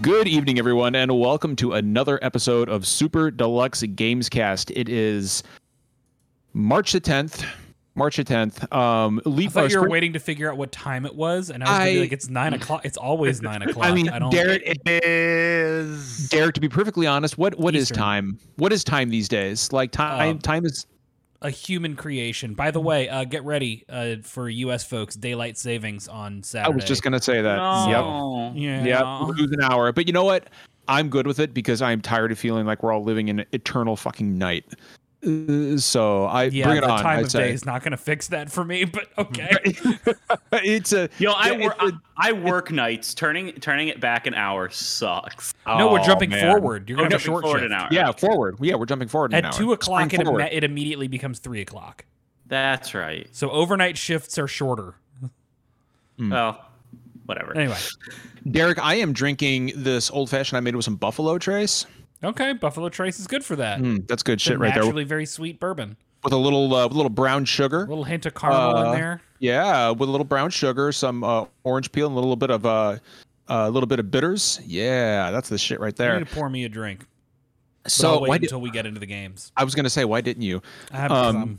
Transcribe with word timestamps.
Good 0.00 0.28
evening, 0.28 0.58
everyone, 0.58 0.94
and 0.94 1.18
welcome 1.18 1.56
to 1.56 1.72
another 1.72 2.18
episode 2.22 2.68
of 2.68 2.86
Super 2.86 3.30
Deluxe 3.30 3.82
Gamescast. 3.82 4.70
It 4.74 4.88
is 4.88 5.42
March 6.52 6.92
the 6.92 7.00
10th. 7.00 7.44
March 7.96 8.16
the 8.16 8.24
10th. 8.24 8.72
Um, 8.72 9.20
I 9.26 9.28
leap 9.28 9.50
thought 9.50 9.60
you 9.70 9.76
were 9.78 9.82
spring- 9.82 9.90
waiting 9.90 10.12
to 10.12 10.20
figure 10.20 10.50
out 10.50 10.56
what 10.56 10.70
time 10.70 11.04
it 11.04 11.14
was, 11.16 11.50
and 11.50 11.64
I 11.64 11.66
was 11.66 11.78
gonna 11.78 11.90
be 11.90 11.96
I- 11.96 12.00
like, 12.02 12.12
"It's 12.12 12.28
nine 12.28 12.54
o'clock. 12.54 12.84
It's 12.84 12.96
always 12.96 13.42
nine 13.42 13.60
o'clock." 13.62 13.86
I 13.86 13.92
mean, 13.92 14.08
I 14.08 14.20
don't. 14.20 14.30
Derek, 14.30 14.62
It 14.86 15.04
is. 15.04 16.28
Derek, 16.28 16.54
to 16.54 16.60
be 16.60 16.68
perfectly 16.68 17.08
honest, 17.08 17.36
what 17.36 17.58
what 17.58 17.74
is 17.74 17.84
Eastern. 17.84 17.96
time? 17.98 18.38
What 18.56 18.72
is 18.72 18.84
time 18.84 19.10
these 19.10 19.28
days? 19.28 19.72
Like 19.72 19.90
time, 19.90 20.30
Um, 20.30 20.38
time 20.38 20.64
is 20.64 20.86
a 21.42 21.50
human 21.50 21.96
creation. 21.96 22.54
By 22.54 22.70
the 22.70 22.80
way, 22.80 23.08
uh, 23.08 23.24
get 23.24 23.44
ready 23.44 23.84
uh, 23.88 24.16
for 24.22 24.48
U.S. 24.48 24.84
folks. 24.84 25.14
Daylight 25.14 25.56
savings 25.56 26.08
on 26.08 26.42
Saturday. 26.42 26.72
I 26.72 26.74
was 26.74 26.84
just 26.84 27.02
gonna 27.02 27.22
say 27.22 27.40
that. 27.42 27.56
No. 27.56 28.52
yeah. 28.54 28.84
Yep. 28.84 28.86
Yep. 28.86 29.38
lose 29.38 29.52
an 29.52 29.62
hour. 29.62 29.92
But 29.92 30.06
you 30.06 30.12
know 30.12 30.24
what? 30.24 30.48
I'm 30.88 31.10
good 31.10 31.26
with 31.26 31.38
it 31.38 31.52
because 31.52 31.82
I'm 31.82 32.00
tired 32.00 32.32
of 32.32 32.38
feeling 32.38 32.64
like 32.66 32.82
we're 32.82 32.92
all 32.92 33.04
living 33.04 33.28
in 33.28 33.44
eternal 33.52 33.94
fucking 33.94 34.38
night. 34.38 34.64
Uh, 35.26 35.76
so 35.78 36.26
I 36.26 36.44
Yeah, 36.44 36.66
bring 36.66 36.78
it 36.78 36.80
the 36.82 36.90
on. 36.90 37.02
time 37.02 37.18
I'd 37.18 37.24
of 37.24 37.30
say. 37.32 37.48
day 37.48 37.52
is 37.52 37.64
not 37.66 37.82
going 37.82 37.90
to 37.90 37.96
fix 37.96 38.28
that 38.28 38.52
for 38.52 38.64
me, 38.64 38.84
but 38.84 39.08
okay. 39.18 39.50
it's 40.52 40.92
a 40.92 41.08
Yo, 41.18 41.32
I, 41.32 41.50
Yeah, 41.50 41.58
wor- 41.58 41.74
it's 41.82 41.96
I, 42.16 42.28
I 42.28 42.32
work 42.32 42.70
nights. 42.70 43.14
Turning 43.14 43.52
turning 43.54 43.88
it 43.88 44.00
back 44.00 44.26
an 44.28 44.34
hour 44.34 44.68
sucks. 44.70 45.54
no, 45.66 45.90
we're 45.92 46.00
Oh, 46.00 46.04
jumping 46.04 46.30
man. 46.30 46.40
forward. 46.52 46.88
You're 46.88 46.98
going 46.98 47.10
to 47.10 47.14
jumping 47.16 47.26
short 47.26 47.42
forward 47.42 47.60
shift. 47.62 47.72
an 47.72 47.78
hour. 47.80 47.88
Yeah, 47.90 48.12
forward. 48.12 48.58
Yeah, 48.60 48.76
we're 48.76 48.86
jumping 48.86 49.08
forward 49.08 49.32
an 49.32 49.38
At 49.38 49.44
hour. 49.46 49.52
two 49.52 49.72
o'clock, 49.72 50.02
it, 50.06 50.10
Spring 50.10 50.20
imme- 50.22 50.24
forward. 50.26 50.48
it 50.52 50.62
immediately 50.62 51.08
becomes 51.08 51.40
three 51.40 51.60
o'clock. 51.62 52.04
That's 52.46 52.94
right. 52.94 53.26
So 53.32 53.50
overnight 53.50 53.98
shifts 53.98 54.38
are 54.38 54.46
shorter. 54.48 54.94
Hmm. 56.16 56.30
Well, 56.30 56.64
whatever. 57.26 57.56
Anyway, 57.56 57.76
Derek, 58.50 58.78
I 58.78 58.94
am 58.96 59.12
drinking 59.12 59.72
this 59.76 60.10
old 60.10 60.30
fashioned 60.30 60.56
I 60.56 60.60
made 60.60 60.74
with 60.76 60.84
some 60.84 60.96
Buffalo 60.96 61.38
Trace. 61.38 61.86
Okay, 62.22 62.52
Buffalo 62.52 62.88
Trace 62.88 63.18
is 63.18 63.26
good 63.26 63.44
for 63.44 63.56
that. 63.56 63.80
Mm, 63.80 64.06
that's 64.06 64.22
good 64.22 64.40
shit 64.40 64.58
right 64.58 64.72
there. 64.74 64.82
naturally 64.82 65.04
very 65.04 65.26
sweet 65.26 65.58
bourbon. 65.60 65.96
With 66.24 66.32
a 66.32 66.36
little 66.36 66.74
uh, 66.74 66.84
with 66.84 66.92
a 66.94 66.96
little 66.96 67.10
brown 67.10 67.44
sugar. 67.44 67.84
A 67.84 67.88
little 67.88 68.04
hint 68.04 68.26
of 68.26 68.34
caramel 68.34 68.76
Uh, 68.76 68.84
in 68.86 68.92
there. 68.98 69.22
Yeah, 69.38 69.90
with 69.90 70.08
a 70.08 70.12
little 70.12 70.24
brown 70.24 70.50
sugar, 70.50 70.90
some 70.90 71.22
uh, 71.22 71.44
orange 71.62 71.92
peel, 71.92 72.08
and 72.08 72.16
a 72.16 72.20
little 72.20 72.34
bit 72.36 72.50
of 72.50 72.66
uh, 72.66 72.96
a 73.46 73.70
little 73.70 73.86
bit 73.86 74.00
of 74.00 74.10
bitters. 74.10 74.60
Yeah, 74.66 75.30
that's 75.30 75.48
the 75.48 75.58
shit 75.58 75.78
right 75.80 75.94
there. 75.94 76.24
pour 76.24 76.50
me 76.50 76.64
a 76.64 76.68
drink. 76.68 77.06
So 77.86 78.20
wait 78.22 78.40
did 78.40 78.48
until 78.48 78.60
we 78.60 78.70
get 78.70 78.84
into 78.84 79.00
the 79.00 79.06
games. 79.06 79.52
I 79.56 79.64
was 79.64 79.74
gonna 79.74 79.88
say 79.90 80.04
why 80.04 80.20
didn't 80.20 80.42
you? 80.42 80.60
I 80.92 80.96
have 80.96 81.12
Um, 81.12 81.58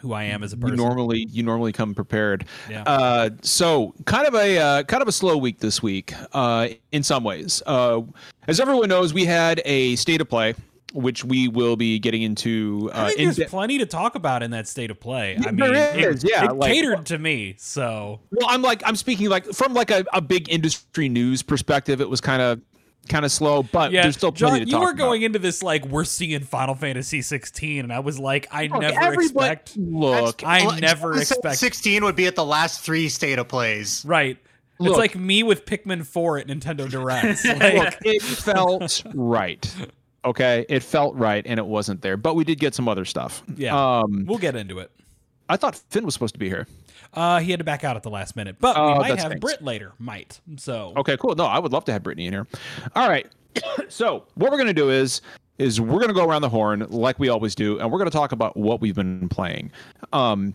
who 0.00 0.12
I 0.12 0.24
am 0.24 0.42
as 0.42 0.52
a 0.52 0.56
person. 0.56 0.76
You 0.78 0.84
normally 0.84 1.26
you 1.30 1.42
normally 1.42 1.72
come 1.72 1.94
prepared. 1.94 2.44
Yeah. 2.68 2.82
Uh, 2.84 3.30
so 3.42 3.94
kind 4.06 4.26
of 4.26 4.34
a 4.34 4.58
uh, 4.58 4.82
kind 4.84 5.02
of 5.02 5.08
a 5.08 5.12
slow 5.12 5.36
week 5.36 5.58
this 5.60 5.82
week 5.82 6.14
uh, 6.32 6.68
in 6.92 7.02
some 7.02 7.24
ways. 7.24 7.62
Uh, 7.66 8.02
as 8.48 8.60
everyone 8.60 8.88
knows, 8.88 9.12
we 9.14 9.24
had 9.24 9.60
a 9.64 9.96
state 9.96 10.20
of 10.20 10.28
play, 10.28 10.54
which 10.92 11.24
we 11.24 11.46
will 11.48 11.76
be 11.76 11.98
getting 11.98 12.22
into. 12.22 12.90
I 12.92 12.96
Uh, 13.02 13.06
think 13.08 13.18
in 13.20 13.30
there's 13.32 13.50
plenty 13.50 13.78
to 13.78 13.86
talk 13.86 14.14
about 14.14 14.42
in 14.42 14.50
that 14.52 14.66
state 14.66 14.90
of 14.90 14.98
play. 14.98 15.36
I 15.36 15.50
mean, 15.50 15.56
there 15.72 16.10
it, 16.10 16.24
yeah, 16.28 16.46
it 16.46 16.56
like- 16.56 16.72
catered 16.72 17.06
to 17.06 17.18
me. 17.18 17.54
So 17.58 18.20
well, 18.32 18.48
I'm 18.50 18.62
like 18.62 18.82
I'm 18.86 18.96
speaking 18.96 19.28
like 19.28 19.44
from 19.52 19.74
like 19.74 19.90
a, 19.90 20.04
a 20.12 20.20
big 20.20 20.48
industry 20.48 21.08
news 21.08 21.42
perspective. 21.42 22.00
It 22.00 22.08
was 22.08 22.20
kind 22.20 22.42
of 22.42 22.60
kind 23.08 23.24
of 23.24 23.32
slow, 23.32 23.62
but 23.62 23.92
yeah, 23.92 24.02
there's 24.02 24.16
still 24.16 24.32
plenty 24.32 24.60
John, 24.60 24.60
to 24.60 24.66
you 24.66 24.72
talk 24.72 24.82
were 24.82 24.90
about. 24.90 24.98
going 24.98 25.22
into 25.22 25.38
this 25.38 25.62
like 25.62 25.84
we're 25.86 26.04
seeing 26.04 26.40
Final 26.40 26.74
Fantasy 26.74 27.22
16, 27.22 27.80
and 27.80 27.92
I 27.92 28.00
was 28.00 28.18
like, 28.18 28.46
I 28.52 28.66
Look, 28.66 28.80
never 28.82 29.14
expect. 29.14 29.76
Look, 29.76 30.44
I 30.44 30.66
Well, 30.66 30.80
never 30.80 31.12
Genesis 31.14 31.32
expect. 31.32 31.58
16 31.58 32.04
would 32.04 32.16
be 32.16 32.26
at 32.26 32.36
the 32.36 32.44
last 32.44 32.80
three 32.82 33.08
state 33.08 33.38
of 33.38 33.48
plays. 33.48 34.04
Right. 34.06 34.38
Look. 34.78 34.90
it's 34.90 34.98
like 34.98 35.14
me 35.16 35.42
with 35.42 35.66
Pikmin 35.66 36.06
4 36.06 36.38
at 36.38 36.46
Nintendo 36.46 36.88
Direct. 36.88 37.44
look, 37.44 37.94
it 38.04 38.22
felt 38.22 39.02
right. 39.14 39.74
Okay, 40.24 40.64
it 40.68 40.82
felt 40.82 41.14
right, 41.16 41.44
and 41.46 41.58
it 41.58 41.66
wasn't 41.66 42.00
there. 42.02 42.16
But 42.16 42.34
we 42.34 42.44
did 42.44 42.58
get 42.60 42.74
some 42.74 42.88
other 42.88 43.04
stuff. 43.04 43.42
Yeah. 43.56 44.00
Um, 44.00 44.24
we'll 44.26 44.38
get 44.38 44.56
into 44.56 44.78
it. 44.78 44.90
I 45.48 45.56
thought 45.56 45.76
Finn 45.90 46.04
was 46.04 46.14
supposed 46.14 46.34
to 46.34 46.38
be 46.38 46.48
here. 46.48 46.66
Uh, 47.14 47.40
he 47.40 47.50
had 47.50 47.58
to 47.58 47.64
back 47.64 47.82
out 47.84 47.96
at 47.96 48.02
the 48.02 48.10
last 48.10 48.36
minute, 48.36 48.56
but 48.60 48.76
Oh, 48.76 48.92
we 48.92 48.98
might 49.00 49.08
have 49.18 49.26
stinks. 49.32 49.40
Brit 49.40 49.62
later. 49.62 49.92
Might. 49.98 50.40
So 50.56 50.92
Okay, 50.96 51.16
cool. 51.16 51.34
No, 51.34 51.44
I 51.46 51.58
would 51.58 51.72
love 51.72 51.84
to 51.86 51.92
have 51.92 52.02
Brittany 52.02 52.26
in 52.26 52.32
here. 52.32 52.46
All 52.94 53.08
right. 53.08 53.26
so 53.88 54.24
what 54.34 54.50
we're 54.52 54.58
gonna 54.58 54.72
do 54.72 54.90
is 54.90 55.20
is 55.58 55.80
we're 55.80 56.00
gonna 56.00 56.12
go 56.14 56.24
around 56.24 56.42
the 56.42 56.48
horn 56.48 56.86
like 56.88 57.18
we 57.18 57.28
always 57.28 57.54
do, 57.54 57.78
and 57.80 57.90
we're 57.90 57.98
gonna 57.98 58.10
talk 58.10 58.32
about 58.32 58.56
what 58.56 58.80
we've 58.80 58.94
been 58.94 59.28
playing. 59.28 59.70
Um, 60.12 60.54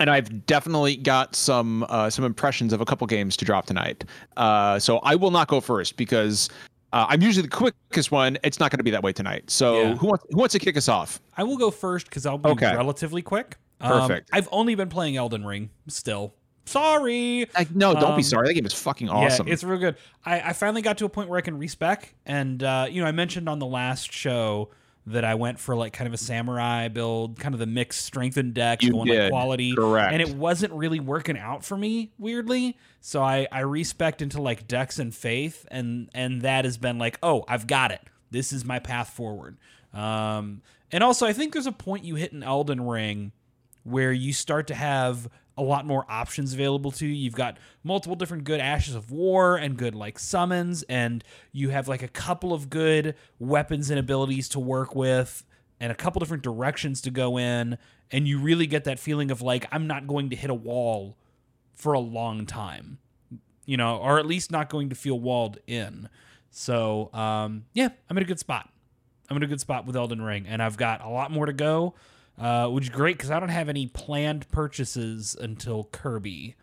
and 0.00 0.10
I've 0.10 0.46
definitely 0.46 0.96
got 0.96 1.34
some 1.34 1.84
uh, 1.88 2.10
some 2.10 2.24
impressions 2.24 2.72
of 2.72 2.80
a 2.80 2.84
couple 2.84 3.06
games 3.06 3.36
to 3.38 3.44
drop 3.44 3.66
tonight. 3.66 4.04
Uh, 4.36 4.78
so 4.78 4.98
I 4.98 5.14
will 5.16 5.30
not 5.32 5.48
go 5.48 5.60
first 5.60 5.96
because 5.96 6.50
uh, 6.92 7.06
I'm 7.08 7.20
usually 7.20 7.42
the 7.48 7.54
quickest 7.56 8.12
one. 8.12 8.38
It's 8.44 8.60
not 8.60 8.70
going 8.70 8.78
to 8.78 8.84
be 8.84 8.90
that 8.92 9.02
way 9.02 9.12
tonight. 9.12 9.50
So 9.50 9.74
Yeah. 9.82 9.94
who 9.96 10.06
wants 10.06 10.24
who 10.30 10.38
wants 10.38 10.52
to 10.52 10.58
kick 10.60 10.76
us 10.76 10.88
off? 10.88 11.20
I 11.36 11.42
will 11.42 11.56
go 11.56 11.70
first 11.72 12.06
because 12.06 12.26
I'll 12.26 12.38
be 12.38 12.48
Okay. 12.50 12.76
relatively 12.76 13.22
quick. 13.22 13.56
Um, 13.80 14.00
Perfect. 14.02 14.30
I've 14.32 14.48
only 14.52 14.74
been 14.74 14.88
playing 14.88 15.16
Elden 15.16 15.44
Ring 15.44 15.70
still. 15.86 16.34
Sorry. 16.64 17.46
Like, 17.56 17.74
no, 17.74 17.94
don't 17.94 18.10
be 18.10 18.16
Um, 18.16 18.22
sorry. 18.22 18.48
That 18.48 18.54
game 18.54 18.66
is 18.66 18.74
fucking 18.74 19.08
awesome. 19.08 19.46
Yeah, 19.46 19.54
it's 19.54 19.64
real 19.64 19.78
good. 19.78 19.96
I, 20.26 20.40
I 20.40 20.52
finally 20.52 20.82
got 20.82 20.98
to 20.98 21.06
a 21.06 21.08
point 21.08 21.28
where 21.30 21.38
I 21.38 21.42
can 21.42 21.56
respec, 21.58 22.14
and 22.26 22.62
uh, 22.62 22.86
you 22.90 23.00
know, 23.00 23.08
I 23.08 23.12
mentioned 23.12 23.48
on 23.48 23.58
the 23.58 23.66
last 23.66 24.12
show 24.12 24.68
that 25.06 25.24
I 25.24 25.34
went 25.36 25.58
for 25.58 25.74
like 25.74 25.94
kind 25.94 26.06
of 26.06 26.12
a 26.12 26.18
samurai 26.18 26.88
build, 26.88 27.40
kind 27.40 27.54
of 27.54 27.58
the 27.58 27.66
mixed 27.66 28.04
strength 28.04 28.36
and 28.36 28.52
dex, 28.52 28.84
You 28.84 28.92
going 28.92 29.08
like 29.08 29.18
did, 29.18 29.30
quality, 29.30 29.74
correct. 29.74 30.12
and 30.12 30.20
it 30.20 30.34
wasn't 30.34 30.74
really 30.74 31.00
working 31.00 31.38
out 31.38 31.64
for 31.64 31.78
me 31.78 32.12
weirdly. 32.18 32.76
So 33.00 33.22
I 33.22 33.46
I 33.50 33.60
respec 33.60 34.20
into 34.20 34.42
like 34.42 34.68
dex 34.68 34.98
and 34.98 35.14
faith, 35.14 35.66
and 35.70 36.10
and 36.12 36.42
that 36.42 36.66
has 36.66 36.76
been 36.76 36.98
like, 36.98 37.18
oh, 37.22 37.44
I've 37.48 37.66
got 37.66 37.90
it. 37.92 38.02
This 38.30 38.52
is 38.52 38.66
my 38.66 38.78
path 38.78 39.08
forward. 39.08 39.56
Um, 39.94 40.60
and 40.92 41.02
also 41.02 41.24
I 41.24 41.32
think 41.32 41.54
there's 41.54 41.66
a 41.66 41.72
point 41.72 42.04
you 42.04 42.16
hit 42.16 42.32
in 42.34 42.42
Elden 42.42 42.82
Ring 42.86 43.32
where 43.88 44.12
you 44.12 44.32
start 44.32 44.66
to 44.68 44.74
have 44.74 45.28
a 45.56 45.62
lot 45.62 45.84
more 45.84 46.06
options 46.08 46.54
available 46.54 46.92
to 46.92 47.06
you. 47.06 47.12
You've 47.12 47.34
got 47.34 47.58
multiple 47.82 48.14
different 48.14 48.44
good 48.44 48.60
ashes 48.60 48.94
of 48.94 49.10
war 49.10 49.56
and 49.56 49.76
good 49.76 49.94
like 49.94 50.18
summons, 50.18 50.84
and 50.84 51.24
you 51.52 51.70
have 51.70 51.88
like 51.88 52.02
a 52.02 52.08
couple 52.08 52.52
of 52.52 52.70
good 52.70 53.16
weapons 53.38 53.90
and 53.90 53.98
abilities 53.98 54.48
to 54.50 54.60
work 54.60 54.94
with, 54.94 55.44
and 55.80 55.90
a 55.90 55.96
couple 55.96 56.20
different 56.20 56.44
directions 56.44 57.00
to 57.02 57.10
go 57.10 57.38
in, 57.38 57.76
and 58.10 58.28
you 58.28 58.38
really 58.38 58.66
get 58.66 58.84
that 58.84 58.98
feeling 59.00 59.30
of 59.30 59.42
like 59.42 59.66
I'm 59.72 59.86
not 59.86 60.06
going 60.06 60.30
to 60.30 60.36
hit 60.36 60.48
a 60.48 60.54
wall 60.54 61.16
for 61.74 61.92
a 61.92 62.00
long 62.00 62.46
time, 62.46 62.98
you 63.66 63.76
know, 63.76 63.96
or 63.96 64.18
at 64.18 64.26
least 64.26 64.52
not 64.52 64.70
going 64.70 64.88
to 64.90 64.94
feel 64.94 65.18
walled 65.18 65.58
in. 65.66 66.08
So 66.50 67.10
um, 67.12 67.64
yeah, 67.74 67.88
I'm 68.08 68.16
in 68.16 68.22
a 68.22 68.26
good 68.26 68.38
spot. 68.38 68.70
I'm 69.28 69.36
in 69.36 69.42
a 69.42 69.46
good 69.46 69.60
spot 69.60 69.86
with 69.86 69.96
Elden 69.96 70.22
Ring, 70.22 70.46
and 70.46 70.62
I've 70.62 70.76
got 70.76 71.04
a 71.04 71.08
lot 71.08 71.30
more 71.30 71.46
to 71.46 71.52
go, 71.52 71.94
uh, 72.38 72.68
which 72.68 72.84
is 72.84 72.90
great 72.90 73.16
because 73.16 73.30
I 73.30 73.40
don't 73.40 73.48
have 73.48 73.68
any 73.68 73.86
planned 73.86 74.48
purchases 74.50 75.36
until 75.40 75.84
Kirby 75.84 76.54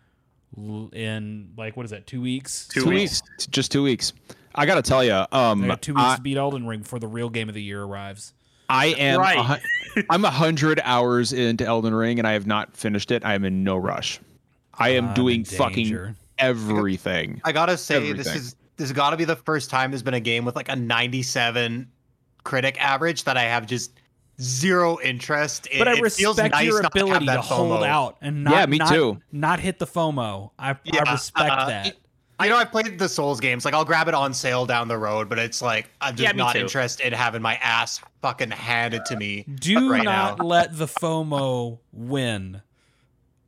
in 0.92 1.50
like 1.56 1.76
what 1.76 1.84
is 1.84 1.90
that? 1.90 2.06
Two 2.06 2.20
weeks. 2.22 2.68
Two 2.68 2.82
two 2.82 2.90
weeks. 2.90 3.22
weeks. 3.30 3.46
Just 3.46 3.72
two 3.72 3.82
weeks. 3.82 4.12
I 4.54 4.64
gotta 4.66 4.82
tell 4.82 5.04
you, 5.04 5.24
um, 5.32 5.64
I 5.64 5.66
got 5.66 5.82
two 5.82 5.94
weeks 5.94 6.04
I- 6.04 6.16
to 6.16 6.22
beat 6.22 6.36
Elden 6.36 6.66
Ring 6.66 6.80
before 6.80 6.98
the 6.98 7.08
real 7.08 7.28
game 7.28 7.48
of 7.48 7.54
the 7.54 7.62
year 7.62 7.82
arrives. 7.82 8.32
I 8.68 8.86
am. 8.86 9.20
Right. 9.20 9.38
a 9.38 9.42
hu- 9.42 10.02
I'm 10.10 10.24
a 10.24 10.30
hundred 10.30 10.80
hours 10.82 11.32
into 11.32 11.64
Elden 11.64 11.94
Ring, 11.94 12.18
and 12.18 12.26
I 12.26 12.32
have 12.32 12.46
not 12.46 12.76
finished 12.76 13.10
it. 13.10 13.24
I 13.24 13.34
am 13.34 13.44
in 13.44 13.62
no 13.62 13.76
rush. 13.76 14.18
I 14.74 14.90
am 14.90 15.08
I'm 15.08 15.14
doing 15.14 15.44
fucking 15.44 16.16
everything. 16.38 17.40
I 17.44 17.52
gotta 17.52 17.76
say, 17.76 18.12
this 18.12 18.26
is 18.34 18.56
this 18.76 18.88
has 18.88 18.92
got 18.92 19.10
to 19.10 19.16
be 19.16 19.24
the 19.24 19.36
first 19.36 19.70
time 19.70 19.90
there's 19.90 20.02
been 20.02 20.14
a 20.14 20.20
game 20.20 20.44
with 20.44 20.56
like 20.56 20.68
a 20.68 20.76
97 20.76 21.88
critic 22.44 22.76
average 22.82 23.24
that 23.24 23.36
I 23.36 23.44
have 23.44 23.66
just 23.66 23.92
zero 24.40 24.98
interest 25.02 25.66
in. 25.66 25.78
But 25.78 25.88
I 25.88 25.92
It 25.92 26.12
feels 26.12 26.36
respect 26.36 26.54
nice 26.54 26.64
your 26.64 26.82
not 26.82 26.92
to 26.92 27.00
ability 27.00 27.26
to, 27.26 27.40
hold 27.40 27.84
out 27.84 28.16
and 28.20 28.44
not 28.44 28.52
Yeah, 28.54 28.66
me 28.66 28.78
not, 28.78 28.88
too. 28.92 29.20
not 29.32 29.60
hit 29.60 29.78
the 29.78 29.86
FOMO. 29.86 30.50
I, 30.58 30.76
Yeah, 30.84 31.04
I 31.06 31.12
respect 31.12 31.50
uh, 31.52 31.66
that. 31.68 31.96
I 32.38 32.48
know 32.48 32.56
I've 32.56 32.70
played 32.70 32.98
the 32.98 33.08
Souls 33.08 33.40
games. 33.40 33.64
Like 33.64 33.72
I'll 33.72 33.84
grab 33.84 34.08
it 34.08 34.14
on 34.14 34.34
sale 34.34 34.66
down 34.66 34.88
the 34.88 34.98
road, 34.98 35.28
but 35.30 35.38
it's 35.38 35.62
like 35.62 35.88
I'm 36.02 36.14
just 36.16 36.22
Yeah, 36.22 36.36
not 36.36 36.52
too. 36.52 36.58
interested 36.60 37.06
in 37.06 37.12
having 37.14 37.40
my 37.40 37.54
ass 37.56 38.00
fucking 38.20 38.50
handed 38.50 39.06
to 39.06 39.16
me. 39.16 39.44
Do 39.44 39.90
right 39.90 40.04
not 40.04 40.38
now. 40.38 40.44
let 40.44 40.76
the 40.76 40.86
FOMO 40.86 41.78
win. 41.92 42.60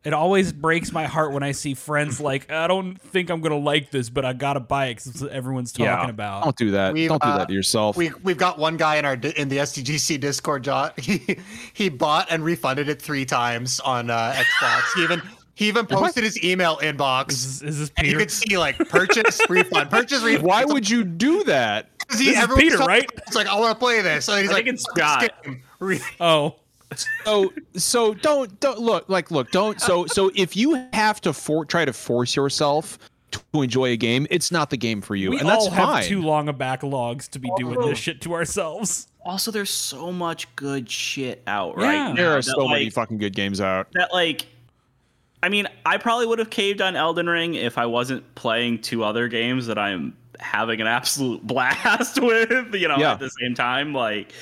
It 0.05 0.13
always 0.15 0.53
breaks 0.53 0.93
my 0.93 1.05
heart 1.07 1.33
when 1.33 1.43
I 1.43 1.53
see 1.53 1.75
friends 1.75 2.21
like, 2.21 2.51
I 2.51 2.67
don't 2.69 2.95
think 3.01 3.31
I'm 3.31 3.41
gonna 3.41 3.57
like 3.59 3.91
this, 3.91 4.09
but 4.11 4.25
I 4.25 4.33
gotta 4.33 4.61
buy 4.61 4.87
it 4.87 4.95
because 4.97 5.25
everyone's 5.25 5.73
talking 5.73 5.87
Yeah. 5.87 6.09
about. 6.09 6.45
Don't 6.45 6.57
do 6.57 6.71
that. 6.71 6.95
We've, 6.95 7.09
Don't 7.09 7.21
do 7.21 7.29
uh, 7.29 7.39
that 7.39 7.49
to 7.49 7.55
yourself. 7.55 7.97
We 7.97 8.11
we've 8.23 8.39
got 8.39 8.59
one 8.59 8.77
guy 8.77 8.97
in 8.97 9.05
our 9.05 9.15
in 9.15 9.49
the 9.49 9.59
SDGC 9.59 10.21
Discord. 10.21 10.63
John, 10.65 10.93
he 10.99 11.39
he 11.75 11.89
bought 11.89 12.29
and 12.31 12.45
refunded 12.45 12.89
it 12.89 13.03
three 13.03 13.25
times 13.25 13.81
on 13.81 14.09
uh, 14.09 14.33
Xbox. 14.37 14.95
He 14.95 15.03
even 15.03 15.21
he 15.55 15.67
even 15.69 15.85
posted 15.87 16.23
his 16.23 16.43
email 16.45 16.77
inbox. 16.79 17.31
Is 17.31 17.61
this, 17.61 17.69
is 17.71 17.79
this 17.81 17.91
And 17.99 18.07
you 18.07 18.17
could 18.17 18.31
see 18.31 18.57
like 18.57 18.79
purchase 18.89 19.41
refund, 19.49 19.91
purchase 19.91 20.23
refund. 20.23 20.47
Why 20.47 20.65
would 20.65 20.89
you 20.89 21.03
do 21.05 21.43
that? 21.45 21.89
'Cause 22.07 22.21
he, 22.21 22.27
This 22.31 22.39
is 22.49 22.55
Peter, 22.57 22.77
talking- 22.77 22.87
right? 22.87 23.11
It's 23.27 23.37
like 23.37 23.49
I 23.49 23.59
want 23.59 23.75
to 23.75 23.79
play 23.79 24.01
this. 24.01 24.25
So 24.25 24.37
he's 24.37 24.49
I 24.49 24.53
like, 24.55 24.65
think 24.65 24.75
it's 24.77 24.85
Scott. 24.85 25.31
Re- 25.81 26.01
oh, 26.21 26.55
So 27.25 27.53
so 27.77 28.15
don't 28.15 28.59
don't 28.61 28.79
look 28.81 29.09
like 29.09 29.31
look 29.31 29.51
don't 29.51 29.79
so 29.81 30.07
so 30.07 30.31
if 30.35 30.57
you 30.57 30.89
have 30.95 31.21
to 31.21 31.33
for 31.35 31.65
try 31.67 31.85
to 31.85 31.93
force 31.93 32.35
yourself 32.35 32.99
to 33.31 33.63
enjoy 33.63 33.91
a 33.91 33.97
game, 33.97 34.27
it's 34.31 34.51
not 34.51 34.71
the 34.71 34.77
game 34.79 35.03
for 35.03 35.15
you, 35.15 35.31
we 35.31 35.39
and 35.39 35.47
that's 35.49 35.67
all 35.67 35.71
have 35.71 35.89
fine. 35.89 36.05
too 36.05 36.23
long 36.23 36.49
of 36.49 36.57
backlogs 36.57 37.29
to 37.29 37.39
be 37.39 37.51
doing 37.59 37.79
this 37.81 37.99
shit 37.99 38.23
to 38.23 38.33
ourselves. 38.33 39.09
Also, 39.27 39.51
there's 39.51 39.69
so 39.69 40.11
much 40.11 40.55
good 40.57 40.89
shit 40.91 41.43
out 41.47 41.75
Yeah. 41.77 41.85
right 41.87 42.09
now. 42.09 42.15
there 42.15 42.31
are 42.33 42.37
that, 42.37 42.43
so 42.45 42.67
many 42.67 42.89
fucking 42.89 43.19
good 43.19 43.35
games 43.35 43.61
out. 43.61 43.89
that 43.93 44.13
like 44.15 44.47
I 45.43 45.51
mean, 45.51 45.69
I 45.87 45.99
probably 45.99 46.27
would 46.27 46.39
have 46.41 46.51
caved 46.51 46.81
on 46.81 46.97
Elden 46.97 47.29
Ring 47.29 47.55
if 47.55 47.77
I 47.79 47.87
wasn't 47.87 48.35
playing 48.35 48.81
two 48.81 49.05
other 49.05 49.29
games 49.29 49.67
that 49.67 49.79
I'm 49.79 50.17
having 50.41 50.81
an 50.81 50.87
absolute 50.89 51.47
blast 51.47 52.19
with, 52.21 52.75
you 52.75 52.89
know, 52.89 52.97
Yeah. 52.97 53.13
at 53.13 53.21
the 53.21 53.31
same 53.43 53.55
time. 53.55 53.93
Like, 53.93 54.33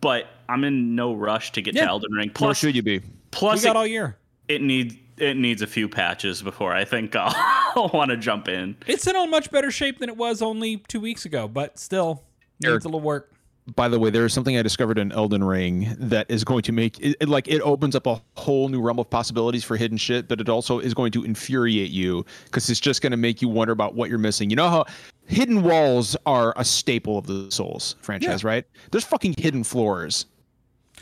but 0.00 0.26
I'm 0.48 0.64
in 0.64 0.94
no 0.94 1.14
rush 1.14 1.52
to 1.52 1.62
get 1.62 1.74
Yeah. 1.74 1.84
to 1.84 1.88
Elden 1.90 2.12
Ring. 2.12 2.26
Nor 2.28 2.34
Plus, 2.34 2.58
should 2.58 2.74
you 2.76 2.82
be? 2.82 2.98
We 2.98 3.04
plus 3.30 3.64
got 3.64 3.70
it, 3.70 3.76
all 3.76 3.86
year. 3.86 4.16
it 4.48 4.62
needs 4.62 4.94
it 5.18 5.36
needs 5.36 5.60
a 5.62 5.66
few 5.66 5.88
patches 5.88 6.40
before 6.42 6.72
I 6.72 6.84
think 6.84 7.14
I'll 7.18 7.90
want 7.92 8.10
to 8.10 8.16
jump 8.16 8.48
in. 8.48 8.76
It's 8.86 9.06
in 9.06 9.14
a 9.14 9.26
much 9.26 9.50
better 9.50 9.70
shape 9.70 9.98
than 9.98 10.08
it 10.08 10.16
was 10.16 10.40
only 10.42 10.78
two 10.88 11.00
weeks 11.00 11.24
ago, 11.26 11.46
but 11.46 11.78
still 11.78 12.22
Eric. 12.64 12.76
needs 12.76 12.84
a 12.86 12.88
little 12.88 13.00
work. 13.00 13.30
By 13.76 13.88
the 13.88 14.00
way, 14.00 14.08
there 14.10 14.24
is 14.24 14.32
something 14.32 14.56
I 14.56 14.62
discovered 14.62 14.98
in 14.98 15.12
Elden 15.12 15.44
Ring 15.44 15.94
that 15.98 16.28
is 16.30 16.42
going 16.42 16.62
to 16.62 16.72
make 16.72 16.98
it, 16.98 17.16
it- 17.20 17.28
like 17.28 17.46
it 17.46 17.60
opens 17.60 17.94
up 17.94 18.06
a 18.06 18.20
whole 18.36 18.68
new 18.70 18.80
realm 18.80 18.98
of 18.98 19.10
possibilities 19.10 19.62
for 19.62 19.76
hidden 19.76 19.98
shit, 19.98 20.26
but 20.26 20.40
it 20.40 20.48
also 20.48 20.78
is 20.80 20.94
going 20.94 21.12
to 21.12 21.22
infuriate 21.22 21.90
you 21.90 22.24
because 22.46 22.68
it's 22.70 22.80
just 22.80 23.02
going 23.02 23.10
to 23.12 23.16
make 23.18 23.42
you 23.42 23.48
wonder 23.48 23.72
about 23.72 23.94
what 23.94 24.08
you're 24.08 24.18
missing. 24.18 24.48
You 24.50 24.56
know 24.56 24.68
how 24.70 24.86
hidden 25.30 25.62
walls 25.62 26.16
are 26.26 26.52
a 26.56 26.64
staple 26.64 27.16
of 27.16 27.26
the 27.26 27.50
Souls 27.50 27.96
franchise, 28.00 28.44
right? 28.44 28.64
There's 28.90 29.04
fucking 29.04 29.34
hidden 29.38 29.64
floors, 29.64 30.26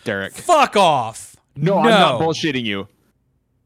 Derek. 0.04 0.34
Fuck 0.34 0.76
off. 0.76 1.36
No, 1.56 1.78
I'm 1.78 1.86
not 1.90 2.20
bullshitting 2.20 2.64
you. 2.64 2.86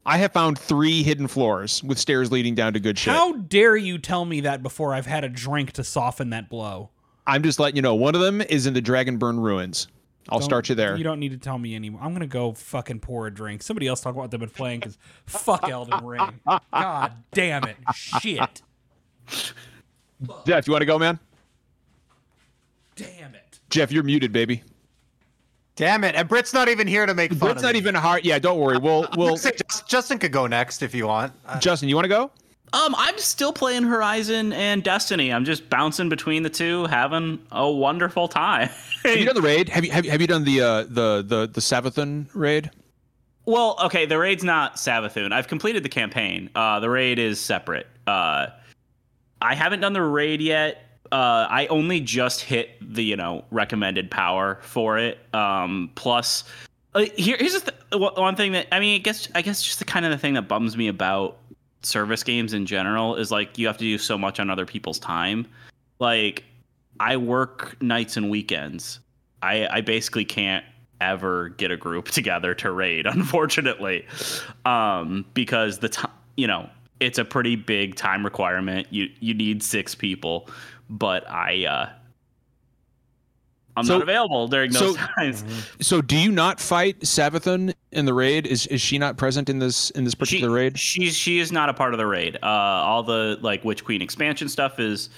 I 0.05 0.17
have 0.17 0.33
found 0.33 0.57
three 0.59 1.03
hidden 1.03 1.27
floors 1.27 1.81
with 1.83 1.97
stairs 1.97 2.31
leading 2.31 2.55
down 2.55 2.73
to 2.73 2.79
good 2.79 2.97
shit. 2.97 3.13
How 3.13 3.33
dare 3.33 3.77
you 3.77 3.97
tell 3.97 4.25
me 4.25 4.41
that 4.41 4.61
before 4.61 4.93
I've 4.93 5.05
had 5.05 5.23
a 5.23 5.29
drink 5.29 5.71
to 5.73 5.83
soften 5.83 6.31
that 6.31 6.49
blow? 6.49 6.89
I'm 7.25 7.41
just 7.43 7.57
letting 7.59 7.77
you 7.77 7.81
know. 7.81 7.95
One 7.95 8.15
of 8.15 8.21
them 8.21 8.41
is 8.41 8.65
in 8.65 8.73
the 8.73 8.81
Dragon-Burnt 8.81 9.39
ruins. 9.39 9.87
I'll 10.29 10.39
Don't- 10.39 10.45
start 10.45 10.69
you 10.69 10.75
there. 10.75 10.95
You 10.97 11.03
don't 11.03 11.19
need 11.19 11.31
to 11.31 11.37
tell 11.37 11.57
me 11.57 11.75
anymore. 11.75 12.01
I'm 12.03 12.13
gonna 12.13 12.27
go 12.27 12.53
fucking 12.53 12.99
pour 13.01 13.27
a 13.27 13.33
drink. 13.33 13.61
Somebody 13.61 13.87
else 13.87 14.01
talk 14.01 14.11
about 14.13 14.21
what 14.23 14.31
they've 14.31 14.39
been 14.39 14.49
playing 14.49 14.79
because 14.81 14.97
fuck 15.25 15.69
Elden 15.69 16.05
Ring. 16.05 16.39
God 16.73 17.13
damn 17.33 17.63
it. 17.65 17.75
Shit. 17.93 18.61
Jeff, 20.45 20.67
you 20.67 20.71
want 20.71 20.81
to 20.81 20.85
go, 20.85 20.97
man? 20.99 21.19
Damn 22.95 23.35
it. 23.35 23.59
Jeff, 23.69 23.91
you're 23.91 24.03
muted, 24.03 24.31
baby. 24.31 24.63
Damn 25.75 26.03
it! 26.03 26.13
And 26.15 26.29
Britt's 26.29 26.53
not 26.53 26.69
even 26.69 26.85
here 26.85 27.05
to 27.07 27.15
make 27.15 27.33
fun. 27.33 27.49
It's 27.51 27.57
of 27.61 27.63
not 27.63 27.73
me. 27.73 27.79
even 27.79 27.95
hard. 27.95 28.23
Yeah, 28.23 28.37
don't 28.37 28.59
worry. 28.59 28.77
We'll 28.77 29.07
we'll. 29.17 29.37
Justin 29.87 30.19
could 30.19 30.31
go 30.31 30.45
next 30.45 30.83
if 30.83 30.93
you 30.93 31.07
want. 31.07 31.33
Uh, 31.47 31.59
Justin, 31.59 31.89
you 31.89 31.95
want 31.95 32.05
to 32.05 32.09
go? 32.09 32.31
Um, 32.73 32.93
I'm 32.97 33.17
still 33.17 33.51
playing 33.53 33.83
Horizon 33.83 34.53
and 34.53 34.83
Destiny. 34.83 35.31
I'm 35.33 35.45
just 35.45 35.69
bouncing 35.69 36.09
between 36.09 36.43
the 36.43 36.49
two, 36.49 36.85
having 36.85 37.39
a 37.51 37.69
wonderful 37.71 38.27
time. 38.27 38.69
Have 39.03 39.17
you 39.17 39.25
done 39.25 39.35
the 39.35 39.41
raid? 39.41 39.67
Have 39.69 39.83
you 39.85 39.91
have, 39.91 40.05
you- 40.05 40.11
have 40.11 40.21
you 40.21 40.27
done 40.27 40.43
the 40.43 40.61
uh 40.61 40.83
the 40.83 41.23
the 41.27 41.49
the 41.51 41.61
Savathun 41.61 42.27
raid? 42.35 42.69
Well, 43.45 43.75
okay, 43.85 44.05
the 44.05 44.17
raid's 44.19 44.43
not 44.43 44.75
Savathun. 44.75 45.33
I've 45.33 45.47
completed 45.47 45.83
the 45.83 45.89
campaign. 45.89 46.49
Uh, 46.55 46.79
the 46.79 46.89
raid 46.89 47.19
is 47.19 47.39
separate. 47.39 47.87
Uh, 48.07 48.47
I 49.43 49.55
haven't 49.55 49.81
done 49.81 49.93
the 49.93 50.01
raid 50.01 50.41
yet. 50.41 50.89
Uh, 51.11 51.45
I 51.49 51.67
only 51.67 51.99
just 51.99 52.41
hit 52.41 52.71
the 52.81 53.03
you 53.03 53.15
know 53.15 53.45
recommended 53.51 54.09
power 54.09 54.59
for 54.63 54.97
it. 54.97 55.19
Um, 55.35 55.91
plus, 55.95 56.45
uh, 56.95 57.05
here, 57.15 57.37
here's 57.37 57.61
th- 57.61 57.77
one- 57.91 58.15
one 58.15 58.35
thing 58.35 58.53
that 58.53 58.67
I 58.71 58.79
mean, 58.79 58.95
I 58.95 59.03
guess 59.03 59.27
I 59.35 59.41
guess 59.41 59.61
just 59.61 59.79
the 59.79 59.85
kind 59.85 60.05
of 60.05 60.11
the 60.11 60.17
thing 60.17 60.33
that 60.33 60.47
bums 60.47 60.75
me 60.75 60.87
about 60.87 61.37
service 61.83 62.23
games 62.23 62.53
in 62.53 62.65
general 62.65 63.15
is 63.15 63.29
like 63.29 63.57
you 63.57 63.67
have 63.67 63.77
to 63.77 63.83
do 63.83 63.97
so 63.97 64.17
much 64.17 64.39
on 64.39 64.49
other 64.49 64.65
people's 64.65 64.97
time. 64.97 65.45
Like, 65.99 66.45
I 66.99 67.17
work 67.17 67.79
nights 67.81 68.17
and 68.17 68.29
weekends. 68.29 69.01
I 69.43 69.67
I 69.67 69.81
basically 69.81 70.25
can't 70.25 70.65
ever 71.01 71.49
get 71.49 71.69
a 71.69 71.77
group 71.77 72.05
together 72.09 72.55
to 72.55 72.71
raid 72.71 73.05
unfortunately 73.05 74.05
um 74.63 75.25
because 75.33 75.79
the 75.79 75.89
time 75.89 76.11
you 76.37 76.47
know 76.47 76.69
it's 76.99 77.17
a 77.17 77.25
pretty 77.25 77.55
big 77.55 77.95
time 77.95 78.23
requirement 78.23 78.87
you 78.91 79.09
you 79.19 79.33
need 79.33 79.61
six 79.63 79.93
people 79.95 80.49
but 80.89 81.29
i 81.29 81.65
uh 81.65 81.89
i'm 83.75 83.85
So- 83.85 83.93
not 83.95 84.03
available 84.03 84.47
during 84.47 84.71
those 84.71 84.95
so- 84.97 85.05
times 85.17 85.43
So, 85.81 86.01
do 86.01 86.17
you 86.17 86.31
not 86.31 86.59
fight 86.59 86.99
Savathun 87.01 87.73
in 87.91 88.05
the 88.05 88.13
raid? 88.13 88.47
Is 88.47 88.67
is 88.67 88.81
she 88.81 88.97
not 88.97 89.17
present 89.17 89.49
in 89.49 89.59
this 89.59 89.89
in 89.91 90.03
this 90.03 90.13
she, 90.13 90.17
particular 90.17 90.53
raid? 90.55 90.79
she's 90.79 91.15
she 91.15 91.39
is 91.39 91.51
not 91.51 91.69
a 91.69 91.73
part 91.73 91.93
of 91.93 91.97
the 91.97 92.05
raid 92.05 92.37
uh 92.43 92.47
all 92.47 93.03
the 93.03 93.37
like 93.41 93.63
witch 93.63 93.83
queen 93.83 94.01
expansion 94.01 94.47
stuff 94.49 94.79
is 94.79 95.09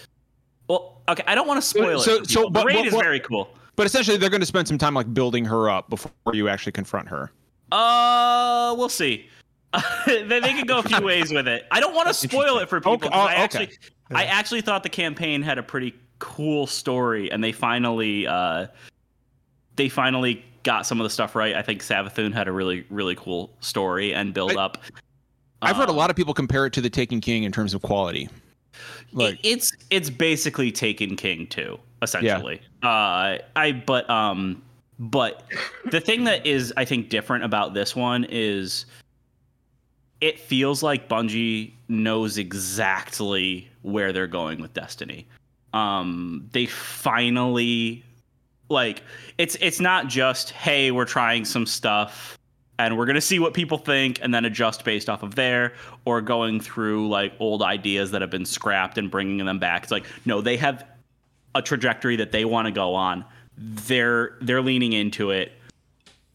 well 0.67 1.01
okay 1.09 1.23
i 1.27 1.35
don't 1.35 1.47
want 1.47 1.61
to 1.61 1.67
spoil 1.67 1.99
So- 1.99 2.15
it 2.15 2.23
for 2.25 2.29
so- 2.31 2.49
but 2.49 2.61
the 2.61 2.65
raid 2.67 2.75
what- 2.77 2.87
is 2.87 2.93
very 2.93 3.19
cool 3.19 3.49
But 3.77 3.85
essentially, 3.85 4.15
they're 4.15 4.29
going 4.29 4.39
to 4.39 4.45
spend 4.47 4.69
some 4.69 4.77
time 4.77 4.93
like 4.93 5.13
building 5.13 5.43
her 5.43 5.69
up 5.69 5.89
before 5.89 6.31
you 6.31 6.47
actually 6.47 6.71
confront 6.71 7.09
her. 7.09 7.29
Uh, 7.73 8.73
we'll 8.77 8.87
see. 8.87 9.27
they, 10.05 10.53
could 10.53 10.67
go 10.67 10.79
a 10.79 10.83
few 10.83 11.01
ways 11.01 11.31
with 11.31 11.47
it. 11.47 11.65
I 11.71 11.79
don't 11.79 11.93
want 11.93 12.07
to 12.07 12.13
spoil 12.13 12.57
it 12.59 12.69
for 12.69 12.79
people. 12.79 12.93
Okay, 12.93 13.09
oh, 13.11 13.19
I 13.19 13.33
okay. 13.33 13.41
actually, 13.43 13.69
I 14.11 14.25
actually 14.25 14.61
thought 14.61 14.83
the 14.83 14.89
campaign 14.89 15.41
had 15.41 15.57
a 15.57 15.63
pretty 15.63 15.95
cool 16.19 16.67
story, 16.67 17.31
and 17.31 17.43
they 17.43 17.51
finally, 17.51 18.27
uh, 18.27 18.67
they 19.75 19.89
finally 19.89 20.43
got 20.63 20.85
some 20.85 20.99
of 20.99 21.03
the 21.03 21.09
stuff 21.09 21.35
right. 21.35 21.55
I 21.55 21.61
think 21.61 21.81
Savathun 21.81 22.33
had 22.33 22.47
a 22.47 22.51
really, 22.51 22.85
really 22.89 23.15
cool 23.15 23.51
story 23.59 24.13
and 24.13 24.33
build 24.33 24.57
I- 24.57 24.63
up. 24.63 24.77
I've 25.61 25.77
heard 25.77 25.87
a 25.87 25.91
Um, 25.91 25.97
lot 25.97 26.09
of 26.09 26.15
people 26.15 26.33
compare 26.33 26.65
it 26.65 26.73
to 26.73 26.81
the 26.81 26.89
Taken 26.89 27.21
King 27.21 27.43
in 27.43 27.51
terms 27.51 27.73
of 27.73 27.81
quality. 27.81 28.29
Like, 29.13 29.39
it's 29.43 29.71
it's 29.89 30.09
basically 30.09 30.71
Taken 30.71 31.15
King 31.15 31.47
too, 31.47 31.79
essentially. 32.01 32.61
Uh, 32.83 33.37
I 33.55 33.83
but 33.85 34.07
um, 34.09 34.61
but 34.99 35.43
the 35.91 36.01
thing 36.01 36.25
that 36.25 36.45
is 36.45 36.73
I 36.75 36.85
think 36.85 37.09
different 37.09 37.43
about 37.45 37.73
this 37.73 37.95
one 37.95 38.25
is 38.29 38.85
it 40.21 40.39
feels 40.39 40.81
like 40.81 41.09
Bungie 41.09 41.73
knows 41.87 42.37
exactly 42.37 43.69
where 43.81 44.13
they're 44.13 44.27
going 44.27 44.61
with 44.61 44.73
Destiny. 44.73 45.27
Um, 45.73 46.49
they 46.53 46.65
finally 46.65 48.03
like 48.69 49.03
it's 49.37 49.55
it's 49.61 49.79
not 49.79 50.07
just 50.07 50.49
hey 50.51 50.89
we're 50.89 51.05
trying 51.05 51.45
some 51.45 51.65
stuff 51.65 52.37
and 52.79 52.97
we're 52.97 53.05
going 53.05 53.15
to 53.15 53.21
see 53.21 53.39
what 53.39 53.53
people 53.53 53.77
think 53.77 54.19
and 54.21 54.33
then 54.33 54.43
adjust 54.43 54.83
based 54.83 55.09
off 55.09 55.23
of 55.23 55.35
there 55.35 55.73
or 56.05 56.19
going 56.19 56.59
through 56.59 57.07
like 57.07 57.33
old 57.39 57.61
ideas 57.61 58.11
that 58.11 58.21
have 58.21 58.29
been 58.29 58.45
scrapped 58.45 58.97
and 58.97 59.09
bringing 59.09 59.45
them 59.45 59.59
back. 59.59 59.83
It's 59.83 59.91
like 59.91 60.05
no 60.25 60.41
they 60.41 60.57
have 60.57 60.85
a 61.53 61.61
trajectory 61.61 62.15
that 62.15 62.31
they 62.31 62.45
want 62.45 62.65
to 62.65 62.71
go 62.71 62.95
on. 62.95 63.23
They're 63.57 64.37
they're 64.41 64.61
leaning 64.61 64.93
into 64.93 65.31
it. 65.31 65.51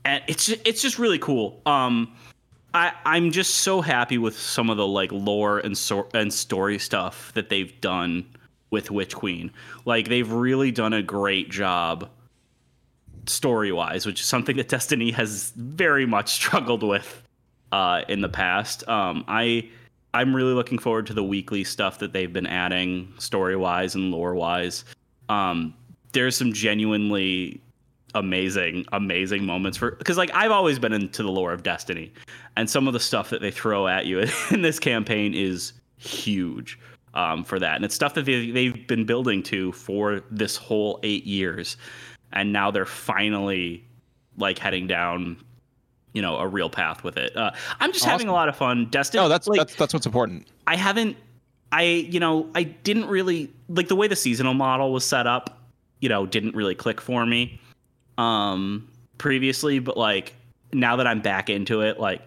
And 0.04 0.22
it's 0.28 0.46
ju- 0.46 0.60
it's 0.64 0.80
just 0.80 0.98
really 0.98 1.18
cool. 1.18 1.60
Um 1.66 2.14
I, 2.72 2.92
I'm 3.04 3.30
just 3.30 3.56
so 3.56 3.80
happy 3.80 4.18
with 4.18 4.38
some 4.38 4.70
of 4.70 4.76
the 4.76 4.86
like 4.86 5.10
lore 5.12 5.58
and 5.58 5.76
so- 5.76 6.08
and 6.14 6.32
story 6.32 6.78
stuff 6.78 7.32
that 7.34 7.48
they've 7.48 7.78
done 7.80 8.26
with 8.70 8.90
Witch 8.90 9.14
Queen. 9.14 9.50
Like 9.84 10.08
they've 10.08 10.30
really 10.30 10.70
done 10.70 10.92
a 10.92 11.02
great 11.02 11.50
job 11.50 12.08
story 13.26 13.72
wise, 13.72 14.06
which 14.06 14.20
is 14.20 14.26
something 14.26 14.56
that 14.56 14.68
Destiny 14.68 15.10
has 15.10 15.52
very 15.56 16.06
much 16.06 16.30
struggled 16.32 16.82
with 16.82 17.22
uh, 17.72 18.02
in 18.08 18.20
the 18.20 18.28
past. 18.28 18.86
Um, 18.88 19.24
I 19.28 19.68
I'm 20.12 20.34
really 20.34 20.54
looking 20.54 20.78
forward 20.78 21.06
to 21.06 21.14
the 21.14 21.22
weekly 21.22 21.62
stuff 21.62 22.00
that 22.00 22.12
they've 22.12 22.32
been 22.32 22.46
adding 22.46 23.12
story 23.18 23.56
wise 23.56 23.94
and 23.94 24.10
lore 24.10 24.34
wise. 24.34 24.84
Um, 25.28 25.74
there's 26.12 26.36
some 26.36 26.52
genuinely 26.52 27.60
amazing 28.14 28.84
amazing 28.92 29.44
moments 29.44 29.78
for 29.78 29.92
because 29.92 30.16
like 30.16 30.30
I've 30.34 30.50
always 30.50 30.78
been 30.78 30.92
into 30.92 31.22
the 31.22 31.30
lore 31.30 31.52
of 31.52 31.62
Destiny 31.62 32.12
and 32.56 32.68
some 32.68 32.86
of 32.86 32.92
the 32.92 33.00
stuff 33.00 33.30
that 33.30 33.40
they 33.40 33.50
throw 33.50 33.86
at 33.86 34.06
you 34.06 34.24
in 34.50 34.62
this 34.62 34.78
campaign 34.78 35.34
is 35.34 35.72
huge 35.96 36.78
um, 37.14 37.44
for 37.44 37.58
that. 37.58 37.76
And 37.76 37.84
it's 37.84 37.94
stuff 37.94 38.14
that 38.14 38.24
they, 38.24 38.50
they've 38.50 38.86
been 38.86 39.04
building 39.04 39.42
to 39.44 39.72
for 39.72 40.22
this 40.30 40.56
whole 40.56 40.98
eight 41.02 41.24
years 41.24 41.76
and 42.32 42.52
now 42.52 42.70
they're 42.70 42.86
finally 42.86 43.84
like 44.36 44.58
heading 44.58 44.86
down 44.86 45.36
you 46.12 46.22
know 46.22 46.36
a 46.38 46.46
real 46.46 46.70
path 46.70 47.04
with 47.04 47.16
it. 47.16 47.36
Uh, 47.36 47.52
i'm 47.78 47.92
just 47.92 48.04
having 48.04 48.28
a 48.28 48.32
lot 48.32 48.48
of 48.48 48.56
fun. 48.56 48.86
Destiny 48.90 49.22
no, 49.22 49.28
that's 49.28 49.46
like 49.46 49.58
that's 49.58 49.74
that's 49.76 49.94
what's 49.94 50.06
important. 50.06 50.48
i 50.66 50.74
haven't 50.76 51.16
i 51.72 51.82
you 51.82 52.18
know 52.18 52.48
i 52.54 52.64
didn't 52.64 53.06
really 53.06 53.52
like 53.68 53.88
the 53.88 53.96
way 53.96 54.08
the 54.08 54.16
seasonal 54.16 54.54
model 54.54 54.92
was 54.92 55.04
set 55.04 55.26
up 55.26 55.58
you 56.00 56.08
know 56.08 56.26
didn't 56.26 56.54
really 56.56 56.74
click 56.74 57.00
for 57.00 57.24
me 57.26 57.60
um 58.20 58.88
previously 59.18 59.78
but 59.78 59.96
like 59.96 60.34
now 60.72 60.96
that 60.96 61.06
i'm 61.06 61.20
back 61.20 61.50
into 61.50 61.80
it 61.80 61.98
like 61.98 62.22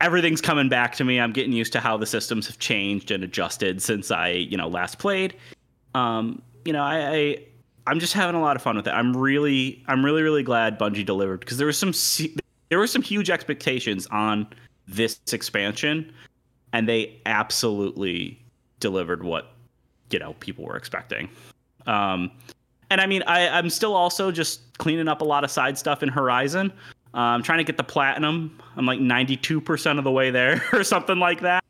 everything's 0.00 0.42
coming 0.42 0.68
back 0.68 0.94
to 0.96 1.04
me. 1.04 1.18
I'm 1.18 1.32
getting 1.32 1.52
used 1.52 1.72
to 1.72 1.80
how 1.80 1.96
the 1.96 2.06
systems 2.06 2.46
have 2.46 2.58
changed 2.58 3.10
and 3.10 3.24
adjusted 3.24 3.80
since 3.80 4.10
i 4.10 4.28
you 4.28 4.56
know 4.56 4.68
last 4.68 4.98
played. 4.98 5.34
Um 5.94 6.42
you 6.64 6.72
know 6.72 6.82
i, 6.82 7.16
I 7.16 7.38
i'm 7.86 8.00
just 8.00 8.12
having 8.12 8.34
a 8.36 8.40
lot 8.40 8.56
of 8.56 8.62
fun 8.62 8.76
with 8.76 8.86
it. 8.86 8.90
I'm 8.90 9.16
really 9.16 9.82
i'm 9.88 10.04
really 10.04 10.22
really 10.22 10.42
glad 10.42 10.78
bungie 10.78 11.06
delivered 11.06 11.40
because 11.40 11.58
there 11.58 11.66
was 11.66 11.78
some 11.78 11.92
there 12.68 12.78
were 12.78 12.86
some 12.86 13.02
huge 13.02 13.30
expectations 13.30 14.06
on 14.08 14.46
this 14.86 15.20
expansion 15.32 16.12
and 16.72 16.88
they 16.88 17.20
absolutely 17.24 18.38
delivered 18.80 19.22
what 19.22 19.52
you 20.10 20.18
know 20.18 20.34
people 20.34 20.64
were 20.64 20.76
expecting. 20.76 21.28
Um, 21.86 22.30
and 22.90 23.00
I 23.00 23.06
mean, 23.06 23.22
I, 23.26 23.48
I'm 23.48 23.70
still 23.70 23.94
also 23.94 24.30
just 24.30 24.76
cleaning 24.78 25.08
up 25.08 25.20
a 25.20 25.24
lot 25.24 25.44
of 25.44 25.50
side 25.50 25.78
stuff 25.78 26.02
in 26.02 26.08
Horizon. 26.08 26.72
Uh, 27.14 27.18
I'm 27.18 27.42
trying 27.42 27.58
to 27.58 27.64
get 27.64 27.76
the 27.76 27.84
platinum. 27.84 28.58
I'm 28.76 28.86
like 28.86 28.98
92% 28.98 29.98
of 29.98 30.04
the 30.04 30.10
way 30.10 30.30
there 30.30 30.62
or 30.72 30.82
something 30.82 31.18
like 31.18 31.40
that. 31.42 31.62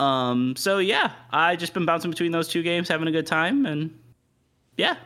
Um, 0.00 0.56
so 0.56 0.78
yeah, 0.78 1.12
I 1.30 1.56
just 1.56 1.74
been 1.74 1.84
bouncing 1.84 2.10
between 2.10 2.32
those 2.32 2.48
two 2.48 2.62
games, 2.62 2.88
having 2.88 3.06
a 3.06 3.12
good 3.12 3.26
time, 3.26 3.66
and 3.66 3.96
yeah. 4.78 4.96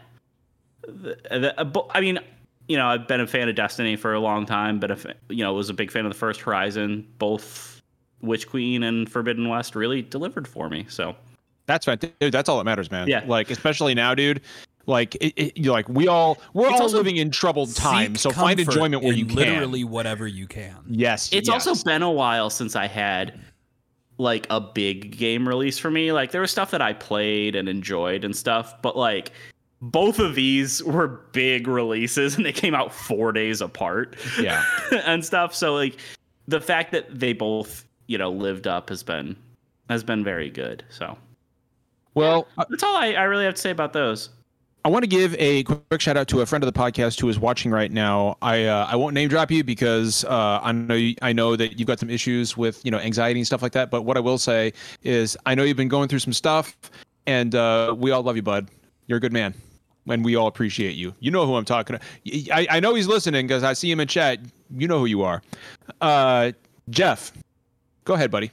The, 0.86 1.16
the, 1.30 1.82
I 1.90 2.00
mean, 2.00 2.20
you 2.68 2.76
know, 2.76 2.86
I've 2.86 3.08
been 3.08 3.20
a 3.20 3.26
fan 3.26 3.48
of 3.48 3.56
Destiny 3.56 3.96
for 3.96 4.14
a 4.14 4.20
long 4.20 4.46
time, 4.46 4.78
but 4.78 4.90
if 4.90 5.04
you 5.28 5.42
know, 5.42 5.52
was 5.52 5.68
a 5.68 5.74
big 5.74 5.90
fan 5.90 6.06
of 6.06 6.12
the 6.12 6.18
first 6.18 6.40
Horizon. 6.40 7.06
Both 7.18 7.82
Witch 8.20 8.48
Queen 8.48 8.82
and 8.84 9.10
Forbidden 9.10 9.48
West 9.48 9.74
really 9.74 10.02
delivered 10.02 10.46
for 10.46 10.68
me. 10.68 10.86
So 10.88 11.14
that's 11.66 11.86
right, 11.86 12.00
dude. 12.00 12.32
That's 12.32 12.48
all 12.48 12.58
that 12.58 12.64
matters, 12.64 12.90
man. 12.90 13.08
Yeah. 13.08 13.24
Like 13.26 13.50
especially 13.50 13.94
now, 13.94 14.14
dude. 14.14 14.40
Like 14.86 15.14
it, 15.16 15.32
it, 15.36 15.56
you're 15.56 15.72
like 15.72 15.88
we 15.88 16.08
all 16.08 16.38
we're 16.52 16.70
It's 16.70 16.80
all 16.80 16.90
living 16.90 17.16
in 17.16 17.30
troubled 17.30 17.74
times, 17.74 18.20
so 18.20 18.30
find 18.30 18.60
enjoyment 18.60 19.02
where 19.02 19.12
in 19.12 19.18
you 19.18 19.26
can. 19.26 19.36
Literally 19.36 19.84
whatever 19.84 20.26
you 20.26 20.46
can. 20.46 20.76
Yes. 20.88 21.32
it's 21.32 21.48
yes. 21.48 21.66
also 21.66 21.84
been 21.84 22.02
a 22.02 22.10
while 22.10 22.50
since 22.50 22.76
I 22.76 22.86
had 22.86 23.40
like 24.18 24.46
a 24.50 24.60
big 24.60 25.16
game 25.16 25.48
release 25.48 25.78
for 25.78 25.90
me. 25.90 26.12
Like 26.12 26.30
there 26.30 26.40
was 26.40 26.50
stuff 26.50 26.70
that 26.70 26.82
I 26.82 26.92
played 26.92 27.56
and 27.56 27.68
enjoyed 27.68 28.24
and 28.24 28.36
stuff, 28.36 28.80
but 28.82 28.96
like 28.96 29.32
both 29.80 30.18
of 30.18 30.34
these 30.34 30.82
were 30.84 31.08
big 31.32 31.66
releases 31.66 32.36
and 32.36 32.46
they 32.46 32.52
came 32.52 32.74
out 32.74 32.92
4 32.92 33.32
days 33.32 33.60
apart. 33.60 34.16
Yeah. 34.40 34.64
and 35.04 35.24
stuff. 35.24 35.54
So 35.54 35.74
like 35.74 35.96
the 36.46 36.60
fact 36.60 36.92
that 36.92 37.18
they 37.18 37.32
both, 37.32 37.84
you 38.06 38.18
know, 38.18 38.30
lived 38.30 38.66
up 38.66 38.88
has 38.90 39.02
been 39.02 39.36
has 39.88 40.04
been 40.04 40.24
very 40.24 40.50
good. 40.50 40.84
So 40.88 41.16
Well, 42.14 42.46
I, 42.56 42.64
that's 42.70 42.82
all 42.82 42.96
I, 42.96 43.12
I 43.12 43.24
really 43.24 43.44
have 43.44 43.54
to 43.54 43.60
say 43.60 43.70
about 43.70 43.92
those. 43.92 44.30
I 44.86 44.90
want 44.90 45.02
to 45.02 45.06
give 45.08 45.34
a 45.38 45.62
quick 45.62 46.02
shout 46.02 46.18
out 46.18 46.28
to 46.28 46.42
a 46.42 46.46
friend 46.46 46.62
of 46.62 46.70
the 46.70 46.78
podcast 46.78 47.18
who 47.18 47.30
is 47.30 47.38
watching 47.38 47.70
right 47.70 47.90
now. 47.90 48.36
I 48.42 48.64
uh, 48.66 48.86
I 48.86 48.96
won't 48.96 49.14
name 49.14 49.30
drop 49.30 49.50
you 49.50 49.64
because 49.64 50.26
uh, 50.26 50.60
I 50.62 50.72
know 50.72 50.94
you, 50.94 51.14
I 51.22 51.32
know 51.32 51.56
that 51.56 51.78
you've 51.78 51.86
got 51.86 51.98
some 51.98 52.10
issues 52.10 52.54
with 52.54 52.84
you 52.84 52.90
know 52.90 52.98
anxiety 52.98 53.40
and 53.40 53.46
stuff 53.46 53.62
like 53.62 53.72
that. 53.72 53.90
But 53.90 54.02
what 54.02 54.18
I 54.18 54.20
will 54.20 54.36
say 54.36 54.74
is 55.02 55.38
I 55.46 55.54
know 55.54 55.62
you've 55.62 55.78
been 55.78 55.88
going 55.88 56.08
through 56.08 56.18
some 56.18 56.34
stuff, 56.34 56.76
and 57.26 57.54
uh, 57.54 57.94
we 57.96 58.10
all 58.10 58.22
love 58.22 58.36
you, 58.36 58.42
bud. 58.42 58.68
You're 59.06 59.16
a 59.16 59.20
good 59.22 59.32
man, 59.32 59.54
and 60.06 60.22
we 60.22 60.36
all 60.36 60.48
appreciate 60.48 60.96
you. 60.96 61.14
You 61.18 61.30
know 61.30 61.46
who 61.46 61.54
I'm 61.56 61.64
talking 61.64 61.98
to. 61.98 62.52
I, 62.52 62.66
I 62.68 62.80
know 62.80 62.94
he's 62.94 63.06
listening 63.06 63.46
because 63.46 63.64
I 63.64 63.72
see 63.72 63.90
him 63.90 64.00
in 64.00 64.08
chat. 64.08 64.38
You 64.76 64.86
know 64.86 64.98
who 64.98 65.06
you 65.06 65.22
are, 65.22 65.40
uh, 66.02 66.52
Jeff. 66.90 67.32
Go 68.04 68.12
ahead, 68.12 68.30
buddy. 68.30 68.50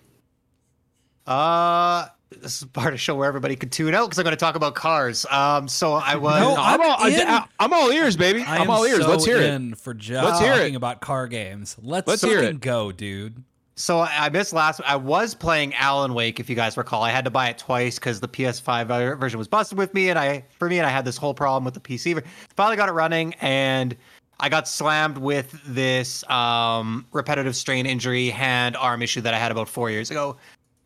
Uh, 1.28 2.08
this 2.40 2.62
is 2.62 2.68
part 2.70 2.88
of 2.88 2.94
the 2.94 2.98
show 2.98 3.16
where 3.16 3.28
everybody 3.28 3.56
could 3.56 3.72
tune 3.72 3.94
out 3.94 4.06
because 4.06 4.18
I'm 4.18 4.24
going 4.24 4.36
to 4.36 4.40
talk 4.40 4.56
about 4.56 4.76
cars. 4.76 5.26
Um, 5.30 5.68
so 5.68 5.94
I 5.94 6.16
was. 6.16 6.40
No, 6.40 6.56
I'm 6.58 6.82
all, 6.82 7.06
in. 7.06 7.28
I, 7.28 7.46
am 7.60 7.74
all 7.74 7.92
ears, 7.92 8.16
baby. 8.16 8.42
I 8.42 8.58
I'm 8.60 8.70
all 8.70 8.86
ears. 8.86 9.04
so 9.04 9.10
Let's 9.10 9.26
hear 9.26 9.38
it. 9.38 9.78
for 9.78 9.94
Jeff 9.94 10.24
Let's 10.24 10.40
hear 10.40 10.54
it. 10.54 10.76
about 10.76 11.02
car 11.02 11.28
games. 11.28 11.78
Let's, 11.82 12.08
Let's 12.08 12.22
hear 12.22 12.40
it. 12.42 12.60
go, 12.62 12.92
dude. 12.92 13.44
So 13.76 14.00
I 14.00 14.10
I 14.26 14.30
missed 14.30 14.54
last. 14.54 14.82
I 14.86 14.96
was 14.96 15.34
playing 15.34 15.74
Alan 15.76 16.14
Wake, 16.14 16.40
if 16.40 16.50
you 16.50 16.56
guys 16.56 16.78
recall. 16.78 17.04
I 17.04 17.10
had 17.10 17.26
to 17.26 17.32
buy 17.32 17.50
it 17.50 17.58
twice 17.58 17.98
because 17.98 18.20
the 18.20 18.28
PS5 18.28 19.18
version 19.20 19.38
was 19.38 19.48
busted 19.48 19.78
with 19.78 19.94
me, 19.94 20.10
and 20.10 20.20
I 20.20 20.46
for 20.58 20.70
me, 20.70 20.78
and 20.78 20.86
I 20.86 20.90
had 20.90 21.06
this 21.06 21.18
whole 21.18 21.34
problem 21.34 21.64
with 21.66 21.74
the 21.74 21.80
PC. 21.80 22.16
ver- 22.16 22.24
Finally 22.56 22.78
got 22.78 22.90
it 22.90 22.94
running, 22.94 23.34
and 23.42 23.96
I 24.40 24.50
got 24.50 24.68
slammed 24.68 25.18
with 25.18 25.60
this 25.66 26.28
um, 26.30 27.06
repetitive 27.12 27.56
strain 27.56 27.86
injury 27.86 28.30
hand 28.30 28.76
arm 28.76 29.02
issue 29.02 29.22
that 29.22 29.34
I 29.34 29.38
had 29.40 29.52
about 29.52 29.70
four 29.70 29.90
years 29.90 30.12
ago. 30.12 30.38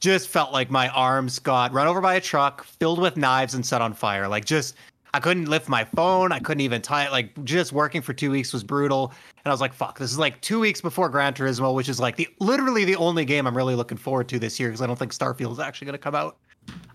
Just 0.05 0.27
felt 0.27 0.53
like 0.53 0.69
my 0.69 0.87
arms 0.89 1.39
got 1.39 1.73
run 1.73 1.87
over 1.87 1.99
by 1.99 2.13
a 2.13 2.21
truck, 2.21 2.63
filled 2.63 2.99
with 2.99 3.17
knives, 3.17 3.55
and 3.55 3.65
set 3.65 3.81
on 3.81 3.91
fire. 3.91 4.27
Like 4.27 4.45
just. 4.45 4.75
I 5.15 5.19
couldn't 5.19 5.45
lift 5.45 5.67
my 5.67 5.83
phone. 5.83 6.31
I 6.31 6.37
couldn't 6.37 6.61
even 6.61 6.81
tie 6.81 7.05
it. 7.05 7.11
Like 7.11 7.43
just 7.43 7.71
working 7.73 8.03
for 8.03 8.13
two 8.13 8.29
weeks 8.29 8.53
was 8.53 8.63
brutal. 8.63 9.13
And 9.37 9.47
I 9.47 9.49
was 9.49 9.61
like, 9.61 9.73
fuck, 9.73 9.97
this 9.97 10.11
is 10.11 10.19
like 10.19 10.39
two 10.41 10.59
weeks 10.59 10.79
before 10.79 11.09
Gran 11.09 11.33
Turismo, 11.33 11.73
which 11.73 11.89
is 11.89 11.99
like 11.99 12.17
the 12.17 12.27
literally 12.39 12.85
the 12.85 12.97
only 12.97 13.25
game 13.25 13.47
I'm 13.47 13.57
really 13.57 13.73
looking 13.73 13.97
forward 13.97 14.27
to 14.29 14.37
this 14.37 14.59
year 14.59 14.69
because 14.69 14.81
I 14.81 14.85
don't 14.85 14.99
think 14.99 15.11
Starfield 15.11 15.53
is 15.53 15.59
actually 15.59 15.85
going 15.85 15.93
to 15.93 15.99
come 15.99 16.13
out. 16.13 16.37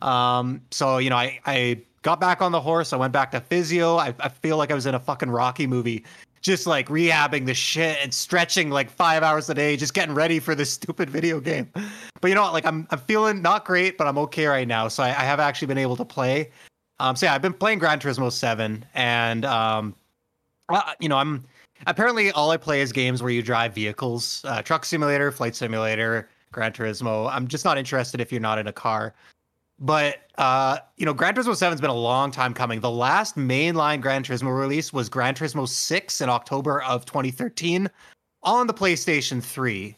Um, 0.02 0.60
so 0.70 0.98
you 0.98 1.10
know, 1.10 1.16
I 1.16 1.40
I 1.46 1.80
got 2.02 2.20
back 2.20 2.42
on 2.42 2.52
the 2.52 2.60
horse. 2.60 2.92
I 2.92 2.96
went 2.96 3.12
back 3.12 3.32
to 3.32 3.40
physio. 3.40 3.96
I, 3.96 4.14
I 4.20 4.28
feel 4.28 4.56
like 4.56 4.70
I 4.70 4.74
was 4.74 4.86
in 4.86 4.94
a 4.94 5.00
fucking 5.00 5.30
Rocky 5.30 5.66
movie, 5.66 6.04
just 6.40 6.66
like 6.66 6.88
rehabbing 6.88 7.46
the 7.46 7.54
shit 7.54 7.98
and 8.02 8.12
stretching 8.12 8.70
like 8.70 8.90
five 8.90 9.22
hours 9.22 9.50
a 9.50 9.54
day, 9.54 9.76
just 9.76 9.94
getting 9.94 10.14
ready 10.14 10.38
for 10.38 10.54
this 10.54 10.70
stupid 10.80 11.10
video 11.10 11.40
game. 11.40 11.70
But 12.20 12.28
you 12.28 12.34
know 12.34 12.42
what? 12.42 12.52
Like 12.52 12.66
I'm 12.66 12.86
I'm 12.90 12.98
feeling 12.98 13.42
not 13.42 13.64
great, 13.64 13.98
but 13.98 14.06
I'm 14.06 14.18
okay 14.18 14.46
right 14.46 14.68
now. 14.68 14.88
So 14.88 15.02
I, 15.02 15.08
I 15.08 15.24
have 15.24 15.40
actually 15.40 15.68
been 15.68 15.78
able 15.78 15.96
to 15.96 16.04
play. 16.04 16.50
Um, 16.98 17.16
so 17.16 17.26
yeah, 17.26 17.34
I've 17.34 17.42
been 17.42 17.54
playing 17.54 17.78
Gran 17.78 17.98
Turismo 17.98 18.30
Seven, 18.30 18.84
and 18.94 19.44
um, 19.44 19.94
uh, 20.68 20.92
you 21.00 21.08
know, 21.08 21.16
I'm 21.16 21.44
apparently 21.86 22.30
all 22.32 22.50
I 22.50 22.56
play 22.56 22.80
is 22.80 22.92
games 22.92 23.22
where 23.22 23.32
you 23.32 23.42
drive 23.42 23.74
vehicles, 23.74 24.44
uh, 24.46 24.62
truck 24.62 24.84
simulator, 24.84 25.32
flight 25.32 25.56
simulator, 25.56 26.28
Gran 26.52 26.72
Turismo. 26.72 27.30
I'm 27.30 27.48
just 27.48 27.64
not 27.64 27.78
interested 27.78 28.20
if 28.20 28.30
you're 28.30 28.40
not 28.40 28.58
in 28.58 28.66
a 28.66 28.72
car. 28.72 29.14
But 29.80 30.18
uh, 30.36 30.78
you 30.96 31.06
know, 31.06 31.14
Gran 31.14 31.34
Turismo 31.34 31.52
7's 31.52 31.80
been 31.80 31.90
a 31.90 31.94
long 31.94 32.30
time 32.30 32.54
coming. 32.54 32.80
The 32.80 32.90
last 32.90 33.36
mainline 33.36 34.00
Gran 34.00 34.22
Turismo 34.22 34.56
release 34.58 34.92
was 34.92 35.08
Gran 35.08 35.34
Turismo 35.34 35.66
6 35.68 36.20
in 36.20 36.28
October 36.28 36.82
of 36.82 37.04
2013 37.06 37.88
on 38.42 38.66
the 38.66 38.74
PlayStation 38.74 39.42
3. 39.42 39.96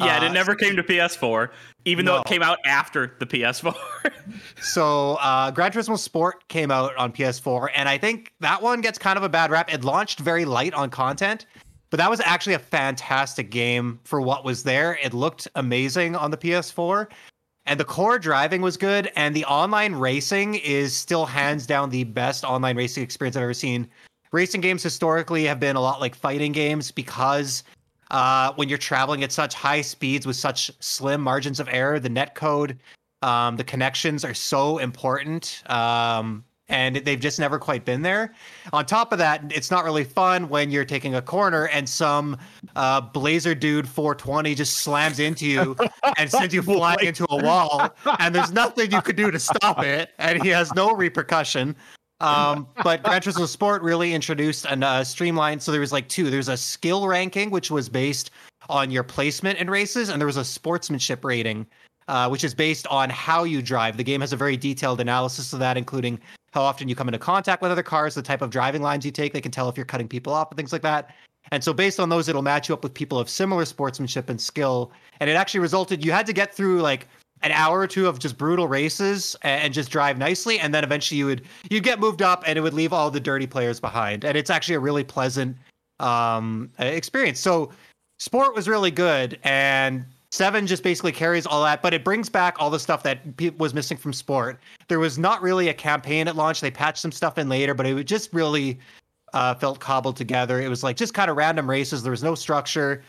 Yeah, 0.00 0.16
and 0.16 0.24
Uh, 0.24 0.28
it 0.28 0.32
never 0.32 0.54
came 0.54 0.74
to 0.76 0.82
PS4, 0.82 1.50
even 1.84 2.04
though 2.04 2.16
it 2.16 2.24
came 2.24 2.42
out 2.42 2.58
after 2.66 3.14
the 3.18 3.26
PS4. 3.26 3.74
So, 4.60 5.14
uh, 5.20 5.50
Gran 5.50 5.72
Turismo 5.72 5.98
Sport 5.98 6.46
came 6.46 6.70
out 6.70 6.94
on 6.96 7.12
PS4, 7.12 7.70
and 7.74 7.88
I 7.88 7.98
think 7.98 8.32
that 8.38 8.62
one 8.62 8.80
gets 8.80 8.96
kind 8.96 9.16
of 9.16 9.24
a 9.24 9.28
bad 9.28 9.50
rap. 9.50 9.72
It 9.72 9.82
launched 9.82 10.20
very 10.20 10.44
light 10.44 10.72
on 10.74 10.90
content, 10.90 11.46
but 11.90 11.96
that 11.96 12.08
was 12.08 12.20
actually 12.20 12.54
a 12.54 12.60
fantastic 12.60 13.50
game 13.50 13.98
for 14.04 14.20
what 14.20 14.44
was 14.44 14.62
there. 14.62 14.96
It 15.02 15.12
looked 15.12 15.48
amazing 15.56 16.14
on 16.14 16.30
the 16.30 16.36
PS4, 16.36 17.08
and 17.66 17.78
the 17.78 17.84
core 17.84 18.18
driving 18.18 18.60
was 18.60 18.76
good, 18.76 19.10
and 19.16 19.34
the 19.34 19.44
online 19.44 19.94
racing 19.94 20.56
is 20.56 20.96
still 20.96 21.26
hands 21.26 21.66
down 21.66 21.90
the 21.90 22.04
best 22.04 22.44
online 22.44 22.76
racing 22.76 23.02
experience 23.02 23.36
I've 23.36 23.42
ever 23.44 23.54
seen. 23.54 23.88
Racing 24.32 24.60
games 24.60 24.82
historically 24.82 25.44
have 25.44 25.60
been 25.60 25.76
a 25.76 25.80
lot 25.80 26.00
like 26.00 26.14
fighting 26.14 26.52
games 26.52 26.90
because 26.90 27.64
uh, 28.10 28.52
when 28.56 28.68
you're 28.68 28.78
traveling 28.78 29.22
at 29.22 29.32
such 29.32 29.54
high 29.54 29.82
speeds 29.82 30.26
with 30.26 30.36
such 30.36 30.70
slim 30.80 31.20
margins 31.20 31.60
of 31.60 31.68
error, 31.70 31.98
the 31.98 32.08
net 32.08 32.34
code 32.34 32.78
um, 33.22 33.56
the 33.56 33.64
connections 33.64 34.24
are 34.24 34.34
so 34.34 34.78
important, 34.78 35.62
um, 35.66 36.44
and 36.72 36.96
they've 36.96 37.20
just 37.20 37.38
never 37.38 37.58
quite 37.58 37.84
been 37.84 38.02
there. 38.02 38.34
On 38.72 38.84
top 38.84 39.12
of 39.12 39.18
that, 39.18 39.44
it's 39.54 39.70
not 39.70 39.84
really 39.84 40.04
fun 40.04 40.48
when 40.48 40.70
you're 40.70 40.86
taking 40.86 41.14
a 41.14 41.22
corner 41.22 41.68
and 41.68 41.88
some 41.88 42.36
uh, 42.74 43.00
Blazer 43.00 43.54
dude 43.54 43.86
420 43.86 44.54
just 44.54 44.78
slams 44.78 45.20
into 45.20 45.46
you 45.46 45.76
and 46.18 46.30
sends 46.30 46.54
you 46.54 46.62
flying 46.62 47.06
into 47.06 47.26
a 47.30 47.36
wall, 47.44 47.94
and 48.18 48.34
there's 48.34 48.52
nothing 48.62 48.90
you 48.90 49.02
could 49.02 49.16
do 49.16 49.30
to 49.30 49.38
stop 49.38 49.84
it, 49.84 50.10
and 50.18 50.42
he 50.42 50.48
has 50.48 50.72
no 50.74 50.92
repercussion. 50.92 51.76
Um, 52.20 52.68
but 52.84 53.02
Gran 53.02 53.20
Turismo 53.20 53.48
Sport 53.48 53.82
really 53.82 54.14
introduced 54.14 54.64
a 54.64 54.78
uh, 54.86 55.04
streamlined. 55.04 55.60
So 55.60 55.72
there 55.72 55.80
was 55.80 55.92
like 55.92 56.08
two. 56.08 56.30
There's 56.30 56.48
a 56.48 56.56
skill 56.56 57.08
ranking, 57.08 57.50
which 57.50 57.70
was 57.70 57.88
based 57.88 58.30
on 58.70 58.92
your 58.92 59.02
placement 59.02 59.58
in 59.58 59.68
races, 59.68 60.08
and 60.08 60.20
there 60.20 60.26
was 60.26 60.36
a 60.36 60.44
sportsmanship 60.44 61.24
rating, 61.24 61.66
uh, 62.06 62.28
which 62.28 62.44
is 62.44 62.54
based 62.54 62.86
on 62.86 63.10
how 63.10 63.42
you 63.42 63.60
drive. 63.60 63.96
The 63.96 64.04
game 64.04 64.20
has 64.20 64.32
a 64.32 64.36
very 64.36 64.56
detailed 64.56 65.00
analysis 65.00 65.52
of 65.52 65.58
that, 65.58 65.76
including 65.76 66.20
how 66.52 66.62
often 66.62 66.88
you 66.88 66.94
come 66.94 67.08
into 67.08 67.18
contact 67.18 67.60
with 67.60 67.70
other 67.70 67.82
cars, 67.82 68.14
the 68.14 68.22
type 68.22 68.42
of 68.42 68.50
driving 68.50 68.82
lines 68.82 69.04
you 69.04 69.10
take. 69.10 69.32
They 69.32 69.40
can 69.40 69.52
tell 69.52 69.68
if 69.68 69.76
you're 69.76 69.86
cutting 69.86 70.08
people 70.08 70.32
off 70.32 70.50
and 70.50 70.56
things 70.56 70.72
like 70.72 70.82
that. 70.82 71.14
And 71.50 71.62
so, 71.62 71.72
based 71.72 71.98
on 71.98 72.08
those, 72.08 72.28
it'll 72.28 72.42
match 72.42 72.68
you 72.68 72.74
up 72.74 72.84
with 72.84 72.94
people 72.94 73.18
of 73.18 73.28
similar 73.28 73.64
sportsmanship 73.64 74.28
and 74.28 74.40
skill. 74.40 74.92
And 75.20 75.28
it 75.28 75.34
actually 75.34 75.60
resulted, 75.60 76.04
you 76.04 76.12
had 76.12 76.26
to 76.26 76.32
get 76.32 76.54
through 76.54 76.80
like 76.80 77.08
an 77.42 77.52
hour 77.52 77.80
or 77.80 77.86
two 77.86 78.06
of 78.06 78.18
just 78.18 78.38
brutal 78.38 78.68
races 78.68 79.36
and 79.42 79.74
just 79.74 79.90
drive 79.90 80.16
nicely 80.16 80.58
and 80.58 80.72
then 80.72 80.84
eventually 80.84 81.18
you 81.18 81.26
would 81.26 81.42
you'd 81.70 81.82
get 81.82 81.98
moved 81.98 82.22
up 82.22 82.44
and 82.46 82.56
it 82.56 82.62
would 82.62 82.74
leave 82.74 82.92
all 82.92 83.10
the 83.10 83.20
dirty 83.20 83.46
players 83.46 83.80
behind 83.80 84.24
and 84.24 84.36
it's 84.36 84.50
actually 84.50 84.74
a 84.74 84.80
really 84.80 85.04
pleasant 85.04 85.56
um 86.00 86.70
experience 86.78 87.40
so 87.40 87.70
sport 88.18 88.54
was 88.54 88.68
really 88.68 88.90
good 88.90 89.38
and 89.42 90.04
seven 90.32 90.66
just 90.66 90.82
basically 90.82 91.12
carries 91.12 91.46
all 91.46 91.62
that 91.62 91.82
but 91.82 91.92
it 91.92 92.02
brings 92.02 92.28
back 92.28 92.56
all 92.58 92.70
the 92.70 92.78
stuff 92.80 93.02
that 93.02 93.20
was 93.58 93.74
missing 93.74 93.96
from 93.96 94.12
sport. 94.12 94.58
There 94.88 94.98
was 94.98 95.18
not 95.18 95.42
really 95.42 95.68
a 95.68 95.74
campaign 95.74 96.26
at 96.26 96.36
launch. 96.36 96.60
They 96.60 96.70
patched 96.70 96.98
some 96.98 97.12
stuff 97.12 97.38
in 97.38 97.48
later 97.48 97.74
but 97.74 97.86
it 97.86 98.04
just 98.04 98.32
really 98.32 98.78
uh 99.34 99.54
felt 99.54 99.78
cobbled 99.78 100.16
together. 100.16 100.60
It 100.60 100.68
was 100.68 100.82
like 100.82 100.96
just 100.96 101.14
kind 101.14 101.30
of 101.30 101.36
random 101.36 101.68
races. 101.68 102.02
There 102.02 102.10
was 102.10 102.22
no 102.22 102.34
structure. 102.34 103.02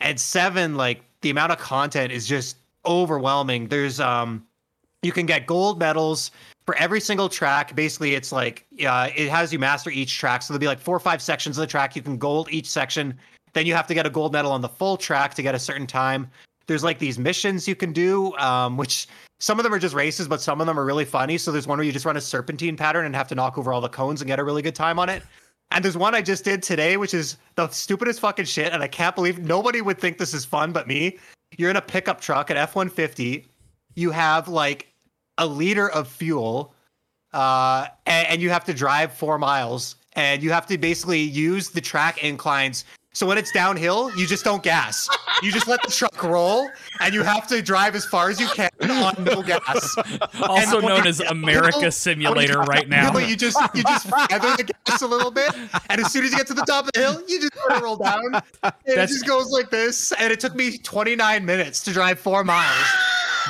And 0.00 0.20
seven 0.20 0.74
like 0.74 1.02
the 1.20 1.30
amount 1.30 1.52
of 1.52 1.58
content 1.58 2.12
is 2.12 2.26
just 2.26 2.56
overwhelming. 2.84 3.68
There's 3.68 4.00
um 4.00 4.44
you 5.02 5.12
can 5.12 5.24
get 5.24 5.46
gold 5.46 5.78
medals 5.78 6.32
for 6.64 6.74
every 6.74 7.00
single 7.00 7.28
track. 7.28 7.76
Basically 7.76 8.14
it's 8.16 8.32
like 8.32 8.66
uh, 8.84 9.08
it 9.14 9.28
has 9.28 9.52
you 9.52 9.60
master 9.60 9.90
each 9.90 10.18
track. 10.18 10.42
So 10.42 10.52
there'll 10.52 10.60
be 10.60 10.66
like 10.66 10.80
four 10.80 10.96
or 10.96 11.00
five 11.00 11.22
sections 11.22 11.56
of 11.58 11.60
the 11.60 11.68
track. 11.68 11.94
You 11.94 12.02
can 12.02 12.18
gold 12.18 12.48
each 12.50 12.68
section. 12.68 13.16
Then 13.52 13.66
you 13.66 13.74
have 13.74 13.86
to 13.86 13.94
get 13.94 14.04
a 14.04 14.10
gold 14.10 14.32
medal 14.32 14.50
on 14.50 14.60
the 14.60 14.68
full 14.68 14.96
track 14.96 15.32
to 15.34 15.42
get 15.42 15.54
a 15.54 15.58
certain 15.60 15.86
time 15.86 16.28
there's 16.66 16.84
like 16.84 16.98
these 16.98 17.18
missions 17.18 17.68
you 17.68 17.74
can 17.74 17.92
do 17.92 18.34
um, 18.36 18.76
which 18.76 19.06
some 19.38 19.58
of 19.58 19.64
them 19.64 19.74
are 19.74 19.78
just 19.78 19.94
races, 19.94 20.28
but 20.28 20.40
some 20.40 20.60
of 20.60 20.66
them 20.66 20.78
are 20.78 20.84
really 20.84 21.04
funny. 21.04 21.36
So 21.36 21.52
there's 21.52 21.66
one 21.66 21.78
where 21.78 21.84
you 21.84 21.92
just 21.92 22.06
run 22.06 22.16
a 22.16 22.20
serpentine 22.20 22.76
pattern 22.76 23.04
and 23.04 23.14
have 23.14 23.28
to 23.28 23.34
knock 23.34 23.58
over 23.58 23.72
all 23.72 23.80
the 23.80 23.88
cones 23.88 24.22
and 24.22 24.28
get 24.28 24.38
a 24.38 24.44
really 24.44 24.62
good 24.62 24.74
time 24.74 24.98
on 24.98 25.08
it. 25.08 25.22
And 25.70 25.84
there's 25.84 25.96
one 25.96 26.14
I 26.14 26.22
just 26.22 26.44
did 26.44 26.62
today, 26.62 26.96
which 26.96 27.12
is 27.12 27.36
the 27.56 27.68
stupidest 27.68 28.20
fucking 28.20 28.46
shit. 28.46 28.72
And 28.72 28.82
I 28.82 28.88
can't 28.88 29.14
believe 29.14 29.38
nobody 29.38 29.82
would 29.82 29.98
think 29.98 30.16
this 30.16 30.32
is 30.32 30.44
fun 30.44 30.72
but 30.72 30.86
me. 30.86 31.18
You're 31.58 31.70
in 31.70 31.76
a 31.76 31.82
pickup 31.82 32.20
truck, 32.20 32.50
an 32.50 32.56
F 32.56 32.74
150. 32.74 33.46
You 33.94 34.10
have 34.10 34.48
like 34.48 34.92
a 35.38 35.46
liter 35.46 35.90
of 35.90 36.08
fuel, 36.08 36.74
uh, 37.34 37.88
and, 38.06 38.28
and 38.28 38.42
you 38.42 38.48
have 38.50 38.64
to 38.64 38.74
drive 38.74 39.12
four 39.12 39.38
miles. 39.38 39.96
And 40.14 40.42
you 40.42 40.50
have 40.50 40.66
to 40.68 40.78
basically 40.78 41.20
use 41.20 41.68
the 41.68 41.80
track 41.82 42.24
inclines 42.24 42.86
so 43.16 43.24
when 43.26 43.38
it's 43.38 43.50
downhill, 43.50 44.14
you 44.14 44.26
just 44.26 44.44
don't 44.44 44.62
gas. 44.62 45.08
You 45.42 45.50
just 45.50 45.66
let 45.66 45.82
the 45.82 45.90
truck 45.90 46.22
roll, 46.22 46.68
and 47.00 47.14
you 47.14 47.22
have 47.22 47.46
to 47.46 47.62
drive 47.62 47.94
as 47.94 48.04
far 48.04 48.28
as 48.28 48.38
you 48.38 48.46
can 48.48 48.68
on 48.82 49.24
no 49.24 49.42
gas. 49.42 49.96
Also 50.42 50.80
And 50.80 50.86
known 50.86 51.06
as 51.06 51.20
America 51.20 51.78
when 51.78 51.90
Simulator 51.90 52.60
right 52.60 52.86
now. 52.86 53.16
You 53.16 53.34
just 53.34 53.58
you 53.74 53.82
just 53.84 54.06
feather 54.10 54.54
the 54.58 54.70
gas 54.84 55.00
a 55.00 55.06
little 55.06 55.30
bit, 55.30 55.50
and 55.88 55.98
as 55.98 56.12
soon 56.12 56.26
as 56.26 56.32
you 56.32 56.36
get 56.36 56.46
to 56.48 56.54
the 56.54 56.66
top 56.66 56.88
of 56.88 56.92
the 56.92 57.00
hill, 57.00 57.22
you 57.26 57.40
just 57.40 57.54
let 57.66 57.78
it 57.78 57.82
roll 57.82 57.96
down. 57.96 58.34
And 58.62 58.74
it 58.84 59.06
just 59.06 59.26
goes 59.26 59.50
like 59.50 59.70
this. 59.70 60.12
And 60.12 60.30
it 60.30 60.38
took 60.38 60.54
me 60.54 60.76
29 60.76 61.42
minutes 61.42 61.82
to 61.84 61.94
drive 61.94 62.20
four 62.20 62.44
miles. 62.44 62.86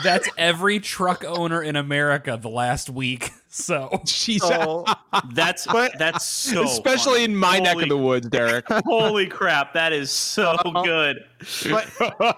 That's 0.03 0.29
every 0.37 0.79
truck 0.81 1.25
owner 1.25 1.63
in 1.63 1.77
America 1.77 2.39
the 2.41 2.49
last 2.49 2.91
week. 2.91 3.31
So 3.49 3.89
Jeez. 4.05 4.41
So 4.41 4.85
That's 5.33 5.67
But- 5.67 5.99
that's 5.99 6.25
so 6.27 6.65
Especially 6.65 7.21
funny. 7.21 7.25
in 7.25 7.37
my 7.37 7.59
neck 7.59 7.81
of 7.81 7.89
the 7.89 7.97
woods, 7.97 8.29
Derek. 8.29 8.67
Holy 8.85 9.27
crap, 9.27 9.73
that 9.73 9.93
is 9.95 10.11
so 10.11 10.57
good. 10.85 11.25
but 11.71 11.87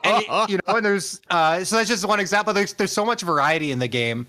and, 0.04 0.48
you 0.50 0.58
know, 0.66 0.76
and 0.76 0.84
there's 0.86 1.20
uh, 1.30 1.64
so 1.64 1.76
that's 1.76 1.88
just 1.88 2.06
one 2.06 2.20
example. 2.20 2.52
There's 2.54 2.72
there's 2.74 2.92
so 2.92 3.04
much 3.04 3.22
variety 3.22 3.72
in 3.72 3.78
the 3.80 3.88
game, 3.88 4.26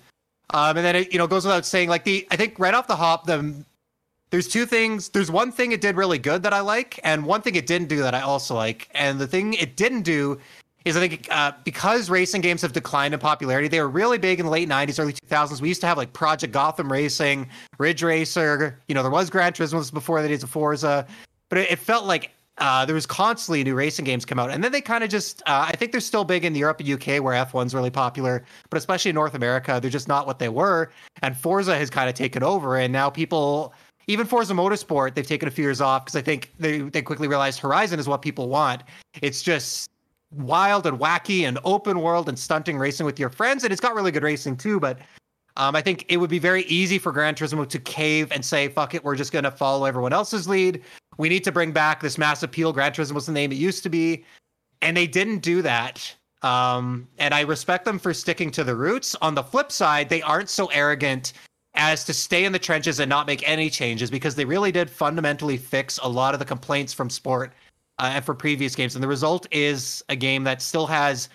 um, 0.52 0.78
and 0.78 0.86
then 0.86 0.96
it 0.96 1.12
you 1.14 1.20
know 1.20 1.28
goes 1.28 1.46
without 1.46 1.66
saying. 1.66 1.90
Like 1.90 2.04
the 2.06 2.28
I 2.32 2.36
think 2.36 2.58
right 2.58 2.74
off 2.74 2.88
the 2.88 2.96
hop, 2.96 3.26
the 3.28 3.64
there's 4.32 4.48
two 4.48 4.66
things. 4.66 5.10
There's 5.10 5.30
one 5.32 5.52
thing 5.52 5.72
it 5.72 5.82
did 5.82 5.96
really 5.96 6.18
good 6.20 6.42
that 6.44 6.54
I 6.54 6.60
like, 6.62 7.00
and 7.04 7.26
one 7.26 7.42
thing 7.42 7.56
it 7.56 7.68
didn't 7.68 7.88
do 7.90 7.98
that 8.00 8.16
I 8.16 8.22
also 8.22 8.56
like. 8.56 8.90
And 8.96 9.20
the 9.20 9.28
thing 9.28 9.54
it 9.54 9.76
didn't 9.76 10.02
do 10.04 10.40
is 10.90 10.98
I 10.98 11.08
think 11.08 11.28
uh, 11.32 11.54
because 11.64 12.10
racing 12.10 12.42
games 12.42 12.62
have 12.62 12.74
declined 12.74 13.14
in 13.14 13.20
popularity, 13.20 13.68
they 13.68 13.80
were 13.80 13.90
really 13.90 14.18
big 14.18 14.40
in 14.40 14.46
the 14.46 14.52
late 14.52 14.68
'90s, 14.68 15.00
early 15.00 15.14
2000s. 15.14 15.62
We 15.62 15.70
used 15.70 15.82
to 15.82 15.88
have 15.88 15.98
like 15.98 16.12
Project 16.14 16.52
Gotham 16.52 16.92
Racing, 16.92 17.48
Ridge 17.78 18.04
Racer. 18.04 18.80
You 18.88 18.96
know, 18.96 19.02
there 19.02 19.12
was 19.12 19.30
Gran 19.30 19.54
Turismo 19.54 19.92
before 19.94 20.22
the 20.22 20.28
days 20.28 20.44
of 20.44 20.50
Forza, 20.50 21.08
but 21.50 21.60
it, 21.60 21.72
it 21.72 21.80
felt 21.80 22.06
like 22.06 22.32
uh, 22.58 22.86
there 22.86 22.96
was 22.96 23.06
constantly 23.06 23.64
new 23.64 23.76
racing 23.76 24.06
games 24.06 24.26
come 24.26 24.40
out, 24.40 24.52
and 24.52 24.64
then 24.64 24.72
they 24.72 24.82
kind 24.82 25.04
of 25.04 25.10
just. 25.10 25.42
Uh, 25.44 25.68
I 25.68 25.76
think 25.76 25.92
they're 25.92 26.02
still 26.02 26.26
big 26.26 26.44
in 26.44 26.56
Europe 26.56 26.80
and 26.80 26.90
UK 26.90 27.24
where 27.24 27.34
F1's 27.46 27.74
really 27.74 27.92
popular, 27.92 28.44
but 28.70 28.78
especially 28.78 29.10
in 29.10 29.16
North 29.16 29.36
America, 29.36 29.80
they're 29.82 29.92
just 29.92 30.08
not 30.08 30.28
what 30.28 30.40
they 30.40 30.50
were. 30.50 30.92
And 31.22 31.38
Forza 31.38 31.78
has 31.78 31.90
kind 31.90 32.10
of 32.10 32.16
taken 32.16 32.44
over, 32.44 32.78
and 32.78 32.92
now 32.92 33.10
people, 33.10 33.74
even 34.08 34.26
Forza 34.26 34.54
Motorsport, 34.54 35.16
they've 35.16 35.28
taken 35.28 35.48
a 35.48 35.52
few 35.52 35.64
years 35.64 35.82
off 35.82 36.06
because 36.06 36.16
I 36.16 36.22
think 36.22 36.52
they 36.60 36.80
they 36.80 37.02
quickly 37.02 37.28
realized 37.28 37.60
Horizon 37.60 38.00
is 38.00 38.08
what 38.08 38.22
people 38.22 38.50
want. 38.50 38.84
It's 39.22 39.42
just 39.42 39.90
wild 40.32 40.86
and 40.86 41.00
wacky 41.00 41.48
and 41.48 41.60
open 41.64 42.02
world 42.02 42.30
and 42.30 42.38
stunting 42.38 42.78
racing 42.78 43.06
with 43.06 43.20
your 43.20 43.30
friends, 43.30 43.64
and 43.64 43.72
it's 43.72 43.82
got 43.82 43.96
really 43.96 44.12
good 44.12 44.24
racing 44.24 44.58
too, 44.58 44.80
but. 44.80 45.00
Um, 45.58 45.76
I 45.76 45.82
think 45.82 46.06
it 46.08 46.16
would 46.16 46.30
be 46.30 46.40
very 46.40 46.62
easy 46.66 46.98
for 46.98 47.12
Gran 47.12 47.36
Turismo 47.36 47.68
to 47.68 47.80
cave 47.80 48.32
and 48.32 48.46
say, 48.46 48.70
"Fuck 48.70 48.94
it, 48.94 49.04
we're 49.04 49.18
just 49.18 49.34
going 49.34 49.44
to 49.44 49.52
follow 49.52 49.84
everyone 49.84 50.14
else's 50.14 50.48
lead." 50.48 50.82
we 51.20 51.28
need 51.28 51.44
to 51.44 51.52
bring 51.52 51.74
back 51.74 52.02
this 52.02 52.18
mass 52.18 52.44
appeal. 52.44 52.72
Gran 52.72 52.94
was 52.98 53.26
the 53.26 53.34
name 53.34 53.52
it 53.52 53.56
used 53.56 53.84
to 53.84 53.90
be, 53.90 54.24
and 54.82 54.96
they 54.96 55.06
didn't 55.06 55.40
do 55.40 55.62
that. 55.62 56.16
Um, 56.42 57.10
and 57.18 57.34
I 57.34 57.42
respect 57.42 57.84
them 57.84 58.00
for 58.00 58.14
sticking 58.14 58.50
to 58.52 58.64
the 58.64 58.74
roots. 58.74 59.16
On 59.22 59.36
the 59.36 59.44
flip 59.44 59.70
side, 59.70 60.08
they 60.08 60.22
aren't 60.22 60.50
so 60.50 60.68
arrogant 60.68 61.34
as 61.76 62.06
to 62.06 62.14
stay 62.14 62.46
in 62.46 62.54
the 62.54 62.60
trenches 62.60 63.02
and 63.02 63.10
not 63.10 63.28
make 63.28 63.48
any 63.48 63.70
changes 63.70 64.10
because 64.10 64.34
they 64.34 64.46
really 64.46 64.72
did 64.72 64.90
fundamentally 64.90 65.58
fix 65.58 66.00
a 66.02 66.08
lot 66.08 66.34
of 66.34 66.40
the 66.40 66.46
complaints 66.46 66.94
from 66.94 67.10
sport 67.10 67.54
uh, 68.00 68.12
and 68.16 68.26
for 68.26 68.34
previous 68.34 68.76
games. 68.76 68.96
And 68.96 69.04
the 69.04 69.08
result 69.08 69.46
is 69.52 70.04
a 70.10 70.16
game 70.16 70.44
that 70.46 70.62
still 70.62 70.88
has 70.88 71.30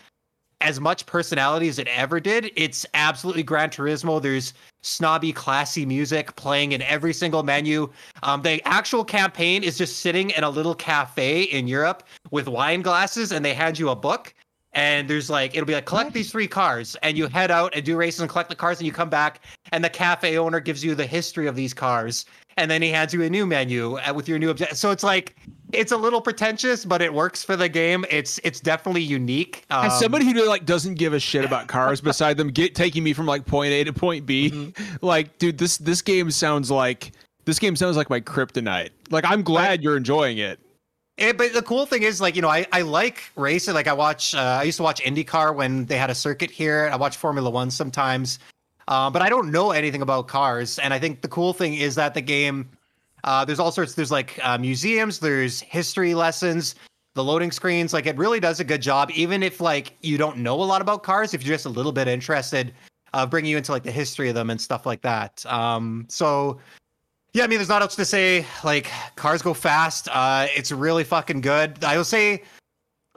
as 0.61 0.81
much 0.81 1.05
personality 1.05 1.69
as 1.69 1.79
it 1.79 1.89
ever 1.89 2.19
did. 2.19 2.51
It's 2.57 2.87
absolutely 2.95 3.43
Gran 3.43 3.69
Turismo. 3.69 4.23
There's 4.23 4.55
snobby, 4.83 5.33
classy 5.33 5.85
music 5.85 6.35
playing 6.37 6.73
in 6.73 6.81
every 6.83 7.13
single 7.13 7.43
menu. 7.43 7.91
Um, 8.23 8.41
the 8.41 8.63
actual 8.67 9.05
campaign 9.05 9.63
is 9.63 9.77
just 9.77 9.99
sitting 9.99 10.31
in 10.31 10.43
a 10.43 10.49
little 10.49 10.75
cafe 10.75 11.43
in 11.43 11.69
Europe 11.69 12.03
with 12.31 12.49
wine 12.49 12.81
glasses, 12.81 13.33
and 13.33 13.45
they 13.45 13.53
hand 13.53 13.79
you 13.79 13.91
a 13.91 13.97
book. 13.97 14.35
And 14.73 15.09
there's 15.09 15.31
like, 15.31 15.55
it'll 15.55 15.67
be 15.67 15.75
like, 15.75 15.85
collect 15.85 16.13
these 16.13 16.31
three 16.31 16.49
cars, 16.49 16.97
and 17.03 17.17
you 17.17 17.29
head 17.29 17.51
out 17.51 17.75
and 17.75 17.85
do 17.85 17.97
races 17.97 18.21
and 18.21 18.31
collect 18.31 18.49
the 18.49 18.57
cars, 18.57 18.79
and 18.79 18.87
you 18.87 18.93
come 18.93 19.11
back, 19.11 19.41
and 19.71 19.85
the 19.85 19.91
cafe 19.91 20.37
owner 20.39 20.61
gives 20.61 20.83
you 20.83 20.95
the 20.95 21.07
history 21.07 21.47
of 21.47 21.55
these 21.55 21.75
cars, 21.75 22.25
and 22.57 22.71
then 22.71 22.83
he 22.83 22.91
hands 22.91 23.13
you 23.13 23.23
a 23.23 23.31
new 23.31 23.47
menu 23.47 23.99
uh, 23.99 24.13
with 24.13 24.29
your 24.29 24.39
new 24.39 24.51
object. 24.51 24.77
So 24.77 24.91
it's 24.91 25.05
like, 25.05 25.37
it's 25.75 25.93
a 25.93 25.97
little 25.97 26.21
pretentious, 26.21 26.85
but 26.85 27.03
it 27.03 27.13
works 27.13 27.43
for 27.45 27.57
the 27.57 27.69
game. 27.69 28.05
It's 28.11 28.41
it's 28.45 28.61
definitely 28.61 29.03
unique. 29.03 29.65
Um, 29.71 29.87
As 29.87 29.99
somebody 29.99 30.25
who 30.25 30.47
like 30.47 30.65
doesn't 30.65 30.95
give 30.95 31.13
a 31.13 31.21
shit 31.21 31.45
about 31.45 31.67
cars 31.69 32.01
beside 32.01 32.37
them 32.37 32.49
get 32.51 32.75
taking 32.75 33.03
me 33.05 33.13
from 33.13 33.27
like 33.27 33.45
point 33.47 33.73
A 33.73 33.85
to 33.85 33.93
point 33.93 34.27
B, 34.27 34.51
Mm-hmm. 34.51 35.07
like 35.07 35.39
dude, 35.39 35.59
this 35.59 35.77
this 35.79 36.03
game 36.03 36.31
sounds 36.31 36.71
like 36.71 37.13
this 37.45 37.59
game 37.59 37.77
sounds 37.77 37.97
like 37.97 38.09
my 38.11 38.21
kryptonite. 38.21 38.91
Like 39.11 39.25
I'm 39.27 39.43
glad 39.43 39.83
you're 39.83 39.97
enjoying 39.97 40.39
it. 40.39 40.59
Eh, 41.19 41.33
but 41.33 41.53
the 41.53 41.63
cool 41.63 41.87
thing 41.87 42.03
is, 42.03 42.21
like, 42.21 42.35
you 42.35 42.43
know, 42.43 42.49
I, 42.49 42.67
I 42.73 42.83
like 42.83 43.23
racing. 43.37 43.73
Like, 43.75 43.87
I 43.87 43.93
watch, 43.93 44.35
uh, 44.35 44.41
I 44.41 44.65
used 44.65 44.79
to 44.79 44.83
watch 44.83 45.01
IndyCar 45.01 45.55
when 45.55 45.85
they 45.87 45.97
had 45.97 46.11
a 46.11 46.15
circuit 46.15 46.51
here. 46.51 46.91
I 46.93 46.97
watch 46.97 47.17
Formula 47.17 47.49
One 47.49 47.71
sometimes, 47.71 48.41
uh, 48.89 49.11
but 49.11 49.23
I 49.23 49.29
don't 49.29 49.53
know 49.53 49.71
anything 49.71 50.03
about 50.03 50.27
cars. 50.27 50.77
And 50.81 50.93
I 50.93 50.99
think 50.99 51.21
the 51.21 51.29
cool 51.29 51.53
thing 51.53 51.75
is 51.75 51.95
that 51.95 52.15
the 52.15 52.21
game, 52.21 52.69
uh, 53.25 53.45
there's 53.45 53.59
all 53.59 53.73
sorts. 53.73 53.95
There's 53.95 54.11
like 54.11 54.39
uh, 54.43 54.59
museums. 54.59 55.19
There's 55.19 55.61
history 55.61 56.15
lessons. 56.15 56.75
The 57.15 57.25
loading 57.25 57.53
screens, 57.53 57.93
like, 57.93 58.07
it 58.07 58.17
really 58.17 58.41
does 58.41 58.59
a 58.59 58.65
good 58.65 58.83
job. 58.83 59.11
Even 59.15 59.43
if 59.45 59.61
like 59.61 59.97
you 60.03 60.19
don't 60.19 60.39
know 60.39 60.61
a 60.61 60.65
lot 60.65 60.83
about 60.83 61.05
cars, 61.05 61.33
if 61.33 61.45
you're 61.45 61.55
just 61.55 61.65
a 61.65 61.71
little 61.71 61.93
bit 61.93 62.09
interested, 62.09 62.75
uh, 63.13 63.25
bringing 63.25 63.53
you 63.53 63.57
into 63.57 63.71
like 63.71 63.85
the 63.85 63.93
history 63.93 64.29
of 64.29 64.35
them 64.35 64.51
and 64.51 64.61
stuff 64.61 64.85
like 64.85 65.01
that. 65.03 65.45
Um, 65.47 66.07
so 66.09 66.59
yeah, 67.35 67.43
I 67.43 67.47
mean, 67.49 67.59
there's 67.59 67.69
not 67.69 67.81
much 67.81 67.97
to 67.97 68.05
say. 68.05 68.47
Like, 68.63 68.91
cars 69.17 69.43
go 69.43 69.55
fast. 69.55 70.09
Uh, 70.11 70.47
it's 70.55 70.71
really 70.71 71.03
fucking 71.03 71.41
good. 71.41 71.83
I 71.83 71.97
will 71.97 72.05
say, 72.05 72.43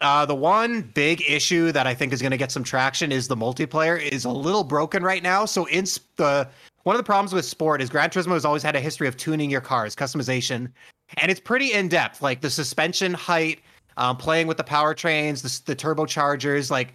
uh, 0.02 0.26
the 0.26 0.36
one 0.36 0.82
big 0.82 1.22
issue 1.28 1.72
that 1.72 1.86
I 1.86 1.93
think 1.93 2.13
is 2.13 2.22
going 2.22 2.32
to 2.32 2.38
get 2.38 2.52
some 2.52 2.63
traction 2.63 3.12
is 3.12 3.28
the 3.28 3.36
multiplayer 3.36 4.00
is 4.00 4.26
a 4.26 4.30
little 4.30 4.63
broken 4.63 5.04
right 5.04 5.22
now. 5.22 5.46
So, 5.46 5.65
in 5.65 5.86
the 6.15 6.48
one 6.88 6.95
of 6.95 7.00
the 7.00 7.04
problems 7.04 7.34
with 7.34 7.43
sport 7.43 7.82
is 7.82 7.89
Gran 7.89 8.10
Turismo 8.10 8.32
has 8.32 8.45
always 8.45 8.63
had 8.63 8.73
a 8.73 8.80
history 8.80 9.10
of 9.10 9.17
tuning 9.17 9.50
your 9.50 9.60
cars, 9.60 9.93
customization, 9.93 10.71
and 11.17 11.30
it's 11.30 11.41
pretty 11.41 11.73
in 11.73 11.89
depth. 11.89 12.21
Like 12.21 12.39
the 12.39 12.50
suspension 12.50 13.13
height, 13.13 13.60
um, 13.97 14.15
playing 14.15 14.47
with 14.47 14.56
the 14.56 14.63
powertrains, 14.63 15.41
the, 15.41 15.73
the 15.73 15.76
turbochargers, 15.76 16.71
like 16.71 16.93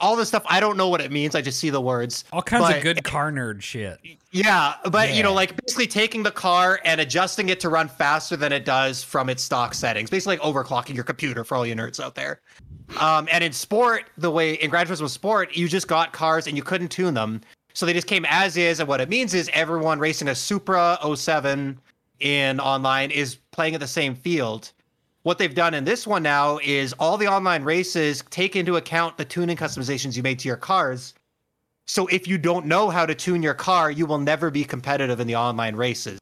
all 0.00 0.16
this 0.16 0.28
stuff. 0.28 0.42
I 0.50 0.60
don't 0.60 0.76
know 0.76 0.90
what 0.90 1.00
it 1.00 1.10
means. 1.10 1.34
I 1.34 1.40
just 1.40 1.58
see 1.58 1.70
the 1.70 1.80
words. 1.80 2.24
all 2.30 2.42
kinds 2.42 2.64
But- 2.64 2.76
of 2.76 2.82
good 2.82 3.04
car 3.04 3.32
nerd 3.32 3.62
shit. 3.62 3.98
Yeah, 4.32 4.74
but 4.90 5.14
you 5.14 5.22
know, 5.22 5.32
like 5.32 5.56
basically 5.64 5.86
taking 5.86 6.22
the 6.22 6.30
car 6.30 6.80
and 6.84 7.00
adjusting 7.00 7.48
it 7.48 7.58
to 7.60 7.70
run 7.70 7.88
faster 7.88 8.36
than 8.36 8.52
it 8.52 8.66
does 8.66 9.02
from 9.02 9.30
its 9.30 9.42
stock 9.42 9.72
settings. 9.72 10.10
Basically, 10.10 10.36
like 10.36 10.44
overclocking 10.44 10.94
your 10.94 11.04
computer 11.04 11.42
for 11.42 11.56
all 11.56 11.66
you 11.66 11.74
nerds 11.74 12.00
out 12.00 12.14
there. 12.14 12.42
Um, 13.00 13.28
and 13.32 13.42
in 13.42 13.52
sport, 13.52 14.10
the 14.18 14.30
way 14.30 14.54
in 14.54 14.68
Gran 14.68 14.86
Turismo 14.86 15.08
Sport, 15.08 15.56
you 15.56 15.68
just 15.68 15.88
got 15.88 16.12
cars 16.12 16.46
and 16.46 16.54
you 16.54 16.62
couldn't 16.62 16.88
tune 16.88 17.14
them, 17.14 17.40
so 17.74 17.86
they 17.86 17.92
just 17.92 18.06
came 18.06 18.24
as 18.28 18.56
is. 18.56 18.80
And 18.80 18.88
what 18.88 19.00
it 19.00 19.08
means 19.08 19.34
is 19.34 19.50
everyone 19.52 19.98
racing 19.98 20.28
a 20.28 20.34
Supra 20.34 20.98
07 21.14 21.78
in 22.20 22.60
online 22.60 23.10
is 23.10 23.36
playing 23.50 23.74
at 23.74 23.80
the 23.80 23.86
same 23.86 24.14
field. 24.14 24.72
What 25.22 25.38
they've 25.38 25.54
done 25.54 25.74
in 25.74 25.84
this 25.84 26.06
one 26.06 26.22
now 26.22 26.58
is 26.62 26.92
all 26.94 27.16
the 27.16 27.28
online 27.28 27.62
races 27.62 28.24
take 28.30 28.56
into 28.56 28.76
account 28.76 29.16
the 29.16 29.24
tuning 29.24 29.56
customizations 29.56 30.16
you 30.16 30.22
made 30.22 30.38
to 30.40 30.48
your 30.48 30.56
cars. 30.56 31.14
So 31.86 32.06
if 32.08 32.26
you 32.26 32.38
don't 32.38 32.66
know 32.66 32.90
how 32.90 33.06
to 33.06 33.14
tune 33.14 33.42
your 33.42 33.54
car, 33.54 33.90
you 33.90 34.06
will 34.06 34.18
never 34.18 34.50
be 34.50 34.64
competitive 34.64 35.20
in 35.20 35.26
the 35.26 35.36
online 35.36 35.76
races. 35.76 36.18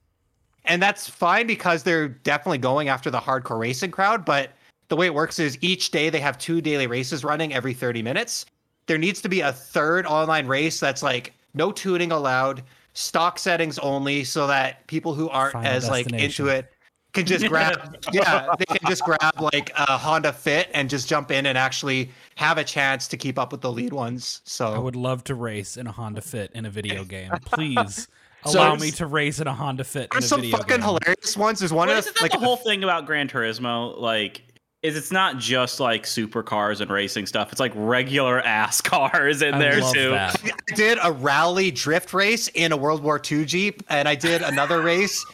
And 0.65 0.83
that's 0.83 1.09
fine 1.09 1.47
because 1.47 1.83
they're 1.83 2.09
definitely 2.09 2.59
going 2.59 2.89
after 2.89 3.11
the 3.11 3.19
hardcore 3.19 3.59
racing 3.59 3.91
crowd. 3.91 4.25
But 4.25 4.51
the 4.89 4.97
way 4.97 5.07
it 5.07 5.15
works 5.15 5.39
is 5.39 5.59
each 5.61 5.91
day 5.91 6.11
they 6.11 6.21
have 6.21 6.39
two 6.39 6.61
daily 6.61 6.87
races 6.87 7.25
running 7.25 7.55
every 7.55 7.73
30 7.73 8.03
minutes. 8.03 8.47
There 8.87 8.99
needs 8.99 9.23
to 9.23 9.29
be 9.29 9.41
a 9.41 9.53
third 9.53 10.07
online 10.07 10.47
race 10.47 10.79
that's 10.81 11.03
like 11.03 11.33
no 11.55 11.73
tuning 11.73 12.13
allowed, 12.13 12.63
stock 12.95 13.39
settings 13.39 13.79
only, 13.79 14.25
so 14.25 14.47
that 14.47 14.87
people 14.87 15.15
who 15.15 15.29
aren't 15.29 15.53
Final 15.53 15.71
as 15.71 15.89
like 15.89 16.13
into 16.13 16.49
it 16.49 16.73
can 17.13 17.27
just 17.27 17.45
grab 17.49 17.97
yeah 18.13 18.47
they 18.57 18.65
can 18.67 18.89
just 18.89 19.03
grab 19.03 19.41
like 19.41 19.73
a 19.77 19.99
honda 19.99 20.33
fit 20.33 20.69
and 20.75 20.89
just 20.89 21.09
jump 21.09 21.33
in 21.33 21.47
and 21.47 21.59
actually 21.59 22.09
have 22.37 22.57
a 22.57 22.63
chance 22.63 23.09
to 23.09 23.17
keep 23.17 23.37
up 23.37 23.51
with 23.51 23.61
the 23.63 23.73
lead 23.73 23.93
ones 23.93 24.41
so 24.45 24.69
I 24.73 24.79
would 24.79 24.95
love 24.95 25.25
to 25.25 25.35
race 25.35 25.77
in 25.77 25.89
a 25.89 25.93
Honda 25.93 26.21
Fit 26.21 26.53
in 26.55 26.67
a 26.67 26.71
video 26.71 27.03
game. 27.03 27.33
Please 27.47 28.07
So- 28.47 28.61
allow 28.61 28.77
me 28.77 28.91
to 28.93 29.07
race 29.07 29.41
in 29.41 29.49
a 29.49 29.53
Honda 29.53 29.83
Fit 29.83 30.03
in 30.03 30.07
a 30.07 30.21
There's 30.21 30.29
some 30.29 30.41
video 30.41 30.57
fucking 30.59 30.77
game. 30.77 30.83
hilarious 30.87 31.37
ones. 31.37 31.59
There's 31.59 31.73
one 31.73 31.89
Well, 31.89 31.99
of 31.99 32.05
isn't 32.05 32.15
that 32.15 32.23
like 32.23 32.31
the 32.33 32.39
whole 32.39 32.57
thing 32.57 32.85
about 32.85 33.05
Gran 33.07 33.29
Turismo? 33.29 33.99
Like, 33.99 34.43
is 34.83 34.97
it's 34.97 35.13
not 35.13 35.39
just 35.39 35.79
like 35.79 36.05
supercars 36.05 36.81
and 36.81 36.91
racing 36.91 37.27
stuff. 37.27 37.53
It's 37.53 37.61
like 37.61 37.73
regular 37.75 38.41
ass 38.41 38.81
cars 38.81 39.43
in 39.43 39.55
I 39.55 39.59
there 39.59 39.81
love 39.81 39.95
too. 39.95 40.11
that. 40.11 40.43
I 40.45 40.75
did 40.75 40.99
a 41.03 41.13
rally 41.13 41.71
drift 41.71 42.13
race 42.15 42.49
in 42.49 42.73
a 42.73 42.77
World 42.77 43.03
War 43.03 43.21
II 43.31 43.45
Jeep, 43.45 43.83
and 43.89 44.09
I 44.09 44.15
did 44.15 44.43
another 44.43 44.81
race 44.83 45.25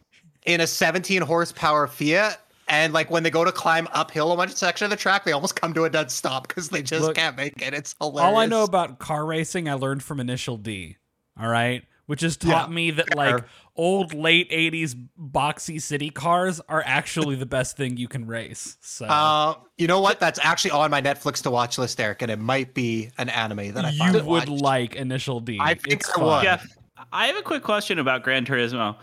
in 0.44 0.60
a 0.60 0.66
17 0.66 1.22
horsepower 1.22 1.86
Fiat. 1.86 2.40
And 2.68 2.92
like 2.92 3.10
when 3.12 3.22
they 3.22 3.30
go 3.30 3.44
to 3.44 3.52
climb 3.52 3.86
uphill 3.92 4.32
a 4.32 4.34
one 4.34 4.48
section 4.48 4.86
of 4.86 4.90
the 4.90 4.96
track, 4.96 5.24
they 5.24 5.30
almost 5.30 5.54
come 5.54 5.72
to 5.74 5.84
a 5.84 5.90
dead 5.90 6.10
stop 6.10 6.48
because 6.48 6.68
they 6.68 6.82
just 6.82 7.02
Look, 7.02 7.14
can't 7.14 7.36
make 7.36 7.62
it. 7.62 7.72
It's 7.72 7.94
hilarious. 8.00 8.26
All 8.26 8.36
I 8.38 8.46
know 8.46 8.64
about 8.64 8.98
car 8.98 9.24
racing, 9.24 9.68
I 9.68 9.74
learned 9.74 10.02
from 10.02 10.18
Initial 10.18 10.56
D. 10.56 10.96
All 11.40 11.48
right. 11.48 11.84
Which 12.06 12.20
has 12.20 12.36
taught 12.36 12.68
Yeah, 12.68 12.74
me 12.74 12.90
that 12.92 13.08
fair. 13.14 13.16
like 13.34 13.44
old 13.74 14.14
late 14.14 14.48
80s 14.50 14.94
boxy 15.20 15.82
city 15.82 16.08
cars 16.10 16.60
are 16.68 16.82
actually 16.86 17.34
the 17.34 17.46
best 17.46 17.76
thing 17.76 17.96
you 17.96 18.06
can 18.08 18.26
race. 18.26 18.76
So 18.80 19.06
Uh, 19.06 19.54
you 19.76 19.86
know 19.88 20.00
what? 20.00 20.20
That's 20.20 20.38
actually 20.42 20.70
on 20.70 20.90
my 20.90 21.02
Netflix 21.02 21.42
to 21.42 21.50
watch 21.50 21.78
list, 21.78 22.00
Eric, 22.00 22.22
and 22.22 22.30
it 22.30 22.38
might 22.38 22.74
be 22.74 23.10
an 23.18 23.28
anime 23.28 23.72
that 23.74 23.84
I 23.84 23.90
you 23.90 24.12
would 24.24 24.48
watched. 24.48 24.48
like 24.62 24.94
Initial 24.94 25.40
D. 25.40 25.58
I 25.60 25.74
think 25.74 25.94
it's 25.94 26.16
I 26.16 26.22
would. 26.22 26.42
Jeff, 26.42 26.66
I 27.12 27.26
have 27.26 27.36
a 27.36 27.42
quick 27.42 27.62
question 27.64 27.98
about 27.98 28.22
Gran 28.22 28.46
Turismo. 28.46 28.96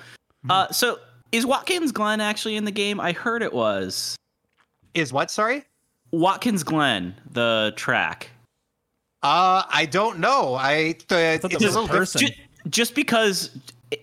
Uh, 0.50 0.70
so 0.72 0.98
is 1.34 1.46
Watkins 1.46 1.92
Glen 1.92 2.22
actually 2.22 2.56
in 2.56 2.64
the 2.64 2.72
game? 2.72 3.00
I 3.02 3.12
heard 3.12 3.42
it 3.44 3.52
was 3.54 4.16
Is 4.94 5.12
what? 5.12 5.30
Sorry. 5.30 5.66
Watkins 6.12 6.64
Glen, 6.64 7.16
the 7.32 7.74
track. 7.76 8.30
Uh, 9.24 9.64
I 9.70 9.86
don't 9.86 10.20
know. 10.20 10.54
I 10.56 10.94
the, 11.08 11.40
thought 11.42 11.52
that 11.52 11.54
it's 11.54 11.64
a 11.64 11.68
a 11.68 11.82
little 11.82 11.88
person. 11.88 12.22
different. 12.22 12.42
Ju- 12.66 12.70
just 12.70 12.96
because 12.96 13.58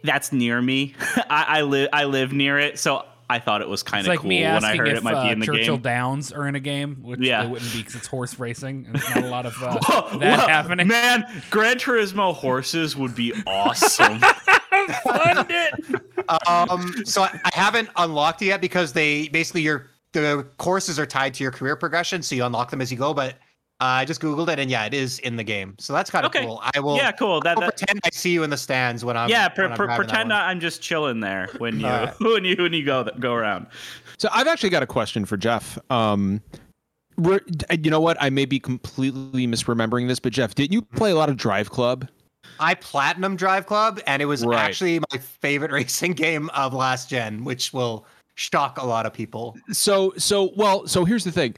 that's 0.05 0.33
near 0.33 0.61
me, 0.61 0.94
I, 1.31 1.44
I 1.59 1.62
live 1.62 1.88
I 1.92 2.05
live 2.05 2.33
near 2.33 2.59
it, 2.59 2.79
so 2.79 3.05
I 3.29 3.38
thought 3.38 3.61
it 3.62 3.68
was 3.68 3.83
kind 3.85 4.05
of 4.07 4.09
like 4.09 4.20
cool 4.20 4.29
me 4.29 4.42
when 4.42 4.64
I 4.64 4.77
heard 4.77 4.88
if 4.88 4.96
it 4.99 5.03
might 5.05 5.14
uh, 5.14 5.25
be 5.25 5.31
in 5.31 5.38
the 5.38 5.46
game. 5.46 5.55
Churchill 5.57 5.77
game. 5.77 5.83
Downs 5.83 6.33
are 6.33 6.49
in 6.49 6.55
a 6.57 6.61
game, 6.61 6.96
which 7.03 7.20
Yeah. 7.20 7.42
they 7.44 7.49
wouldn't 7.49 7.73
be 7.73 7.79
because 7.79 7.94
it's 7.94 8.07
horse 8.09 8.38
racing 8.40 8.87
and 8.88 8.94
not 9.14 9.25
a 9.25 9.29
lot 9.29 9.46
of 9.46 9.55
uh, 9.62 9.79
Whoa, 9.87 10.18
that 10.18 10.40
whoa, 10.40 10.46
happening. 10.49 10.88
Man, 10.88 11.25
Gran 11.51 11.77
Turismo 11.79 12.35
horses 12.35 12.96
would 12.96 13.14
be 13.14 13.33
awesome. 13.46 14.18
Fund 15.05 15.46
it. 15.49 16.03
Um, 16.49 17.05
so 17.05 17.23
I, 17.23 17.40
I 17.44 17.51
haven't 17.55 17.88
unlocked 17.96 18.42
it 18.42 18.46
yet 18.46 18.61
because 18.61 18.92
they 18.92 19.29
basically 19.29 19.62
your 19.62 19.87
the 20.12 20.44
courses 20.59 20.99
are 20.99 21.07
tied 21.07 21.35
to 21.35 21.44
your 21.44 21.53
career 21.53 21.77
progression, 21.77 22.23
so 22.23 22.35
you 22.35 22.44
unlock 22.44 22.70
them 22.70 22.81
as 22.81 22.90
you 22.90 22.99
go. 22.99 23.14
But 23.14 23.37
I 23.80 24.04
just 24.04 24.20
googled 24.20 24.48
it, 24.48 24.58
and 24.58 24.70
yeah, 24.70 24.84
it 24.84 24.92
is 24.94 25.18
in 25.20 25.36
the 25.36 25.44
game. 25.44 25.74
So 25.78 25.92
that's 25.92 26.10
kind 26.10 26.26
of 26.26 26.30
Okay. 26.34 26.44
cool. 26.44 26.62
I 26.74 26.80
will. 26.80 26.96
yeah, 26.96 27.12
cool. 27.12 27.40
That, 27.40 27.56
I'll 27.56 27.62
that 27.62 27.76
pretend 27.78 28.00
I 28.04 28.10
see 28.12 28.30
you 28.32 28.42
in 28.42 28.50
the 28.50 28.56
stands 28.58 29.04
when 29.04 29.16
I'm. 29.16 29.30
yeah, 29.30 29.48
pre- 29.48 29.64
when 29.64 29.72
I'm 29.72 29.76
pre- 29.76 29.86
driving 29.86 30.06
that 30.06 30.08
pretend 30.10 30.30
one. 30.30 30.40
I'm 30.40 30.60
just 30.60 30.82
chilling 30.82 31.20
there 31.20 31.48
when 31.58 31.80
you 31.80 31.86
Alright. 31.86 32.14
when 32.20 32.44
you 32.44 32.56
when 32.58 32.72
you 32.74 32.84
go 32.84 33.08
go 33.18 33.32
around. 33.34 33.66
So 34.18 34.28
I've 34.32 34.46
actually 34.46 34.70
got 34.70 34.82
a 34.82 34.86
question 34.86 35.24
for 35.24 35.36
Jeff. 35.38 35.78
Um, 35.90 36.42
re- 37.16 37.40
you 37.82 37.90
know 37.90 38.00
what? 38.00 38.16
I 38.20 38.28
may 38.30 38.44
be 38.44 38.60
completely 38.60 39.46
misremembering 39.46 40.08
this, 40.08 40.18
but 40.20 40.32
Jeff, 40.32 40.54
didn't 40.54 40.72
you 40.72 40.82
play 40.82 41.10
a 41.10 41.14
lot 41.14 41.28
of 41.30 41.36
Drive 41.36 41.70
Club? 41.70 42.06
I 42.58 42.74
platinum 42.74 43.36
Drive 43.36 43.64
Club, 43.66 44.00
and 44.06 44.20
it 44.20 44.26
was 44.26 44.44
Right. 44.44 44.58
actually 44.58 44.98
my 45.10 45.18
favorite 45.18 45.72
racing 45.72 46.12
game 46.12 46.50
of 46.50 46.74
last 46.74 47.08
gen, 47.08 47.44
which 47.44 47.72
will 47.72 48.04
shock 48.34 48.76
a 48.78 48.84
lot 48.84 49.06
of 49.06 49.14
people. 49.14 49.56
So, 49.72 50.12
so 50.18 50.50
well, 50.56 50.86
so 50.86 51.06
here's 51.06 51.24
the 51.24 51.32
thing. 51.32 51.54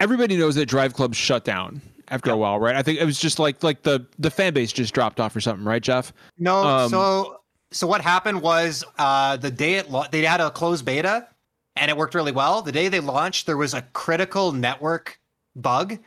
Everybody 0.00 0.36
knows 0.36 0.54
that 0.56 0.66
Drive 0.66 0.94
Club 0.94 1.14
shut 1.14 1.44
down 1.44 1.80
after 2.08 2.30
a 2.30 2.36
while, 2.36 2.58
right? 2.58 2.76
I 2.76 2.82
think 2.82 2.98
it 3.00 3.04
was 3.04 3.18
just 3.18 3.38
like 3.38 3.62
like 3.62 3.82
the 3.82 4.06
the 4.18 4.30
fan 4.30 4.52
base 4.52 4.72
just 4.72 4.92
dropped 4.94 5.20
off 5.20 5.34
or 5.34 5.40
something, 5.40 5.64
right, 5.64 5.82
Jeff? 5.82 6.12
No, 6.38 6.62
Um, 6.64 6.90
so 6.90 7.40
so 7.72 7.86
what 7.86 8.00
happened 8.00 8.42
was 8.42 8.84
uh, 8.98 9.36
the 9.36 9.50
day 9.50 9.74
it 9.74 9.90
lo- 9.90 10.04
they 10.10 10.22
had 10.24 10.40
a 10.40 10.50
closed 10.50 10.84
beta, 10.84 11.28
and 11.76 11.90
it 11.90 11.96
worked 11.96 12.14
really 12.14 12.32
well. 12.32 12.62
The 12.62 12.72
day 12.72 12.88
they 12.88 13.00
launched, 13.00 13.46
there 13.46 13.56
was 13.56 13.72
a 13.74 13.82
critical 13.92 14.52
network 14.52 15.18
bug 15.56 15.98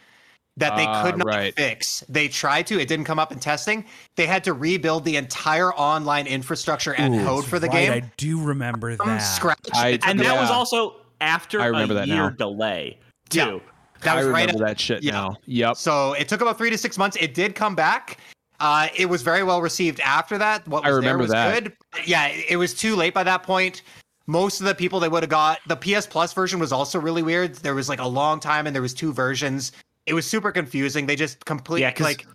that 0.58 0.76
they 0.76 0.86
Ah, 0.86 1.04
could 1.04 1.17
not 1.17 1.28
right. 1.28 1.54
fix. 1.56 2.04
They 2.10 2.28
tried 2.28 2.65
to, 2.67 2.80
it 2.80 2.88
didn't 2.88 3.06
come 3.06 3.19
up 3.19 3.32
in 3.32 3.39
testing. 3.39 3.86
They 4.15 4.26
had 4.26 4.43
to 4.45 4.54
rebuild 4.54 5.06
the 5.06 5.15
entire 5.15 5.71
online 5.73 6.26
infrastructure 6.26 6.95
and 6.95 7.13
Ooh, 7.13 7.23
code 7.26 7.45
for 7.45 7.60
the 7.60 7.67
Right, 7.67 7.73
game 7.73 7.91
I 8.04 8.12
do 8.17 8.41
remember 8.41 8.95
from 8.95 9.08
that. 9.10 9.19
scratch. 9.19 9.60
I- 9.73 10.00
And 10.04 10.19
them- 10.19 10.26
that 10.26 10.36
was 10.39 10.50
also 10.50 10.95
after 11.21 11.62
I 11.62 11.67
remember 11.67 11.93
a 11.93 11.97
that 11.97 12.08
year 12.08 12.15
now. 12.17 12.30
delay 12.32 12.97
too. 13.30 13.39
Yeah. 13.39 13.60
That 14.02 14.16
was 14.16 14.26
I 14.26 14.30
right 14.30 14.42
remember 14.48 14.64
at- 14.66 14.68
that 14.70 14.80
shit 14.80 15.04
yeah. 15.04 15.12
now. 15.12 15.36
Yep. 15.46 15.76
So 15.78 16.14
it 16.14 16.28
took 16.28 16.42
about 16.42 16.58
three 16.58 16.70
to 16.70 16.78
six 16.78 16.98
months. 16.98 17.18
It 17.20 17.34
did 17.34 17.56
come 17.56 17.76
back. 17.76 18.18
Uh, 18.60 18.88
it 18.96 19.06
was 19.08 19.22
very 19.22 19.44
well 19.44 19.62
received 19.62 20.00
after 20.00 20.38
that. 20.40 20.68
What 20.68 20.84
I 20.86 20.90
was 20.90 21.02
there 21.04 21.14
remember 21.14 21.22
was 21.24 21.32
that. 21.32 21.64
good. 21.64 21.74
Yeah, 22.06 22.28
it 22.28 22.58
was 22.58 22.74
too 22.74 22.96
late 22.96 23.14
by 23.14 23.24
that 23.24 23.44
point. 23.44 23.84
Most 24.26 24.60
of 24.60 24.66
the 24.66 24.76
people 24.76 25.00
they 25.00 25.10
would 25.10 25.24
have 25.24 25.30
got 25.30 25.60
the 25.68 25.76
PS 25.76 26.06
Plus 26.08 26.34
version 26.34 26.60
was 26.60 26.72
also 26.72 27.00
really 27.00 27.24
weird. 27.24 27.56
There 27.56 27.76
was 27.76 27.88
like 27.88 28.00
a 28.00 28.08
long 28.08 28.40
time 28.40 28.66
and 28.68 28.76
there 28.76 28.82
was 28.82 28.94
two 28.94 29.14
versions. 29.14 29.72
It 30.06 30.14
was 30.14 30.26
super 30.26 30.52
confusing. 30.52 31.06
They 31.06 31.16
just 31.16 31.46
completely 31.46 31.82
Yeah, 31.82 31.92
'cause- 31.92 32.04
like 32.06 32.26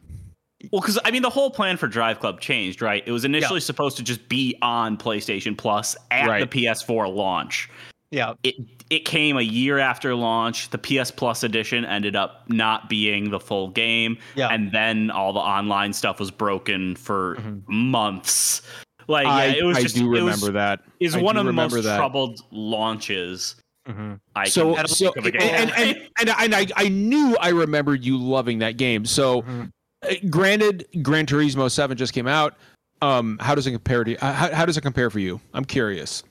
Well, 0.71 0.81
because 0.81 0.99
I 1.05 1.11
mean, 1.11 1.23
the 1.23 1.29
whole 1.31 1.51
plan 1.51 1.77
for 1.77 1.89
Drive 1.89 2.21
Club 2.21 2.41
changed, 2.41 2.81
right? 2.83 3.03
It 3.05 3.11
was 3.11 3.25
initially 3.25 3.61
supposed 3.61 3.97
to 3.97 4.03
just 4.05 4.29
be 4.29 4.57
on 4.63 4.97
PlayStation 4.97 5.59
Plus 5.59 5.97
at 6.13 6.29
Right. 6.29 6.41
the 6.41 6.47
PS4 6.47 7.09
launch. 7.09 7.69
Yeah. 8.13 8.35
It 8.45 8.55
it 8.91 9.05
came 9.05 9.37
a 9.37 9.43
year 9.43 9.79
after 9.79 10.15
launch. 10.15 10.69
The 10.71 10.79
PS 10.79 11.11
Plus 11.11 11.43
edition 11.43 11.85
ended 11.85 12.15
up 12.15 12.45
not 12.49 12.89
being 12.89 13.31
the 13.31 13.41
full 13.41 13.69
game, 13.71 14.19
Yeah. 14.37 14.49
and 14.49 14.71
then 14.71 15.11
all 15.11 15.33
the 15.33 15.41
online 15.41 15.93
stuff 15.95 16.21
was 16.21 16.31
broken 16.31 16.95
for 16.95 17.37
Mhm. 17.37 17.63
months. 17.69 18.63
Like, 19.09 19.27
yeah, 19.27 19.45
it 19.59 19.65
was 19.65 19.79
I 19.79 19.83
just 19.83 19.97
do 19.97 20.09
remember 20.09 20.47
was, 20.47 20.53
that. 20.53 20.81
Is 21.01 21.17
I 21.17 21.21
one 21.21 21.37
of 21.37 21.45
the 21.47 21.53
most 21.53 21.73
that. 21.83 21.97
troubled 21.97 22.41
launches. 22.53 23.57
Mhm. 23.89 24.21
I 24.37 24.45
So, 24.49 24.77
so 24.87 25.07
think 25.13 25.17
of 25.17 25.27
a 25.27 25.31
game. 25.33 25.41
and, 25.43 25.71
and, 25.77 26.09
and, 26.21 26.31
and 26.39 26.55
I, 26.55 26.67
I 26.77 26.89
knew 26.89 27.37
I 27.41 27.49
remembered 27.49 28.05
you 28.05 28.17
loving 28.17 28.61
that 28.61 28.77
game. 28.77 29.05
So, 29.05 29.43
Mhm. 29.43 29.71
uh, 30.09 30.15
granted, 30.31 30.87
Gran 31.03 31.27
Turismo 31.27 31.69
Seven 31.69 31.97
just 31.97 32.13
came 32.13 32.29
out. 32.29 32.55
Um, 33.01 33.39
how 33.41 33.57
does 33.57 33.67
it 33.67 33.73
compare 33.73 34.05
to? 34.05 34.17
uh, 34.19 34.33
How, 34.33 34.55
how 34.55 34.67
does 34.67 34.77
it 34.77 34.83
compare 34.83 35.11
for 35.11 35.19
you? 35.19 35.41
I'm 35.53 35.65
curious. 35.65 36.23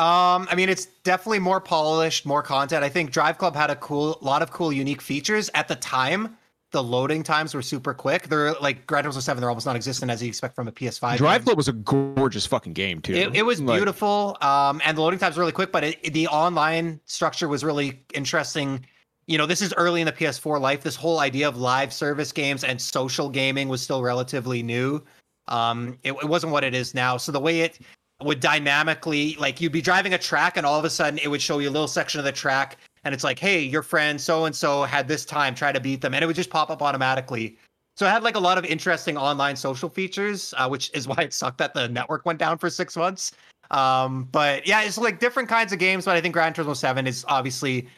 Um, 0.00 0.48
I 0.50 0.54
mean, 0.54 0.70
it's 0.70 0.86
definitely 1.04 1.40
more 1.40 1.60
polished, 1.60 2.24
more 2.24 2.42
content. 2.42 2.82
I 2.82 2.88
think 2.88 3.10
Drive 3.10 3.36
Club 3.36 3.54
had 3.54 3.68
a 3.68 3.76
cool, 3.76 4.16
lot 4.22 4.40
of 4.40 4.50
cool, 4.50 4.72
unique 4.72 5.02
features 5.02 5.50
at 5.52 5.68
the 5.68 5.76
time. 5.76 6.38
The 6.70 6.82
loading 6.82 7.22
times 7.22 7.52
were 7.52 7.60
super 7.60 7.92
quick. 7.92 8.28
They're 8.28 8.52
like 8.54 8.86
Gran 8.86 9.04
Turismo 9.04 9.20
Seven. 9.20 9.42
They're 9.42 9.50
almost 9.50 9.66
non-existent 9.66 10.10
as 10.10 10.22
you 10.22 10.28
expect 10.28 10.54
from 10.54 10.68
a 10.68 10.72
PS5. 10.72 11.18
Drive 11.18 11.40
game. 11.40 11.44
Club 11.44 11.56
was 11.58 11.68
a 11.68 11.74
gorgeous 11.74 12.46
fucking 12.46 12.72
game 12.72 13.02
too. 13.02 13.12
It, 13.12 13.36
it 13.36 13.42
was 13.42 13.60
Like, 13.60 13.76
beautiful, 13.76 14.38
um, 14.40 14.80
and 14.86 14.96
the 14.96 15.02
loading 15.02 15.18
times 15.18 15.36
were 15.36 15.42
really 15.42 15.52
quick. 15.52 15.70
But 15.70 15.84
it, 15.84 16.14
the 16.14 16.28
online 16.28 16.98
structure 17.04 17.48
was 17.48 17.62
really 17.62 18.02
interesting. 18.14 18.86
You 19.26 19.36
know, 19.36 19.44
this 19.44 19.60
is 19.60 19.74
early 19.76 20.00
in 20.00 20.06
the 20.06 20.12
PS4 20.12 20.58
life. 20.58 20.82
This 20.82 20.96
whole 20.96 21.18
idea 21.18 21.46
of 21.46 21.58
live 21.58 21.92
service 21.92 22.32
games 22.32 22.64
and 22.64 22.80
social 22.80 23.28
gaming 23.28 23.68
was 23.68 23.82
still 23.82 24.02
relatively 24.02 24.62
new. 24.62 25.04
Um, 25.48 25.98
it, 26.04 26.12
it 26.12 26.24
wasn't 26.26 26.52
what 26.52 26.64
it 26.64 26.74
is 26.74 26.94
now. 26.94 27.18
So 27.18 27.32
the 27.32 27.40
way 27.40 27.60
it 27.60 27.80
would 28.22 28.40
dynamically, 28.40 29.36
like, 29.38 29.60
you'd 29.60 29.72
be 29.72 29.82
driving 29.82 30.14
a 30.14 30.18
track, 30.18 30.56
and 30.56 30.66
all 30.66 30.78
of 30.78 30.84
a 30.84 30.90
sudden, 30.90 31.18
it 31.22 31.28
would 31.28 31.42
show 31.42 31.58
you 31.58 31.68
a 31.68 31.70
little 31.70 31.88
section 31.88 32.18
of 32.18 32.24
the 32.24 32.32
track, 32.32 32.78
and 33.04 33.14
it's 33.14 33.24
like, 33.24 33.38
hey, 33.38 33.60
your 33.60 33.82
friend 33.82 34.20
so 34.20 34.44
and 34.44 34.54
so 34.54 34.82
had 34.82 35.08
this 35.08 35.24
time. 35.24 35.54
Try 35.54 35.72
to 35.72 35.80
beat 35.80 36.00
them, 36.00 36.14
and 36.14 36.22
it 36.22 36.26
would 36.26 36.36
just 36.36 36.50
pop 36.50 36.70
up 36.70 36.82
automatically. 36.82 37.56
So 37.96 38.06
it 38.06 38.10
had 38.10 38.22
like 38.22 38.36
a 38.36 38.40
lot 38.40 38.56
of 38.56 38.64
interesting 38.64 39.16
online 39.16 39.56
social 39.56 39.88
features, 39.88 40.54
uh, 40.56 40.68
which 40.68 40.90
is 40.94 41.06
why 41.08 41.16
it 41.18 41.32
sucked 41.32 41.58
that 41.58 41.74
the 41.74 41.88
network 41.88 42.24
went 42.26 42.38
down 42.38 42.58
for 42.58 42.70
six 42.70 42.96
months. 42.96 43.32
Um, 43.70 44.28
but 44.32 44.66
yeah, 44.66 44.82
it's 44.82 44.98
like 44.98 45.20
different 45.20 45.48
kinds 45.48 45.72
of 45.72 45.78
games. 45.78 46.04
But 46.04 46.16
I 46.16 46.20
think 46.20 46.34
Gran 46.34 46.52
Turismo 46.52 46.76
Seven 46.76 47.06
is 47.06 47.24
obviously 47.28 47.88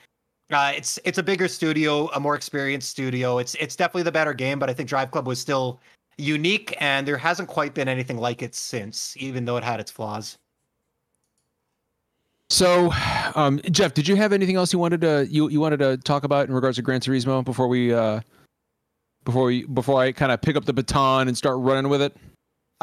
uh, 0.51 0.73
it's 0.75 0.99
it's 1.05 1.19
a 1.19 1.23
bigger 1.23 1.49
studio, 1.49 2.09
a 2.09 2.21
more 2.21 2.35
experienced 2.35 2.91
studio. 2.91 3.39
It's 3.39 3.55
it's 3.55 3.77
definitely 3.77 4.03
the 4.03 4.13
better 4.13 4.35
game. 4.35 4.59
But 4.59 4.69
I 4.69 4.75
think 4.75 4.89
Drive 4.89 5.11
Club 5.11 5.27
was 5.27 5.41
still 5.41 5.81
unique, 6.18 6.77
and 6.81 7.07
there 7.07 7.16
hasn't 7.16 7.48
quite 7.48 7.75
been 7.75 7.88
anything 7.88 8.18
like 8.18 8.42
it 8.42 8.55
since, 8.55 9.16
even 9.18 9.44
though 9.44 9.57
it 9.57 9.64
had 9.64 9.81
its 9.81 9.90
flaws. 9.90 10.38
So, 12.51 12.92
um, 13.35 13.61
Jeff, 13.70 13.94
did 13.94 14.07
you 14.07 14.14
have 14.16 14.33
anything 14.33 14.57
else 14.57 14.72
you 14.72 14.79
wanted 14.79 15.01
to 15.01 15.27
you, 15.31 15.48
you 15.48 15.61
wanted 15.61 15.79
to 15.79 15.96
talk 15.96 16.25
about 16.25 16.48
in 16.48 16.55
regards 16.55 16.77
to 16.77 16.83
Gran 16.83 17.01
Turismo 17.01 17.42
before 17.44 17.66
we 17.66 17.94
uh, 17.94 18.20
before 19.25 19.44
we 19.44 19.64
before 19.64 20.01
I 20.01 20.12
kind 20.12 20.31
of 20.31 20.42
pick 20.42 20.55
up 20.57 20.66
the 20.66 20.72
baton 20.75 21.29
and 21.29 21.37
start 21.37 21.57
running 21.59 21.88
with 21.90 22.03
it? 22.03 22.14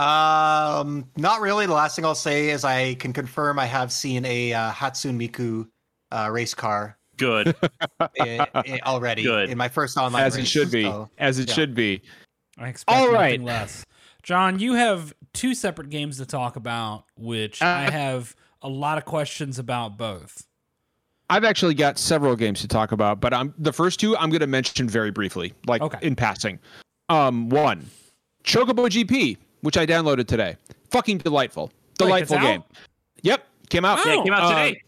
Um, 0.04 1.08
not 1.18 1.42
really. 1.42 1.66
The 1.68 1.74
last 1.74 1.96
thing 1.96 2.06
I'll 2.06 2.16
say 2.16 2.50
is 2.50 2.64
I 2.64 2.96
can 2.96 3.14
confirm 3.14 3.60
I 3.60 3.66
have 3.66 3.92
seen 3.92 4.26
a 4.26 4.54
uh, 4.54 4.72
Hatsune 4.72 5.18
Miku 5.20 5.68
uh, 6.12 6.30
race 6.32 6.54
car 6.56 6.98
Good. 7.18 7.54
i- 8.00 8.16
i- 8.56 8.80
already 8.86 9.24
Good. 9.24 9.50
in 9.52 9.58
my 9.58 9.68
first 9.68 9.98
online 9.98 10.24
As 10.24 10.36
it 10.38 10.48
should 10.48 10.72
be. 10.72 10.84
so- 10.84 11.10
As 11.20 11.38
it 11.38 11.50
yeah. 11.50 11.54
should 11.54 11.76
be. 11.76 12.02
I 12.60 12.68
expect 12.70 12.96
All 12.98 13.06
nothing 13.06 13.16
right. 13.16 13.42
less. 13.42 13.86
John, 14.22 14.60
you 14.60 14.74
have 14.74 15.14
two 15.34 15.56
separate 15.56 15.90
games 15.90 16.18
to 16.18 16.26
talk 16.26 16.56
about, 16.56 17.06
which 17.16 17.62
Uh, 17.62 17.66
I 17.66 17.90
have 17.90 18.36
a 18.62 18.68
lot 18.70 18.98
of 18.98 19.06
questions 19.06 19.58
about 19.58 19.98
both. 19.98 20.46
I've 21.30 21.44
actually 21.46 21.76
got 21.76 21.98
several 22.00 22.36
games 22.36 22.60
to 22.62 22.68
talk 22.68 22.92
about, 22.92 23.22
but 23.22 23.34
I'm 23.34 23.54
the 23.58 23.72
first 23.72 24.00
two 24.00 24.18
I'm 24.18 24.30
going 24.30 24.42
to 24.42 24.48
mention 24.48 24.90
very 24.90 25.12
briefly, 25.12 25.54
like 25.68 25.82
Okay. 25.82 26.00
in 26.02 26.16
passing. 26.16 26.60
Um, 27.08 27.50
one, 27.50 27.90
Chocobo 28.44 28.88
GP, 28.90 29.38
which 29.62 29.78
I 29.78 29.86
downloaded 29.86 30.28
today. 30.28 30.58
Fucking 30.90 31.20
delightful, 31.20 31.66
Wait, 31.68 31.98
delightful 31.98 32.38
out? 32.38 32.42
game. 32.42 32.64
Yep, 33.22 33.46
came 33.70 33.86
out. 33.86 34.00
Oh. 34.02 34.10
yeah, 34.10 34.20
it 34.20 34.24
came 34.24 34.34
out 34.34 34.44
Uh, 34.44 34.50
today. 34.50 34.82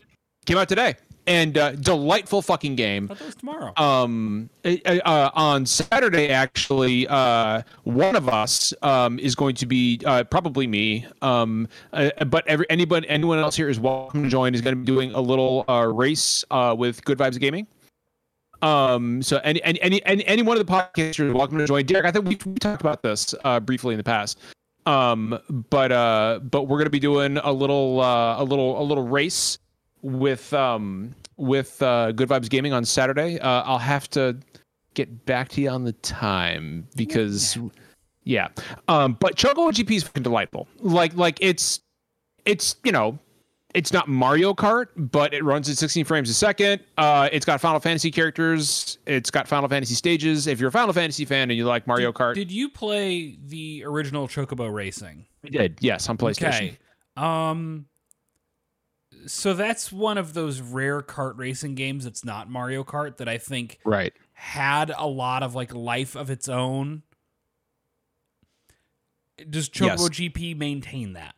Came 0.45 0.57
out 0.57 0.67
today. 0.69 0.95
And 1.27 1.57
uh, 1.57 1.71
delightful 1.73 2.41
fucking 2.41 2.75
game. 2.75 3.09
I 3.11 3.25
was 3.25 3.35
tomorrow. 3.35 3.73
Um, 3.77 4.49
uh, 4.65 4.75
uh, 4.85 5.29
on 5.33 5.65
Saturday, 5.65 6.29
actually, 6.29 7.07
uh, 7.07 7.61
one 7.83 8.15
of 8.15 8.29
us 8.29 8.73
um, 8.81 9.19
is 9.19 9.35
going 9.35 9.55
to 9.55 9.65
be 9.65 9.99
uh, 10.05 10.23
probably 10.25 10.67
me. 10.67 11.05
Um, 11.21 11.67
uh, 11.93 12.09
but 12.25 12.47
every 12.47 12.65
anybody, 12.69 13.07
anyone 13.09 13.39
else 13.39 13.55
here 13.55 13.69
is 13.69 13.79
welcome 13.79 14.23
to 14.23 14.29
join. 14.29 14.55
Is 14.55 14.61
going 14.61 14.75
to 14.75 14.79
be 14.79 14.85
doing 14.85 15.13
a 15.13 15.21
little 15.21 15.65
uh, 15.69 15.87
race 15.87 16.43
uh, 16.51 16.75
with 16.77 17.03
Good 17.05 17.17
Vibes 17.17 17.39
Gaming. 17.39 17.67
Um, 18.61 19.23
so 19.23 19.37
any 19.43 19.61
any 19.63 19.81
any 19.81 20.05
any, 20.05 20.25
any 20.25 20.41
one 20.41 20.57
of 20.57 20.65
the 20.65 20.71
podcasters 20.71 21.27
is 21.27 21.33
welcome 21.33 21.57
to 21.57 21.65
join. 21.65 21.85
Derek, 21.85 22.05
I 22.05 22.11
think 22.11 22.25
we, 22.25 22.37
we 22.45 22.59
talked 22.59 22.81
about 22.81 23.01
this 23.01 23.33
uh, 23.43 23.59
briefly 23.59 23.93
in 23.93 23.97
the 23.97 24.03
past. 24.03 24.39
Um, 24.85 25.37
but 25.69 25.91
uh, 25.91 26.39
but 26.43 26.63
we're 26.63 26.77
going 26.77 26.85
to 26.85 26.91
be 26.91 26.99
doing 26.99 27.37
a 27.37 27.51
little 27.51 28.01
uh, 28.01 28.41
a 28.41 28.43
little 28.43 28.81
a 28.81 28.83
little 28.83 29.07
race 29.07 29.59
with 30.01 30.53
um 30.53 31.13
with 31.37 31.81
uh, 31.81 32.11
Good 32.11 32.29
Vibes 32.29 32.49
Gaming 32.49 32.73
on 32.73 32.85
Saturday. 32.85 33.39
Uh, 33.39 33.63
I'll 33.63 33.77
have 33.77 34.09
to 34.11 34.37
get 34.93 35.25
back 35.25 35.49
to 35.49 35.61
you 35.61 35.69
on 35.69 35.83
the 35.83 35.93
time 35.93 36.87
because 36.95 37.57
yeah. 38.23 38.49
Um, 38.87 39.17
but 39.19 39.35
Chocobo 39.35 39.71
GP 39.71 39.91
is 39.91 40.03
fucking 40.03 40.23
delightful. 40.23 40.67
Like 40.79 41.15
like 41.15 41.37
it's 41.41 41.81
it's 42.45 42.75
you 42.83 42.91
know 42.91 43.17
it's 43.73 43.93
not 43.93 44.09
Mario 44.09 44.53
Kart, 44.53 44.87
but 44.97 45.33
it 45.33 45.43
runs 45.45 45.69
at 45.69 45.77
16 45.77 46.03
frames 46.03 46.29
a 46.29 46.33
second. 46.33 46.81
Uh, 46.97 47.29
it's 47.31 47.45
got 47.45 47.61
Final 47.61 47.79
Fantasy 47.79 48.11
characters. 48.11 48.97
It's 49.05 49.31
got 49.31 49.47
Final 49.47 49.69
Fantasy 49.69 49.95
stages. 49.95 50.45
If 50.45 50.59
you're 50.59 50.67
a 50.67 50.73
Final 50.73 50.91
Fantasy 50.93 51.23
fan 51.23 51.49
and 51.49 51.57
you 51.57 51.63
like 51.65 51.87
Mario 51.87 52.11
Kart, 52.11 52.35
Did 52.35 52.51
you 52.51 52.67
play 52.67 53.37
the 53.45 53.83
original 53.85 54.27
Chocobo 54.27 54.71
Racing? 54.73 55.25
we 55.41 55.51
did. 55.51 55.77
Yes, 55.79 56.09
on 56.09 56.17
PlayStation. 56.17 56.47
Okay. 56.47 56.77
Um 57.15 57.85
so 59.27 59.53
that's 59.53 59.91
one 59.91 60.17
of 60.17 60.33
those 60.33 60.61
rare 60.61 61.01
kart 61.01 61.37
racing 61.37 61.75
games 61.75 62.03
that's 62.05 62.23
not 62.25 62.49
Mario 62.49 62.83
Kart 62.83 63.17
that 63.17 63.27
I 63.29 63.37
think 63.37 63.79
Right. 63.85 64.13
had 64.33 64.91
a 64.97 65.07
lot 65.07 65.43
of 65.43 65.55
like 65.55 65.73
life 65.73 66.15
of 66.15 66.29
its 66.29 66.47
own. 66.49 67.03
Does 69.49 69.69
Chocobo 69.69 69.87
Yes. 69.87 70.09
GP 70.09 70.53
maintain 70.57 71.13
that? 71.13 71.35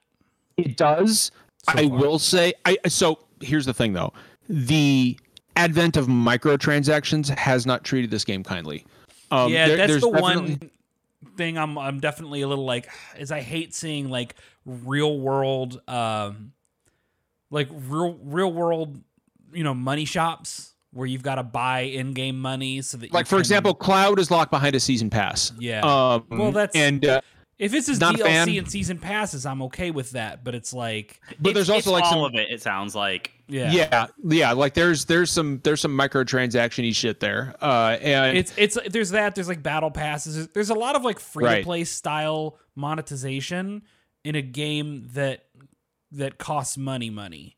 It 0.57 0.77
does. 0.77 1.31
So 1.65 1.73
I 1.79 1.87
far? 1.87 1.97
will 1.97 2.19
say 2.19 2.53
I 2.65 2.77
so 2.87 3.19
here's 3.41 3.65
the 3.65 3.73
thing 3.73 3.93
though. 3.93 4.13
The 4.49 5.17
advent 5.55 5.95
of 5.97 6.07
microtransactions 6.07 7.29
has 7.37 7.65
not 7.65 7.83
treated 7.83 8.11
this 8.11 8.25
game 8.25 8.43
kindly. 8.43 8.85
Um, 9.31 9.51
yeah, 9.51 9.67
there- 9.67 9.77
that's 9.77 9.93
the 10.01 10.11
definitely- 10.11 10.55
one 10.55 10.69
thing 11.37 11.57
I'm 11.57 11.77
I'm 11.77 11.99
definitely 11.99 12.41
a 12.41 12.47
little 12.47 12.65
like 12.65 12.89
is 13.17 13.31
I 13.31 13.39
hate 13.41 13.73
seeing 13.73 14.09
like 14.09 14.35
real 14.65 15.19
world 15.19 15.81
um 15.87 16.51
like 17.53 17.69
real 17.71 18.17
real 18.23 18.51
world 18.51 18.99
you 19.53 19.63
know 19.63 19.73
money 19.73 20.03
shops 20.05 20.73
where 20.91 21.07
you've 21.07 21.23
got 21.23 21.35
to 21.35 21.43
buy 21.43 21.81
in-game 21.81 22.39
money 22.39 22.81
so 22.81 22.97
that 22.97 23.07
you 23.07 23.11
like 23.13 23.25
for 23.27 23.35
can- 23.35 23.39
example, 23.39 23.73
Cloud 23.73 24.19
is 24.19 24.29
locked 24.29 24.51
behind 24.51 24.75
a 24.75 24.79
season 24.79 25.09
pass. 25.09 25.51
Yeah. 25.59 25.79
Um, 25.81 26.25
Well, 26.29 26.51
that's- 26.51 26.75
and 26.75 27.03
uh, 27.05 27.21
if 27.57 27.73
it's 27.73 27.87
just 27.87 28.01
not 28.01 28.15
a 28.15 28.17
DLC 28.17 28.23
fan. 28.25 28.49
and 28.49 28.69
season 28.71 28.97
passes 28.99 29.45
I'm 29.45 29.61
okay 29.63 29.89
with 29.91 30.11
that 30.11 30.43
but 30.43 30.53
it's 30.55 30.73
like 30.73 31.19
but 31.39 31.51
It's- 31.51 31.53
there's 31.55 31.69
also 31.69 31.91
it's 31.91 32.01
like 32.01 32.03
all 32.05 32.09
some 32.11 32.23
of 32.23 32.33
it. 32.35 32.51
It 32.51 32.61
sounds 32.61 32.93
like 32.95 33.31
yeah 33.47 33.71
yeah. 33.71 34.07
yeah 34.23 34.51
like 34.53 34.73
there's 34.73 35.05
there's 35.05 35.29
some 35.31 35.61
there's 35.63 35.81
some 35.81 35.97
microtransactiony 35.97 36.95
shit 36.95 37.19
there. 37.19 37.55
Uh, 37.61 37.97
and 38.01 38.37
it's 38.37 38.53
it's 38.57 38.77
there's 38.89 39.11
that 39.11 39.35
there's 39.35 39.47
like 39.47 39.61
battle 39.63 39.91
passes 39.91 40.47
there's 40.49 40.69
a 40.71 40.73
lot 40.75 40.95
of 40.95 41.03
like 41.03 41.19
free 41.19 41.43
to 41.43 41.49
Right. 41.49 41.63
play 41.63 41.83
style 41.85 42.57
monetization 42.75 43.83
in 44.23 44.35
a 44.35 44.41
game 44.41 45.09
that 45.13 45.45
that 46.13 46.37
costs 46.37 46.77
money 46.77 47.09
money 47.09 47.57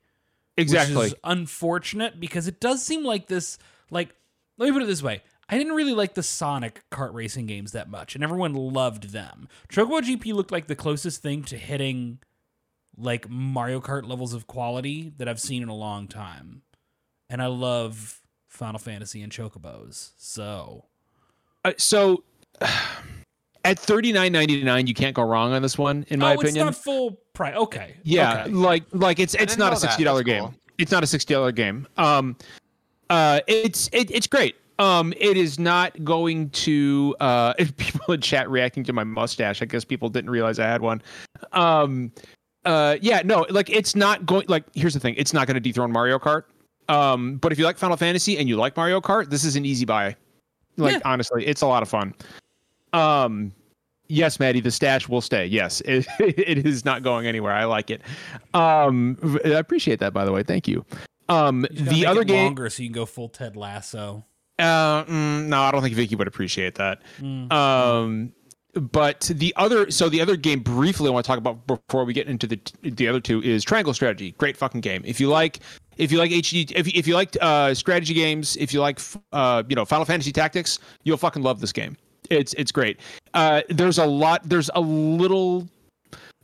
exactly 0.57 0.95
which 0.95 1.07
is 1.07 1.15
unfortunate 1.23 2.19
because 2.19 2.47
it 2.47 2.59
does 2.59 2.83
seem 2.83 3.03
like 3.03 3.27
this 3.27 3.57
like 3.89 4.15
let 4.57 4.67
me 4.67 4.71
put 4.71 4.81
it 4.81 4.87
this 4.87 5.03
way 5.03 5.21
I 5.47 5.57
didn't 5.59 5.73
really 5.73 5.93
like 5.93 6.15
the 6.15 6.23
Sonic 6.23 6.83
kart 6.91 7.13
racing 7.13 7.45
games 7.45 7.73
that 7.73 7.87
much, 7.87 8.15
and 8.15 8.23
everyone 8.23 8.55
loved 8.55 9.11
them. 9.11 9.47
Chocobo 9.69 10.01
GP 10.01 10.33
looked 10.33 10.51
like 10.51 10.65
the 10.65 10.75
closest 10.75 11.21
thing 11.21 11.43
to 11.43 11.55
hitting 11.55 12.17
like 12.97 13.29
Mario 13.29 13.79
Kart 13.79 14.07
levels 14.07 14.33
of 14.33 14.47
quality 14.47 15.13
that 15.17 15.27
I've 15.27 15.39
seen 15.39 15.61
in 15.61 15.69
a 15.69 15.75
long 15.75 16.07
time. 16.07 16.61
And 17.29 17.41
I 17.41 17.47
love 17.47 18.21
Final 18.47 18.79
Fantasy 18.79 19.21
and 19.21 19.31
Chocobos. 19.31 20.11
So 20.17 20.85
Uh, 21.63 21.73
so 21.77 22.23
at 23.65 23.79
thirty 23.79 24.13
nine 24.13 24.31
ninety 24.31 24.63
nine, 24.63 24.87
you 24.87 24.93
can't 24.93 25.15
go 25.15 25.23
wrong 25.23 25.51
on 25.51 25.61
this 25.61 25.77
one, 25.77 26.05
in 26.09 26.19
my 26.19 26.31
oh, 26.31 26.39
opinion. 26.39 26.67
it's 26.67 26.77
not 26.77 26.83
full 26.83 27.19
price. 27.33 27.55
Okay. 27.55 27.97
Yeah, 28.03 28.43
Okay. 28.43 28.51
like 28.51 28.83
like 28.93 29.19
it's 29.19 29.33
it's 29.33 29.55
didn't 29.55 29.73
a 29.73 29.75
sixty 29.75 30.03
dollar 30.03 30.23
game. 30.23 30.43
cool. 30.43 30.53
It's 30.77 30.91
not 30.91 31.03
a 31.03 31.07
sixty 31.07 31.33
dollar 31.33 31.51
game. 31.51 31.87
Um, 31.97 32.37
uh, 33.09 33.41
it's 33.47 33.89
it, 33.91 34.09
it's 34.11 34.27
great. 34.27 34.55
Um, 34.77 35.13
it 35.17 35.37
is 35.37 35.57
not 35.57 36.03
going 36.03 36.49
to 36.51 37.15
uh 37.19 37.53
people 37.77 38.13
in 38.13 38.21
chat 38.21 38.49
reacting 38.49 38.83
to 38.85 38.93
my 38.93 39.03
mustache. 39.03 39.61
I 39.61 39.65
guess 39.65 39.83
people 39.83 40.09
didn't 40.09 40.29
realize 40.29 40.59
I 40.59 40.67
had 40.67 40.81
one. 40.81 41.01
Um, 41.51 42.11
uh, 42.65 42.97
yeah, 43.01 43.21
no, 43.25 43.45
like 43.49 43.69
it's 43.69 43.95
not 43.95 44.25
going. 44.25 44.45
Like 44.47 44.63
here's 44.75 44.93
the 44.93 44.99
thing, 44.99 45.15
it's 45.17 45.33
not 45.33 45.47
going 45.47 45.55
to 45.55 45.59
dethrone 45.61 45.91
Mario 45.91 46.19
Kart. 46.19 46.43
Um, 46.87 47.37
but 47.37 47.51
if 47.51 47.57
you 47.57 47.65
like 47.65 47.77
Final 47.77 47.97
Fantasy 47.97 48.37
and 48.37 48.47
you 48.47 48.57
like 48.57 48.77
Mario 48.77 49.01
Kart, 49.01 49.29
this 49.29 49.43
is 49.43 49.55
an 49.55 49.65
easy 49.65 49.85
buy. 49.85 50.15
Like 50.77 50.93
Yeah. 50.93 50.99
honestly, 51.05 51.45
it's 51.47 51.61
a 51.61 51.67
lot 51.67 51.81
of 51.83 51.89
fun. 51.89 52.13
Um, 52.95 53.51
yes, 54.07 54.39
Maddie, 54.39 54.61
the 54.61 54.71
stash 54.71 55.09
will 55.09 55.21
stay. 55.21 55.45
Yes, 55.45 55.81
it, 55.85 56.07
it 56.19 56.65
is 56.65 56.85
not 56.85 57.03
going 57.03 57.27
anywhere. 57.27 57.53
I 57.53 57.65
like 57.65 57.89
it. 57.89 58.01
Um, 58.53 59.17
I 59.43 59.49
appreciate 59.49 59.99
that, 59.99 60.13
by 60.13 60.25
the 60.25 60.31
way. 60.31 60.43
Thank 60.43 60.67
you. 60.67 60.85
Um, 61.29 61.65
You 61.71 61.85
the 61.85 62.05
other 62.05 62.23
game, 62.23 62.45
longer 62.45 62.69
so 62.69 62.83
you 62.83 62.89
can 62.89 62.93
go 62.93 63.05
full 63.05 63.29
Ted 63.29 63.55
Lasso. 63.55 64.25
uh, 64.59 65.03
mm, 65.05 65.47
no, 65.47 65.61
I 65.61 65.71
don't 65.71 65.81
think 65.81 65.95
Vicky 65.95 66.15
would 66.15 66.27
appreciate 66.27 66.75
that. 66.75 67.01
Mm. 67.19 67.51
Um, 67.51 68.31
but 68.73 69.31
the 69.33 69.53
other, 69.55 69.89
so 69.89 70.09
the 70.09 70.21
other 70.21 70.35
game 70.35 70.59
briefly 70.59 71.07
I 71.07 71.11
want 71.11 71.25
to 71.25 71.27
talk 71.27 71.37
about 71.37 71.65
before 71.65 72.03
we 72.03 72.13
get 72.13 72.27
into 72.27 72.45
the 72.45 72.59
the 72.83 73.07
other 73.07 73.21
two 73.21 73.41
is 73.41 73.63
Triangle 73.63 73.93
Strategy. 73.93 74.33
Great 74.37 74.57
fucking 74.57 74.81
game. 74.81 75.01
If 75.05 75.19
you 75.19 75.29
like, 75.29 75.59
if 75.97 76.11
you 76.11 76.17
like 76.17 76.29
HD, 76.29 76.71
if 76.75 76.87
if 76.89 77.07
you 77.07 77.15
like 77.15 77.37
uh, 77.41 77.73
strategy 77.73 78.13
games, 78.13 78.57
if 78.57 78.73
you 78.73 78.81
like, 78.81 78.99
uh, 79.31 79.63
you 79.67 79.75
know, 79.75 79.85
Final 79.85 80.05
Fantasy 80.05 80.31
Tactics, 80.31 80.79
you'll 81.03 81.17
fucking 81.17 81.41
love 81.41 81.61
this 81.61 81.71
game. 81.71 81.97
It's 82.29 82.53
it's 82.53 82.71
great. 82.71 82.99
Uh, 83.33 83.61
there's 83.69 83.97
a 83.97 84.05
lot. 84.05 84.41
There's 84.47 84.69
a 84.75 84.81
little. 84.81 85.67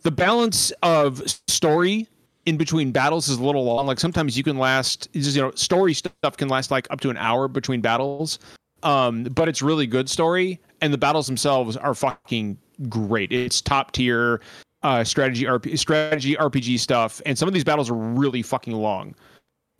The 0.03 0.11
balance 0.11 0.71
of 0.81 1.21
story 1.47 2.07
in 2.45 2.57
between 2.57 2.91
battles 2.91 3.29
is 3.29 3.37
a 3.37 3.43
little 3.43 3.63
long. 3.63 3.85
Like 3.85 3.99
sometimes 3.99 4.35
you 4.35 4.43
can 4.43 4.57
last, 4.57 5.07
just, 5.13 5.35
you 5.35 5.41
know, 5.41 5.51
story 5.51 5.93
stuff 5.93 6.37
can 6.37 6.49
last 6.49 6.71
like 6.71 6.87
up 6.89 6.99
to 7.01 7.09
an 7.09 7.17
hour 7.17 7.47
between 7.47 7.81
battles. 7.81 8.39
Um, 8.83 9.25
but 9.25 9.47
it's 9.47 9.61
really 9.61 9.85
good 9.85 10.09
story, 10.09 10.59
and 10.81 10.91
the 10.91 10.97
battles 10.97 11.27
themselves 11.27 11.77
are 11.77 11.93
fucking 11.93 12.57
great. 12.89 13.31
It's 13.31 13.61
top 13.61 13.91
tier 13.91 14.41
uh, 14.81 15.03
strategy 15.03 15.45
RP, 15.45 15.77
strategy 15.77 16.35
RPG 16.35 16.79
stuff, 16.79 17.21
and 17.27 17.37
some 17.37 17.47
of 17.47 17.53
these 17.53 17.63
battles 17.63 17.91
are 17.91 17.95
really 17.95 18.41
fucking 18.41 18.73
long. 18.73 19.13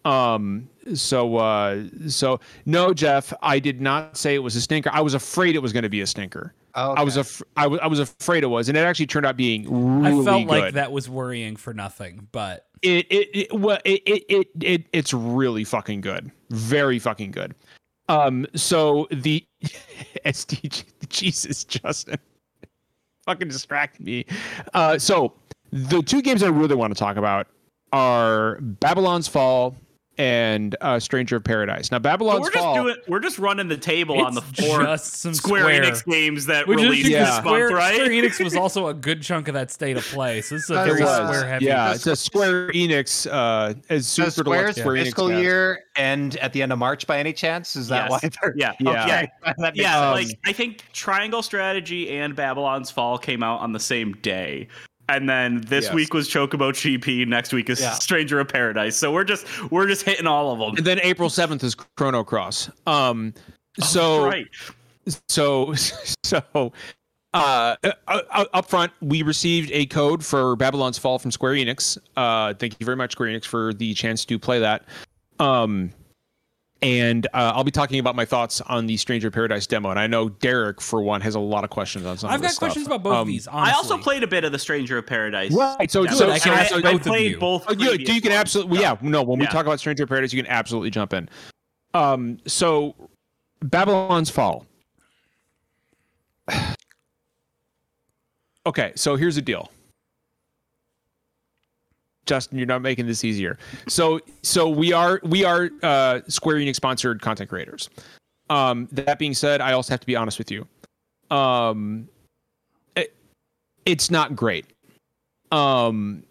Um, 0.05 0.69
so 0.93 1.37
uh, 1.37 1.83
so 2.07 2.39
no, 2.65 2.93
Jeff, 2.93 3.33
I 3.41 3.59
did 3.59 3.81
not 3.81 4.17
say 4.17 4.35
it 4.35 4.39
was 4.39 4.55
a 4.55 4.61
stinker. 4.61 4.89
I 4.93 5.01
was 5.01 5.13
afraid 5.13 5.55
it 5.55 5.61
was 5.61 5.73
going 5.73 5.83
to 5.83 5.89
be 5.89 6.01
a 6.01 6.07
stinker. 6.07 6.53
Oh, 6.75 6.93
I 6.93 7.03
was 7.03 7.17
af- 7.17 7.41
I 7.57 7.67
was 7.67 7.79
I 7.81 7.87
was 7.87 7.99
afraid 7.99 8.43
it 8.43 8.47
was, 8.47 8.69
and 8.69 8.77
it 8.77 8.81
actually 8.81 9.07
turned 9.07 9.25
out 9.25 9.37
being 9.37 10.01
really 10.01 10.21
I 10.21 10.25
felt 10.25 10.47
good 10.47 10.47
like 10.47 10.73
that 10.73 10.91
was 10.91 11.09
worrying 11.09 11.55
for 11.55 11.73
nothing, 11.73 12.27
but 12.31 12.67
it 12.81 13.05
it, 13.09 13.29
it 13.33 13.53
well 13.53 13.79
it, 13.85 14.01
it 14.05 14.23
it 14.29 14.47
it 14.61 14.85
it's 14.93 15.13
really 15.13 15.63
fucking 15.63 16.01
good. 16.01 16.31
Very 16.49 16.99
fucking 16.99 17.31
good. 17.31 17.55
Um 18.09 18.47
so 18.55 19.07
the 19.11 19.45
sdg 20.25 20.83
jesus 21.09 21.63
justin. 21.63 22.17
Fucking 23.25 23.49
distracted 23.49 24.03
me. 24.03 24.25
Uh 24.73 24.97
so 24.97 25.33
the 25.71 26.01
two 26.01 26.21
games 26.21 26.43
i 26.43 26.47
really 26.47 26.75
want 26.75 26.93
to 26.93 26.99
talk 26.99 27.15
about 27.15 27.47
are 27.93 28.59
babylon's 28.59 29.27
fall 29.27 29.75
and 30.21 30.75
uh 30.81 30.99
stranger 30.99 31.35
of 31.37 31.43
paradise 31.43 31.91
now 31.91 31.97
babylon's 31.97 32.41
we're 32.41 32.51
just 32.51 32.63
fall 32.63 32.75
doing. 32.75 32.95
We're 33.07 33.19
just 33.19 33.39
running 33.39 33.67
the 33.67 33.77
table 33.77 34.21
on 34.23 34.35
the 34.35 34.43
It's 34.51 34.67
four 34.67 34.97
some 34.97 35.33
Square, 35.33 35.61
Square. 35.63 35.81
Enix 35.83 36.05
games 36.05 36.45
that 36.45 36.67
which 36.67 36.77
is 36.79 36.83
released 36.85 37.07
because 37.07 37.11
Yeah. 37.19 37.25
this 37.25 37.37
Square, 37.37 37.69
month, 37.71 37.73
right? 37.79 37.95
Square 37.95 38.09
Enix 38.11 38.43
was 38.43 38.55
also 38.55 38.87
a 38.87 38.93
good 38.93 39.21
chunk 39.23 39.47
of 39.47 39.55
that 39.55 39.71
state 39.71 39.97
of 39.97 40.03
play. 40.05 40.41
So 40.41 40.55
this 40.55 40.65
is 40.65 40.69
a 40.69 40.83
very. 40.85 41.01
Square 41.01 41.47
heavy. 41.47 41.65
yeah 41.65 41.93
it's 41.93 42.05
a 42.05 42.15
square 42.15 42.69
enix 42.71 43.27
uh 43.31 43.73
as 43.89 44.05
super 44.07 44.25
Does 44.27 44.35
deluxe 44.35 44.51
Square's 44.51 44.77
Square 44.77 44.95
Enix 44.95 45.03
fiscal 45.05 45.29
pass. 45.29 45.41
year 45.41 45.79
end 45.95 46.35
at 46.37 46.53
the 46.53 46.61
end 46.61 46.71
of 46.71 46.77
March 46.79 47.07
by 47.07 47.17
any 47.17 47.33
chance? 47.33 47.75
Is 47.75 47.87
that 47.87 48.09
Yes. 48.09 48.23
why 48.23 48.29
they're 48.41 48.53
Yeah. 48.55 48.73
Yeah. 48.79 49.25
Yeah. 49.57 49.71
Yeah, 49.73 49.99
Um, 50.09 50.13
like 50.13 50.39
I 50.45 50.53
think 50.53 50.83
Triangle 50.93 51.41
Strategy 51.41 52.09
and 52.11 52.35
Babylon's 52.35 52.91
Fall 52.91 53.17
came 53.17 53.41
out 53.41 53.59
on 53.61 53.71
the 53.73 53.79
same 53.79 54.13
day. 54.21 54.67
And 55.15 55.27
then 55.29 55.61
this 55.67 55.85
Yes. 55.85 55.93
week 55.93 56.13
was 56.13 56.29
Chocobo 56.29 56.71
GP, 56.71 57.25
next 57.27 57.51
week 57.53 57.69
is 57.69 57.81
Yeah. 57.81 57.93
Stranger 57.93 58.39
of 58.39 58.47
Paradise. 58.47 58.95
So 58.95 59.11
we're 59.11 59.23
just 59.23 59.45
we're 59.71 59.87
just 59.87 60.03
hitting 60.03 60.27
all 60.27 60.51
of 60.53 60.59
them. 60.59 60.77
and 60.77 60.85
then 60.85 60.99
april 61.03 61.29
7th 61.29 61.63
is 61.63 61.75
chrono 61.97 62.23
cross 62.23 62.69
um 62.87 63.33
so 63.79 64.21
Oh, 64.21 64.25
right. 64.25 64.47
so 65.27 65.73
so 66.23 66.41
uh, 67.33 67.75
uh, 67.83 67.91
uh, 68.07 68.45
up 68.53 68.69
front 68.69 68.91
we 69.01 69.21
received 69.21 69.69
a 69.73 69.85
code 69.85 70.23
for 70.25 70.55
babylon's 70.57 70.97
fall 70.97 71.17
from 71.19 71.31
square 71.31 71.53
enix 71.53 71.97
uh 72.17 72.53
thank 72.55 72.75
you 72.79 72.85
very 72.85 72.97
much 72.97 73.13
square 73.13 73.29
enix 73.29 73.45
for 73.45 73.73
the 73.73 73.93
chance 73.93 74.25
to 74.25 74.37
play 74.39 74.59
that 74.59 74.83
Um, 75.39 75.91
and 76.81 77.27
uh, 77.27 77.51
I'll 77.55 77.63
be 77.63 77.71
talking 77.71 77.99
about 77.99 78.15
my 78.15 78.25
thoughts 78.25 78.59
on 78.61 78.87
the 78.87 78.97
Stranger 78.97 79.29
Paradise 79.29 79.67
demo. 79.67 79.89
And 79.91 79.99
I 79.99 80.07
know 80.07 80.29
Derek, 80.29 80.81
for 80.81 81.01
one, 81.03 81.21
has 81.21 81.35
a 81.35 81.39
lot 81.39 81.63
of 81.63 81.69
questions 81.69 82.05
on 82.05 82.17
some. 82.17 82.29
I've 82.31 82.37
of 82.37 82.41
got 82.41 82.55
questions 82.55 82.85
stuff. 82.85 82.95
about 82.95 83.03
both 83.03 83.13
Um, 83.13 83.21
of 83.21 83.27
these. 83.27 83.47
Honestly. 83.47 83.71
I 83.73 83.75
also 83.75 83.97
played 83.97 84.23
a 84.23 84.27
bit 84.27 84.43
of 84.43 84.51
the 84.51 84.57
Stranger 84.59 84.97
of 84.97 85.05
Paradise. 85.05 85.51
Right. 85.51 85.91
So, 85.91 86.05
demo. 86.05 86.15
so, 86.17 86.31
I 86.31 86.37
so, 86.39 86.51
I, 86.51 86.63
so- 86.65 86.77
I 86.77 86.81
both 86.81 86.93
of 87.01 87.01
played 87.07 87.31
you. 87.33 87.37
both. 87.39 87.65
Oh, 87.67 87.73
you, 87.73 87.91
you 87.93 88.19
can 88.21 88.31
absolutely, 88.31 88.79
yeah. 88.79 88.97
No, 89.01 89.21
when 89.21 89.37
we 89.39 89.45
talk 89.45 89.65
about 89.65 89.79
Stranger 89.79 90.03
of 90.03 90.09
Paradise, 90.09 90.33
you 90.33 90.41
can 90.41 90.51
absolutely 90.51 90.89
jump 90.89 91.13
in. 91.13 91.29
Um, 91.93 92.39
so 92.47 92.95
Babylon's 93.61 94.29
Fall. 94.31 94.65
okay, 98.65 98.91
so 98.95 99.15
here's 99.15 99.35
the 99.35 99.41
deal. 99.41 99.69
Justin, 102.31 102.57
you're 102.57 102.65
not 102.65 102.81
making 102.81 103.07
this 103.07 103.25
easier. 103.25 103.57
So, 103.89 104.21
so 104.41 104.69
we 104.69 104.93
are 104.93 105.19
we 105.21 105.43
are 105.43 105.69
uh, 105.83 106.21
Square 106.29 106.59
Enix 106.59 106.77
sponsored 106.77 107.21
content 107.21 107.49
creators. 107.49 107.89
Um, 108.49 108.87
that 108.93 109.19
being 109.19 109.33
said, 109.33 109.59
I 109.59 109.73
also 109.73 109.91
have 109.91 109.99
to 109.99 110.07
be 110.07 110.15
honest 110.15 110.37
with 110.37 110.49
you. 110.49 110.65
Um, 111.29 112.07
it, 112.95 113.13
it's 113.85 114.09
not 114.09 114.33
great. 114.33 114.65
Um, 115.51 116.23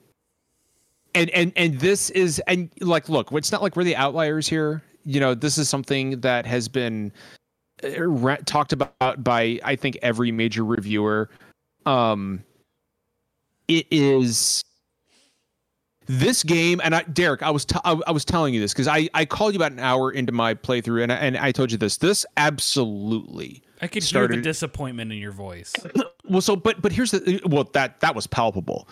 and 1.15 1.29
and 1.31 1.53
and 1.55 1.79
this 1.79 2.09
is 2.09 2.41
and 2.47 2.71
like 2.81 3.11
look 3.11 3.31
it's 3.33 3.53
not 3.53 3.61
like 3.61 3.77
we're 3.77 3.85
the 3.85 3.97
outliers 3.97 4.49
here 4.49 4.83
you 5.05 5.21
know 5.21 5.35
this 5.35 5.59
is 5.59 5.69
something 5.69 6.21
that 6.21 6.47
has 6.47 6.69
been 6.69 7.13
uh, 7.83 8.37
talked 8.47 8.73
about 8.73 9.25
by 9.25 9.59
i 9.65 9.75
think 9.75 9.99
every 10.03 10.31
major 10.31 10.65
reviewer 10.65 11.29
um 11.85 12.43
it 13.67 13.87
is 13.91 14.63
this 16.11 16.43
game 16.43 16.81
and 16.83 16.95
I, 16.97 17.03
derek 17.05 17.41
i 17.41 17.51
was 17.51 17.65
t- 17.65 17.79
I, 17.85 18.01
I 18.05 18.11
was 18.11 18.25
telling 18.25 18.53
you 18.53 18.61
this 18.61 18.73
because 18.73 18.89
i 18.89 19.09
i 19.15 19.25
called 19.25 19.55
you 19.55 19.59
about 19.59 19.71
an 19.71 19.79
hour 19.79 20.11
into 20.11 20.33
my 20.33 20.55
playthrough 20.55 21.05
and 21.05 21.13
I, 21.13 21.17
and 21.17 21.37
I 21.37 21.53
told 21.53 21.71
you 21.71 21.79
this 21.79 21.99
this 21.99 22.27
absolutely 22.37 23.63
I 23.81 23.87
could 23.87 24.03
hear 24.03 24.27
the 24.27 24.43
disappointment 24.43 25.11
in 25.11 25.19
your 25.19 25.33
voice. 25.33 25.73
well 26.29 26.41
so 26.41 26.57
but 26.57 26.83
but 26.83 26.91
here's 26.91 27.13
the 27.13 27.41
well 27.47 27.65
that 27.75 28.01
that 28.01 28.17
was 28.17 28.27
palpable 28.27 28.89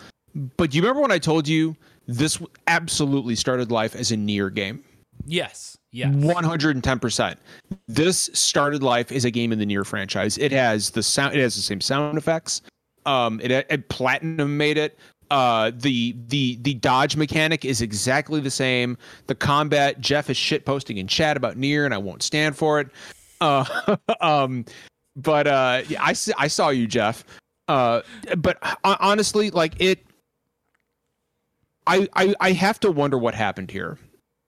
but 0.57 0.71
do 0.71 0.77
you 0.77 0.83
remember 0.83 1.03
when 1.03 1.11
i 1.11 1.19
told 1.19 1.49
you 1.49 1.77
this 2.07 2.41
absolutely 2.69 3.35
started 3.35 3.73
life 3.73 3.97
as 3.97 4.13
a 4.13 4.17
Nier 4.17 4.49
game 4.49 4.85
Yes. 5.27 5.77
Yes. 5.91 6.15
110% 6.15 7.37
this 7.89 8.31
started 8.33 8.83
life 8.83 9.11
as 9.11 9.25
a 9.25 9.31
game 9.31 9.53
in 9.53 9.59
the 9.59 9.67
Nier 9.67 9.85
franchise 9.85 10.39
it 10.39 10.53
has 10.53 10.91
the 10.91 11.03
sound 11.03 11.35
it 11.35 11.41
has 11.41 11.57
the 11.57 11.63
same 11.63 11.81
sound 11.81 12.17
effects 12.17 12.63
um 13.07 13.41
it, 13.43 13.51
it 13.51 13.89
platinum 13.89 14.57
made 14.57 14.79
it 14.79 14.97
uh 15.31 15.71
the 15.75 16.15
the 16.29 16.59
the 16.63 16.75
dodge 16.75 17.17
mechanic 17.17 17.65
is 17.65 17.81
exactly 17.81 18.41
the 18.41 18.51
same 18.51 18.97
the 19.27 19.35
combat 19.35 20.01
jeff 20.01 20.31
is 20.31 20.37
shit 20.37 20.65
posting 20.65 20.99
in 20.99 21.07
chat 21.07 21.37
about 21.37 21.57
Nier 21.57 21.85
and 21.85 21.93
i 21.93 21.99
won't 21.99 22.23
stand 22.23 22.57
for 22.57 22.81
it 22.81 22.89
uh 23.41 23.65
um 24.21 24.65
but 25.17 25.47
uh 25.47 25.83
i 26.01 26.15
i 26.39 26.49
saw 26.49 26.71
you 26.71 26.87
jeff 26.87 27.25
uh 27.69 28.01
but 28.39 28.59
hon- 28.63 28.97
honestly 29.01 29.51
like 29.51 29.81
it 29.81 30.05
I, 31.89 32.07
I 32.15 32.35
I 32.41 32.53
have 32.53 32.79
to 32.81 32.93
wonder 32.93 33.17
what 33.17 33.35
happened 33.35 33.71
here. 33.71 33.99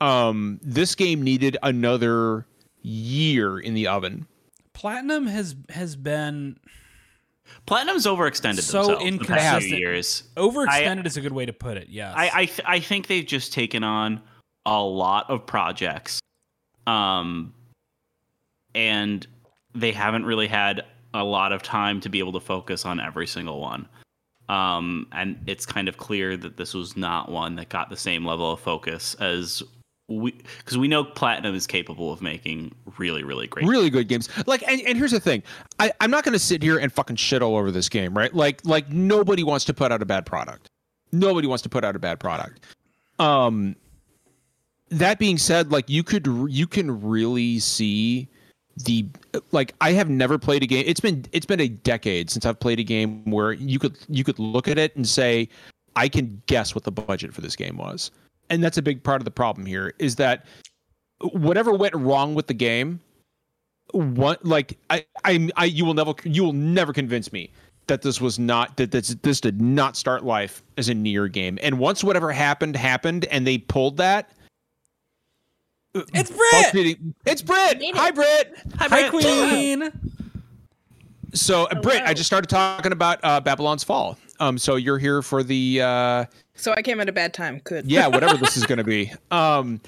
Um, 0.01 0.61
this 0.63 0.95
game 0.95 1.23
needed 1.23 1.57
another 1.63 2.47
year 2.83 3.59
in 3.59 3.75
the 3.75 3.87
oven. 3.87 4.27
Platinum 4.75 5.27
has 5.27 5.57
has 5.71 5.97
been 5.97 6.59
Platinum's 7.67 8.07
overextended 8.07 8.63
So 8.63 8.79
themselves 8.87 8.89
the 8.89 9.19
past 9.19 9.31
inconsistent. 9.31 9.63
few 9.65 9.77
years. 9.79 10.25
overextended. 10.37 11.07
is 11.07 11.17
a 11.17 11.21
good 11.21 11.33
way 11.33 11.47
to 11.47 11.53
put 11.53 11.77
it. 11.77 11.89
Yes. 11.89 12.15
I 12.17 12.31
I, 12.33 12.45
th- 12.47 12.61
I 12.67 12.81
think 12.81 13.07
they've 13.07 13.27
just 13.27 13.53
taken 13.53 13.85
on 13.85 14.21
a 14.67 14.83
lot 14.83 15.29
of 15.31 15.47
projects, 15.47 16.21
um, 16.87 17.53
and 18.75 19.27
they 19.75 19.93
haven't 19.93 20.25
really 20.25 20.47
had 20.49 20.85
a 21.15 21.25
lot 21.25 21.53
of 21.53 21.63
time 21.63 22.01
to 22.01 22.09
be 22.09 22.19
able 22.19 22.33
to 22.33 22.41
focus 22.41 22.85
on 22.85 23.01
every 23.01 23.27
single 23.27 23.61
one. 23.61 23.89
Um, 24.49 25.07
and 25.13 25.39
it's 25.47 25.65
kind 25.65 25.89
of 25.89 25.97
clear 25.97 26.37
that 26.37 26.57
this 26.57 26.75
was 26.75 26.97
not 26.97 27.31
one 27.31 27.55
that 27.57 27.69
got 27.69 27.89
the 27.89 27.97
same 27.97 28.25
level 28.25 28.51
of 28.53 28.59
focus 28.61 29.15
as 29.21 29.63
we, 30.11 30.33
because 30.59 30.77
we 30.77 30.89
know 30.89 31.05
Platinum 31.05 31.55
is 31.55 31.67
capable 31.67 32.13
of 32.13 32.21
making 32.21 32.75
really, 32.99 33.23
really 33.23 33.47
great. 33.47 33.67
Really 33.67 33.91
good 33.91 34.09
games. 34.09 34.29
Like, 34.47 34.67
and, 34.69 34.81
and 34.83 34.99
here's 34.99 35.13
the 35.13 35.21
thing: 35.21 35.43
I, 35.79 35.93
I'm 36.01 36.11
not 36.11 36.25
going 36.25 36.33
to 36.33 36.39
sit 36.39 36.63
here 36.63 36.79
and 36.79 36.93
fucking 36.93 37.17
shit 37.17 37.43
all 37.43 37.57
over 37.57 37.71
this 37.71 37.89
game, 37.89 38.17
right? 38.17 38.35
Like, 38.35 38.65
like 38.67 38.91
nobody 38.91 39.45
wants 39.45 39.65
to 39.67 39.75
put 39.75 39.93
out 39.93 40.03
a 40.03 40.07
bad 40.07 40.27
product. 40.27 40.69
Nobody 41.13 41.47
wants 41.47 41.63
to 41.63 41.69
put 41.69 41.85
out 41.85 41.97
a 41.97 41.99
bad 41.99 42.21
product. 42.21 42.61
Um, 43.19 43.77
that 44.91 45.19
being 45.19 45.39
said, 45.39 45.71
like 45.71 45.89
you 45.89 46.03
could 46.03 46.27
you 46.49 46.67
can 46.67 47.01
really 47.03 47.61
see 47.61 48.29
the 48.85 49.07
like 49.53 49.75
I 49.81 49.93
have 49.93 50.09
never 50.09 50.39
played 50.39 50.63
a 50.63 50.67
game. 50.67 50.85
It's 50.87 51.01
been 51.01 51.25
it's 51.33 51.47
been 51.47 51.61
a 51.61 51.69
decade 51.69 52.31
since 52.31 52.45
I've 52.45 52.59
played 52.59 52.81
a 52.81 52.85
game 52.85 53.25
where 53.31 53.53
you 53.53 53.79
could 53.79 53.97
you 54.09 54.25
could 54.25 54.39
look 54.39 54.67
at 54.67 54.79
it 54.79 54.97
and 54.97 55.07
say 55.07 55.49
I 55.97 56.09
can 56.09 56.43
guess 56.47 56.75
what 56.75 56.85
the 56.85 56.93
budget 56.93 57.33
for 57.33 57.41
this 57.41 57.55
game 57.55 57.77
was. 57.77 58.11
And 58.51 58.63
that's 58.63 58.77
a 58.77 58.83
big 58.83 59.03
part 59.03 59.21
of 59.21 59.25
the 59.25 59.31
problem 59.31 59.65
here 59.67 59.95
is 59.99 60.17
that 60.17 60.45
whatever 61.33 61.73
went 61.73 61.95
wrong 61.95 62.35
with 62.35 62.47
the 62.47 62.55
game 62.55 63.01
what 63.93 64.45
like 64.45 64.79
I 64.89 65.05
I 65.25 65.51
I 65.57 65.65
you 65.65 65.85
will 65.85 65.95
never 65.95 66.15
you 66.25 66.45
will 66.45 66.53
never 66.53 66.93
convince 66.93 67.33
me 67.33 67.51
that 67.89 68.03
this 68.03 68.21
was 68.21 68.39
not 68.39 68.77
that 68.77 68.93
this 68.93 69.17
this 69.23 69.41
did 69.41 69.61
not 69.61 69.97
start 69.97 70.25
life 70.25 70.63
as 70.77 70.89
a 70.89 70.95
Nier 70.95 71.27
game. 71.29 71.59
And 71.63 71.79
once 71.79 72.05
whatever 72.05 72.31
happened 72.31 72.77
happened 72.77 73.25
and 73.27 73.47
they 73.47 73.59
pulled 73.59 73.97
that 73.97 74.31
it's 75.95 76.31
Fuck 76.31 76.39
Brit. 76.73 76.73
Diddy- 76.73 76.99
It's 77.27 77.43
Brit. 77.43 77.83
Hi, 77.95 78.11
Brit. 78.13 78.55
Hi, 78.79 79.09
Queen. 79.11 79.91
So, 81.35 81.65
uh, 81.65 81.81
Brit, 81.81 82.03
I 82.03 82.15
just 82.15 82.27
started 82.29 82.49
talking 82.49 82.93
about 82.93 83.19
uh, 83.25 83.41
Babylon's 83.41 83.83
Fall. 83.85 84.17
Um, 84.41 84.59
so 84.59 84.77
you're 84.77 84.99
here 84.99 85.23
for 85.23 85.43
the 85.43 85.83
uh, 85.83 86.25
So 86.55 86.73
I 86.73 86.83
came 86.83 87.01
at 87.01 87.09
a 87.09 87.13
bad 87.13 87.35
time. 87.35 87.61
Good. 87.63 87.87
yeah, 87.87 88.07
whatever 88.07 88.37
this 88.37 88.57
is 88.57 88.65
going 88.67 88.79
to 88.79 88.85
be. 88.85 89.13
Um, 89.31 89.81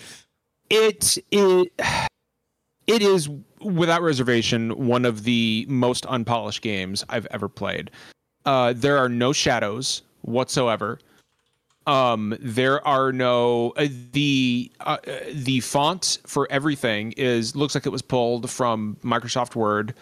it 0.71 1.19
it 1.31 1.73
it 2.87 3.03
is 3.03 3.29
without 3.61 4.03
reservation 4.03 4.87
one 4.87 5.05
of 5.05 5.25
the 5.25 5.67
most 5.69 6.07
unpolished 6.07 6.62
games 6.62 7.05
I've 7.09 7.27
ever 7.31 7.49
played. 7.49 7.91
Uh, 8.45 8.73
there 8.75 8.99
are 8.99 9.09
no 9.09 9.33
shadows 9.33 10.03
whatsoever. 10.23 10.99
Um, 11.87 12.37
there 12.41 12.87
are 12.87 13.12
no 13.12 13.73
uh, 13.77 13.88
the 14.12 14.71
uh, 14.81 14.99
uh, 15.07 15.19
the 15.33 15.61
font 15.61 16.19
for 16.27 16.47
everything 16.51 17.12
is 17.12 17.57
looks 17.57 17.75
like 17.75 17.87
it 17.87 17.91
was 17.91 18.03
pulled 18.03 18.49
from 18.51 18.97
Microsoft 19.03 19.57
Word. 19.57 19.95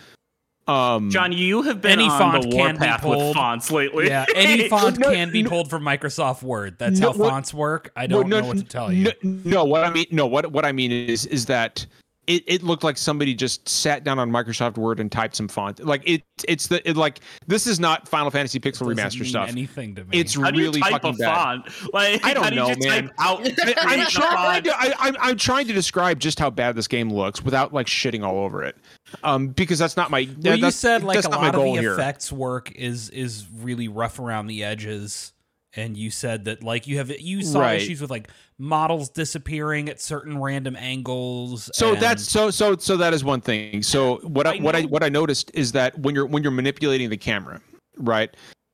Um, 0.70 1.10
John, 1.10 1.32
you 1.32 1.62
have 1.62 1.80
been 1.80 1.92
Any 1.92 2.08
on 2.08 2.18
font 2.18 2.42
the 2.44 2.48
can 2.50 2.50
be 2.50 2.56
warpath 2.80 3.04
with 3.04 3.18
pulled. 3.18 3.34
fonts 3.34 3.70
lately. 3.70 4.06
Yeah, 4.06 4.24
any 4.34 4.68
font 4.70 4.98
No, 4.98 5.10
can 5.10 5.30
be 5.32 5.42
no- 5.42 5.50
pulled 5.50 5.70
from 5.70 5.82
Microsoft 5.82 6.42
Word. 6.42 6.76
That's 6.78 7.00
No, 7.00 7.12
how 7.12 7.18
what- 7.18 7.30
fonts 7.30 7.52
work. 7.52 7.90
I 7.96 8.06
don't 8.06 8.28
no, 8.28 8.40
know 8.40 8.46
what 8.46 8.58
to 8.58 8.64
tell 8.64 8.92
you. 8.92 9.12
No, 9.22 9.40
no, 9.44 9.64
what 9.64 9.84
I 9.84 9.90
mean, 9.90 10.06
no, 10.10 10.26
what 10.26 10.50
what 10.52 10.64
I 10.64 10.72
mean 10.72 10.92
is 10.92 11.26
is 11.26 11.46
that 11.46 11.86
it, 12.26 12.44
it 12.46 12.62
looked 12.62 12.84
like 12.84 12.96
somebody 12.96 13.34
just 13.34 13.68
sat 13.68 14.04
down 14.04 14.20
on 14.20 14.30
Microsoft 14.30 14.76
Word 14.78 15.00
and 15.00 15.10
typed 15.10 15.34
some 15.34 15.48
font. 15.48 15.84
Like 15.84 16.02
it, 16.08 16.22
it's 16.46 16.68
the 16.68 16.88
it, 16.88 16.96
like 16.96 17.18
this 17.48 17.66
is 17.66 17.80
not 17.80 18.06
Final 18.06 18.30
Fantasy 18.30 18.60
Pixel 18.60 18.86
Remaster 18.86 19.26
stuff. 19.26 19.48
Anything 19.48 19.96
to 19.96 20.04
me. 20.04 20.20
It's 20.20 20.34
How 20.36 20.52
do 20.52 20.58
you 20.60 20.66
really 20.66 20.80
type 20.80 20.92
fucking 20.92 21.14
a 21.14 21.18
bad. 21.18 21.34
font? 21.34 21.66
Like, 21.92 22.24
I 22.24 22.34
don't 22.34 22.50
do 22.50 22.54
know, 22.56 22.74
man. 22.78 23.10
Out, 23.18 23.40
I, 23.64 23.74
I'm 23.78 24.06
trying 24.06 24.62
to 24.62 24.70
I, 24.78 24.92
I'm 25.00 25.16
I'm 25.18 25.36
trying 25.36 25.66
to 25.68 25.72
describe 25.72 26.20
just 26.20 26.38
how 26.38 26.50
bad 26.50 26.76
this 26.76 26.86
game 26.86 27.10
looks 27.12 27.42
without 27.42 27.72
like 27.72 27.86
shitting 27.88 28.22
all 28.24 28.38
over 28.44 28.62
it. 28.62 28.76
Um, 29.24 29.48
because 29.48 29.78
that's 29.78 29.96
not 29.96 30.10
my. 30.10 30.28
well, 30.42 30.56
you 30.56 30.70
said 30.70 31.02
like 31.02 31.14
that's 31.16 31.26
a 31.26 31.30
not 31.30 31.40
my 31.40 31.46
lot 31.46 31.54
of 31.56 31.62
the 31.62 31.80
here. 31.80 31.94
effects 31.94 32.30
work 32.32 32.70
is 32.72 33.10
is 33.10 33.46
really 33.58 33.88
rough 33.88 34.18
around 34.18 34.46
the 34.46 34.62
edges, 34.64 35.32
and 35.74 35.96
you 35.96 36.10
said 36.10 36.44
that 36.46 36.62
like 36.62 36.86
you 36.86 36.98
have 36.98 37.10
you 37.20 37.42
saw 37.42 37.60
Right. 37.60 37.80
issues 37.80 38.00
with 38.00 38.10
like 38.10 38.28
models 38.58 39.08
disappearing 39.08 39.88
at 39.88 40.00
certain 40.00 40.38
random 40.38 40.76
angles. 40.76 41.70
So 41.74 41.92
and- 41.92 42.00
that's 42.02 42.24
so 42.30 42.50
so 42.50 42.76
so 42.76 42.96
that 42.98 43.12
is 43.14 43.24
one 43.24 43.40
thing. 43.40 43.82
So 43.82 44.16
what 44.18 44.46
I, 44.46 44.56
I 44.56 44.58
what 44.60 44.76
I 44.76 44.82
what 44.82 45.02
I 45.02 45.08
noticed 45.08 45.50
is 45.54 45.72
that 45.72 45.98
when 45.98 46.14
you're 46.14 46.26
when 46.26 46.42
you're 46.42 46.52
manipulating 46.52 47.10
the 47.10 47.16
camera, 47.16 47.60
right? 47.96 48.30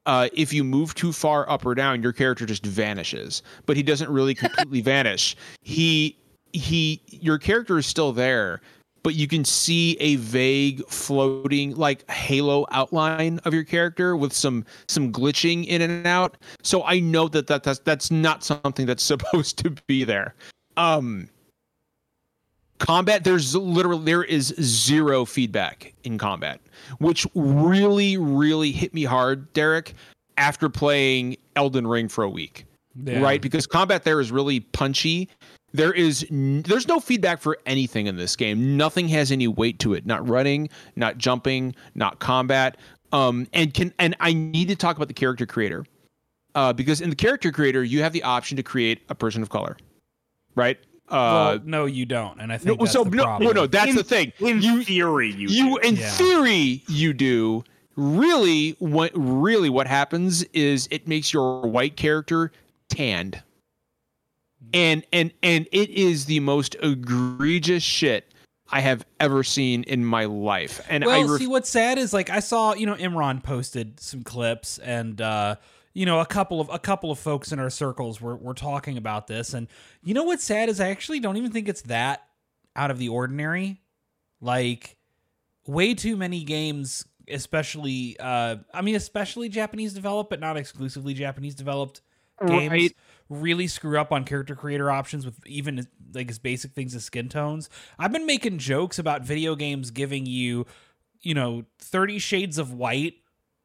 Uh, 0.06 0.28
if 0.34 0.52
you 0.52 0.62
move 0.62 0.94
too 0.94 1.12
far 1.12 1.50
up 1.50 1.66
or 1.66 1.74
down, 1.74 2.00
your 2.00 2.12
character 2.12 2.46
just 2.46 2.64
vanishes. 2.64 3.42
But 3.66 3.76
he 3.76 3.82
doesn't 3.82 4.08
really 4.08 4.34
completely 4.34 4.80
vanish. 4.94 5.34
He 5.62 6.16
he 6.52 7.02
your 7.08 7.38
character 7.38 7.76
is 7.76 7.86
still 7.86 8.12
there, 8.12 8.60
but 9.06 9.14
you 9.14 9.28
can 9.28 9.44
see 9.44 9.96
a 10.00 10.16
vague 10.16 10.84
floating 10.88 11.76
like 11.76 12.10
halo 12.10 12.66
outline 12.72 13.38
of 13.44 13.54
your 13.54 13.62
character 13.62 14.16
with 14.16 14.32
some 14.32 14.64
some 14.88 15.12
glitching 15.12 15.64
in 15.64 15.80
and 15.80 16.04
out. 16.08 16.36
So 16.64 16.82
I 16.82 16.98
know 16.98 17.28
that, 17.28 17.46
that 17.46 17.62
that's 17.62 17.78
that's 17.78 18.10
not 18.10 18.42
something 18.42 18.84
that's 18.84 19.04
supposed 19.12 19.58
to 19.58 19.70
be 19.86 20.02
there. 20.02 20.34
Um 20.76 21.28
combat 22.80 23.22
there's 23.22 23.54
literally 23.54 24.04
there 24.04 24.24
is 24.24 24.48
zero 24.60 25.24
feedback 25.24 25.94
in 26.02 26.18
combat 26.18 26.60
which 26.98 27.26
really 27.36 28.16
really 28.16 28.72
hit 28.72 28.92
me 28.92 29.04
hard 29.04 29.50
derek 29.52 29.94
after 30.36 30.68
playing 30.68 31.36
elden 31.54 31.86
ring 31.86 32.06
for 32.08 32.22
a 32.24 32.28
week 32.28 32.66
Yeah. 33.02 33.20
right 33.22 33.40
because 33.40 33.66
combat 33.66 34.02
there 34.04 34.20
is 34.20 34.30
really 34.30 34.60
punchy 34.60 35.30
There 35.76 35.92
is 35.92 36.26
n- 36.30 36.62
there's 36.62 36.88
no 36.88 37.00
feedback 37.00 37.40
for 37.40 37.58
anything 37.66 38.06
in 38.06 38.16
this 38.16 38.34
game. 38.34 38.76
Nothing 38.76 39.08
has 39.08 39.30
any 39.30 39.46
weight 39.46 39.78
to 39.80 39.92
it. 39.94 40.06
Not 40.06 40.26
running, 40.26 40.68
not 40.96 41.18
jumping, 41.18 41.74
not 41.94 42.18
combat. 42.18 42.78
Um, 43.12 43.46
and 43.52 43.72
can 43.74 43.92
and 43.98 44.16
I 44.20 44.32
need 44.32 44.68
to 44.68 44.76
talk 44.76 44.96
about 44.96 45.08
the 45.08 45.14
character 45.14 45.46
creator, 45.46 45.84
uh, 46.54 46.72
because 46.72 47.00
in 47.00 47.10
the 47.10 47.16
character 47.16 47.52
creator 47.52 47.84
you 47.84 48.02
have 48.02 48.12
the 48.12 48.22
option 48.22 48.56
to 48.56 48.62
create 48.62 49.02
a 49.08 49.14
person 49.14 49.42
of 49.42 49.50
color, 49.50 49.76
right? 50.54 50.78
Uh, 51.08 51.12
well, 51.12 51.60
no, 51.64 51.84
you 51.84 52.04
don't, 52.04 52.40
and 52.40 52.52
I 52.52 52.58
think 52.58 52.80
no, 52.80 52.84
that's 52.84 52.92
so 52.92 53.04
the 53.04 53.10
no, 53.10 53.22
problem. 53.22 53.46
no, 53.54 53.60
no, 53.62 53.66
that's 53.68 53.94
the 53.94 54.02
thing. 54.02 54.32
In 54.40 54.60
you 54.60 54.82
theory, 54.82 55.30
you 55.32 55.46
you 55.48 55.78
do. 55.80 55.88
in 55.88 55.96
Yeah. 55.96 56.10
theory 56.10 56.82
you 56.88 57.12
do 57.12 57.62
really 57.94 58.70
what 58.80 59.12
really 59.14 59.70
what 59.70 59.86
happens 59.86 60.42
is 60.52 60.88
it 60.90 61.06
makes 61.06 61.32
your 61.32 61.60
white 61.62 61.96
character 61.96 62.50
tanned 62.88 63.40
and 64.76 65.04
and 65.12 65.32
and 65.42 65.66
it 65.72 65.90
is 65.90 66.26
the 66.26 66.40
most 66.40 66.76
egregious 66.82 67.82
shit 67.82 68.32
i 68.70 68.80
have 68.80 69.04
ever 69.20 69.42
seen 69.42 69.82
in 69.84 70.04
my 70.04 70.24
life 70.24 70.84
and 70.88 71.04
i 71.04 71.22
ref- 71.22 71.40
see, 71.40 71.46
what's 71.46 71.68
sad 71.68 71.98
is 71.98 72.12
like 72.12 72.30
I 72.30 72.40
saw, 72.40 72.74
you 72.74 72.86
know, 72.86 72.94
Imran 72.94 73.42
posted 73.42 74.00
some 74.00 74.22
clips, 74.22 74.78
and 74.78 75.20
uh, 75.20 75.56
you 75.94 76.06
know, 76.06 76.20
a 76.20 76.26
couple 76.26 76.60
of 76.60 76.68
a 76.72 76.78
couple 76.78 77.10
of 77.10 77.18
folks 77.18 77.52
in 77.52 77.58
our 77.58 77.70
circles 77.70 78.20
were 78.20 78.36
were 78.36 78.54
talking 78.54 78.96
about 78.96 79.26
this, 79.26 79.54
and 79.54 79.68
you 80.02 80.14
know 80.14 80.24
what's 80.24 80.44
sad 80.44 80.68
is 80.68 80.80
I 80.80 80.90
actually 80.90 81.20
don't 81.20 81.36
even 81.36 81.52
think 81.52 81.68
it's 81.68 81.82
that 81.82 82.26
out 82.74 82.90
of 82.90 82.98
the 82.98 83.08
ordinary. 83.08 83.80
Like, 84.40 84.96
way 85.66 85.94
too 85.94 86.16
many 86.16 86.44
games, 86.44 87.06
especially, 87.28 88.16
uh, 88.20 88.56
I 88.74 88.82
mean, 88.82 88.96
especially 88.96 89.48
Japanese 89.48 89.94
developed, 89.94 90.28
but 90.28 90.40
not 90.40 90.56
exclusively 90.56 91.14
Japanese 91.14 91.54
developed 91.54 92.02
games. 92.46 92.70
Right. 92.70 92.96
Really 93.28 93.66
screw 93.66 93.98
up 93.98 94.12
on 94.12 94.24
character 94.24 94.54
creator 94.54 94.90
options 94.90 95.24
with 95.24 95.44
even 95.46 95.86
like 96.14 96.30
as 96.30 96.38
basic 96.38 96.72
things 96.72 96.94
as 96.94 97.04
skin 97.04 97.28
tones. 97.28 97.68
I've 97.98 98.12
been 98.12 98.26
making 98.26 98.58
jokes 98.58 98.98
about 98.98 99.22
video 99.22 99.56
games 99.56 99.90
giving 99.90 100.26
you, 100.26 100.66
you 101.22 101.34
know, 101.34 101.64
30 101.80 102.18
shades 102.20 102.56
of 102.58 102.72
white, 102.72 103.14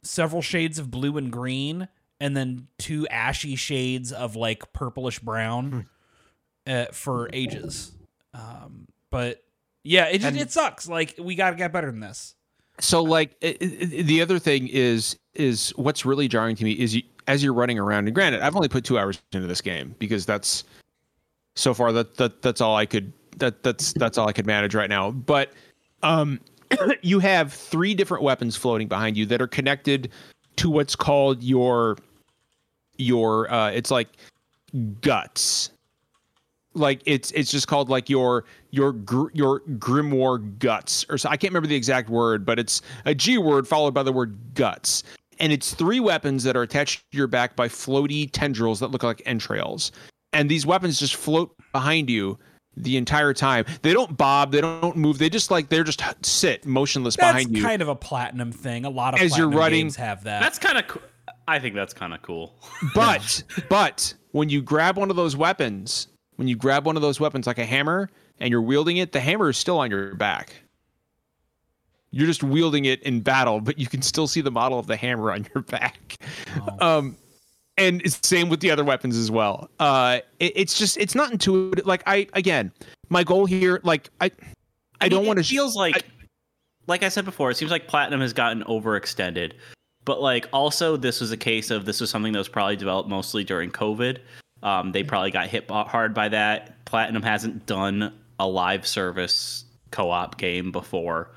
several 0.03 0.41
shades 0.41 0.79
of 0.79 0.89
blue 0.89 1.17
and 1.17 1.31
green, 1.31 1.87
and 2.19 2.35
then 2.35 2.67
two 2.79 3.07
ashy 3.09 3.55
shades 3.55 4.11
of 4.11 4.35
like 4.35 4.73
purplish 4.73 5.19
brown 5.19 5.87
uh, 6.65 6.85
for 6.91 7.29
ages. 7.33 7.91
Um, 8.33 8.87
but 9.09 9.43
yeah, 9.83 10.05
it 10.05 10.21
just, 10.21 10.35
it 10.35 10.51
sucks. 10.51 10.87
Like 10.87 11.15
we 11.19 11.35
got 11.35 11.51
to 11.51 11.55
get 11.55 11.71
better 11.71 11.91
than 11.91 11.99
this. 11.99 12.35
so 12.79 13.03
like 13.03 13.35
i 13.43 13.57
i 13.61 13.65
the 13.65 14.21
other 14.21 14.39
thing 14.39 14.67
is 14.67 15.17
is 15.33 15.71
what's 15.75 16.05
really 16.05 16.27
jarring 16.27 16.55
to 16.55 16.63
me 16.63 16.71
is 16.71 16.95
you, 16.95 17.03
as 17.27 17.43
you're 17.43 17.53
running 17.53 17.79
around 17.79 18.07
and 18.07 18.15
granted 18.15 18.41
i've 18.41 18.55
only 18.55 18.67
put 18.67 18.83
two 18.83 18.97
hours 18.97 19.21
into 19.33 19.47
this 19.47 19.61
game 19.61 19.95
because 19.99 20.25
that's 20.25 20.63
so 21.55 21.73
far 21.73 21.91
that, 21.91 22.15
that 22.17 22.41
that's 22.41 22.61
all 22.61 22.75
i 22.75 22.85
could 22.85 23.11
that 23.37 23.63
that's 23.63 23.93
that's 23.93 24.17
all 24.17 24.27
i 24.27 24.33
could 24.33 24.45
manage 24.45 24.75
right 24.75 24.89
now 24.89 25.11
but 25.11 25.51
um 26.03 26.39
you 27.01 27.19
have 27.19 27.53
three 27.53 27.93
different 27.93 28.23
weapons 28.23 28.55
floating 28.55 28.87
behind 28.87 29.17
you 29.17 29.25
that 29.25 29.41
are 29.41 29.47
connected 29.47 30.09
to 30.55 30.69
what's 30.69 30.95
called 30.95 31.43
your 31.43 31.97
your 32.97 33.51
uh 33.51 33.69
it's 33.71 33.91
like 33.91 34.09
guts 35.01 35.71
like 36.73 37.01
it's 37.05 37.31
it's 37.31 37.51
just 37.51 37.67
called 37.67 37.89
like 37.89 38.09
your 38.09 38.45
your 38.71 38.93
gr- 38.93 39.31
your 39.33 39.61
grimoire 39.61 40.57
guts 40.59 41.05
or 41.09 41.17
so 41.17 41.29
I 41.29 41.37
can't 41.37 41.51
remember 41.51 41.67
the 41.67 41.75
exact 41.75 42.09
word, 42.09 42.45
but 42.45 42.59
it's 42.59 42.81
a 43.05 43.13
G 43.13 43.37
word 43.37 43.67
followed 43.67 43.93
by 43.93 44.03
the 44.03 44.11
word 44.11 44.37
guts. 44.53 45.03
And 45.41 45.51
it's 45.51 45.73
three 45.73 45.99
weapons 45.99 46.43
that 46.43 46.55
are 46.55 46.61
attached 46.61 47.03
to 47.11 47.17
your 47.17 47.27
back 47.27 47.55
by 47.55 47.67
floaty 47.67 48.29
tendrils 48.31 48.79
that 48.79 48.91
look 48.91 49.01
like 49.03 49.21
entrails. 49.25 49.91
And 50.33 50.49
these 50.49 50.65
weapons 50.65 50.99
just 50.99 51.15
float 51.15 51.53
behind 51.73 52.09
you 52.09 52.37
the 52.77 52.95
entire 52.95 53.33
time. 53.33 53.65
They 53.81 53.91
don't 53.91 54.15
bob, 54.15 54.51
they 54.51 54.61
don't 54.61 54.95
move. 54.95 55.17
They 55.17 55.29
just 55.29 55.51
like 55.51 55.69
they're 55.69 55.83
just 55.83 56.01
sit 56.25 56.65
motionless 56.65 57.15
That's 57.15 57.33
behind 57.33 57.49
you. 57.49 57.55
That's 57.63 57.65
kind 57.69 57.81
of 57.81 57.89
a 57.89 57.95
platinum 57.95 58.51
thing. 58.51 58.85
A 58.85 58.89
lot 58.89 59.15
of 59.15 59.19
As 59.19 59.37
you're 59.37 59.49
running- 59.49 59.81
games 59.81 59.95
have 59.97 60.23
that. 60.23 60.39
That's 60.41 60.59
kind 60.59 60.77
of. 60.77 60.87
Co- 60.87 61.01
I 61.47 61.59
think 61.59 61.75
that's 61.75 61.93
kind 61.93 62.13
of 62.13 62.21
cool. 62.21 62.55
But 62.95 63.43
but 63.67 64.13
when 64.31 64.49
you 64.49 64.61
grab 64.61 64.95
one 64.97 65.09
of 65.09 65.15
those 65.15 65.35
weapons, 65.35 66.07
when 66.35 66.47
you 66.47 66.55
grab 66.55 66.85
one 66.85 66.95
of 66.95 67.01
those 67.01 67.19
weapons 67.19 67.47
like 67.47 67.57
a 67.57 67.65
hammer 67.65 68.09
and 68.39 68.51
you're 68.51 68.61
wielding 68.61 68.97
it, 68.97 69.11
the 69.11 69.19
hammer 69.19 69.49
is 69.49 69.57
still 69.57 69.79
on 69.79 69.89
your 69.91 70.15
back. 70.15 70.53
You're 72.11 72.27
just 72.27 72.43
wielding 72.43 72.85
it 72.85 73.01
in 73.03 73.21
battle, 73.21 73.61
but 73.61 73.79
you 73.79 73.87
can 73.87 74.01
still 74.01 74.27
see 74.27 74.41
the 74.41 74.51
model 74.51 74.77
of 74.77 74.87
the 74.87 74.95
hammer 74.97 75.31
on 75.31 75.47
your 75.53 75.63
back. 75.63 76.17
Oh. 76.81 76.97
Um 76.97 77.17
and 77.77 78.01
it's 78.01 78.19
same 78.27 78.49
with 78.49 78.59
the 78.59 78.69
other 78.69 78.83
weapons 78.83 79.17
as 79.17 79.31
well. 79.31 79.69
Uh 79.79 80.19
it, 80.39 80.53
it's 80.55 80.77
just 80.77 80.97
it's 80.97 81.15
not 81.15 81.31
intuitive. 81.31 81.85
Like 81.85 82.03
I 82.05 82.27
again, 82.33 82.71
my 83.09 83.23
goal 83.23 83.45
here 83.45 83.79
like 83.83 84.09
I 84.19 84.29
I, 85.01 85.09
don't 85.09 85.21
mean, 85.21 85.27
want 85.29 85.39
It 85.39 85.43
to 85.43 85.49
feels 85.49 85.75
like, 85.75 86.05
like 86.87 87.03
I 87.03 87.09
said 87.09 87.25
before, 87.25 87.49
it 87.49 87.57
seems 87.57 87.71
like 87.71 87.87
Platinum 87.87 88.21
has 88.21 88.33
gotten 88.33 88.63
overextended. 88.63 89.53
But 90.05 90.21
like, 90.21 90.47
also, 90.53 90.95
this 90.97 91.19
was 91.19 91.31
a 91.31 91.37
case 91.37 91.71
of 91.71 91.85
this 91.85 91.99
was 91.99 92.09
something 92.09 92.33
that 92.33 92.39
was 92.39 92.47
probably 92.47 92.75
developed 92.75 93.09
mostly 93.09 93.43
during 93.43 93.71
COVID. 93.71 94.19
Um, 94.63 94.91
they 94.91 95.03
probably 95.03 95.31
got 95.31 95.47
hit 95.47 95.69
hard 95.69 96.13
by 96.13 96.29
that. 96.29 96.85
Platinum 96.85 97.23
hasn't 97.23 97.65
done 97.65 98.13
a 98.39 98.47
live 98.47 98.85
service 98.85 99.65
co-op 99.91 100.37
game 100.37 100.71
before. 100.71 101.31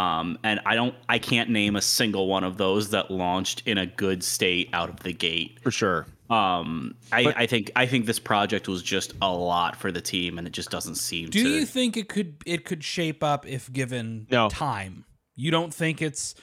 Um, 0.00 0.38
and 0.44 0.60
I 0.64 0.74
don't, 0.76 0.94
I 1.08 1.18
can't 1.18 1.50
name 1.50 1.74
a 1.76 1.82
single 1.82 2.28
one 2.28 2.44
of 2.44 2.56
those 2.56 2.90
that 2.90 3.10
launched 3.10 3.62
in 3.66 3.78
a 3.78 3.86
good 3.86 4.22
state 4.22 4.70
out 4.72 4.88
of 4.88 5.00
the 5.00 5.12
gate. 5.12 5.58
for 5.62 5.70
sure. 5.72 6.06
Um, 6.30 6.94
I, 7.10 7.24
But- 7.24 7.36
I 7.38 7.46
think, 7.46 7.70
I 7.74 7.86
think 7.86 8.06
this 8.06 8.18
project 8.18 8.68
was 8.68 8.82
just 8.82 9.14
a 9.22 9.32
lot 9.32 9.74
for 9.76 9.90
the 9.90 10.00
team, 10.00 10.38
and 10.38 10.46
it 10.46 10.52
just 10.52 10.70
doesn't 10.70 10.96
seem. 10.96 11.30
To 11.30 11.38
be. 11.38 11.42
Do 11.42 11.50
to, 11.50 11.58
you 11.60 11.66
think 11.66 11.96
it 11.96 12.08
could 12.08 12.34
it 12.46 12.64
could 12.64 12.84
shape 12.84 13.24
up 13.24 13.46
if 13.46 13.72
given 13.72 14.26
No. 14.30 14.48
time? 14.50 15.04
You 15.36 15.50
don't 15.50 15.72
think 15.72 16.02
it's 16.02 16.34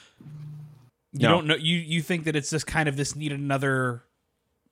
you 1.13 1.19
No. 1.21 1.29
don't 1.29 1.45
know 1.47 1.55
you 1.55 1.77
you 1.77 2.01
think 2.01 2.23
that 2.25 2.35
it's 2.35 2.49
just 2.49 2.65
kind 2.67 2.89
of 2.89 2.97
this 2.97 3.15
needed 3.15 3.39
another 3.39 4.03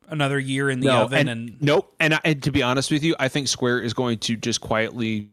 another 0.10 0.40
year 0.40 0.70
in 0.70 0.80
the 0.82 0.88
no, 0.88 1.04
oven 1.04 1.28
and, 1.30 1.50
and, 1.50 1.62
nope. 1.62 1.94
And, 2.00 2.16
I, 2.16 2.20
and 2.26 2.44
to 2.44 2.52
be 2.52 2.62
honest 2.64 2.92
with 2.92 3.04
you, 3.04 3.16
I 3.20 3.28
think 3.30 3.48
Square 3.48 3.82
is 3.82 3.94
going 3.94 4.18
to 4.20 4.36
just 4.36 4.62
quietly 4.62 5.30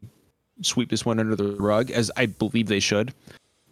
sweep 0.62 0.90
this 0.90 1.05
one 1.07 1.18
under 1.18 1.34
the 1.34 1.57
rug, 1.57 1.90
as 1.90 2.11
I 2.16 2.26
believe 2.26 2.66
they 2.68 2.80
should. 2.80 3.12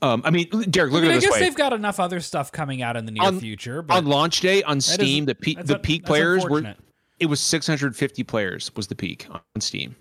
Um, 0.01 0.23
I 0.25 0.31
mean, 0.31 0.49
Derek, 0.71 0.93
look 0.93 1.01
I, 1.01 1.03
mean, 1.03 1.11
at 1.11 1.13
I 1.13 1.15
this 1.17 1.25
guess 1.25 1.33
way. 1.35 1.41
they've 1.41 1.57
got 1.57 1.73
enough 1.73 1.99
other 1.99 2.21
stuff 2.21 2.53
coming 2.53 2.83
out 2.83 2.97
in 2.97 3.05
the 3.05 3.13
near 3.13 3.25
On- 3.25 3.41
future. 3.41 3.83
But 3.83 3.99
On 3.99 4.07
launch 4.07 4.41
day 4.41 4.63
on 4.63 4.81
Steam, 4.81 5.25
the 5.25 5.35
peak 5.35 5.65
the 5.65 5.79
peak 5.79 6.05
players 6.05 6.45
were 6.47 6.75
it 7.19 7.27
was 7.27 7.41
650 7.41 8.23
players 8.23 8.71
was 8.77 8.87
the 8.87 8.95
peak 8.95 9.27
on 9.31 9.61
Steam. 9.61 9.97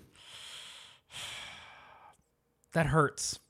that 2.72 2.86
hurts. 2.86 3.40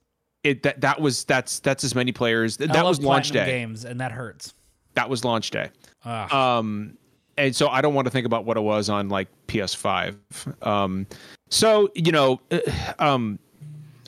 It 0.44 0.62
that 0.62 0.80
that 0.80 1.01
was 1.01 1.24
that's 1.24 1.61
that's 1.61 1.84
as 1.84 1.94
many 1.94 2.12
players. 2.12 2.57
That, 2.59 2.72
that 2.72 2.84
was 2.84 3.01
launch 3.03 3.30
day. 3.30 3.44
games, 3.44 3.84
and 3.84 4.01
that 4.01 4.12
hurts. 4.12 4.55
That 4.94 5.11
was 5.11 5.24
launch 5.24 5.51
day. 5.51 5.70
Ugh. 6.05 6.32
Um, 6.32 6.96
and 7.36 7.55
so 7.55 7.68
I 7.68 7.80
don't 7.80 7.94
want 7.94 8.07
to 8.07 8.11
think 8.11 8.26
about 8.26 8.44
what 8.44 8.57
it 8.57 8.61
was 8.61 8.88
on 8.88 9.09
like 9.09 9.28
PS5. 9.46 10.16
Um, 10.66 11.07
so 11.51 11.90
you 11.94 12.12
know, 12.12 12.40
uh, 12.51 12.59
um, 12.99 13.38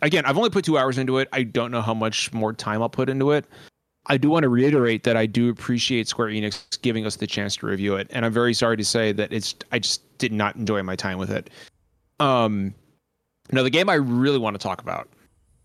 again, 0.03 0.25
I've 0.27 0.37
only 0.37 0.51
put 0.51 0.65
two 0.65 0.79
hours 0.79 0.99
into 0.99 1.19
it. 1.19 1.29
I 1.33 1.43
don't 1.43 1.71
know 1.71 1.83
how 1.83 1.95
much 1.95 2.33
more 2.33 2.53
time 2.53 2.83
I'll 2.83 2.89
put 2.89 3.09
into 3.09 3.33
it. 3.33 3.45
I 4.07 4.17
do 4.17 4.31
want 4.31 4.45
to 4.45 4.49
reiterate 4.49 5.05
that 5.05 5.17
I 5.17 5.27
do 5.27 5.51
appreciate 5.51 6.09
Square 6.09 6.29
Enix 6.29 6.81
giving 6.83 7.07
us 7.07 7.17
the 7.17 7.27
chance 7.27 7.57
to 7.57 7.67
review 7.67 7.97
it, 7.97 8.09
and 8.11 8.25
I'm 8.25 8.33
very 8.33 8.55
sorry 8.55 8.77
to 8.77 8.85
say 8.85 9.13
that 9.13 9.33
it's 9.33 9.55
I 9.73 9.79
just 9.79 10.19
did 10.19 10.33
not 10.33 10.57
enjoy 10.57 10.83
my 10.83 10.97
time 10.97 11.19
with 11.19 11.31
it. 11.31 11.51
Um, 12.19 12.75
now 13.53 13.63
the 13.63 13.71
game 13.71 13.89
I 13.89 13.95
really 13.95 14.39
want 14.39 14.55
to 14.55 14.63
talk 14.63 14.81
about 14.81 15.09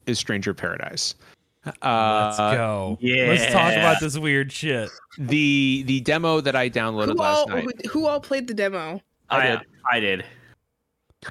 is 0.05 0.19
Stranger 0.19 0.53
Paradise. 0.53 1.15
Uh, 1.81 2.25
Let's 2.25 2.37
go. 2.37 2.97
Yeah. 3.01 3.29
Let's 3.29 3.51
talk 3.51 3.73
about 3.73 3.99
this 3.99 4.17
weird 4.17 4.51
shit. 4.51 4.89
the 5.17 5.83
the 5.87 6.01
demo 6.01 6.41
that 6.41 6.55
I 6.55 6.69
downloaded 6.69 7.13
Who 7.13 7.13
last 7.15 7.37
all, 7.37 7.47
night. 7.47 7.65
who, 7.85 7.89
who 7.89 8.07
all 8.07 8.19
played 8.19 8.47
the 8.47 8.53
demo? 8.53 9.01
I, 9.29 9.47
did. 9.47 9.59
I 9.91 9.99
did. 9.99 10.25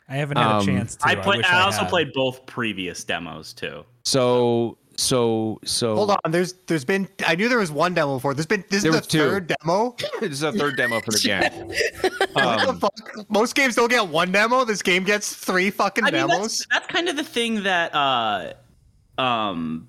I 0.08 0.16
haven't 0.16 0.36
had 0.38 0.46
Um, 0.46 0.62
a 0.62 0.64
chance 0.66 0.96
to. 0.96 1.06
I 1.08 1.14
played. 1.16 1.38
wish 1.38 1.46
I, 1.46 1.62
also 1.62 1.80
had. 1.80 1.88
played 1.90 2.12
both 2.12 2.44
previous 2.46 3.02
demos 3.04 3.52
too. 3.52 3.84
So 4.04 4.78
so 4.96 5.58
so 5.64 5.94
Hold 5.96 6.10
on, 6.10 6.30
there's 6.30 6.52
there's 6.66 6.84
been 6.84 7.08
I 7.26 7.34
knew 7.34 7.48
there 7.48 7.58
was 7.58 7.72
one 7.72 7.94
demo 7.94 8.14
before. 8.16 8.32
There's 8.34 8.46
been 8.46 8.64
this 8.70 8.82
There 8.84 8.92
is 8.94 9.00
the 9.00 9.06
two. 9.06 9.18
third 9.18 9.54
demo. 9.60 9.96
this 10.20 10.30
is 10.32 10.40
the 10.40 10.52
third 10.52 10.76
demo 10.76 11.00
for 11.00 11.10
the 11.10 11.18
game. 11.18 11.68
what 12.32 12.46
Um, 12.60 12.66
the 12.66 12.80
fuck? 12.80 13.30
Most 13.30 13.54
games 13.54 13.74
don't 13.74 13.90
get 13.90 14.06
one 14.06 14.30
demo. 14.30 14.64
This 14.64 14.82
game 14.82 15.02
gets 15.04 15.34
three 15.34 15.70
fucking 15.70 16.04
I 16.04 16.10
mean, 16.10 16.28
demos. 16.28 16.58
that's, 16.58 16.66
that's 16.70 16.86
kind 16.86 17.08
of 17.08 17.16
the 17.16 17.24
thing 17.24 17.62
that 17.64 17.92
uh, 17.94 18.52
um, 19.18 19.88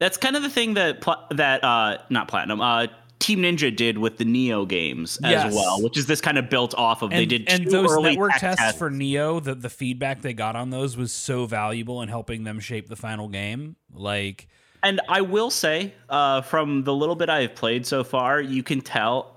that's 0.00 0.16
kind 0.16 0.36
of 0.36 0.42
the 0.42 0.50
thing 0.50 0.74
that 0.74 1.00
pla- 1.00 1.26
that 1.30 1.62
uh, 1.64 1.98
not 2.10 2.28
platinum 2.28 2.60
uh. 2.60 2.86
Team 3.22 3.40
Ninja 3.42 3.74
did 3.74 3.98
with 3.98 4.18
the 4.18 4.24
Nioh 4.24 4.66
games 4.68 5.18
as 5.24 5.30
Yes. 5.30 5.54
well, 5.54 5.80
which 5.82 5.96
is 5.96 6.06
this 6.06 6.20
kind 6.20 6.36
of 6.38 6.50
built 6.50 6.74
off 6.74 7.02
of. 7.02 7.10
and, 7.12 7.20
they 7.20 7.26
did 7.26 7.48
and 7.48 7.64
two 7.64 7.70
those 7.70 7.90
early 7.92 8.10
network 8.10 8.32
tech 8.32 8.56
tests 8.58 8.78
for 8.78 8.90
Nioh, 8.90 9.42
the 9.42 9.54
the 9.54 9.70
feedback 9.70 10.22
they 10.22 10.34
got 10.34 10.56
on 10.56 10.70
those 10.70 10.96
was 10.96 11.12
so 11.12 11.46
valuable 11.46 12.02
in 12.02 12.08
helping 12.08 12.44
them 12.44 12.58
shape 12.60 12.88
the 12.88 12.96
final 12.96 13.28
game. 13.28 13.76
Like, 13.94 14.48
And 14.82 15.00
I 15.08 15.20
will 15.20 15.50
say, 15.50 15.94
uh, 16.08 16.40
from 16.42 16.82
the 16.84 16.92
little 16.94 17.14
bit 17.14 17.28
I've 17.30 17.54
played 17.54 17.86
so 17.86 18.02
far, 18.02 18.40
you 18.40 18.62
can 18.62 18.80
tell, 18.80 19.36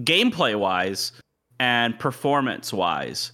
gameplay 0.00 0.56
wise, 0.58 1.12
and 1.60 1.98
performance 1.98 2.72
wise, 2.72 3.32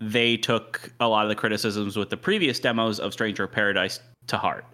they 0.00 0.36
took 0.36 0.90
a 0.98 1.06
lot 1.08 1.24
of 1.24 1.28
the 1.28 1.34
criticisms 1.36 1.96
with 1.96 2.10
the 2.10 2.16
previous 2.16 2.58
demos 2.58 2.98
of 2.98 3.12
Stranger 3.12 3.46
Paradise 3.46 4.00
to 4.28 4.36
heart. 4.38 4.64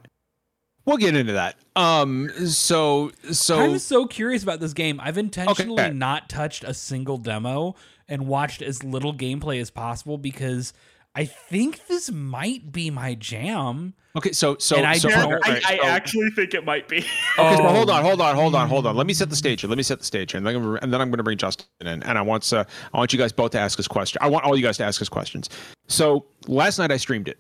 We'll 0.87 0.97
get 0.99 1.15
into 1.17 1.33
that. 1.35 1.57
Um, 1.75 2.31
so 2.49 3.11
so 3.33 3.59
I'm 3.59 3.79
so 3.79 4.07
curious 4.07 4.43
about 4.43 4.61
this 4.61 4.73
game. 4.73 5.01
I've 5.03 5.19
intentionally 5.19 5.83
Okay. 5.83 5.93
not 5.93 6.29
touched 6.29 6.65
a 6.65 6.73
single 6.73 7.19
demo 7.19 7.75
and 8.09 8.27
watched 8.29 8.63
as 8.63 8.83
little 8.85 9.13
gameplay 9.13 9.61
as 9.61 9.69
possible 9.71 10.17
because 10.17 10.73
I 11.17 11.25
think 11.25 11.87
this 11.89 12.11
might 12.13 12.71
be 12.73 12.91
my 12.91 13.15
jam. 13.15 13.95
okay, 14.17 14.33
so 14.33 14.57
so 14.59 14.77
And 14.77 14.87
I 14.87 14.99
so, 14.99 15.09
don't- 15.09 15.25
all 15.25 15.39
right, 15.41 15.63
so- 15.63 15.83
actually 15.83 16.31
think 16.31 16.55
it 16.55 16.65
might 16.65 16.89
be. 16.89 16.99
Okay, 17.39 17.57
so 17.57 17.63
Oh. 17.67 17.69
hold 17.69 17.91
on, 17.91 18.03
hold 18.03 18.21
on, 18.21 18.35
hold 18.37 18.55
on, 18.55 18.69
hold 18.69 18.87
on. 18.87 18.97
Let 18.97 19.07
me 19.07 19.13
set 19.13 19.29
the 19.29 19.37
stage 19.37 19.63
here. 19.63 19.69
Let 19.69 19.77
me 19.77 19.83
set 19.83 19.99
the 19.99 20.05
stage 20.05 20.33
here, 20.33 20.39
and 20.39 20.47
then, 20.47 20.55
I'm 20.57 20.63
gonna- 20.63 20.79
and 20.83 20.93
then 20.93 21.01
I'm 21.01 21.09
going 21.09 21.19
to 21.19 21.23
bring 21.25 21.37
Justin 21.39 21.67
in, 21.81 22.03
and 22.03 22.17
I 22.17 22.23
want 22.23 22.51
uh, 22.53 22.65
I 22.95 22.99
want 22.99 23.13
you 23.13 23.19
guys 23.19 23.33
both 23.33 23.51
to 23.53 23.59
ask 23.59 23.79
us 23.81 23.89
questions. 23.89 24.19
I 24.23 24.29
want 24.29 24.45
all 24.45 24.57
you 24.57 24.63
guys 24.63 24.77
to 24.79 24.85
ask 24.85 25.03
us 25.03 25.09
questions. 25.09 25.49
So 25.89 26.27
last 26.47 26.79
night 26.79 26.93
I 26.93 26.97
streamed 26.99 27.29
it, 27.29 27.39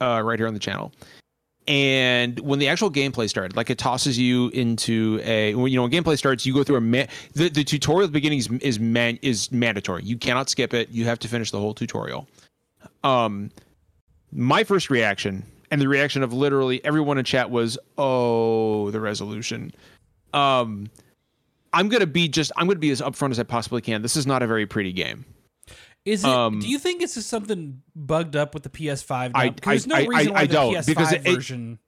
uh, 0.00 0.22
right 0.24 0.38
here 0.38 0.46
on 0.46 0.54
the 0.54 0.60
channel, 0.60 0.92
and 1.68 2.38
when 2.40 2.58
the 2.58 2.68
actual 2.68 2.90
gameplay 2.90 3.28
started, 3.28 3.56
like 3.56 3.70
it 3.70 3.78
tosses 3.78 4.18
you 4.18 4.48
into 4.50 5.20
a 5.24 5.54
when 5.54 5.72
you 5.72 5.76
know 5.76 5.82
when 5.82 5.90
gameplay 5.90 6.16
starts, 6.16 6.46
you 6.46 6.54
go 6.54 6.62
through 6.62 6.76
a 6.76 6.80
ma- 6.80 7.06
the 7.34 7.48
the 7.48 7.64
tutorial 7.64 8.04
at 8.04 8.08
the 8.08 8.12
beginning 8.12 8.38
is 8.38 8.48
is 8.60 8.78
man 8.78 9.18
is 9.22 9.50
mandatory. 9.50 10.04
You 10.04 10.16
cannot 10.16 10.48
skip 10.48 10.72
it. 10.74 10.90
You 10.90 11.04
have 11.06 11.18
to 11.20 11.28
finish 11.28 11.50
the 11.50 11.58
whole 11.58 11.74
tutorial. 11.74 12.28
Um, 13.02 13.50
my 14.30 14.62
first 14.62 14.90
reaction 14.90 15.44
and 15.70 15.80
the 15.80 15.88
reaction 15.88 16.22
of 16.22 16.32
literally 16.32 16.84
everyone 16.84 17.18
in 17.18 17.24
chat 17.24 17.50
was, 17.50 17.78
"Oh, 17.98 18.90
the 18.92 19.00
resolution." 19.00 19.72
Um, 20.32 20.88
I'm 21.72 21.88
gonna 21.88 22.06
be 22.06 22.28
just 22.28 22.52
I'm 22.56 22.68
gonna 22.68 22.78
be 22.78 22.90
as 22.90 23.00
upfront 23.00 23.32
as 23.32 23.40
I 23.40 23.42
possibly 23.42 23.80
can. 23.80 24.02
This 24.02 24.16
is 24.16 24.26
not 24.26 24.42
a 24.42 24.46
very 24.46 24.66
pretty 24.66 24.92
game. 24.92 25.24
Is 26.06 26.22
it? 26.24 26.30
Um, 26.30 26.60
do 26.60 26.68
you 26.68 26.78
think 26.78 27.02
it's 27.02 27.14
just 27.14 27.28
something 27.28 27.82
bugged 27.94 28.36
up 28.36 28.54
with 28.54 28.62
the 28.62 28.68
PS5? 28.70 29.32
I- 29.34 29.52
There's 29.62 29.86
no 29.86 29.96
I- 29.96 29.98
I- 29.98 30.04
reason 30.06 30.32
why 30.32 30.40
I 30.40 30.46
the 30.46 30.52
don't, 30.52 30.74
PS5 30.74 30.86
because 30.86 31.12
it- 31.12 31.22
version. 31.24 31.78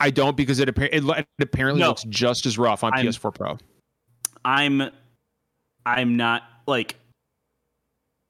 I 0.00 0.10
don't 0.10 0.36
because 0.36 0.58
it, 0.58 0.68
appa- 0.68 0.94
it, 0.94 1.04
it 1.04 1.26
apparently 1.40 1.80
No. 1.80 1.88
looks 1.90 2.02
just 2.08 2.44
as 2.44 2.58
rough 2.58 2.82
on 2.82 2.92
I'm- 2.92 3.06
PS4 3.06 3.32
Pro. 3.32 3.58
I'm 4.44 4.90
I'm 5.86 6.16
not 6.16 6.42
like 6.66 6.96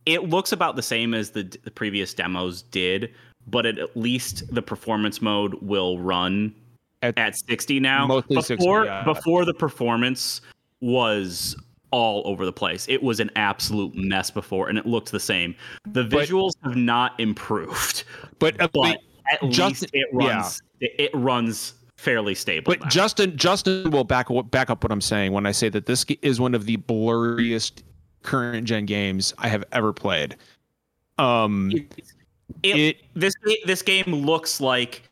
it 0.04 0.28
looks 0.28 0.52
about 0.52 0.76
the 0.76 0.82
same 0.82 1.14
as 1.14 1.30
the, 1.30 1.44
the 1.64 1.70
previous 1.70 2.12
demos 2.12 2.62
did, 2.62 3.12
but 3.46 3.64
it, 3.64 3.78
at 3.78 3.96
least 3.96 4.52
the 4.54 4.60
performance 4.60 5.22
mode 5.22 5.54
will 5.62 5.98
run 5.98 6.54
At- 7.00 7.16
at, 7.18 7.36
60 7.38 7.80
now. 7.80 8.06
Mostly 8.06 8.36
before 8.36 8.82
60, 8.82 8.86
yeah. 8.86 9.04
before 9.04 9.44
the 9.46 9.54
performance 9.54 10.42
was 10.80 11.56
all 11.92 12.22
over 12.26 12.44
the 12.44 12.52
place. 12.52 12.86
It 12.88 13.02
was 13.02 13.20
an 13.20 13.30
absolute 13.36 13.94
mess 13.94 14.30
before 14.30 14.68
and 14.68 14.76
it 14.76 14.86
looked 14.86 15.12
the 15.12 15.20
same. 15.20 15.54
The 15.86 16.02
But- 16.04 16.28
visuals 16.28 16.52
have 16.64 16.74
not 16.76 17.18
improved, 17.20 18.04
But, 18.40 18.60
uh, 18.60 18.68
but 18.72 18.98
at 19.30 19.40
Justin- 19.50 19.68
least 19.68 19.84
it 19.92 20.08
yeah. 20.12 20.28
runs 20.34 20.62
it, 20.80 20.94
it 20.98 21.10
runs 21.14 21.74
fairly 21.96 22.34
stable. 22.34 22.72
But 22.72 22.80
now. 22.80 22.88
Justin, 22.88 23.36
Justin 23.36 23.90
will 23.92 24.02
back 24.04 24.26
back 24.50 24.68
up 24.70 24.82
what 24.82 24.90
I'm 24.90 25.00
saying 25.00 25.30
when 25.32 25.46
I 25.46 25.52
say 25.52 25.68
that 25.68 25.86
this 25.86 26.04
is 26.22 26.40
one 26.40 26.54
of 26.54 26.66
the 26.66 26.78
blurriest 26.78 27.82
current 28.22 28.66
gen 28.66 28.86
games 28.86 29.32
I 29.38 29.48
have 29.48 29.64
ever 29.70 29.92
played. 29.92 30.36
Um, 31.18 31.70
it, 31.70 32.76
it 32.76 32.96
this 33.14 33.34
this 33.66 33.82
game 33.82 34.12
looks 34.12 34.60
like 34.60 35.02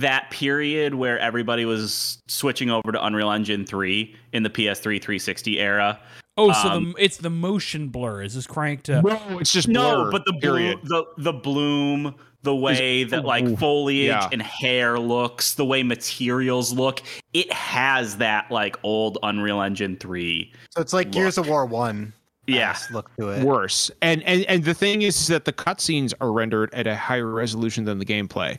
that 0.00 0.30
period 0.30 0.94
where 0.94 1.18
everybody 1.18 1.64
was 1.64 2.18
switching 2.28 2.70
over 2.70 2.92
to 2.92 3.04
Unreal 3.04 3.30
Engine 3.30 3.64
3 3.66 4.14
in 4.32 4.42
the 4.42 4.50
PS3 4.50 4.82
360 5.00 5.58
era. 5.58 6.00
Oh, 6.36 6.52
so 6.52 6.68
um, 6.68 6.92
the, 6.96 7.04
it's 7.04 7.16
the 7.16 7.30
motion 7.30 7.88
blur. 7.88 8.22
Is 8.22 8.34
this 8.34 8.46
cranked 8.46 8.86
to? 8.86 9.02
no, 9.02 9.38
it's 9.40 9.52
just 9.52 9.66
No, 9.68 10.04
blur, 10.04 10.10
but 10.12 10.24
the 10.24 10.34
period. 10.34 10.80
bloom, 10.84 11.04
the 11.16 11.22
the 11.24 11.32
bloom, 11.32 12.14
the 12.42 12.54
way 12.54 13.02
that 13.04 13.24
like 13.24 13.44
Ooh, 13.44 13.56
foliage 13.56 14.06
yeah. 14.06 14.28
and 14.30 14.40
hair 14.40 15.00
looks, 15.00 15.54
the 15.54 15.64
way 15.64 15.82
materials 15.82 16.72
look, 16.72 17.02
it 17.32 17.52
has 17.52 18.18
that 18.18 18.50
like 18.52 18.76
old 18.84 19.18
Unreal 19.24 19.60
Engine 19.60 19.96
3. 19.96 20.52
So 20.70 20.80
it's 20.80 20.92
like 20.92 21.10
Gears 21.10 21.38
of 21.38 21.48
War 21.48 21.66
One. 21.66 22.12
Yeah. 22.48 22.76
Look 22.90 23.14
to 23.16 23.28
it. 23.28 23.44
worse. 23.44 23.90
And 24.02 24.22
and 24.24 24.44
and 24.46 24.64
the 24.64 24.74
thing 24.74 25.02
is, 25.02 25.20
is 25.20 25.26
that 25.28 25.44
the 25.44 25.52
cutscenes 25.52 26.14
are 26.20 26.32
rendered 26.32 26.72
at 26.74 26.86
a 26.86 26.96
higher 26.96 27.26
resolution 27.26 27.84
than 27.84 27.98
the 27.98 28.04
gameplay. 28.06 28.58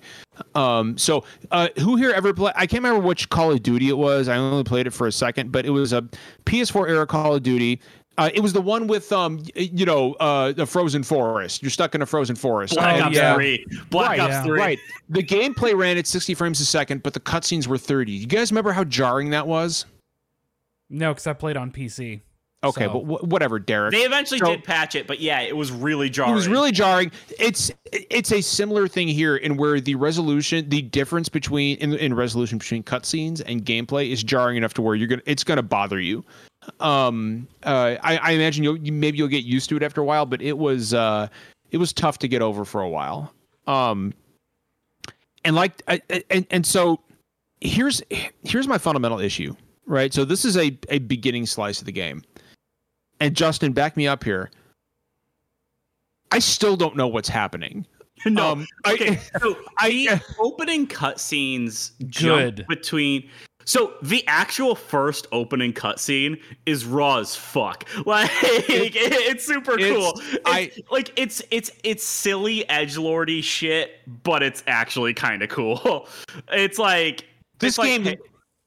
Um, 0.56 0.98
so 0.98 1.26
uh, 1.52 1.68
who 1.80 1.96
here 1.98 2.12
ever 2.12 2.34
played? 2.34 2.54
I 2.56 2.66
can't 2.68 2.84
remember 2.84 3.06
which 3.06 3.30
Call 3.30 3.52
of 3.52 3.62
Duty 3.64 3.90
it 3.90 3.98
was. 3.98 4.28
I 4.30 4.38
only 4.38 4.64
played 4.64 4.88
it 4.88 4.92
for 4.92 5.08
a 5.08 5.12
second, 5.12 5.52
but 5.52 5.66
it 5.66 5.72
was 5.72 5.92
a 5.92 6.04
PS4 6.46 6.88
era 6.88 7.06
Call 7.08 7.36
of 7.36 7.44
Duty. 7.44 7.82
Uh, 8.18 8.30
it 8.34 8.42
was 8.42 8.52
the 8.52 8.62
one 8.62 8.86
with 8.88 9.12
um, 9.14 9.42
you 9.56 9.86
know, 9.86 10.12
uh, 10.16 10.52
the 10.52 10.66
frozen 10.66 11.04
forest. 11.04 11.62
You're 11.64 11.70
stuck 11.72 11.96
in 11.96 12.02
a 12.02 12.06
frozen 12.06 12.36
forest. 12.36 12.74
Black 12.76 13.02
Oh, 13.02 13.06
Ops 13.06 13.16
yeah. 13.16 13.34
3. 13.34 13.66
Black 13.90 14.10
right, 14.10 14.20
Ops 14.20 14.32
yeah. 14.32 14.44
3. 14.44 14.60
right. 14.60 14.80
The 15.08 15.24
gameplay 15.24 15.74
ran 15.74 15.98
at 15.98 16.06
60 16.06 16.34
frames 16.36 16.60
a 16.60 16.66
second, 16.66 17.02
but 17.02 17.14
the 17.14 17.22
cutscenes 17.22 17.66
were 17.66 17.78
30. 17.78 18.12
You 18.12 18.28
guys 18.28 18.52
remember 18.52 18.74
how 18.74 18.84
jarring 18.84 19.30
that 19.30 19.48
was? 19.48 19.86
No, 20.90 21.12
because 21.14 21.28
I 21.28 21.34
played 21.34 21.56
on 21.56 21.72
PC. 21.72 22.20
Okay, 22.62 22.86
So- 22.86 23.00
but 23.00 23.00
wh- 23.22 23.24
whatever, 23.24 23.58
Derek. 23.58 23.94
They 23.94 24.02
eventually 24.04 24.40
So- 24.40 24.48
did 24.48 24.64
patch 24.66 24.94
it, 24.96 25.08
but 25.08 25.20
yeah, 25.22 25.40
it 25.40 25.56
was 25.56 25.72
really 25.72 26.10
jarring. 26.10 26.34
It 26.34 26.36
was 26.36 26.48
really 26.50 26.72
jarring. 26.74 27.12
It's 27.40 27.72
it's 27.92 28.32
a 28.34 28.42
similar 28.42 28.88
thing 28.88 29.08
here 29.08 29.38
in 29.38 29.56
where 29.58 29.80
the 29.80 29.96
resolution, 29.96 30.68
the 30.70 30.82
difference 30.82 31.30
between 31.30 31.78
in, 31.78 31.94
in 31.94 32.14
resolution 32.14 32.58
between 32.58 32.84
cutscenes 32.84 33.42
and 33.46 33.66
gameplay 33.66 34.12
is 34.12 34.24
jarring 34.24 34.58
enough 34.58 34.74
to 34.74 34.82
where 34.82 34.96
you're 34.96 35.08
gonna 35.08 35.22
it's 35.26 35.44
gonna 35.46 35.64
bother 35.64 36.00
you. 36.02 36.24
Um, 36.82 37.48
uh, 37.64 37.96
I, 38.04 38.18
I 38.18 38.32
imagine 38.32 38.64
you'll 38.66 38.78
you, 38.78 38.92
maybe 38.92 39.18
you'll 39.18 39.30
get 39.30 39.46
used 39.46 39.70
to 39.70 39.78
it 39.78 39.84
after 39.84 40.02
a 40.02 40.06
while, 40.06 40.26
but 40.26 40.42
it 40.42 40.58
was 40.58 40.94
uh, 40.94 41.28
it 41.72 41.78
was 41.78 41.94
tough 41.94 42.20
to 42.20 42.28
get 42.28 42.42
over 42.42 42.66
for 42.66 42.82
a 42.82 42.90
while. 42.90 43.34
Um, 43.68 44.14
and 45.46 45.56
like 45.56 45.82
I, 45.88 46.02
I- 46.10 46.24
and 46.30 46.46
and 46.52 46.66
so 46.66 47.00
here's 47.62 48.02
here's 48.42 48.68
my 48.68 48.78
fundamental 48.78 49.20
issue, 49.20 49.56
right? 49.86 50.14
So 50.14 50.26
this 50.26 50.44
is 50.46 50.58
a 50.58 50.78
a 50.90 51.00
beginning 51.00 51.46
slice 51.46 51.80
of 51.80 51.86
the 51.86 51.92
game, 51.92 52.24
and 53.20 53.36
Justin, 53.36 53.74
back 53.74 53.98
me 53.98 54.08
up 54.08 54.24
here. 54.24 54.50
I 56.32 56.40
still 56.40 56.76
don't 56.78 56.96
know 56.96 57.08
what's 57.08 57.30
happening. 57.30 57.86
no. 58.26 58.52
Um, 58.52 58.68
I- 58.86 58.94
okay, 58.94 59.16
so 59.42 59.56
I- 59.78 59.90
the 59.90 60.22
opening 60.40 60.88
cutscenes 60.88 61.92
jump 62.08 62.56
Good. 62.58 62.66
between. 62.68 63.30
So 63.66 63.94
the 64.02 64.26
actual 64.26 64.74
first 64.74 65.28
opening 65.32 65.74
cutscene 65.74 66.42
is 66.66 66.86
raw 66.86 67.18
as 67.20 67.36
fuck. 67.36 67.86
Like 68.06 68.30
it's 68.42 69.46
super 69.46 69.78
It's- 69.80 69.92
cool. 69.96 70.14
It's, 70.16 70.38
I- 70.46 70.72
like 70.92 71.12
it's 71.16 71.42
it's 71.52 71.70
it's 71.84 72.04
silly 72.04 72.68
edge 72.70 72.98
lordy 72.98 73.42
shit, 73.42 73.92
but 74.24 74.42
it's 74.44 74.64
actually 74.68 75.14
kind 75.14 75.44
of 75.44 75.50
cool. 75.50 76.08
It's 76.52 76.80
like 76.80 77.26
This 77.60 77.78
it's 77.78 77.86
game- 77.88 78.04
cha- 78.06 78.24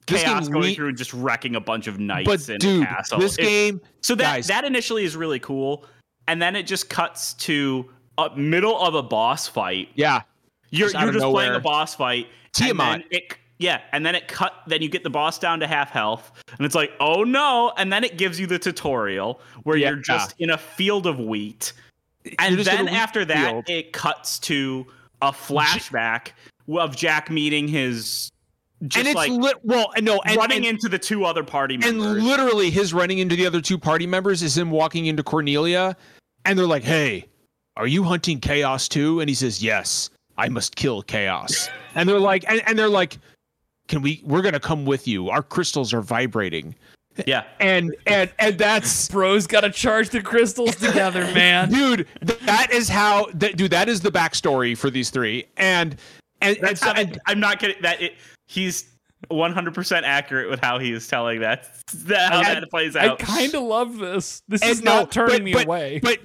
this 0.07 0.23
chaos 0.23 0.43
game 0.45 0.53
going 0.53 0.63
re- 0.65 0.75
through 0.75 0.87
and 0.89 0.97
just 0.97 1.13
wrecking 1.13 1.55
a 1.55 1.59
bunch 1.61 1.87
of 1.87 1.99
knights 1.99 2.27
But 2.27 2.49
in 2.49 2.57
dude, 2.59 2.87
castle. 2.87 3.19
this 3.19 3.37
It- 3.37 3.43
game, 3.43 3.81
so 4.01 4.15
that 4.15 4.23
guys. 4.23 4.47
that 4.47 4.63
initially 4.65 5.03
is 5.05 5.15
really 5.15 5.39
cool, 5.39 5.85
and 6.27 6.41
then 6.41 6.55
it 6.55 6.63
just 6.63 6.89
cuts 6.89 7.33
to 7.35 7.89
a 8.17 8.29
middle 8.35 8.79
of 8.79 8.95
a 8.95 9.03
boss 9.03 9.47
fight. 9.47 9.89
yeah, 9.95 10.21
You're 10.69 10.89
Just 10.89 11.03
you're 11.03 11.13
just 11.13 11.25
playing 11.25 11.53
a 11.55 11.59
boss 11.59 11.95
fight. 11.95 12.27
Tiamat. 12.53 13.03
it- 13.11 13.37
yeah, 13.59 13.81
and 13.93 14.05
then 14.05 14.15
it 14.15 14.27
cut. 14.27 14.53
Then 14.67 14.81
you 14.81 14.89
get 14.89 15.03
the 15.03 15.09
boss 15.09 15.37
down 15.39 15.59
to 15.61 15.67
half 15.67 15.89
health, 15.91 16.31
and 16.57 16.65
it's 16.65 16.75
like, 16.75 16.91
oh 16.99 17.23
no! 17.23 17.71
And 17.77 17.93
then 17.93 18.03
it 18.03 18.17
gives 18.17 18.39
you 18.39 18.47
the 18.47 18.59
tutorial 18.59 19.39
where 19.63 19.77
Yeah. 19.77 19.89
you're 19.89 19.97
just 19.99 20.33
in 20.39 20.49
a 20.49 20.57
field 20.57 21.05
of 21.07 21.19
wheat, 21.19 21.71
and 22.39 22.57
just 22.57 22.69
in 22.71 22.81
a 22.81 22.83
then 22.85 22.87
after 22.93 23.23
that, 23.25 23.51
field. 23.51 23.69
it 23.69 23.93
cuts 23.93 24.39
to 24.39 24.85
a 25.21 25.31
flashback 25.31 26.29
of 26.67 26.95
Jack 26.95 27.29
meeting 27.29 27.67
his 27.67 28.31
and 28.81 29.07
it's 29.07 29.15
like 29.15 29.31
lit. 29.31 29.57
Well, 29.63 29.91
no, 30.01 30.21
and, 30.25 30.37
running 30.37 30.57
and, 30.57 30.65
into 30.65 30.89
the 30.89 30.99
two 30.99 31.25
other 31.25 31.43
party 31.43 31.77
members. 31.77 32.05
and 32.05 32.23
literally 32.25 32.69
his 32.69 32.93
running 32.93 33.19
into 33.19 33.35
the 33.35 33.45
other 33.45 33.61
two 33.61 33.77
party 33.77 34.05
members 34.05 34.43
is 34.43 34.57
him 34.57 34.71
walking 34.71 35.05
into 35.05 35.23
Cornelia, 35.23 35.95
and 36.45 36.57
they're 36.57 36.67
like, 36.67 36.83
"Hey, 36.83 37.27
are 37.77 37.87
you 37.87 38.03
hunting 38.03 38.39
chaos 38.39 38.87
too?" 38.87 39.19
And 39.19 39.29
he 39.29 39.35
says, 39.35 39.63
"Yes, 39.63 40.09
I 40.37 40.49
must 40.49 40.75
kill 40.75 41.01
chaos." 41.01 41.69
and 41.95 42.09
they're 42.09 42.19
like, 42.19 42.43
and, 42.49 42.61
and 42.67 42.77
they're 42.77 42.89
like, 42.89 43.19
"Can 43.87 44.01
we? 44.01 44.21
We're 44.25 44.41
gonna 44.41 44.59
come 44.59 44.85
with 44.85 45.07
you. 45.07 45.29
Our 45.29 45.43
crystals 45.43 45.93
are 45.93 46.01
vibrating." 46.01 46.75
yeah, 47.27 47.43
And 47.59 47.95
and 48.07 48.31
and 48.39 48.57
that's 48.57 49.07
Bros 49.11 49.47
got 49.47 49.61
to 49.61 49.69
charge 49.69 50.09
the 50.09 50.21
crystals 50.21 50.75
together, 50.75 51.21
man. 51.33 51.69
dude 51.69 52.07
that 52.21 52.71
is 52.71 52.89
how 52.89 53.27
that 53.35 53.55
dude 53.55 53.71
that 53.71 53.87
is 53.87 54.01
the 54.01 54.11
backstory 54.11 54.75
for 54.75 54.89
these 54.89 55.11
three 55.11 55.45
and 55.57 55.95
and, 56.43 56.57
and, 56.57 56.67
That's 56.67 56.81
so, 56.81 56.89
and 56.89 57.19
I'm 57.25 57.39
not 57.39 57.59
kidding. 57.59 57.81
That 57.81 58.01
it, 58.01 58.15
he's 58.45 58.89
100 59.29 59.73
percent 59.73 60.05
accurate 60.05 60.49
with 60.49 60.59
how 60.59 60.79
he 60.79 60.91
is 60.91 61.07
telling 61.07 61.39
that. 61.39 61.69
that 61.93 62.31
how 62.33 62.39
And 62.41 62.63
that 62.63 62.69
plays 62.69 62.95
out. 62.95 63.21
I 63.21 63.23
kind 63.23 63.53
of 63.55 63.63
love 63.63 63.97
this. 63.97 64.41
This 64.49 64.61
and 64.61 64.71
is 64.71 64.81
not 64.83 65.11
turning 65.11 65.37
but- 65.37 65.43
me 65.43 65.53
but- 65.53 65.65
away. 65.65 65.99
but 66.03 66.19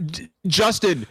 justin 0.47 1.07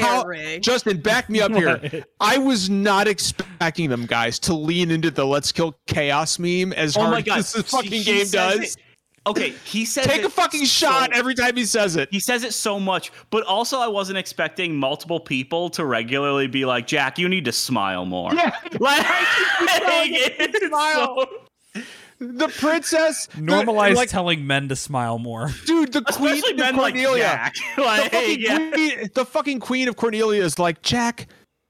how- 0.00 0.24
justin 0.60 1.00
back 1.00 1.30
me 1.30 1.40
up 1.40 1.52
here 1.52 2.04
i 2.20 2.36
was 2.36 2.68
not 2.68 3.06
expecting 3.06 3.88
them 3.88 4.06
guys 4.06 4.38
to 4.40 4.52
lean 4.54 4.90
into 4.90 5.08
the 5.10 5.24
let's 5.24 5.52
kill 5.52 5.76
chaos 5.86 6.38
meme 6.38 6.72
as 6.72 6.96
Oh 6.96 7.00
hard 7.02 7.12
my 7.12 7.20
God. 7.22 7.38
as 7.38 7.52
this 7.52 7.70
fucking 7.70 7.90
He 7.92 8.02
game 8.04 8.26
does 8.28 8.58
it- 8.76 8.76
okay, 9.26 9.50
he 9.64 9.84
says 9.84 10.06
Take 10.06 10.24
a 10.24 10.30
fucking 10.30 10.60
so- 10.66 10.86
shot 10.86 11.12
every 11.12 11.34
time 11.34 11.56
he 11.56 11.64
says 11.64 11.96
it. 11.96 12.08
He 12.10 12.20
says 12.20 12.44
it 12.44 12.52
so 12.54 12.78
much, 12.80 13.12
but 13.30 13.44
also 13.44 13.78
I 13.78 13.86
wasn't 13.88 14.18
expecting 14.18 14.76
multiple 14.76 15.20
people 15.20 15.70
to 15.70 15.84
regularly 15.84 16.46
be 16.46 16.64
like, 16.64 16.86
"Jack, 16.86 17.18
you 17.18 17.28
need 17.28 17.44
to 17.46 17.52
smile 17.52 18.04
more." 18.04 18.34
Yeah. 18.34 18.54
like, 18.80 19.04
it's 19.70 20.66
smile. 20.66 21.26
so- 21.74 21.82
The 22.18 22.48
princess 22.48 23.26
the- 23.26 23.40
Normalize 23.42 23.96
like, 23.96 24.08
telling 24.08 24.46
men 24.46 24.68
to 24.68 24.76
smile 24.76 25.18
more. 25.18 25.50
dude. 25.66 25.92
The 25.92 26.02
queen 26.02 26.34
especially 26.34 26.52
of 26.52 26.58
men 26.58 26.76
like 26.76 26.94
Cornelia. 26.94 27.22
Jack. 27.22 27.54
the, 27.76 27.82
Like, 27.82 28.12
fucking 28.12 28.40
yeah. 28.40 28.70
queen, 28.70 29.10
the 29.14 29.24
fucking 29.24 29.60
queen 29.60 29.88
of 29.88 29.96
Cornelia 29.96 30.42
is 30.44 30.58
like 30.58 30.82
Jack. 30.82 31.26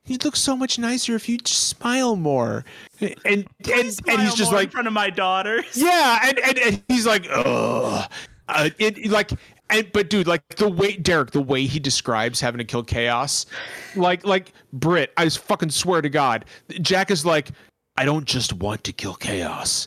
You'd 0.06 0.24
look 0.24 0.34
so 0.34 0.56
much 0.56 0.78
nicer 0.78 1.14
if 1.14 1.28
you 1.28 1.38
just 1.38 1.68
smile 1.68 2.16
more. 2.16 2.64
And 3.00 3.14
and, 3.24 3.46
and 3.64 3.92
Smile 3.92 4.18
he's 4.18 4.34
just 4.34 4.50
more 4.50 4.62
in 4.62 4.68
front 4.68 4.88
of 4.88 4.92
my 4.92 5.10
daughters. 5.10 5.64
yeah, 5.74 6.18
and, 6.24 6.38
and, 6.40 6.58
and 6.58 6.82
he's 6.88 7.06
like, 7.06 7.26
ugh. 7.30 8.10
Uh, 8.48 8.70
it 8.78 9.06
like, 9.08 9.30
and 9.70 9.90
but 9.92 10.10
dude, 10.10 10.26
like 10.26 10.46
the 10.56 10.68
way 10.68 10.96
Derek, 10.96 11.30
the 11.30 11.40
way 11.40 11.66
he 11.66 11.78
describes 11.78 12.40
having 12.40 12.58
to 12.58 12.64
kill 12.64 12.82
chaos, 12.82 13.46
like 13.94 14.26
like 14.26 14.52
Brit, 14.72 15.12
I 15.16 15.24
just 15.24 15.38
fucking 15.38 15.70
swear 15.70 16.02
to 16.02 16.08
God, 16.08 16.44
Jack 16.80 17.10
is 17.10 17.24
like, 17.24 17.50
I 17.96 18.04
don't 18.04 18.24
just 18.24 18.52
want 18.52 18.82
to 18.84 18.92
kill 18.92 19.14
chaos. 19.14 19.86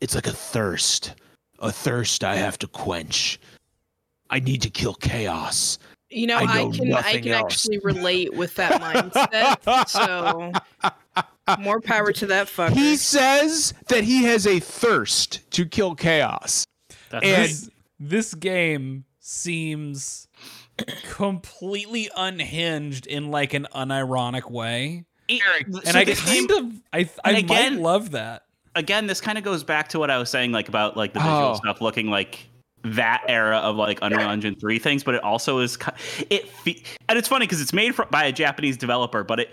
It's 0.00 0.14
like 0.14 0.26
a 0.26 0.32
thirst, 0.32 1.14
a 1.58 1.72
thirst 1.72 2.22
I 2.22 2.36
have 2.36 2.58
to 2.58 2.68
quench. 2.68 3.40
I 4.30 4.40
need 4.40 4.62
to 4.62 4.70
kill 4.70 4.94
chaos. 4.94 5.78
You 6.10 6.26
know, 6.28 6.36
I 6.36 6.42
I, 6.42 6.70
can 6.70 6.92
I 6.94 7.02
can 7.20 7.28
else. 7.28 7.52
actually 7.52 7.78
relate 7.78 8.32
with 8.34 8.54
that 8.56 8.80
mindset. 8.80 9.88
so 9.88 10.52
more 11.58 11.80
power 11.80 12.12
to 12.12 12.26
that 12.26 12.46
fucker. 12.46 12.72
He 12.74 12.96
says 12.96 13.74
that 13.88 14.04
he 14.04 14.24
has 14.24 14.46
a 14.46 14.60
thirst 14.60 15.48
to 15.52 15.66
kill 15.66 15.94
chaos. 15.94 16.64
That's 17.10 17.26
And- 17.26 17.44
This, 17.44 17.70
this 17.98 18.34
game 18.34 19.04
seems 19.20 20.28
completely 21.10 22.10
unhinged 22.16 23.06
in 23.06 23.30
like 23.30 23.54
an 23.54 23.66
unironic 23.74 24.50
way. 24.50 25.04
It- 25.28 25.42
And 25.66 25.74
so 25.84 25.98
I 25.98 26.04
kind 26.04 26.48
game- 26.48 26.66
of 26.66 26.72
I 26.92 27.10
I 27.24 27.32
again- 27.32 27.74
might 27.74 27.82
love 27.82 28.10
that. 28.12 28.42
again, 28.74 29.06
this 29.06 29.20
kind 29.20 29.38
of 29.38 29.44
goes 29.44 29.64
back 29.64 29.88
to 29.88 29.98
what 29.98 30.10
I 30.10 30.18
was 30.18 30.30
saying, 30.30 30.52
like 30.52 30.68
about 30.68 30.96
like 30.96 31.12
the 31.14 31.20
visual 31.20 31.36
Oh. 31.36 31.54
stuff 31.54 31.80
looking 31.80 32.08
like 32.10 32.46
that 32.82 33.22
era 33.28 33.58
of 33.58 33.76
like 33.76 33.98
Unreal 34.02 34.30
Engine 34.30 34.54
three 34.54 34.78
things, 34.78 35.02
but 35.02 35.14
it 35.14 35.22
also 35.24 35.58
is 35.58 35.76
it 36.30 36.48
and 37.08 37.18
it's 37.18 37.28
funny 37.28 37.46
because 37.46 37.60
it's 37.60 37.72
made 37.72 37.94
for, 37.94 38.04
by 38.06 38.24
a 38.24 38.32
Japanese 38.32 38.76
developer, 38.76 39.24
but 39.24 39.40
it 39.40 39.50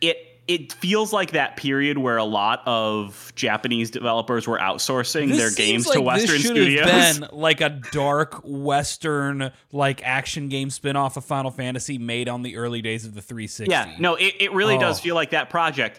it 0.00 0.16
it 0.46 0.72
feels 0.74 1.12
like 1.12 1.32
that 1.32 1.56
period 1.56 1.98
where 1.98 2.18
a 2.18 2.24
lot 2.24 2.62
of 2.66 3.32
Japanese 3.34 3.90
developers 3.90 4.46
were 4.46 4.58
outsourcing 4.60 5.28
This 5.28 5.38
their 5.38 5.50
games 5.50 5.86
like 5.88 5.94
to 5.96 6.00
Western 6.02 6.36
this 6.36 6.46
studios. 6.46 7.18
been 7.18 7.28
like 7.32 7.60
a 7.60 7.70
dark 7.90 8.42
Western 8.44 9.50
like 9.72 10.04
action 10.04 10.48
game 10.48 10.70
spin-off 10.70 11.16
of 11.16 11.24
Final 11.24 11.50
Fantasy 11.50 11.98
made 11.98 12.28
on 12.28 12.42
the 12.42 12.56
early 12.56 12.80
days 12.80 13.04
of 13.04 13.14
the 13.14 13.22
360. 13.22 13.70
Yeah, 13.72 13.92
no, 13.98 14.14
it, 14.14 14.34
it 14.38 14.52
really 14.52 14.78
does 14.78 15.00
Oh. 15.00 15.02
feel 15.02 15.14
like 15.16 15.30
that 15.30 15.50
project. 15.50 15.98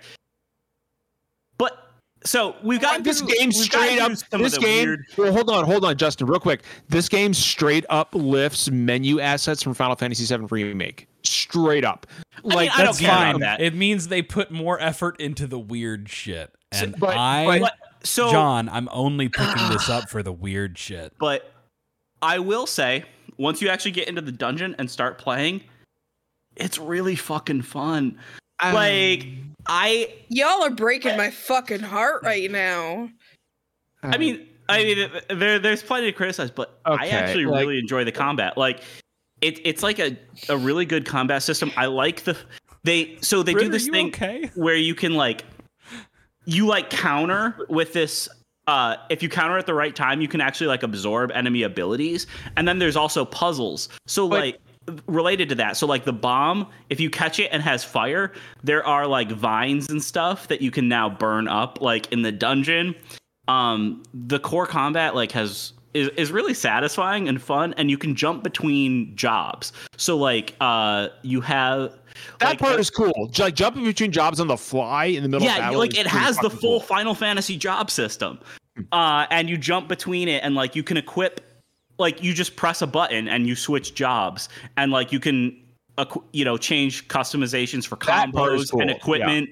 But 2.27 2.31
so 2.31 2.55
we've 2.61 2.81
got 2.81 3.03
this 3.03 3.21
game 3.21 3.51
straight 3.51 3.99
up. 3.99 4.11
This 4.31 4.57
game. 4.57 4.97
Well, 5.17 5.31
hold 5.31 5.49
on, 5.49 5.63
hold 5.65 5.85
on, 5.85 5.95
Justin, 5.97 6.27
real 6.27 6.39
quick. 6.41 6.63
This 6.89 7.07
game 7.07 7.33
straight 7.33 7.85
up 7.89 8.13
lifts 8.13 8.69
menu 8.69 9.19
assets 9.21 9.63
from 9.63 9.73
Final 9.73 9.95
Fantasy 9.95 10.25
VII 10.25 10.45
Remake. 10.45 11.07
Straight 11.23 11.85
up. 11.85 12.05
mean, 12.43 12.55
Like 12.55 12.71
I 12.71 12.77
don't 12.77 12.85
That's 12.87 12.99
care 12.99 13.09
about 13.11 13.31
fine. 13.33 13.39
that. 13.41 13.61
It 13.61 13.73
means 13.75 14.09
they 14.09 14.21
put 14.21 14.51
more 14.51 14.79
effort 14.81 15.19
into 15.21 15.47
the 15.47 15.57
weird 15.59 16.09
shit. 16.09 16.53
And 16.73 16.99
but- 16.99 17.15
I 17.15 17.59
but- 17.59 17.73
so 18.03 18.29
John, 18.31 18.69
I'm 18.69 18.89
only 18.91 19.29
picking 19.29 19.69
this 19.69 19.89
up 19.89 20.09
for 20.09 20.21
the 20.21 20.31
weird 20.33 20.77
shit. 20.77 21.13
But 21.19 21.51
I 22.21 22.39
will 22.39 22.67
say, 22.67 23.05
once 23.37 23.61
you 23.61 23.69
actually 23.69 23.91
get 23.91 24.07
into 24.07 24.21
the 24.21 24.31
dungeon 24.31 24.75
and 24.77 24.89
start 24.91 25.17
playing, 25.17 25.61
it's 26.55 26.77
really 26.77 27.15
fucking 27.15 27.61
fun. 27.63 28.17
Um, 28.59 28.73
like 28.73 29.27
I, 29.67 30.13
Y'all 30.29 30.63
are 30.63 30.69
breaking 30.69 31.17
my 31.17 31.29
fucking 31.29 31.81
heart 31.81 32.23
right 32.23 32.49
now. 32.49 33.09
I 34.03 34.17
mean, 34.17 34.47
I 34.69 34.83
mean, 34.83 35.09
there 35.29 35.59
there's 35.59 35.83
plenty 35.83 36.07
to 36.07 36.11
criticize, 36.11 36.51
but 36.51 36.79
I 36.85 37.07
actually 37.09 37.45
like- 37.45 37.61
really 37.61 37.79
enjoy 37.79 38.03
the 38.03 38.11
combat. 38.11 38.57
Like, 38.57 38.81
it, 39.41 39.59
it's 39.65 39.83
like 39.83 39.99
a 39.99 40.17
a 40.49 40.57
really 40.57 40.85
good 40.85 41.05
combat 41.05 41.43
system. 41.43 41.71
I 41.77 41.85
like 41.87 42.23
the 42.23 42.37
they 42.83 43.17
so 43.21 43.43
they 43.43 43.53
Britt, 43.53 43.65
do 43.65 43.71
this 43.71 43.87
thing 43.87 44.07
okay? 44.07 44.49
where 44.55 44.75
you 44.75 44.95
can 44.95 45.13
like 45.15 45.43
you 46.45 46.65
like 46.65 46.89
counter 46.89 47.55
with 47.69 47.91
this 47.93 48.29
uh 48.67 48.95
if 49.09 49.21
you 49.21 49.29
counter 49.29 49.57
at 49.57 49.65
the 49.65 49.73
right 49.73 49.95
time 49.95 50.21
you 50.21 50.27
can 50.27 50.39
actually 50.39 50.67
like 50.67 50.83
absorb 50.83 51.31
enemy 51.31 51.63
abilities 51.63 52.27
and 52.55 52.65
then 52.67 52.79
there's 52.79 52.95
also 52.95 53.25
puzzles 53.25 53.89
so 54.05 54.29
But- 54.29 54.39
like 54.39 54.59
related 55.07 55.49
to 55.49 55.55
that 55.55 55.75
so 55.75 55.85
like 55.85 56.05
the 56.05 56.13
bomb 56.13 56.67
if 56.89 56.99
you 56.99 57.09
catch 57.09 57.39
it 57.39 57.49
and 57.51 57.61
has 57.61 57.83
fire 57.83 58.31
there 58.63 58.85
are 58.85 59.05
like 59.05 59.29
vines 59.31 59.89
and 59.89 60.01
stuff 60.01 60.47
that 60.47 60.61
you 60.61 60.71
can 60.71 60.87
now 60.87 61.09
burn 61.09 61.47
up 61.47 61.81
like 61.81 62.11
in 62.11 62.21
the 62.21 62.31
dungeon 62.31 62.95
um 63.47 64.01
the 64.13 64.39
core 64.39 64.65
combat 64.65 65.15
like 65.15 65.31
has 65.31 65.73
is, 65.93 66.09
is 66.09 66.31
really 66.31 66.53
satisfying 66.53 67.27
and 67.27 67.41
fun 67.41 67.73
and 67.77 67.89
you 67.89 67.97
can 67.97 68.15
jump 68.15 68.43
between 68.43 69.15
jobs 69.15 69.73
so 69.97 70.15
like 70.15 70.55
uh 70.61 71.09
you 71.21 71.41
have 71.41 71.93
that 72.39 72.49
like, 72.49 72.59
part 72.59 72.79
is 72.79 72.89
cool. 72.89 73.31
Like 73.37 73.55
jumping 73.55 73.83
between 73.83 74.11
jobs 74.11 74.39
on 74.39 74.47
the 74.47 74.57
fly 74.57 75.05
in 75.05 75.23
the 75.23 75.29
middle 75.29 75.47
of 75.47 75.53
yeah, 75.53 75.59
battle. 75.59 75.79
like 75.79 75.97
it 75.97 76.07
has 76.07 76.37
the 76.37 76.49
full 76.49 76.79
cool. 76.79 76.87
Final 76.87 77.15
Fantasy 77.15 77.57
job 77.57 77.89
system, 77.89 78.39
uh, 78.91 79.25
and 79.29 79.49
you 79.49 79.57
jump 79.57 79.87
between 79.87 80.27
it, 80.27 80.43
and 80.43 80.55
like 80.55 80.75
you 80.75 80.83
can 80.83 80.97
equip, 80.97 81.41
like 81.97 82.23
you 82.23 82.33
just 82.33 82.55
press 82.55 82.81
a 82.81 82.87
button 82.87 83.27
and 83.27 83.47
you 83.47 83.55
switch 83.55 83.93
jobs, 83.95 84.49
and 84.77 84.91
like 84.91 85.11
you 85.11 85.19
can, 85.19 85.59
you 86.33 86.45
know, 86.45 86.57
change 86.57 87.07
customizations 87.07 87.85
for 87.85 87.97
That 88.05 88.31
part 88.33 88.53
is 88.53 88.71
combos 88.71 88.81
and 88.81 88.89
cool, 88.89 88.97
equipment, 88.97 89.49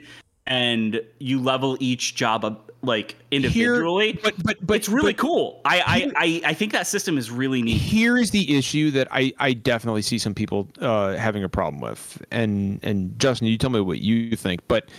and 0.47 1.01
you 1.19 1.39
level 1.39 1.77
each 1.79 2.15
job 2.15 2.45
up 2.45 2.71
like 2.81 3.15
individually. 3.31 4.19
but 4.21 4.35
but 4.43 4.57
but 4.65 4.77
it's 4.77 4.89
really 4.89 5.13
but 5.13 5.19
cool. 5.19 5.61
I, 5.65 5.81
I 5.85 6.11
I 6.15 6.49
I 6.51 6.53
think 6.53 6.71
that 6.73 6.87
system 6.87 7.17
is 7.17 7.31
really 7.31 7.61
neat. 7.61 7.77
Here 7.77 8.17
is 8.17 8.31
the 8.31 8.55
issue 8.55 8.91
that 8.91 9.07
I, 9.11 9.33
I 9.39 9.53
definitely 9.53 10.03
see 10.03 10.19
some 10.19 10.35
people 10.35 10.67
uh, 10.79 11.15
having 11.15 11.43
a 11.43 11.49
problem 11.49 11.81
with, 11.81 12.23
and 12.31 12.79
and 12.83 13.17
Justin, 13.19 13.47
you 13.47 13.57
tell 13.57 13.71
me 13.71 13.81
what 13.81 14.01
you 14.01 14.35
think. 14.35 14.61
But 14.67 14.89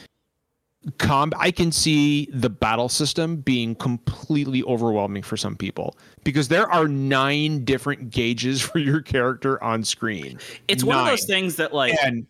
com, 0.98 1.32
I 1.36 1.50
can 1.50 1.72
see 1.72 2.28
the 2.32 2.50
battle 2.50 2.88
system 2.88 3.36
being 3.36 3.74
completely 3.74 4.62
overwhelming 4.64 5.22
for 5.22 5.36
some 5.36 5.56
people 5.56 5.96
because 6.24 6.48
there 6.48 6.70
are 6.70 6.88
nine 6.88 7.64
different 7.64 8.10
gauges 8.10 8.60
for 8.68 8.78
your 8.78 9.00
character 9.00 9.62
on 9.62 9.84
screen. 9.84 10.38
It's 10.68 10.84
one 10.84 10.98
of 10.98 11.06
those 11.06 11.24
things 11.24 11.56
that 11.56 11.74
like 11.74 11.94
and 12.02 12.26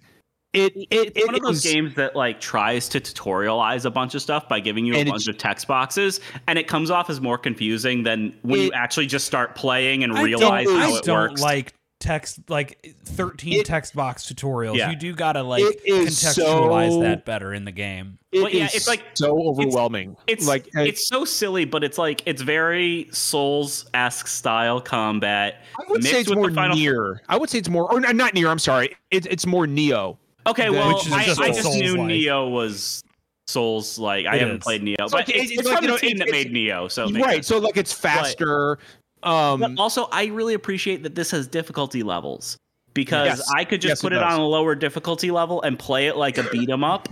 it 0.53 0.75
it, 0.75 0.89
it's 0.91 1.19
it 1.19 1.27
one 1.27 1.35
of 1.35 1.43
those 1.43 1.65
is- 1.65 1.73
games 1.73 1.95
that 1.97 2.17
like 2.17 2.41
tries 2.41 2.89
to 2.91 3.01
tutorialize 3.01 3.85
a 3.85 3.91
bunch 3.91 4.15
of 4.15 4.23
stuff 4.23 4.49
by 4.49 4.61
giving 4.61 4.87
you 4.87 4.95
a 4.95 5.05
bunch 5.05 5.29
of 5.29 5.37
text 5.37 5.67
boxes, 5.69 6.21
and 6.49 6.59
it 6.59 6.67
comes 6.67 6.91
off 6.91 7.11
as 7.11 7.21
more 7.21 7.37
confusing 7.37 8.03
than 8.05 8.35
when 8.43 8.61
you 8.61 8.73
actually 8.73 9.07
just 9.07 9.27
start 9.27 9.55
playing 9.55 10.03
and 10.03 10.15
I 10.15 10.23
realize 10.23 10.67
don't, 10.67 10.81
how 10.81 10.95
I 10.95 10.99
it 10.99 11.05
don't 11.05 11.31
works. 11.31 11.41
like 11.43 11.75
text 12.01 12.41
like 12.51 12.95
13 13.05 13.61
It- 13.61 13.67
text 13.67 13.95
box 13.95 14.25
tutorials. 14.31 14.77
Yeah. 14.77 14.91
You 14.91 14.97
do 14.97 15.15
gotta 15.15 15.43
like 15.43 15.65
contextualize 15.89 16.91
so- 16.91 17.01
that 17.01 17.25
better 17.25 17.55
in 17.55 17.65
the 17.65 17.73
game. 17.73 18.19
it 18.33 18.41
Well, 18.43 18.51
yeah, 18.51 18.67
is 18.67 18.75
it's 18.75 18.89
like- 18.89 19.03
so 19.15 19.39
overwhelming. 19.49 20.17
it's 20.27 20.47
like 20.47 20.67
uh, 20.77 20.83
it's 20.83 21.07
so 21.09 21.25
silly, 21.25 21.65
but 21.65 21.83
it's 21.83 21.97
like 21.99 22.23
it's 22.27 22.43
very 22.43 23.09
Souls 23.13 23.87
esque 23.95 24.27
style 24.27 24.81
combat. 24.81 25.63
I 25.79 25.91
would 25.91 26.05
say 26.05 26.21
it's 26.21 26.35
more 26.35 26.51
Final- 26.51 26.77
Nier. 26.77 27.23
I 27.29 27.37
would 27.39 27.49
say 27.49 27.59
it's 27.59 27.69
more, 27.71 27.91
or 27.91 28.01
not 28.01 28.35
Nier. 28.35 28.49
I'm 28.49 28.59
sorry. 28.59 28.95
It's 29.11 29.27
it's 29.31 29.47
more 29.47 29.67
Nioh. 29.67 30.17
Okay, 30.47 30.65
That- 30.65 30.73
well, 30.73 30.95
Which 30.95 31.07
is 31.07 31.13
I, 31.13 31.25
just 31.25 31.41
I 31.41 31.47
a 31.47 31.53
just 31.55 31.75
knew 31.77 31.89
Souls-like. 31.97 32.09
Nioh 32.11 32.51
was 32.51 33.03
Souls 33.49 33.99
like. 33.99 34.27
I 34.27 34.37
It 34.37 34.41
haven't 34.41 34.57
is. 34.59 34.63
played 34.63 34.83
Nioh, 34.83 34.97
So 35.09 35.17
but 35.17 35.29
it's- 35.29 35.43
it's, 35.45 35.51
it's 35.53 35.61
it's 35.61 35.69
like, 35.69 35.77
from 35.79 35.85
you 35.85 35.89
the 35.89 35.95
know, 35.95 35.99
team 35.99 36.19
that 36.19 36.29
it's- 36.29 36.45
made 36.45 36.53
Nioh. 36.55 36.91
So 36.91 37.11
right. 37.11 37.45
So 37.45 37.59
like 37.59 37.77
it's 37.77 37.93
faster. 37.93 38.79
Um, 39.23 39.61
But 39.61 39.73
also, 39.79 40.09
I 40.13 40.27
really 40.27 40.55
appreciate 40.55 41.03
that 41.03 41.15
this 41.15 41.31
has 41.31 41.47
difficulty 41.47 42.03
levels 42.03 42.57
because 42.95 43.27
Yes. 43.39 43.53
I 43.55 43.65
could 43.65 43.81
just 43.81 43.91
Yes, 43.93 44.03
put 44.03 44.13
it 44.13 44.17
it, 44.17 44.23
on 44.23 44.39
a 44.41 44.47
lower 44.47 44.75
difficulty 44.75 45.31
level 45.31 45.63
and 45.63 45.79
play 45.79 46.07
it 46.07 46.17
like 46.17 46.39
a 46.39 46.45
beat 46.51 46.71
'em 46.71 46.85
up. 46.85 47.09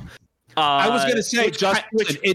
Uh, 0.56 0.60
I 0.60 0.88
was 0.88 1.04
gonna 1.04 1.20
say, 1.20 1.46
which, 1.46 1.58
Justin, 1.58 1.82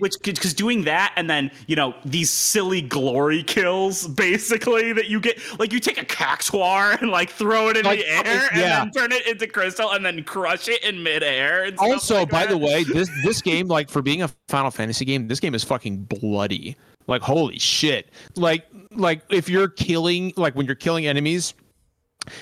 which, 0.01 0.13
because 0.21 0.53
doing 0.53 0.83
that 0.83 1.13
and 1.15 1.29
then 1.29 1.49
you 1.67 1.75
know 1.77 1.95
these 2.03 2.29
silly 2.29 2.81
glory 2.81 3.43
kills, 3.43 4.09
basically 4.09 4.91
that 4.91 5.07
you 5.07 5.21
get, 5.21 5.39
like 5.57 5.71
you 5.71 5.79
take 5.79 6.01
a 6.01 6.03
caxwar 6.03 7.01
and 7.01 7.11
like 7.11 7.29
throw 7.29 7.69
it 7.69 7.77
in 7.77 7.85
Like, 7.85 7.99
the 7.99 8.09
air 8.09 8.49
and 8.51 8.59
yeah. 8.59 8.79
then 8.79 8.91
turn 8.91 9.11
it 9.13 9.25
into 9.25 9.47
crystal 9.47 9.91
and 9.91 10.05
then 10.05 10.21
crush 10.25 10.67
it 10.67 10.83
in 10.83 11.01
midair. 11.01 11.63
And 11.63 11.77
also, 11.79 12.19
like 12.19 12.29
by 12.29 12.45
the 12.45 12.57
way, 12.57 12.83
this 12.83 13.09
this 13.23 13.41
game, 13.41 13.69
like 13.69 13.89
for 13.89 14.01
being 14.01 14.21
a 14.21 14.29
Final 14.49 14.69
Fantasy 14.71 15.05
game, 15.05 15.29
this 15.29 15.39
game 15.39 15.55
is 15.55 15.63
fucking 15.63 15.99
bloody. 16.03 16.75
Like 17.09 17.21
holy 17.21 17.59
shit. 17.59 18.09
Like 18.35 18.65
like 18.91 19.21
if 19.29 19.49
you're 19.49 19.67
killing, 19.67 20.31
like 20.37 20.55
when 20.55 20.65
you're 20.65 20.75
killing 20.75 21.05
enemies. 21.07 21.53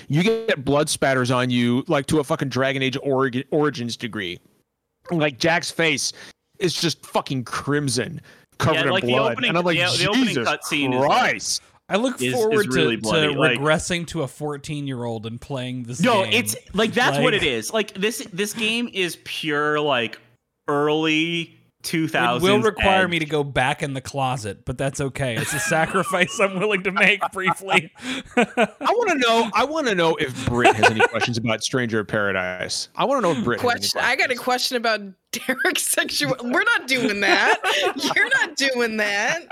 You 0.08 0.22
get 0.22 0.64
blood 0.64 0.90
spatters 0.90 1.30
on 1.30 1.48
you, 1.50 1.84
like 1.88 2.06
to 2.06 2.18
a 2.20 2.24
fucking 2.24 2.48
Dragon 2.50 2.82
Age 2.82 2.98
origin, 3.02 3.44
Origins 3.50 3.96
degree. 3.96 4.38
Like 5.10 5.38
Jack's 5.38 5.70
face 5.70 6.12
is 6.58 6.74
just 6.74 7.06
fucking 7.06 7.44
crimson, 7.44 8.20
covered 8.58 8.84
Yeah, 8.86 8.90
like 8.90 9.04
in 9.04 9.06
the 9.10 9.14
blood, 9.14 9.32
opening- 9.32 9.48
and 9.50 9.56
I'm 9.58 9.64
like, 9.64 9.78
the- 9.78 9.96
the 9.96 10.08
opening 10.10 10.26
Jesus 10.28 10.48
cutscene 10.48 10.92
is 10.92 11.00
like- 11.00 11.08
Christ! 11.08 11.62
I 11.88 11.96
look 11.96 12.16
is- 12.16 12.22
is 12.28 12.34
forward 12.34 12.74
really 12.74 12.96
to, 12.96 13.02
bloody, 13.02 13.32
to 13.32 13.38
like- 13.38 13.58
regressing 13.58 14.06
to 14.08 14.22
a 14.24 14.28
14 14.28 14.86
year 14.86 15.04
old 15.04 15.24
and 15.24 15.40
playing 15.40 15.84
this 15.84 16.00
game. 16.02 16.12
No, 16.12 16.24
game. 16.24 16.32
it's 16.34 16.56
like 16.74 16.92
that's 16.92 17.16
what 17.18 17.32
it 17.32 17.44
is. 17.44 17.72
Like 17.72 17.94
this 17.94 18.26
this 18.32 18.52
game 18.52 18.90
is 18.92 19.16
pure 19.24 19.80
like 19.80 20.18
early 20.66 21.57
2000s. 21.84 22.36
It 22.36 22.42
will 22.42 22.60
require 22.60 23.04
edge. 23.04 23.10
me 23.10 23.18
to 23.20 23.24
go 23.24 23.44
back 23.44 23.82
in 23.82 23.94
the 23.94 24.00
closet, 24.00 24.64
but 24.64 24.76
that's 24.76 25.00
okay. 25.00 25.36
It's 25.36 25.52
a 25.54 25.60
sacrifice 25.60 26.38
I'm 26.40 26.58
willing 26.58 26.82
to 26.82 26.92
make 26.92 27.20
briefly. 27.32 27.92
I 28.36 28.66
want 28.80 29.10
to 29.10 29.18
know. 29.18 29.50
I 29.54 29.64
want 29.64 29.86
to 29.86 29.94
know 29.94 30.16
if 30.16 30.46
brit 30.46 30.74
has 30.74 30.90
any 30.90 31.06
questions 31.06 31.38
about 31.38 31.62
Stranger 31.62 32.00
of 32.00 32.08
Paradise. 32.08 32.88
I 32.96 33.04
want 33.04 33.22
to 33.24 33.32
know 33.32 33.38
if 33.38 33.44
brit 33.44 33.60
Question. 33.60 34.00
Has 34.00 34.08
I 34.08 34.16
got 34.16 34.30
a 34.30 34.34
question 34.34 34.76
about 34.76 35.00
Derek's 35.32 35.82
sexual. 35.84 36.34
We're 36.42 36.64
not 36.64 36.88
doing 36.88 37.20
that. 37.20 37.60
You're 38.14 38.28
not 38.30 38.56
doing 38.56 38.96
that. 38.96 39.46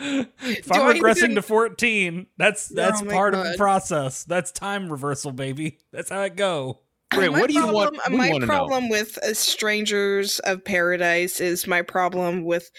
if 0.00 0.66
Do 0.66 0.72
I'm 0.80 0.82
I 0.88 0.94
regressing 0.98 1.16
even- 1.24 1.34
to 1.36 1.42
14, 1.42 2.26
that's 2.36 2.70
oh 2.70 2.74
that's 2.74 3.02
Oh 3.02 3.04
my 3.04 3.12
part 3.12 3.34
of 3.34 3.44
the 3.44 3.54
process. 3.56 4.24
That's 4.24 4.50
time 4.52 4.90
reversal, 4.90 5.32
baby. 5.32 5.78
That's 5.92 6.10
how 6.10 6.22
it 6.22 6.36
go. 6.36 6.80
Britt, 7.10 7.32
what 7.32 7.48
do 7.48 7.54
you 7.54 7.66
want? 7.72 7.94
problem- 7.96 7.96
What 7.96 8.06
do 8.08 8.12
you 8.12 8.18
my 8.18 8.30
want 8.30 8.40
know? 8.42 8.46
problem 8.46 8.88
with 8.88 9.18
uh, 9.18 9.32
Strangers 9.34 10.38
of 10.40 10.64
Paradise 10.64 11.40
is 11.40 11.66
my 11.66 11.82
problem 11.82 12.44
with 12.44 12.70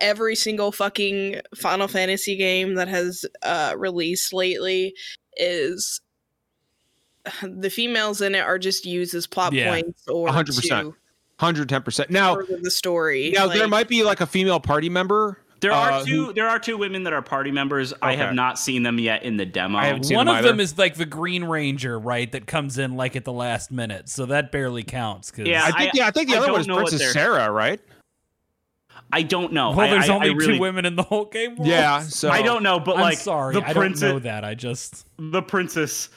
every 0.00 0.34
single 0.36 0.72
fucking 0.72 1.40
Final 1.56 1.88
Fantasy 1.88 2.36
game 2.36 2.74
that 2.74 2.88
has 2.88 3.24
uh, 3.42 3.74
released 3.76 4.32
lately 4.32 4.94
is 5.36 6.00
the 7.42 7.70
females 7.70 8.20
in 8.20 8.34
it 8.34 8.40
are 8.40 8.58
just 8.58 8.84
used 8.86 9.14
as 9.14 9.26
plot 9.26 9.52
Yeah. 9.52 9.70
points 9.70 10.06
or 10.08 10.28
100%. 10.28 10.68
to 10.68 10.94
Hundred 11.40 11.68
ten 11.68 11.82
percent. 11.82 12.08
Now, 12.08 12.36
the 12.36 12.70
story. 12.70 13.32
now 13.34 13.48
there 13.48 13.66
might 13.66 13.88
be 13.88 14.04
like 14.04 14.20
a 14.20 14.26
female 14.26 14.60
party 14.60 14.88
member. 14.88 15.38
There 15.62 15.72
are 15.72 15.92
uh, 15.92 16.04
two 16.04 16.26
who- 16.26 16.32
there 16.34 16.48
are 16.48 16.58
two 16.58 16.76
women 16.76 17.04
that 17.04 17.12
are 17.14 17.22
party 17.22 17.50
members. 17.50 17.94
I 18.02 18.14
have 18.16 18.34
not 18.34 18.58
seen 18.58 18.82
them 18.82 18.98
yet 18.98 19.22
in 19.22 19.38
the 19.38 19.46
demo. 19.46 19.78
I 19.78 19.86
haven't 19.86 20.04
seen 20.04 20.16
One 20.16 20.26
them 20.26 20.36
of 20.36 20.42
them 20.44 20.60
is 20.60 20.76
like 20.76 20.96
the 20.96 21.06
Green 21.06 21.44
Ranger, 21.44 21.98
right? 21.98 22.30
That 22.30 22.46
comes 22.46 22.76
in 22.78 22.96
like 22.96 23.16
at 23.16 23.24
the 23.24 23.32
last 23.32 23.70
minute, 23.70 24.08
so 24.10 24.26
that 24.26 24.52
barely 24.52 24.82
counts. 24.82 25.30
'cause- 25.30 25.46
Yeah, 25.46 25.62
I 25.64 25.70
think. 25.78 25.94
I- 25.94 25.96
yeah, 25.96 26.06
I 26.08 26.10
think 26.10 26.28
the 26.28 26.36
I 26.36 26.40
other 26.40 26.52
one 26.52 26.60
is 26.60 26.66
Princess 26.66 27.12
Sarah, 27.12 27.50
right? 27.50 27.80
I 29.14 29.22
don't 29.22 29.52
know. 29.52 29.72
well, 29.72 29.88
there's 29.90 30.08
I- 30.08 30.12
I 30.12 30.16
only 30.16 30.34
really- 30.34 30.54
two 30.54 30.60
women 30.60 30.84
in 30.86 30.96
the 30.96 31.02
whole 31.02 31.26
game. 31.26 31.56
World? 31.56 31.68
Yeah. 31.68 32.00
So 32.00 32.30
I 32.30 32.42
don't 32.42 32.62
know, 32.62 32.80
but 32.80 32.96
I'm 32.96 33.02
like 33.02 33.18
sorry, 33.18 33.54
the 33.54 33.62
I 33.66 33.72
don't 33.72 34.00
know 34.00 34.18
that. 34.20 34.44
I 34.44 34.54
just 34.54 35.06
the 35.18 35.42
princess 35.42 36.08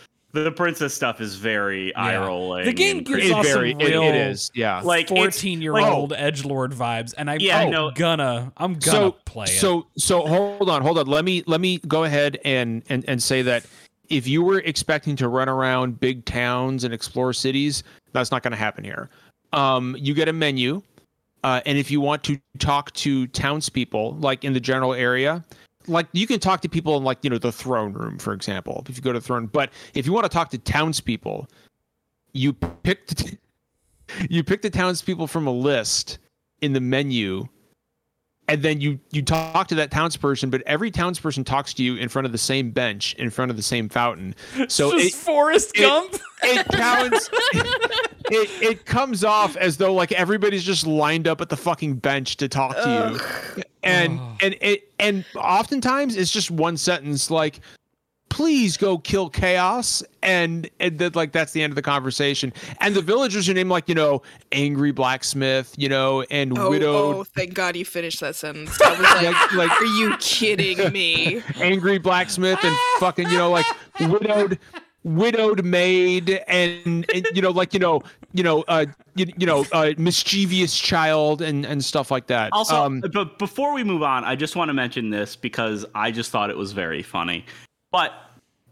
the 0.44 0.52
princess 0.52 0.94
stuff 0.94 1.22
is 1.22 1.36
very 1.36 1.96
eye 1.96 2.18
rolling. 2.18 2.66
The 2.66 2.74
game 2.74 2.98
and 2.98 3.06
gives 3.06 3.20
crazy. 3.20 3.28
It's 3.30 3.36
off 3.36 3.46
some 3.46 3.54
very. 3.54 3.72
it- 3.72 3.78
real- 3.78 4.04
it 4.04 4.16
is. 4.16 4.52
Yeah. 4.54 4.82
like 4.82 5.08
14 5.10 5.62
year 5.62 5.78
old 5.78 6.14
edge 6.14 6.46
lord 6.46 6.72
vibes, 6.72 7.14
and 7.18 7.30
I'm 7.30 7.40
Yeah, 7.40 7.58
I 7.60 7.64
I'm 7.64 7.72
know. 7.72 7.92
gonna 7.92 8.52
I'm 8.58 8.74
gonna 8.74 8.98
so 8.98 9.12
play 9.26 9.46
it. 9.46 9.60
so 9.60 9.88
so 9.98 10.22
hold 10.26 10.70
on 10.70 10.82
hold 10.82 10.98
on 11.00 11.08
let 11.08 11.26
me 11.26 11.44
let 11.48 11.60
me 11.62 11.80
go 11.88 12.04
ahead 12.04 12.40
and 12.46 12.84
and 12.90 13.04
and 13.08 13.22
say 13.22 13.42
that 13.42 13.66
if 14.10 14.28
you 14.28 14.44
were 14.44 14.60
expecting 14.60 15.16
to 15.16 15.28
run 15.28 15.50
around 15.50 16.00
big 16.00 16.26
towns 16.26 16.84
and 16.84 16.94
explore 16.94 17.34
cities 17.34 17.84
that's 18.14 18.30
not 18.32 18.44
going 18.44 18.52
to 18.52 18.58
happen 18.58 18.84
here 18.84 19.10
um 19.54 19.96
you 20.00 20.14
get 20.14 20.28
a 20.28 20.34
menu 20.34 20.82
uh, 21.44 21.62
and 21.66 21.78
if 21.78 21.90
you 21.92 22.02
want 22.02 22.24
to 22.24 22.40
talk 22.60 22.92
to 22.94 23.26
townspeople 23.28 24.16
like 24.16 24.44
in 24.44 24.54
the 24.54 24.60
general 24.60 24.94
area 24.94 25.44
like 25.88 26.08
you 26.14 26.28
can 26.28 26.40
talk 26.40 26.62
to 26.62 26.70
people 26.70 26.98
in 26.98 27.04
like 27.04 27.20
you 27.24 27.30
know 27.30 27.38
the 27.38 27.52
throne 27.52 27.94
room 27.94 28.18
for 28.18 28.34
example 28.34 28.84
if 28.90 28.96
you 28.96 29.02
go 29.02 29.14
to 29.14 29.20
the 29.20 29.26
throne 29.26 29.46
but 29.48 29.72
if 29.94 30.06
you 30.06 30.14
want 30.14 30.24
to 30.26 30.30
talk 30.30 30.50
to 30.50 30.58
townspeople 30.58 31.48
you 32.34 32.54
pick 32.54 33.08
the, 33.08 33.38
you 34.30 34.44
pick 34.44 34.62
the 34.62 34.70
townspeople 34.70 35.28
from 35.28 35.48
a 35.48 35.52
list 35.52 36.18
in 36.62 36.74
the 36.74 36.80
menu 36.82 37.48
and 38.48 38.62
then 38.62 38.80
you 38.80 39.00
you 39.12 39.22
talk 39.24 39.68
to 39.68 39.76
that 39.76 39.90
townsperson 39.90 40.52
but 40.52 40.62
every 40.68 40.92
townsperson 40.92 41.44
talks 41.46 41.74
to 41.74 41.84
you 41.84 41.96
in 41.96 42.10
front 42.10 42.26
of 42.26 42.32
the 42.32 42.38
same 42.38 42.70
bench 42.72 43.14
in 43.16 43.30
front 43.30 43.50
of 43.50 43.58
the 43.58 43.64
same 43.64 43.90
fountain. 43.90 44.36
So 44.68 44.92
Just 44.92 45.16
it, 45.16 45.18
Forrest 45.18 45.72
it- 45.76 45.82
Gump. 45.82 46.16
it 46.44 46.68
counts 46.68 47.30
it, 48.32 48.62
it 48.62 48.86
comes 48.86 49.24
off 49.24 49.56
as 49.58 49.78
though 49.78 49.94
like 49.94 50.12
everybody's 50.12 50.64
just 50.64 50.86
lined 50.86 51.28
up 51.28 51.42
at 51.42 51.50
the 51.50 51.58
fucking 51.58 51.96
bench 51.96 52.38
to 52.38 52.48
talk 52.48 52.76
to 52.76 53.20
you 53.58 53.64
and 53.86 54.20
Ugh. 54.20 54.40
and 54.42 54.56
it 54.62 54.92
and 55.00 55.24
oftentimes 55.36 56.18
it's 56.18 56.32
just 56.32 56.52
one 56.52 56.76
sentence 56.76 57.32
like 57.32 57.62
please 58.30 58.76
go 58.76 58.98
kill 58.98 59.30
chaos 59.30 60.04
and 60.22 60.70
and 60.82 61.00
then 61.00 61.12
like 61.14 61.32
that's 61.32 61.54
the 61.54 61.64
end 61.64 61.72
of 61.72 61.76
the 61.76 61.82
conversation 61.82 62.52
and 62.82 62.94
the 62.94 63.02
villagers 63.02 63.48
are 63.48 63.54
named 63.54 63.70
like 63.70 63.88
you 63.88 63.96
know 63.96 64.22
angry 64.52 64.92
blacksmith 64.92 65.74
you 65.78 65.88
know 65.88 66.24
and 66.32 66.58
Oh, 66.58 66.70
widowed 66.70 67.16
oh, 67.16 67.24
thank 67.24 67.54
God 67.54 67.78
you 67.78 67.86
finished 67.86 68.20
that 68.20 68.36
sentence. 68.36 68.82
I 68.82 68.90
was 68.90 69.00
like, 69.00 69.22
like, 69.24 69.54
like 69.54 69.72
are 69.72 69.86
you 69.86 70.18
kidding 70.18 70.92
me? 70.92 71.42
angry 71.62 71.98
blacksmith 71.98 72.60
and 72.62 72.76
fucking 73.00 73.30
you 73.30 73.38
know 73.38 73.52
like 73.52 73.66
widowed 74.02 74.60
widowed 75.06 75.64
maid 75.64 76.42
and, 76.48 77.06
and 77.14 77.28
you 77.34 77.42
know 77.42 77.52
like 77.52 77.74
you 77.74 77.80
know 77.80 78.02
you 78.36 78.44
know 78.44 78.64
uh 78.68 78.86
you, 79.16 79.26
you 79.38 79.46
know 79.48 79.66
uh 79.72 79.94
mischievous 79.98 80.78
child 80.80 81.42
and 81.42 81.66
and 81.66 81.84
stuff 81.84 82.12
like 82.12 82.28
that. 82.28 82.50
Also, 82.54 82.76
um 82.76 83.02
but 83.14 83.40
before 83.40 83.74
we 83.74 83.84
move 83.84 84.04
on, 84.04 84.24
I 84.24 84.36
just 84.36 84.56
want 84.56 84.70
to 84.70 84.74
mention 84.74 85.10
this 85.10 85.36
because 85.36 85.86
I 85.96 86.12
just 86.12 86.32
thought 86.32 86.50
it 86.50 86.58
was 86.58 86.72
very 86.74 87.02
funny. 87.02 87.46
But 87.92 88.12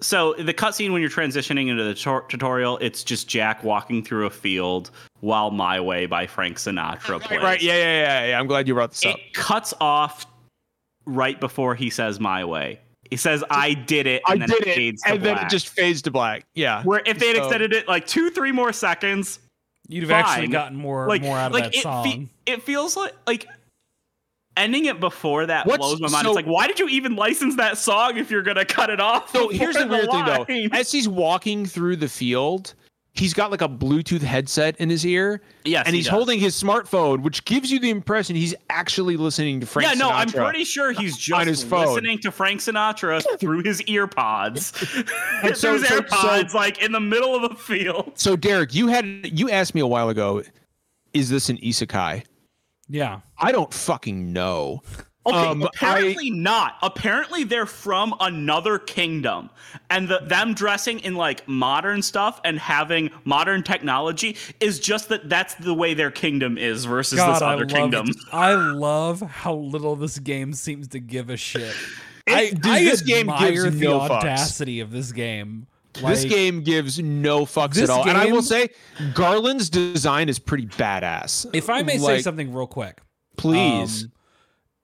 so 0.02 0.34
the 0.34 0.54
cutscene 0.54 0.92
when 0.92 1.02
you're 1.02 1.10
transitioning 1.10 1.70
into 1.70 1.84
the 1.84 1.94
tor- 1.94 2.26
tutorial, 2.28 2.78
it's 2.80 3.04
just 3.06 3.30
Jack 3.30 3.64
walking 3.64 4.04
through 4.04 4.26
a 4.26 4.30
field 4.30 4.92
while 5.22 5.50
"My 5.50 5.80
Way" 5.80 6.08
by 6.08 6.28
Frank 6.28 6.58
Sinatra 6.58 7.22
plays. 7.22 7.42
right 7.42 7.62
yeah 7.62 7.76
yeah 7.76 8.02
yeah, 8.02 8.26
yeah 8.30 8.40
i'm 8.40 8.48
glad 8.48 8.68
you 8.68 8.74
brought 8.74 8.90
this 8.92 9.06
up. 9.06 9.16
It 9.18 9.34
cuts 9.34 9.74
off 9.80 10.26
right 11.06 11.40
before 11.40 11.74
he 11.76 11.90
says 11.90 12.20
"My 12.20 12.44
Way." 12.44 12.80
He 13.10 13.18
says, 13.18 13.44
"I 13.50 13.76
did 13.76 14.08
it," 14.08 14.24
i 14.28 14.36
then 14.38 14.50
did 14.50 14.62
it 14.62 14.68
it 14.70 14.76
fades 14.76 15.02
to 15.04 15.12
and 15.14 15.24
then 15.24 15.38
it 15.38 15.50
just 15.50 15.70
fades 15.70 16.02
to 16.04 16.12
black. 16.12 16.46
Yeah. 16.56 16.82
Where 16.84 17.02
if 17.06 17.20
they 17.20 17.28
had 17.28 17.36
So- 17.38 17.44
extended 17.44 17.72
it 17.74 17.88
like 17.88 18.08
two, 18.08 18.30
three 18.32 18.52
more 18.52 18.74
seconds, 18.74 19.40
You'd 19.90 20.04
have 20.04 20.12
actually 20.12 20.48
gotten 20.48 20.78
more 20.78 21.08
like 21.08 21.22
more 21.22 21.38
out 21.38 21.48
of 21.48 21.54
like 21.54 21.66
that 21.66 21.76
it, 21.76 21.82
song. 21.82 22.04
fe- 22.06 22.28
it 22.46 22.62
feels 22.64 22.96
like 22.96 23.14
like 23.28 23.48
ending 24.56 24.86
it 24.86 25.00
before 25.00 25.46
that 25.48 25.66
What's- 25.66 25.80
blows 25.80 26.00
my 26.00 26.10
mind. 26.10 26.24
so- 26.26 26.32
it's 26.32 26.36
like 26.36 26.46
why 26.46 26.68
did 26.68 26.80
you 26.80 26.88
even 26.90 27.16
license 27.16 27.56
that 27.58 27.78
song 27.78 28.18
if 28.18 28.30
you're 28.32 28.44
gonna 28.44 28.66
cut 28.66 28.90
it 28.90 29.00
off? 29.00 29.32
so 29.32 29.50
here's 29.50 29.76
the 29.76 29.88
weird 29.90 30.10
thing 30.12 30.26
though 30.26 30.46
as 30.78 30.92
he's 30.92 31.08
walking 31.08 31.66
through 31.66 31.96
the 31.98 32.08
field 32.10 32.74
he's 33.14 33.34
got 33.34 33.52
like 33.52 33.62
a 33.62 33.70
bluetooth 33.70 34.22
headset 34.22 34.76
in 34.78 34.90
his 34.90 35.06
ear 35.06 35.40
yes, 35.66 35.86
and 35.86 35.96
he's 35.96 36.06
does. 36.06 36.12
holding 36.14 36.40
his 36.40 36.62
smartphone 36.62 37.22
which 37.22 37.46
gives 37.46 37.72
you 37.72 37.80
the 37.80 37.90
impression 37.90 38.36
he's 38.36 38.56
actually 38.70 39.16
listening 39.18 39.60
to 39.60 39.66
frank 39.68 39.88
Sinatra. 39.88 39.96
Yeah, 39.96 40.00
no, 40.00 40.10
I'm 40.10 40.30
pretty 40.30 40.64
sure 40.64 40.92
he's 40.92 41.16
just 41.18 41.46
his 41.48 41.72
listening 41.72 42.18
to 42.20 42.32
Frank 42.32 42.60
Sinatra 42.62 43.24
through 43.40 43.62
his 43.64 43.82
ear 43.84 44.08
pods. 44.08 44.74
And 45.44 45.56
so- 45.56 45.78
through 45.78 45.82
his 45.82 45.88
so- 45.90 46.02
AirPods, 46.02 46.54
like 46.54 46.82
in 46.82 46.92
the 46.92 47.00
middle 47.00 47.36
of 47.36 47.52
a 47.52 47.56
field. 47.56 48.14
So 48.16 48.36
Derek, 48.36 48.74
you 48.74 48.88
had 48.88 49.06
you 49.38 49.50
asked 49.50 49.76
me 49.76 49.82
a 49.82 49.88
while 49.88 50.10
ago, 50.10 50.42
is 51.14 51.30
this 51.30 51.50
an 51.50 51.58
isekai? 51.58 52.24
yeah. 52.90 53.20
I 53.38 53.52
don't 53.52 53.74
fucking 53.74 54.32
know. 54.34 54.82
Okay, 55.26 55.38
Um, 55.38 55.64
apparently 55.64 56.30
not. 56.30 56.76
Apparently 56.82 57.46
they're 57.46 57.66
from 57.66 58.14
another 58.20 58.78
kingdom, 58.78 59.50
and 59.90 60.08
the, 60.10 60.20
them 60.20 60.54
dressing 60.54 61.00
in 61.00 61.16
like 61.16 61.48
modern 61.48 62.02
stuff 62.02 62.42
and 62.44 62.60
having 62.60 63.10
modern 63.24 63.64
technology 63.64 64.36
is 64.60 64.80
just 64.82 65.08
that 65.10 65.30
that's 65.30 65.54
the 65.56 65.74
way 65.74 65.94
their 65.94 66.12
kingdom 66.12 66.58
is 66.58 66.84
versus 66.84 67.18
God, 67.20 67.36
this 67.36 67.42
I 67.42 67.54
other 67.54 67.66
love 67.66 67.70
kingdom. 67.74 68.08
I 68.34 68.54
love 68.54 69.22
how 69.22 69.56
little 69.56 69.96
this 69.96 70.20
game 70.20 70.52
seems 70.54 70.90
to 70.90 71.00
give 71.00 71.30
a 71.30 71.38
shit. 71.38 71.74
It- 72.26 72.34
I, 72.34 72.50
dude, 72.52 72.66
I 72.68 72.84
this 72.86 73.02
game 73.02 73.30
admire 73.30 73.52
gives 73.66 73.80
the 73.80 73.86
no 73.86 74.00
fucks. 74.00 74.10
audacity 74.10 74.80
of 74.80 74.92
this 74.92 75.12
game. 75.12 75.68
this 75.94 76.24
game 76.24 76.62
gives 76.64 76.98
no 76.98 77.46
fucks 77.46 77.82
at 77.84 77.90
all. 77.90 78.08
And 78.08 78.18
I 78.18 78.28
will 78.28 78.42
say 78.42 78.70
Garland's 79.14 79.70
design 79.70 80.30
is 80.30 80.40
pretty 80.40 80.66
badass. 80.68 81.46
If 81.54 81.70
I 81.70 81.82
may 81.82 81.98
say 81.98 82.22
something 82.22 82.54
real 82.54 82.66
quick, 82.68 83.02
please. 83.36 84.06
Um, 84.06 84.12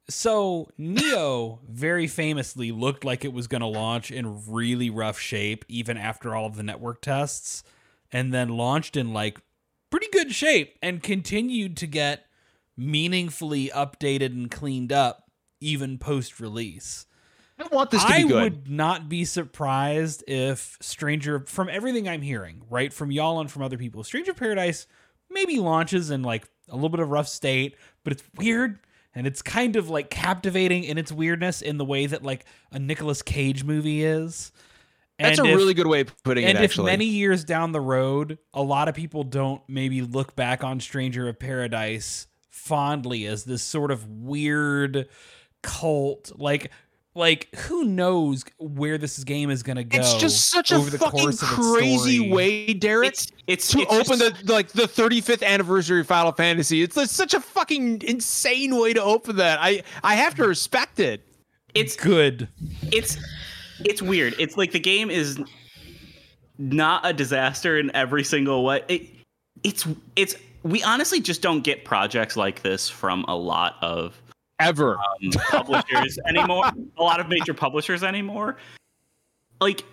so 0.09 0.69
Nioh 0.79 1.59
very 1.67 2.07
famously 2.07 2.71
looked 2.71 3.05
like 3.05 3.23
it 3.23 3.33
was 3.33 3.47
going 3.47 3.61
to 3.61 3.67
launch 3.67 4.11
in 4.11 4.45
really 4.47 4.89
rough 4.89 5.19
shape, 5.19 5.63
even 5.67 5.97
after 5.97 6.35
all 6.35 6.45
of 6.45 6.55
the 6.55 6.63
network 6.63 7.01
tests, 7.01 7.63
and 8.11 8.33
then 8.33 8.49
launched 8.49 8.97
in 8.97 9.13
like 9.13 9.39
pretty 9.89 10.07
good 10.11 10.33
shape 10.33 10.77
and 10.81 11.01
continued 11.03 11.77
to 11.77 11.87
get 11.87 12.25
meaningfully 12.75 13.69
updated 13.69 14.27
and 14.27 14.49
cleaned 14.49 14.91
up 14.91 15.29
even 15.61 15.97
post 15.97 16.39
release. 16.39 17.05
I 17.59 17.67
want 17.67 17.91
this 17.91 18.03
to 18.03 18.09
I 18.09 18.23
be 18.23 18.29
good. 18.29 18.37
I 18.37 18.43
would 18.43 18.69
not 18.69 19.09
be 19.09 19.25
surprised 19.25 20.23
if 20.27 20.77
Stranger, 20.79 21.41
from 21.45 21.67
everything 21.69 22.07
I'm 22.07 22.21
hearing, 22.21 22.63
right, 22.69 22.93
from 22.93 23.11
y'all 23.11 23.41
and 23.41 23.51
from 23.51 23.63
other 23.63 23.77
people, 23.77 24.03
Stranger 24.03 24.33
Paradise 24.33 24.87
maybe 25.29 25.57
launches 25.57 26.09
in 26.09 26.23
like 26.23 26.47
a 26.69 26.75
little 26.75 26.89
bit 26.89 27.01
of 27.01 27.09
rough 27.09 27.27
state, 27.27 27.75
but 28.03 28.13
it's 28.13 28.23
weird 28.37 28.79
and 29.15 29.25
it's 29.27 29.41
kind 29.41 29.75
of 29.75 29.89
like 29.89 30.09
captivating 30.09 30.83
in 30.83 30.97
its 30.97 31.11
weirdness 31.11 31.61
in 31.61 31.77
the 31.77 31.85
way 31.85 32.05
that 32.05 32.23
like 32.23 32.45
a 32.71 32.79
Nicolas 32.79 33.21
Cage 33.21 33.63
movie 33.63 34.03
is. 34.03 34.51
That's 35.17 35.39
a 35.39 35.45
if- 35.45 35.55
really 35.57 35.73
good 35.73 35.87
way 35.87 36.01
of 36.01 36.23
putting 36.23 36.45
and 36.45 36.57
it. 36.57 36.61
And 36.61 36.65
if 36.65 36.77
many 36.77 37.05
years 37.05 37.43
down 37.43 37.71
the 37.71 37.81
road, 37.81 38.37
a 38.53 38.63
lot 38.63 38.87
of 38.87 38.95
people 38.95 39.23
don't 39.23 39.61
maybe 39.67 40.01
look 40.01 40.35
back 40.35 40.63
on 40.63 40.79
Stranger 40.79 41.27
of 41.27 41.37
Paradise 41.37 42.27
fondly 42.49 43.25
as 43.25 43.43
this 43.43 43.63
sort 43.63 43.91
of 43.91 44.07
weird 44.07 45.09
cult, 45.61 46.31
like 46.37 46.71
like 47.19 47.53
who 47.55 47.83
knows 47.83 48.43
where 48.57 48.97
this 48.97 49.23
game 49.23 49.49
is 49.51 49.61
gonna 49.61 49.83
go? 49.83 49.99
It's 49.99 50.15
just 50.15 50.49
such 50.49 50.71
a 50.71 50.75
over 50.75 50.89
the 50.89 50.97
fucking 50.97 51.19
course 51.19 51.41
of 51.41 51.47
crazy 51.49 52.31
way, 52.31 52.73
Derek. 52.73 53.09
It's 53.09 53.27
it's 53.45 53.71
to 53.73 53.81
it's 53.81 53.93
open 53.93 54.19
just- 54.19 54.45
the 54.47 54.53
like 54.53 54.69
the 54.69 54.83
35th 54.83 55.43
anniversary 55.43 55.99
of 56.01 56.07
Final 56.07 56.31
Fantasy. 56.31 56.81
It's, 56.81 56.97
it's 56.97 57.11
such 57.11 57.33
a 57.33 57.39
fucking 57.41 58.01
insane 58.03 58.75
way 58.79 58.93
to 58.93 59.03
open 59.03 59.35
that. 59.35 59.59
I 59.61 59.83
I 60.03 60.15
have 60.15 60.33
to 60.35 60.47
respect 60.47 60.99
it. 60.99 61.21
it's 61.75 61.95
good. 61.95 62.47
it's 62.91 63.17
it's 63.85 64.01
weird. 64.01 64.33
It's 64.39 64.57
like 64.57 64.71
the 64.71 64.79
game 64.79 65.09
is 65.11 65.39
not 66.57 67.05
a 67.05 67.13
disaster 67.13 67.77
in 67.77 67.95
every 67.95 68.23
single 68.23 68.63
way. 68.65 68.83
It, 68.87 69.03
it's 69.63 69.87
it's 70.15 70.35
we 70.63 70.83
honestly 70.83 71.21
just 71.21 71.41
don't 71.41 71.61
get 71.63 71.85
projects 71.85 72.35
like 72.35 72.61
this 72.61 72.89
from 72.89 73.23
a 73.27 73.35
lot 73.35 73.75
of 73.81 74.21
Ever. 74.59 74.97
um, 74.97 75.31
publishers 75.49 76.19
anymore. 76.27 76.65
A 76.97 77.03
lot 77.03 77.19
of 77.19 77.29
major 77.29 77.53
publishers 77.53 78.03
anymore. 78.03 78.57
Like 79.61 79.83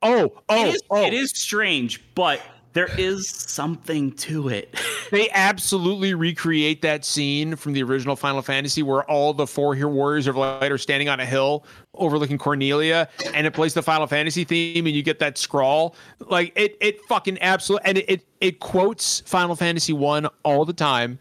Oh, 0.00 0.32
oh, 0.48 0.66
it 0.66 0.74
is 0.74 0.82
oh. 0.90 1.04
it 1.04 1.12
is 1.12 1.30
strange, 1.30 2.02
but 2.14 2.40
there 2.72 2.88
is 2.98 3.28
something 3.28 4.12
to 4.12 4.48
it. 4.48 4.74
They 5.12 5.28
absolutely 5.32 6.14
recreate 6.14 6.80
that 6.80 7.04
scene 7.04 7.54
from 7.54 7.74
the 7.74 7.82
original 7.82 8.16
Final 8.16 8.40
Fantasy 8.40 8.82
where 8.82 9.02
all 9.10 9.34
the 9.34 9.46
four 9.46 9.74
hero 9.74 9.90
warriors 9.90 10.26
of 10.26 10.36
light 10.38 10.72
are 10.72 10.78
standing 10.78 11.10
on 11.10 11.20
a 11.20 11.26
hill 11.26 11.66
overlooking 11.94 12.38
Cornelia, 12.38 13.08
and 13.34 13.46
it 13.46 13.52
plays 13.52 13.74
the 13.74 13.82
Final 13.82 14.06
Fantasy 14.06 14.44
theme, 14.44 14.86
and 14.86 14.94
you 14.94 15.02
get 15.02 15.18
that 15.18 15.38
scrawl. 15.38 15.94
Like 16.20 16.52
it, 16.56 16.76
it 16.80 17.00
fucking 17.04 17.38
absolutely, 17.40 17.88
and 17.88 17.98
it, 17.98 18.10
it, 18.10 18.26
it 18.40 18.60
quotes 18.60 19.20
Final 19.20 19.56
Fantasy 19.56 19.92
One 19.92 20.28
all 20.42 20.64
the 20.64 20.72
time. 20.72 21.18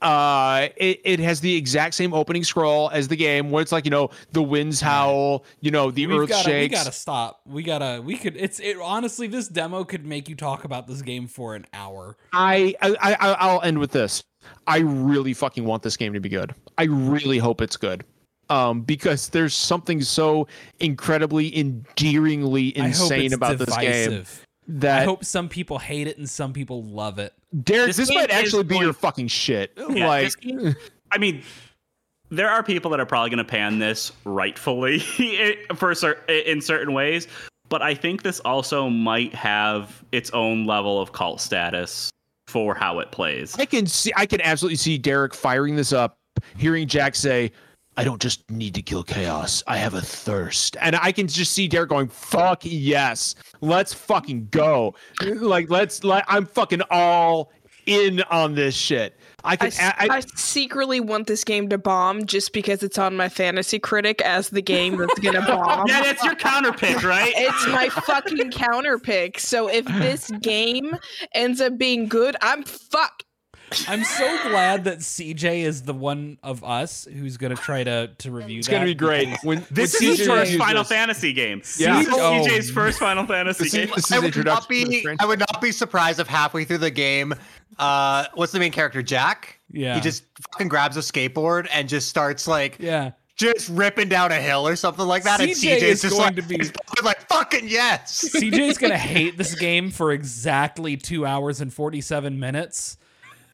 Uh, 0.00 0.68
it, 0.76 1.00
it 1.04 1.20
has 1.20 1.40
the 1.40 1.54
exact 1.54 1.94
same 1.94 2.14
opening 2.14 2.42
scroll 2.42 2.90
as 2.90 3.08
the 3.08 3.16
game, 3.16 3.50
where 3.50 3.62
it's 3.62 3.72
like 3.72 3.84
you 3.84 3.90
know 3.90 4.10
the 4.32 4.42
winds 4.42 4.80
howl, 4.80 5.44
you 5.60 5.70
know 5.70 5.90
the 5.90 6.06
We've 6.06 6.20
earth 6.20 6.28
gotta, 6.30 6.50
we 6.50 6.68
gotta 6.68 6.92
stop. 6.92 7.40
We 7.46 7.62
gotta. 7.62 8.00
We 8.00 8.16
could. 8.16 8.36
It's 8.36 8.60
it. 8.60 8.78
Honestly, 8.78 9.26
this 9.26 9.48
demo 9.48 9.84
could 9.84 10.06
make 10.06 10.28
you 10.28 10.36
talk 10.36 10.64
about 10.64 10.86
this 10.86 11.02
game 11.02 11.26
for 11.26 11.54
an 11.54 11.66
hour. 11.74 12.16
I, 12.32 12.74
I, 12.80 12.96
I 13.00 13.14
I'll 13.38 13.62
end 13.62 13.78
with 13.78 13.92
this. 13.92 14.24
I 14.66 14.78
really 14.78 15.34
fucking 15.34 15.64
want 15.64 15.82
this 15.82 15.96
game 15.96 16.12
to 16.14 16.20
be 16.20 16.28
good. 16.28 16.54
I 16.78 16.84
really 16.84 17.38
hope 17.38 17.60
it's 17.60 17.76
good. 17.76 18.04
Um, 18.50 18.82
because 18.82 19.28
there's 19.30 19.54
something 19.54 20.02
so 20.02 20.46
incredibly 20.80 21.56
endearingly 21.56 22.76
insane 22.76 23.26
it's 23.26 23.34
about 23.34 23.58
this 23.58 23.76
game 23.78 24.24
that 24.68 25.02
I 25.02 25.04
hope 25.04 25.24
some 25.24 25.48
people 25.48 25.78
hate 25.78 26.06
it 26.06 26.18
and 26.18 26.28
some 26.28 26.52
people 26.52 26.82
love 26.84 27.18
it. 27.18 27.32
Derek, 27.62 27.88
This 27.88 27.96
this, 27.96 28.14
might 28.14 28.30
actually 28.30 28.64
be 28.64 28.74
going- 28.74 28.82
your 28.84 28.92
fucking 28.92 29.28
shit. 29.28 29.72
Yeah, 29.90 30.08
like, 30.08 30.38
game- 30.40 30.74
I 31.10 31.18
mean, 31.18 31.42
there 32.30 32.50
are 32.50 32.62
people 32.62 32.90
that 32.90 33.00
are 33.00 33.06
probably 33.06 33.30
going 33.30 33.38
to 33.38 33.44
pan 33.44 33.78
this 33.78 34.12
rightfully 34.24 34.98
for 35.76 35.94
cer- 35.94 36.22
in 36.28 36.60
certain 36.60 36.92
ways, 36.94 37.28
but 37.68 37.82
I 37.82 37.94
think 37.94 38.22
this 38.22 38.40
also 38.40 38.88
might 38.88 39.34
have 39.34 40.02
its 40.12 40.30
own 40.30 40.66
level 40.66 41.00
of 41.00 41.12
cult 41.12 41.40
status 41.40 42.10
for 42.48 42.74
how 42.74 42.98
it 43.00 43.10
plays. 43.10 43.56
I 43.58 43.64
can 43.66 43.86
see, 43.86 44.12
I 44.16 44.26
can 44.26 44.40
absolutely 44.40 44.76
see 44.76 44.98
Derek 44.98 45.34
firing 45.34 45.76
this 45.76 45.92
up, 45.92 46.16
hearing 46.56 46.88
Jack 46.88 47.14
say, 47.14 47.52
"I 47.96 48.04
don't 48.04 48.20
just 48.20 48.48
need 48.50 48.74
to 48.74 48.82
kill 48.82 49.02
chaos. 49.04 49.62
I 49.66 49.76
have 49.76 49.94
a 49.94 50.00
thirst," 50.00 50.76
and 50.80 50.96
I 50.96 51.12
can 51.12 51.26
just 51.28 51.52
see 51.52 51.68
Derek 51.68 51.90
going, 51.90 52.08
"Fuck 52.08 52.60
yes, 52.64 53.34
let's 53.60 53.92
fucking 53.94 54.48
go!" 54.50 54.94
Like, 55.22 55.70
let's 55.70 56.04
let 56.04 56.24
I'm 56.28 56.46
fucking 56.46 56.82
all 56.90 57.52
in 57.86 58.22
on 58.30 58.54
this 58.54 58.74
shit. 58.74 59.18
I 59.46 59.52
I, 59.52 59.56
can. 59.56 59.66
s- 59.66 59.78
I, 59.80 60.08
I 60.10 60.20
secretly 60.36 61.00
want 61.00 61.26
this 61.26 61.44
game 61.44 61.68
to 61.68 61.76
bomb 61.76 62.24
just 62.24 62.54
because 62.54 62.82
it's 62.82 62.96
on 62.96 63.14
my 63.14 63.28
fantasy 63.28 63.78
critic 63.78 64.22
as 64.22 64.48
the 64.48 64.62
game 64.62 64.96
that's 64.96 65.18
gonna 65.18 65.42
bomb. 65.46 65.86
Yeah, 65.86 66.02
that's 66.02 66.24
your 66.24 66.34
counter 66.34 66.72
pick, 66.72 67.02
right? 67.02 67.30
It's 67.36 67.66
my 67.66 67.90
fucking 67.90 68.52
counter 68.52 68.98
pick. 68.98 69.38
So 69.38 69.68
if 69.68 69.84
this 69.84 70.30
game 70.40 70.96
ends 71.34 71.60
up 71.60 71.76
being 71.76 72.08
good, 72.08 72.36
I'm 72.40 72.62
fucked. 72.62 73.24
I'm 73.88 74.04
so 74.04 74.38
glad 74.48 74.84
that 74.84 74.98
CJ 74.98 75.64
is 75.64 75.82
the 75.82 75.94
one 75.94 76.38
of 76.42 76.62
us 76.62 77.06
who's 77.12 77.36
gonna 77.36 77.56
try 77.56 77.82
to 77.84 78.10
to 78.18 78.30
review 78.30 78.58
it's 78.58 78.68
that. 78.68 78.74
gonna 78.74 78.84
be 78.86 78.94
great. 78.94 79.28
When 79.42 79.66
This 79.70 80.00
when 80.00 80.10
is 80.12 80.18
his 80.18 80.26
first 80.28 80.40
reviews 80.52 80.58
Final 80.58 80.82
this- 80.82 80.88
Fantasy 80.88 81.32
game. 81.32 81.62
Yeah. 81.76 81.98
This 81.98 82.08
is 82.08 82.14
Oh. 82.14 82.44
CJ's 82.46 82.70
first 82.70 82.98
Final 82.98 83.26
Fantasy 83.26 83.64
This 83.64 83.72
game. 83.72 83.88
is, 83.88 83.94
this 83.96 84.12
I 84.12 84.16
is 84.16 84.22
would 84.22 84.26
introduction 84.26 84.80
not 84.82 84.90
be. 84.90 85.06
I 85.18 85.26
would 85.26 85.38
not 85.40 85.60
be 85.60 85.72
surprised 85.72 86.20
if 86.20 86.26
halfway 86.28 86.64
through 86.64 86.78
the 86.78 86.90
game, 86.90 87.34
uh, 87.78 88.26
what's 88.34 88.52
the 88.52 88.58
main 88.60 88.72
character? 88.72 89.02
Jack. 89.02 89.58
Yeah. 89.72 89.94
He 89.96 90.00
just 90.00 90.24
fucking 90.52 90.68
grabs 90.68 90.96
a 90.96 91.00
skateboard 91.00 91.66
and 91.72 91.88
just 91.88 92.08
starts 92.08 92.46
like 92.46 92.76
Yeah. 92.78 93.10
just 93.36 93.68
ripping 93.70 94.08
down 94.08 94.30
a 94.30 94.40
hill 94.40 94.68
or 94.68 94.76
something 94.76 95.06
like 95.06 95.24
that. 95.24 95.40
and 95.40 95.50
CJ 95.50 95.54
CJ 95.80 95.82
is 95.82 95.82
is 95.82 96.02
just 96.02 96.14
going 96.14 96.26
like, 96.26 96.36
to 96.36 96.42
be- 96.42 96.70
like 97.02 97.28
fucking 97.28 97.66
yes. 97.68 98.24
CJ's 98.32 98.78
gonna 98.78 98.96
hate 98.96 99.36
this 99.36 99.54
game 99.56 99.90
for 99.90 100.12
exactly 100.12 100.96
two 100.96 101.26
hours 101.26 101.60
and 101.60 101.72
forty 101.74 102.00
seven 102.00 102.38
minutes. 102.38 102.98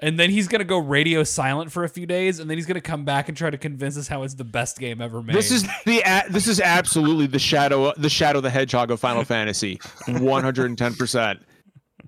And 0.02 0.18
then 0.18 0.30
he's 0.30 0.48
gonna 0.48 0.64
go 0.64 0.78
radio 0.78 1.22
silent 1.24 1.70
for 1.70 1.84
a 1.84 1.88
few 1.88 2.06
days, 2.06 2.38
and 2.38 2.48
then 2.48 2.56
he's 2.56 2.66
gonna 2.66 2.80
come 2.80 3.04
back 3.04 3.28
and 3.28 3.36
try 3.36 3.50
to 3.50 3.58
convince 3.58 3.98
us 3.98 4.08
how 4.08 4.22
it's 4.22 4.34
the 4.34 4.44
best 4.44 4.78
game 4.78 5.00
ever 5.02 5.22
made. 5.22 5.36
This 5.36 5.50
is 5.50 5.62
the 5.84 6.02
a- 6.06 6.24
this 6.30 6.48
is 6.48 6.58
absolutely 6.58 7.26
the 7.26 7.38
shadow 7.38 7.92
the 7.96 8.08
shadow 8.08 8.40
the 8.40 8.48
hedgehog 8.50 8.90
of 8.90 8.98
Final 8.98 9.24
Fantasy, 9.24 9.78
one 10.08 10.42
hundred 10.42 10.66
and 10.70 10.78
ten 10.78 10.94
percent. 10.94 11.40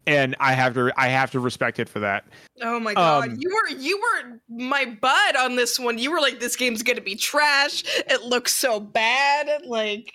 And 0.06 0.34
I 0.40 0.54
have 0.54 0.74
to 0.74 0.90
I 0.96 1.08
have 1.08 1.30
to 1.32 1.38
respect 1.38 1.78
it 1.78 1.88
for 1.88 2.00
that. 2.00 2.24
Oh 2.60 2.80
my 2.80 2.94
god, 2.94 3.28
Um, 3.28 3.36
you 3.38 3.50
were 3.50 3.76
you 3.78 4.00
were 4.00 4.40
my 4.48 4.84
bud 4.86 5.36
on 5.36 5.54
this 5.54 5.78
one. 5.78 5.98
You 5.98 6.10
were 6.10 6.20
like, 6.20 6.40
this 6.40 6.56
game's 6.56 6.82
gonna 6.82 7.02
be 7.02 7.14
trash. 7.14 7.84
It 8.08 8.22
looks 8.22 8.52
so 8.52 8.80
bad. 8.80 9.66
Like, 9.66 10.12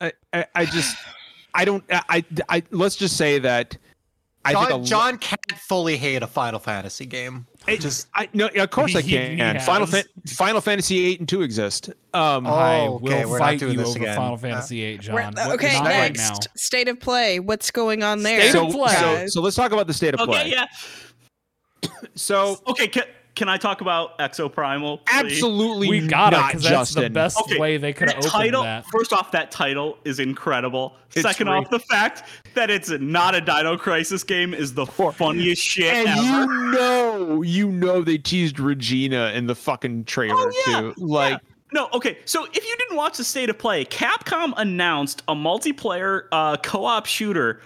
I 0.00 0.12
I, 0.32 0.46
I 0.54 0.64
just 0.66 0.96
I 1.54 1.64
don't 1.64 1.82
I, 1.90 2.02
I 2.08 2.24
I 2.48 2.62
let's 2.70 2.96
just 2.96 3.16
say 3.16 3.38
that 3.40 3.76
I 4.44 4.52
John, 4.52 4.66
think 4.68 4.82
a, 4.82 4.86
John 4.86 5.18
can't 5.18 5.52
fully 5.68 5.96
hate 5.98 6.22
a 6.22 6.26
Final 6.26 6.58
Fantasy 6.60 7.04
game. 7.04 7.46
it 7.68 7.78
just 7.80 8.08
I 8.14 8.28
no 8.32 8.46
of 8.48 8.70
course 8.70 8.96
I 8.96 9.02
can. 9.02 9.32
he 9.54 9.58
Final 9.60 9.86
has. 9.86 9.90
Fan, 9.90 10.04
Final 10.28 10.60
Fantasy 10.62 11.04
eight 11.04 11.18
and 11.20 11.28
two 11.28 11.42
exist. 11.42 11.90
Um, 12.14 12.46
Oh, 12.46 12.50
I 12.54 12.80
okay, 12.88 13.24
will 13.24 13.32
we're 13.32 13.38
not 13.38 13.44
fight 13.44 13.58
doing 13.60 13.72
you 13.72 13.78
this 13.78 13.90
over 13.90 13.98
again. 13.98 14.16
Final 14.16 14.36
Fantasy 14.38 14.80
VIII, 14.80 14.98
John. 14.98 15.14
we're- 15.14 15.52
okay, 15.54 15.72
not 15.74 15.84
right 15.84 15.92
next 16.16 16.30
now. 16.30 16.36
state 16.56 16.88
of 16.88 16.98
play. 16.98 17.38
What's 17.38 17.70
going 17.70 18.02
on 18.02 18.22
there? 18.22 18.40
State 18.40 18.52
so, 18.52 18.66
of 18.68 18.72
play. 18.72 18.94
so 18.94 19.24
so 19.26 19.40
let's 19.42 19.56
talk 19.56 19.72
about 19.72 19.86
the 19.86 19.94
state 19.94 20.14
of 20.14 20.20
play. 20.20 20.40
Okay, 20.40 20.50
yeah. 20.50 20.66
So 22.14 22.58
Okay, 22.66 22.88
can, 22.88 23.04
can 23.34 23.48
I 23.48 23.56
talk 23.56 23.80
about 23.80 24.18
Exoprimal? 24.18 24.98
please? 25.06 25.34
absolutely 25.34 25.88
We 25.88 26.06
got 26.06 26.32
it 26.32 26.42
because 26.46 26.62
that's 26.62 26.94
the 26.94 27.08
best 27.10 27.38
Okay, 27.42 27.58
way 27.58 27.76
they 27.76 27.92
could 27.92 28.08
have 28.08 28.22
That 28.22 28.28
opened 28.28 28.42
title. 28.44 28.62
that. 28.64 28.86
First 28.86 29.12
off, 29.12 29.30
that 29.32 29.50
title 29.50 29.98
is 30.04 30.20
incredible. 30.20 30.94
It's 31.12 31.22
Second 31.22 31.46
great. 31.46 31.56
off, 31.64 31.70
the 31.70 31.78
fact 31.78 32.24
that 32.54 32.70
it's 32.70 32.90
not 32.90 33.34
a 33.34 33.40
Dino 33.40 33.76
Crisis 33.76 34.22
game 34.24 34.52
is 34.54 34.74
the 34.74 34.86
funniest 34.86 35.62
shit 35.62 35.94
And 35.94 36.08
ever. 36.08 36.20
you 36.22 36.70
know, 36.72 37.42
you 37.42 37.68
know 37.72 38.02
they 38.02 38.18
teased 38.18 38.60
Regina 38.60 39.32
in 39.34 39.46
the 39.46 39.54
fucking 39.54 40.04
trailer 40.04 40.34
Oh, 40.36 40.52
yeah, 40.66 40.80
too. 40.80 40.94
Like 40.98 41.40
No, 41.72 41.88
okay. 41.92 42.18
So 42.24 42.44
if 42.52 42.64
you 42.64 42.76
didn't 42.78 42.96
watch 42.96 43.16
the 43.16 43.24
state 43.24 43.48
of 43.50 43.58
play, 43.58 43.84
Capcom 43.84 44.52
announced 44.56 45.22
a 45.28 45.34
multiplayer 45.34 46.24
uh, 46.32 46.56
co-op 46.58 47.06
shooter 47.06 47.60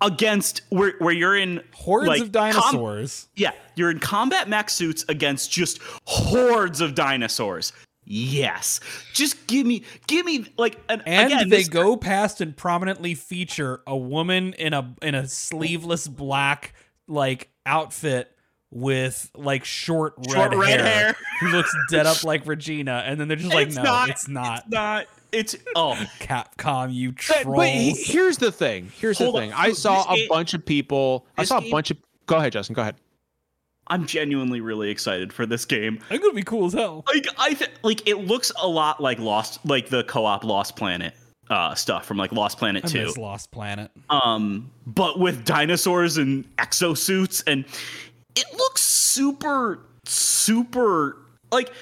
against 0.00 0.62
where 0.70 0.94
where 0.98 1.12
you're 1.14 1.36
in 1.36 1.62
Hordes 1.74 2.08
like, 2.08 2.20
of 2.22 2.32
com- 2.32 2.52
dinosaurs. 2.52 3.28
yeah, 3.36 3.52
you're 3.76 3.90
in 3.90 3.98
combat 3.98 4.48
mech 4.48 4.70
suits 4.70 5.04
against 5.08 5.50
just 5.50 5.80
hordes 6.06 6.80
of 6.80 6.94
dinosaurs. 6.94 7.72
Yes, 8.04 8.80
just 9.12 9.46
give 9.46 9.66
me, 9.66 9.84
give 10.08 10.26
me 10.26 10.46
like 10.58 10.76
an, 10.88 11.00
and 11.06 11.32
again, 11.32 11.48
they 11.48 11.58
this- 11.58 11.68
go 11.68 11.96
past 11.96 12.40
and 12.40 12.56
prominently 12.56 13.14
feature 13.14 13.82
a 13.86 13.96
woman 13.96 14.52
in 14.54 14.72
a 14.72 14.94
in 15.02 15.14
a 15.14 15.28
sleeveless 15.28 16.08
black 16.08 16.74
like 17.06 17.50
outfit 17.66 18.34
with 18.72 19.30
like 19.36 19.64
short 19.64 20.14
red, 20.28 20.34
Short 20.34 20.54
red 20.56 20.80
hair, 20.80 20.84
hair. 21.04 21.16
who 21.40 21.48
looks 21.48 21.74
dead 21.90 22.06
up 22.06 22.24
like 22.24 22.46
Regina, 22.46 23.02
and 23.06 23.20
then 23.20 23.28
they're 23.28 23.36
just 23.36 23.52
like, 23.54 23.68
It's 23.68 23.76
no, 23.76 23.82
not. 23.82 24.08
it's 24.08 24.28
not. 24.28 24.70
not. 24.70 25.06
It's 25.32 25.56
oh. 25.76 25.94
Capcom, 26.20 26.92
you 26.92 27.12
But, 27.12 27.18
trolls. 27.18 27.56
but 27.56 27.68
he- 27.68 27.90
here's 27.92 28.38
the 28.38 28.50
thing. 28.52 28.90
Here's 28.98 29.18
Hold 29.18 29.34
the 29.34 29.38
on. 29.38 29.44
thing. 29.44 29.52
I 29.54 29.72
saw 29.72 29.96
This 30.04 30.06
a 30.12 30.16
game- 30.16 30.28
bunch 30.28 30.54
of 30.54 30.64
people. 30.66 31.26
I 31.38 31.44
saw 31.44 31.58
a 31.58 31.60
game- 31.62 31.70
bunch 31.70 31.90
of. 31.90 31.98
Go 32.26 32.36
ahead, 32.36 32.52
Justin. 32.52 32.74
Go 32.74 32.82
ahead. 32.82 32.96
I'm 33.86 34.06
genuinely 34.06 34.60
really 34.60 34.88
excited 34.90 35.32
for 35.32 35.46
this 35.46 35.64
game. 35.64 35.98
I'm 36.10 36.20
gonna 36.20 36.32
be 36.32 36.44
cool 36.44 36.66
as 36.66 36.74
hell. 36.74 37.02
Like 37.12 37.26
I 37.38 37.54
th- 37.54 37.70
like 37.82 38.06
it 38.08 38.18
looks 38.18 38.52
a 38.62 38.68
lot 38.68 39.00
like 39.00 39.18
Lost, 39.18 39.58
like 39.66 39.88
the 39.88 40.04
co-op 40.04 40.44
Lost 40.44 40.76
Planet 40.76 41.12
uh, 41.48 41.74
stuff 41.74 42.06
from 42.06 42.16
like 42.16 42.30
Lost 42.30 42.56
Planet 42.56 42.84
I 42.84 42.88
Two. 42.88 43.04
miss 43.06 43.18
Lost 43.18 43.50
Planet. 43.50 43.90
um, 44.08 44.70
but 44.86 45.18
with 45.18 45.44
dinosaurs 45.44 46.18
and 46.18 46.44
exosuits, 46.56 47.42
and 47.48 47.64
it 48.36 48.44
looks 48.56 48.82
super, 48.82 49.80
super 50.04 51.16
like. 51.50 51.72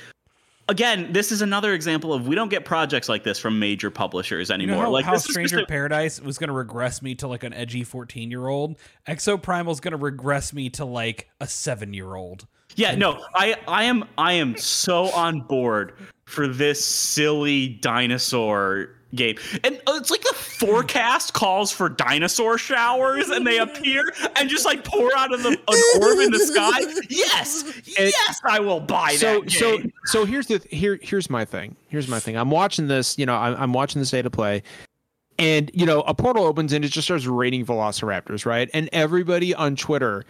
Again, 0.68 1.12
this 1.12 1.32
is 1.32 1.40
another 1.40 1.72
example 1.72 2.12
of 2.12 2.28
we 2.28 2.34
don't 2.34 2.50
get 2.50 2.64
projects 2.66 3.08
like 3.08 3.24
this 3.24 3.38
from 3.38 3.58
major 3.58 3.90
publishers 3.90 4.50
You 4.50 4.54
anymore. 4.54 4.76
know 4.76 4.82
how, 4.82 4.90
like 4.90 5.04
how 5.06 5.16
Stranger 5.16 5.60
a- 5.60 5.66
Paradise 5.66 6.20
was 6.20 6.36
going 6.36 6.48
to 6.48 6.54
regress 6.54 7.00
me 7.00 7.14
to 7.16 7.26
like 7.28 7.42
an 7.42 7.54
edgy 7.54 7.84
14 7.84 8.30
year 8.30 8.46
old? 8.48 8.76
Exoprimal's 9.08 9.80
going 9.80 9.92
to 9.92 9.96
regress 9.98 10.52
me 10.52 10.68
to 10.70 10.84
like 10.84 11.30
a 11.40 11.46
seven 11.48 11.94
year 11.94 12.14
old. 12.14 12.46
Yeah, 12.76 12.94
no, 12.94 13.24
I 13.34 13.56
I 13.66 13.84
am 13.84 14.04
I 14.18 14.34
am 14.34 14.56
so 14.58 15.04
on 15.10 15.40
board 15.40 15.94
for 16.26 16.46
this 16.46 16.84
silly 16.84 17.68
dinosaur 17.68 18.90
game. 19.14 19.36
And 19.64 19.76
uh, 19.86 19.92
it's 19.94 20.10
like 20.10 20.22
the 20.22 20.34
forecast 20.34 21.32
calls 21.32 21.72
for 21.72 21.88
dinosaur 21.88 22.58
showers 22.58 23.28
and 23.28 23.46
they 23.46 23.58
appear 23.58 24.12
and 24.36 24.48
just 24.48 24.64
like 24.64 24.84
pour 24.84 25.10
out 25.16 25.32
of 25.32 25.42
the 25.42 25.50
an 25.50 26.02
orb 26.02 26.18
in 26.18 26.30
the 26.30 26.38
sky. 26.38 26.80
Yes. 27.08 27.64
yes, 27.98 28.40
I 28.44 28.60
will 28.60 28.80
buy 28.80 29.12
so 29.12 29.40
that. 29.40 29.50
so 29.50 29.78
game. 29.78 29.92
so 30.04 30.24
here's 30.24 30.46
the 30.46 30.58
here 30.70 30.98
here's 31.02 31.30
my 31.30 31.44
thing 31.44 31.76
here's 31.88 32.08
my 32.08 32.20
thing 32.20 32.36
i'm 32.36 32.50
watching 32.50 32.88
this 32.88 33.18
you 33.18 33.26
know 33.26 33.34
i'm, 33.34 33.54
I'm 33.56 33.72
watching 33.72 34.00
the 34.00 34.06
state 34.06 34.26
of 34.26 34.32
play 34.32 34.62
and 35.38 35.70
you 35.74 35.86
know 35.86 36.02
a 36.02 36.14
portal 36.14 36.44
opens 36.44 36.72
and 36.72 36.84
it 36.84 36.88
just 36.88 37.06
starts 37.06 37.26
raining 37.26 37.64
velociraptors 37.64 38.46
right 38.46 38.68
and 38.74 38.88
everybody 38.92 39.54
on 39.54 39.76
twitter 39.76 40.24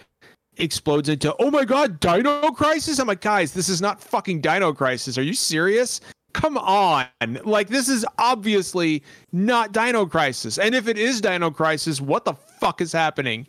explodes 0.57 1.09
into 1.09 1.35
oh 1.39 1.51
my 1.51 1.64
god 1.64 2.01
dino 2.01 2.51
crisis 2.51 2.99
i'm 2.99 3.07
like 3.07 3.20
guys 3.20 3.53
this 3.53 3.68
is 3.68 3.81
not 3.81 4.01
fucking 4.01 4.41
dino 4.41 4.72
crisis 4.72 5.16
are 5.16 5.22
you 5.22 5.35
serious 5.35 6.01
come 6.35 6.59
on 6.59 7.07
like 7.45 7.68
this 7.68 7.89
is 7.89 8.05
obviously 8.18 9.03
not 9.33 9.72
dino 9.72 10.05
crisis 10.05 10.59
and 10.59 10.74
if 10.74 10.87
it 10.87 10.99
is 10.99 11.20
dino 11.20 11.51
crisis 11.51 12.01
what 12.01 12.24
the 12.24 12.35
fuck 12.35 12.81
is 12.81 12.93
happening 12.93 13.47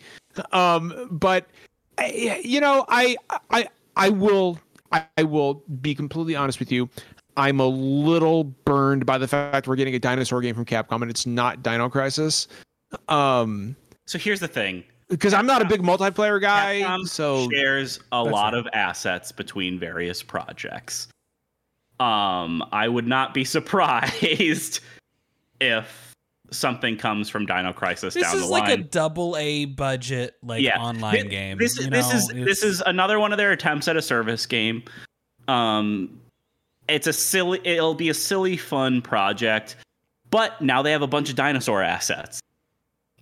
um 0.53 1.07
but 1.11 1.47
you 2.13 2.61
know 2.61 2.86
i 2.88 3.15
i 3.49 3.67
i 3.97 4.09
will 4.09 4.57
I, 4.91 5.05
I 5.17 5.23
will 5.23 5.63
be 5.82 5.95
completely 5.95 6.36
honest 6.36 6.59
with 6.59 6.71
you. 6.71 6.89
I'm 7.38 7.59
a 7.59 7.67
little 7.67 8.43
burned 8.43 9.05
by 9.05 9.17
the 9.17 9.27
fact 9.27 9.67
we're 9.67 9.75
getting 9.75 9.95
a 9.95 9.99
dinosaur 9.99 10.41
game 10.41 10.55
from 10.55 10.65
Capcom 10.65 11.01
and 11.01 11.09
it's 11.09 11.25
not 11.25 11.63
Dino 11.63 11.89
Crisis. 11.89 12.47
Um, 13.07 13.75
So 14.07 14.17
here's 14.17 14.39
the 14.39 14.47
thing. 14.47 14.84
because 15.09 15.34
I'm 15.34 15.45
not 15.45 15.61
a 15.61 15.65
big 15.65 15.82
multiplayer 15.82 16.41
guy, 16.41 16.82
Capcom 16.84 17.07
so 17.07 17.49
shares 17.51 17.99
a 18.11 18.23
lot 18.23 18.53
right. 18.53 18.59
of 18.59 18.67
assets 18.73 19.32
between 19.32 19.80
various 19.80 20.21
projects. 20.23 21.07
Um, 21.99 22.63
I 22.71 22.87
would 22.87 23.07
not 23.07 23.33
be 23.33 23.43
surprised 23.45 24.79
if 25.59 26.15
something 26.51 26.97
comes 26.97 27.29
from 27.29 27.45
Dino 27.45 27.73
Crisis 27.73 28.13
This 28.15 28.23
down 28.23 28.35
is 28.37 28.41
the 28.43 28.47
like 28.47 28.69
a 28.69 28.77
double 28.77 29.37
A 29.37 29.65
budget 29.65 30.35
like 30.41 30.61
Yeah. 30.63 30.79
online 30.79 31.23
Thi- 31.23 31.29
game. 31.29 31.57
This, 31.57 31.77
you 31.79 31.89
this 31.89 32.09
know? 32.09 32.15
is 32.15 32.27
this 32.45 32.63
is 32.63 32.81
another 32.85 33.19
one 33.19 33.31
of 33.31 33.37
their 33.37 33.51
attempts 33.51 33.87
at 33.87 33.95
a 33.97 34.01
service 34.01 34.45
game. 34.45 34.83
Um, 35.47 36.19
it's 36.87 37.05
a 37.07 37.13
silly. 37.13 37.59
It'll 37.63 37.93
be 37.93 38.09
a 38.09 38.13
silly, 38.13 38.57
fun 38.57 39.01
project, 39.01 39.75
but 40.31 40.59
now 40.61 40.81
they 40.81 40.91
have 40.91 41.01
a 41.03 41.07
bunch 41.07 41.29
of 41.29 41.35
dinosaur 41.35 41.83
assets. 41.83 42.39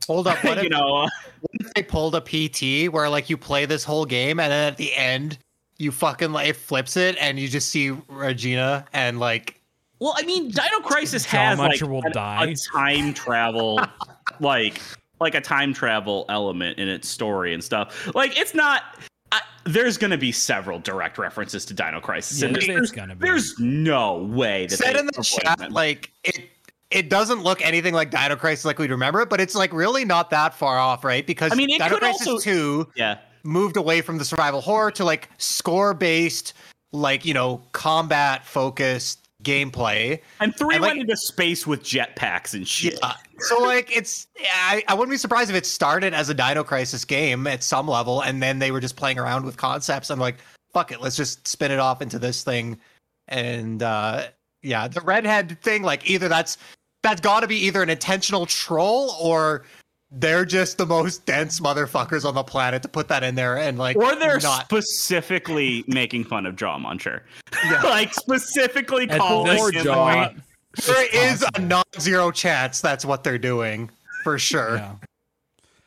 Hold 0.08 0.28
up, 0.28 0.42
what 0.44 0.58
if, 0.60 0.64
you 0.64 0.70
know, 0.70 1.02
what 1.42 1.52
if 1.54 1.74
they 1.74 1.84
pulled 1.84 2.16
a 2.16 2.22
PT 2.22 2.92
where 2.94 3.10
like 3.10 3.30
you 3.30 3.36
play 3.38 3.66
this 3.66 3.84
whole 3.84 4.06
game 4.06 4.40
and 4.40 4.52
then 4.52 4.68
at 4.72 4.78
the 4.78 4.96
end 4.96 5.38
you 5.80 5.92
fucking 5.92 6.32
like 6.32 6.50
it 6.50 6.56
flips 6.56 6.98
it 6.98 7.16
and 7.20 7.38
you 7.40 7.48
just 7.48 7.70
see 7.70 7.92
Regina 8.08 8.86
and 8.94 9.20
like 9.20 9.62
Well, 10.00 10.14
I 10.18 10.24
mean, 10.24 10.50
Dino 10.50 10.80
Crisis 10.84 11.24
has 11.26 11.58
like 11.60 11.80
Muncher 11.80 11.88
will 11.90 12.02
an- 12.04 12.12
die. 12.12 12.46
a 12.46 12.56
time 12.56 13.14
travel, 13.14 13.80
like 14.40 14.82
like 15.20 15.34
a 15.36 15.42
time 15.42 15.74
travel 15.74 16.26
element 16.30 16.78
in 16.80 16.88
its 16.88 17.08
story 17.10 17.54
and 17.54 17.64
stuff. 17.64 18.14
Like 18.16 18.38
it's 18.38 18.54
not. 18.54 18.84
I, 19.32 19.42
there's 19.66 19.98
going 19.98 20.12
to 20.12 20.18
be 20.18 20.32
several 20.32 20.80
direct 20.80 21.18
references 21.18 21.66
to 21.66 21.74
Dino 21.74 22.00
Crisis. 22.00 22.40
Yeah, 22.42 22.48
in 22.48 22.54
there's 22.54 22.66
There's, 22.68 22.92
gonna 22.92 23.16
be. 23.16 23.28
there's 23.28 23.60
no 23.60 24.24
way 24.24 24.68
that 24.68 24.78
said 24.78 24.96
in 24.96 25.06
the 25.08 25.22
chat 25.24 25.58
them. 25.60 25.74
like 25.74 26.12
it 26.24 26.50
it 26.90 27.10
doesn't 27.10 27.44
look 27.44 27.62
anything 27.62 27.94
like 27.94 28.10
Dino 28.10 28.38
Crisis 28.38 28.64
like 28.64 28.80
we'd 28.80 28.90
remember 28.92 29.20
it, 29.22 29.30
but 29.30 29.42
it's 29.42 29.54
like 29.56 29.74
really 29.74 30.06
not 30.06 30.30
that 30.30 30.54
far 30.54 30.78
off, 30.80 31.04
right? 31.04 31.28
Because 31.28 31.52
I 31.52 31.56
mean, 31.56 31.70
it 31.70 31.80
Dino 31.80 31.90
could 31.90 32.00
Crisis 32.00 32.28
also- 32.28 32.40
2 32.86 32.88
yeah, 32.96 33.18
moved 33.48 33.78
away 33.78 34.02
from 34.02 34.18
the 34.18 34.26
survival 34.26 34.60
horror 34.62 34.92
to 34.92 35.06
like 35.06 35.30
score 35.38 35.94
based, 35.94 36.54
like, 36.92 37.26
you 37.26 37.34
know, 37.34 37.62
combat 37.72 38.46
focused 38.46 39.28
gameplay. 39.44 40.20
and 40.40 40.56
three 40.56 40.76
And, 40.76 40.82
like- 40.82 40.90
went 40.90 41.02
into 41.02 41.16
space 41.16 41.66
with 41.66 41.82
jetpacks 41.84 42.54
and 42.54 42.68
shit. 42.68 43.00
Yeah. 43.02 43.14
So 43.40 43.60
like 43.60 43.96
it's 43.96 44.28
I, 44.52 44.84
I 44.88 44.94
wouldn't 44.96 45.12
be 45.12 45.18
surprised 45.18 45.50
if 45.50 45.56
it 45.56 45.66
started 45.66 46.14
as 46.14 46.28
a 46.30 46.34
Dino 46.34 46.64
Crisis 46.64 47.06
game 47.06 47.46
at 47.48 47.64
some 47.64 47.88
level 47.88 48.22
and 48.22 48.42
then 48.42 48.60
they 48.60 48.72
were 48.72 48.80
just 48.82 48.96
playing 48.96 49.20
around 49.20 49.46
with 49.46 49.56
concepts 49.58 50.10
I'm 50.10 50.20
like, 50.20 50.38
fuck 50.74 50.92
it, 50.92 51.02
let's 51.02 51.16
just 51.16 51.48
spin 51.48 51.72
it 51.72 51.80
off 51.80 52.02
into 52.02 52.18
this 52.20 52.44
thing. 52.44 52.80
And 53.28 53.82
uh 53.84 54.28
yeah, 54.64 54.88
the 54.88 55.02
redhead 55.02 55.62
thing, 55.62 55.84
like 55.84 56.10
either 56.10 56.28
that's 56.28 56.58
that's 57.04 57.22
gotta 57.22 57.48
be 57.48 57.58
either 57.68 57.84
an 57.84 57.92
intentional 57.92 58.48
troll 58.48 59.16
or 59.22 59.64
they're 60.12 60.46
just 60.46 60.78
the 60.78 60.86
most 60.86 61.26
dense 61.26 61.60
motherfuckers 61.60 62.24
on 62.24 62.34
the 62.34 62.44
planet 62.44 62.82
to 62.82 62.88
put 62.88 63.08
that 63.10 63.24
in 63.24 63.36
there 63.36 63.58
and 63.58 63.78
like 63.78 63.98
Or 63.98 64.16
they're 64.16 64.40
not 64.40 64.66
specifically 64.66 65.84
making 65.88 66.24
fun 66.24 66.46
of 66.46 66.56
Jaw 66.56 66.78
Muncher. 66.80 67.22
Yeah. 67.66 67.82
like 67.84 68.14
specifically 68.14 69.10
At 69.10 69.20
calling 69.20 69.54
this 69.54 69.76
him 69.76 69.84
Jaw. 69.84 70.14
point, 70.30 70.42
there 70.86 71.08
is 71.32 71.44
a 71.56 71.60
non-zero 71.60 72.32
chance 72.32 72.80
that's 72.82 73.04
what 73.04 73.24
they're 73.24 73.38
doing 73.38 73.90
for 74.24 74.38
sure. 74.40 74.78
yeah. 74.78 74.94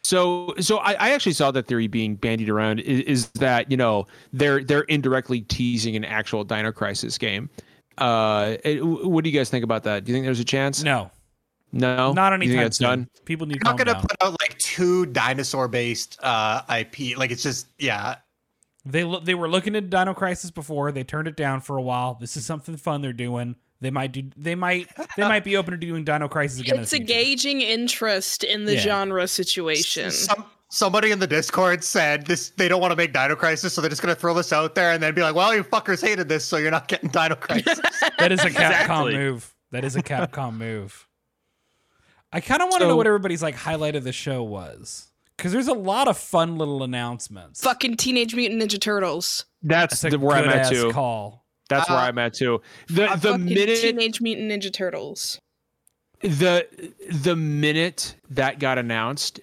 So, 0.03 0.55
so 0.61 0.79
I, 0.79 0.93
I 0.95 1.11
actually 1.11 1.33
saw 1.35 1.51
that 1.53 1.67
theory 1.67 1.87
being 1.87 2.17
bandied 2.17 2.49
around 2.49 2.81
is, 2.81 3.01
is 3.03 3.29
that 3.33 3.71
you 3.71 3.77
know 3.77 4.07
they're 4.33 4.65
they're 4.65 4.83
indirectly 4.83 5.43
teasing 5.43 5.95
an 5.95 6.05
actual 6.07 6.43
Dino 6.43 6.73
Crisis 6.73 7.19
game. 7.19 7.51
Uh, 7.99 8.57
it- 8.65 8.83
what 8.85 9.25
do 9.25 9.31
you 9.31 9.39
guys 9.39 9.51
think 9.51 9.63
about 9.63 9.83
that? 9.85 10.05
Do 10.05 10.11
you 10.11 10.17
think 10.17 10.25
there's 10.25 10.41
a 10.41 10.45
chance? 10.45 10.83
No, 10.83 11.11
no, 11.73 12.13
not 12.13 12.33
You 12.33 12.39
think 12.39 12.43
anytime 12.51 12.65
that's 12.65 12.77
soon. 12.79 12.89
done. 12.89 13.09
People 13.25 13.47
need 13.47 13.55
to 13.55 13.61
You're 13.65 13.73
not 13.73 13.79
gonna 13.79 13.93
down. 13.95 14.03
put 14.03 14.17
out 14.23 14.37
like 14.41 14.59
two 14.59 15.07
dinosaur 15.07 15.69
based 15.69 16.19
uh 16.23 16.63
IP. 16.69 17.17
Like 17.17 17.31
it's 17.31 17.43
just 17.43 17.69
yeah. 17.79 18.17
They 18.85 19.05
lo- 19.05 19.21
they 19.21 19.35
were 19.35 19.49
looking 19.49 19.77
at 19.77 19.91
Dino 19.91 20.15
Crisis 20.15 20.51
before. 20.51 20.91
They 20.91 21.05
turned 21.05 21.29
it 21.29 21.37
down 21.37 21.61
for 21.61 21.77
a 21.77 21.83
while. 21.83 22.15
This 22.15 22.37
is 22.37 22.47
something 22.47 22.77
fun 22.77 23.03
they're 23.03 23.13
doing. 23.13 23.57
They 23.83 23.91
might 23.91 24.13
do. 24.13 24.25
They 24.37 24.55
might. 24.55 24.89
They 25.17 25.23
might 25.23 25.45
be 25.45 25.57
open 25.57 25.73
to 25.73 25.77
doing 25.79 26.05
Dino 26.05 26.29
Crisis 26.29 26.61
again. 26.61 26.81
It's 26.81 26.91
the 26.91 26.97
a 26.97 27.01
gauging 27.01 27.61
interest 27.61 28.43
in 28.45 28.65
the 28.65 28.75
Yeah. 28.75 28.81
genre 28.81 29.29
situation. 29.29 30.11
Some 30.11 30.45
somebody 30.71 31.11
in 31.11 31.19
the 31.19 31.27
Discord 31.27 31.85
said 31.85 32.27
this 32.27 32.51
they 32.57 32.69
don't 32.69 32.81
want 32.81 32.93
to 32.93 32.97
make 32.97 33.13
Dino 33.13 33.37
Crisis, 33.37 33.73
so 33.75 33.81
they're 33.81 33.91
just 33.91 34.01
gonna 34.03 34.15
throw 34.15 34.33
this 34.35 34.53
out 34.53 34.75
there 34.75 34.93
and 34.93 35.03
then 35.03 35.15
be 35.15 35.23
like, 35.23 35.35
Well, 35.35 35.55
you 35.55 35.63
fuckers 35.63 36.01
hated 36.03 36.29
this, 36.29 36.45
so 36.45 36.57
you're 36.57 36.71
not 36.71 36.89
getting 36.89 37.11
Dino 37.11 37.35
Crisis. 37.37 37.79
That 38.19 38.33
is 38.33 38.41
a 38.41 38.51
Capcom 38.51 38.71
Exactly. 38.71 39.15
move. 39.17 39.55
That 39.73 39.85
is 39.85 39.97
a 39.97 40.03
Capcom 40.03 40.57
move. 40.57 41.07
I 42.33 42.41
kind 42.41 42.63
of 42.63 42.69
want 42.69 42.81
to 42.81 42.85
So- 42.85 42.89
know 42.89 42.97
what 42.97 43.07
everybody's 43.07 43.43
like 43.43 43.55
highlight 43.55 43.97
of 43.97 44.05
the 44.05 44.13
show 44.13 44.43
was 44.43 45.09
because 45.37 45.53
there's 45.53 45.69
a 45.69 45.73
lot 45.75 46.07
of 46.09 46.17
fun 46.19 46.59
little 46.59 46.83
announcements. 46.83 47.61
Fucking 47.63 47.97
Teenage 47.97 48.35
Mutant 48.35 48.63
Ninja 48.63 48.81
Turtles. 48.81 49.47
That's, 49.63 50.01
That's 50.03 50.15
a 50.15 50.19
the, 50.19 50.25
where 50.25 50.37
I'm 50.37 50.49
at 50.49 50.71
too. 50.71 50.91
Call. 50.93 51.45
That's 51.69 51.89
where 51.89 51.99
Uh, 51.99 52.03
I'm 52.03 52.19
at 52.19 52.35
too. 52.35 52.61
The 52.89 53.09
the 53.21 53.39
minute 53.39 53.81
Teenage 53.81 54.21
Mutant 54.21 54.51
Ninja 54.51 54.73
Turtles. 54.73 55.41
the 56.21 56.67
the 57.11 57.35
minute 57.37 58.17
that 58.31 58.59
got 58.59 58.77
announced, 58.79 59.41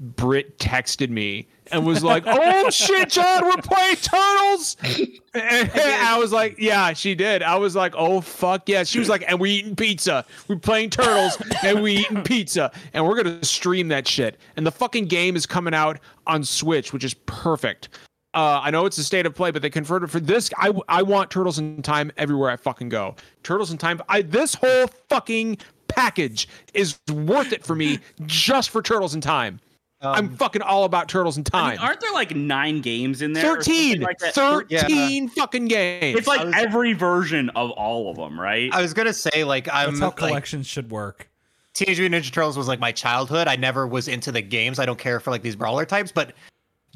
Britt 0.00 0.58
texted 0.58 1.10
me 1.10 1.46
and 1.70 1.84
was 1.84 2.02
like, 2.02 2.24
"Oh 2.26 2.70
shit, 2.70 3.10
John, 3.10 3.44
we're 3.44 3.62
playing 3.62 3.96
Turtles." 3.96 4.76
And 5.32 5.70
I 5.72 6.18
was 6.18 6.32
like, 6.32 6.56
"Yeah, 6.58 6.92
she 6.92 7.14
did." 7.14 7.44
I 7.44 7.54
was 7.54 7.76
like, 7.76 7.94
"Oh 7.96 8.20
fuck 8.20 8.68
yeah!" 8.68 8.82
She 8.82 8.98
was 8.98 9.08
like, 9.08 9.22
"And 9.28 9.38
we 9.38 9.50
eating 9.52 9.76
pizza. 9.76 10.24
We're 10.48 10.56
playing 10.56 10.90
Turtles 10.90 11.40
and 11.62 11.82
we 11.82 11.98
eating 11.98 12.24
pizza, 12.24 12.72
and 12.92 13.06
we're 13.06 13.22
gonna 13.22 13.44
stream 13.44 13.86
that 13.88 14.08
shit." 14.08 14.40
And 14.56 14.66
the 14.66 14.72
fucking 14.72 15.06
game 15.06 15.36
is 15.36 15.46
coming 15.46 15.72
out 15.72 16.00
on 16.26 16.42
Switch, 16.42 16.92
which 16.92 17.04
is 17.04 17.14
perfect. 17.26 17.90
Uh, 18.34 18.60
I 18.62 18.70
know 18.72 18.86
it's 18.86 18.98
a 18.98 19.04
state 19.04 19.24
of 19.24 19.34
play, 19.36 19.52
but 19.52 19.62
they 19.62 19.70
converted 19.70 20.10
for 20.10 20.18
this. 20.18 20.50
I, 20.56 20.72
I 20.88 21.02
want 21.02 21.30
Turtles 21.30 21.60
in 21.60 21.82
Time 21.82 22.10
everywhere 22.16 22.50
I 22.50 22.56
fucking 22.56 22.88
go. 22.88 23.14
Turtles 23.44 23.70
in 23.70 23.78
Time. 23.78 24.02
I 24.08 24.22
this 24.22 24.54
whole 24.54 24.88
fucking 25.08 25.58
package 25.86 26.48
is 26.74 26.98
worth 27.12 27.52
it 27.52 27.64
for 27.64 27.76
me 27.76 28.00
just 28.26 28.70
for 28.70 28.82
Turtles 28.82 29.14
in 29.14 29.20
Time. 29.20 29.60
I'm 30.02 30.26
Um, 30.28 30.36
fucking 30.36 30.62
all 30.62 30.84
about 30.84 31.08
Turtles 31.08 31.36
in 31.36 31.42
I 31.48 31.50
Time. 31.50 31.70
mean, 31.72 31.78
aren't 31.80 32.00
there 32.00 32.12
like 32.12 32.34
nine 32.34 32.80
games 32.80 33.20
in 33.20 33.34
there? 33.34 33.44
or 33.52 33.56
13, 33.56 34.00
like 34.00 34.18
that? 34.18 34.34
13 34.34 35.28
fucking 35.28 35.66
games. 35.68 36.18
It's 36.18 36.26
like 36.26 36.42
was- 36.44 36.54
every 36.56 36.94
version 36.94 37.50
of 37.50 37.70
all 37.72 38.10
of 38.10 38.16
them, 38.16 38.40
right? 38.40 38.72
I 38.72 38.80
was 38.80 38.94
gonna 38.94 39.12
say 39.12 39.44
like 39.44 39.68
I'm 39.72 39.88
That's 39.90 40.00
how 40.00 40.06
like 40.06 40.16
collections 40.16 40.66
should 40.66 40.90
work. 40.90 41.28
Teenage 41.74 42.00
Mutant 42.00 42.24
Ninja 42.24 42.32
Turtles 42.32 42.56
was 42.56 42.66
like 42.66 42.80
my 42.80 42.92
childhood. 42.92 43.46
I 43.46 43.56
never 43.56 43.86
was 43.86 44.08
into 44.08 44.32
the 44.32 44.40
games. 44.42 44.78
I 44.78 44.86
don't 44.86 44.98
care 44.98 45.20
for 45.20 45.30
like 45.30 45.42
these 45.42 45.54
brawler 45.56 45.84
types, 45.86 46.10
but 46.12 46.32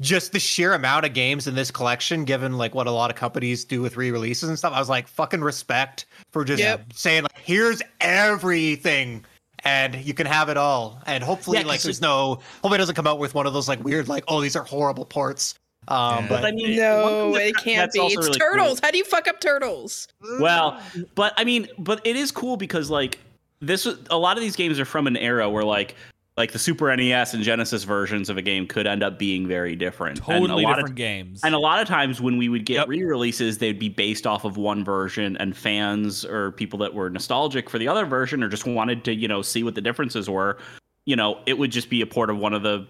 just 0.01 0.33
the 0.33 0.39
sheer 0.39 0.73
amount 0.73 1.05
of 1.05 1.13
games 1.13 1.47
in 1.47 1.55
this 1.55 1.71
collection, 1.71 2.25
given 2.25 2.57
like 2.57 2.75
what 2.75 2.85
a 2.87 2.91
lot 2.91 3.09
of 3.09 3.15
companies 3.15 3.63
do 3.63 3.81
with 3.81 3.95
re-releases 3.95 4.49
and 4.49 4.57
stuff, 4.57 4.73
I 4.73 4.79
was 4.79 4.89
like 4.89 5.07
fucking 5.07 5.41
respect 5.41 6.05
for 6.31 6.43
just 6.43 6.59
Yep. 6.61 6.91
saying 6.93 7.23
like, 7.23 7.31
here's 7.41 7.81
everything. 8.01 9.23
And 9.65 9.95
you 9.95 10.13
can 10.13 10.27
have 10.27 10.49
it 10.49 10.57
all, 10.57 11.01
and 11.07 11.23
hopefully, 11.23 11.57
Yeah, 11.57 11.63
'cause 11.63 11.69
like, 11.69 11.81
there's 11.81 11.99
no. 12.01 12.35
Hopefully, 12.61 12.75
it 12.75 12.77
doesn't 12.77 12.93
come 12.95 13.07
out 13.07 13.17
with 13.17 13.33
one 13.33 13.47
of 13.47 13.53
those 13.53 13.67
like 13.67 13.83
weird, 13.83 14.07
like, 14.07 14.23
oh, 14.27 14.39
these 14.39 14.55
are 14.55 14.63
horrible 14.63 15.05
ports. 15.05 15.55
Um, 15.87 16.23
Yeah. 16.23 16.29
but 16.29 16.45
I 16.45 16.51
mean, 16.51 16.77
one 16.77 16.77
No, 16.77 17.33
thing 17.33 17.49
it 17.49 17.55
can't 17.57 17.91
be. 17.91 17.99
It's 17.99 18.15
really 18.15 18.27
cool- 18.27 18.35
turtles. 18.39 18.79
How 18.83 18.91
do 18.91 18.97
you 18.99 19.03
fuck 19.03 19.27
up 19.27 19.39
turtles? 19.41 20.07
Well, 20.39 20.79
but 21.15 21.33
I 21.37 21.43
mean, 21.43 21.67
but 21.79 21.99
it 22.05 22.15
is 22.15 22.31
cool 22.31 22.57
because 22.57 22.89
like 22.91 23.17
this 23.59 23.85
was 23.85 23.97
a 24.11 24.17
lot 24.17 24.37
of 24.37 24.43
these 24.43 24.55
games 24.55 24.79
are 24.79 24.85
from 24.85 25.07
an 25.07 25.17
era 25.17 25.49
where 25.49 25.63
like 25.63 25.95
like 26.37 26.51
the 26.51 26.59
Super 26.59 26.93
NES 26.93 27.33
and 27.33 27.43
Genesis 27.43 27.85
versions 27.85 28.29
of 28.29 28.37
a 28.37 28.41
game 28.41 28.67
could 28.67 28.85
end 28.85 29.03
up 29.03 29.17
being 29.17 29.47
very 29.47 29.73
different. 29.75 30.19
And 30.27 30.43
a 30.43 30.47
Totally 30.47 30.63
lot 30.63 30.75
different 30.75 30.89
of, 30.89 30.95
games. 30.95 31.41
And 31.45 31.55
a 31.55 31.59
lot 31.59 31.81
of 31.81 31.87
times 31.87 32.19
when 32.19 32.37
we 32.37 32.49
would 32.49 32.65
get 32.65 32.73
Yep. 32.75 32.87
re-releases, 32.89 33.57
they'd 33.57 33.79
be 33.79 33.87
based 33.87 34.27
off 34.27 34.43
of 34.43 34.57
one 34.57 34.83
version, 34.83 35.37
and 35.37 35.55
fans 35.55 36.25
or 36.25 36.51
people 36.51 36.77
that 36.79 36.93
were 36.93 37.09
nostalgic 37.09 37.69
for 37.69 37.79
the 37.79 37.87
other 37.87 38.05
version 38.05 38.43
or 38.43 38.49
just 38.49 38.65
wanted 38.65 39.05
to, 39.05 39.13
you 39.13 39.29
know, 39.29 39.41
see 39.41 39.63
what 39.63 39.75
the 39.75 39.81
differences 39.81 40.29
were, 40.29 40.57
you 41.05 41.15
know, 41.15 41.39
it 41.45 41.57
would 41.57 41.71
just 41.71 41.89
be 41.89 42.01
a 42.01 42.05
port 42.05 42.29
of 42.29 42.37
one 42.37 42.53
of 42.53 42.63
the 42.63 42.85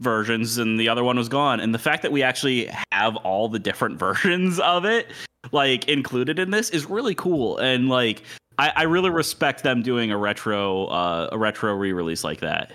versions 0.00 0.58
and 0.58 0.78
the 0.80 0.88
other 0.88 1.04
one 1.04 1.16
was 1.16 1.28
gone. 1.28 1.60
And 1.60 1.72
the 1.72 1.78
fact 1.78 2.02
that 2.02 2.12
we 2.12 2.22
actually 2.22 2.68
have 2.92 3.16
all 3.18 3.48
the 3.48 3.58
different 3.58 3.98
versions 4.00 4.58
of 4.60 4.84
it 4.84 5.12
like 5.52 5.88
included 5.88 6.38
in 6.38 6.50
this 6.50 6.70
is 6.70 6.86
really 6.86 7.14
cool. 7.14 7.58
And 7.58 7.88
like 7.88 8.22
I, 8.58 8.72
I 8.76 8.82
really 8.84 9.10
respect 9.10 9.62
them 9.62 9.82
doing 9.82 10.10
a 10.10 10.16
retro 10.16 10.86
uh, 10.86 11.28
a 11.32 11.38
retro 11.38 11.74
re-release 11.74 12.24
like 12.24 12.40
that. 12.40 12.72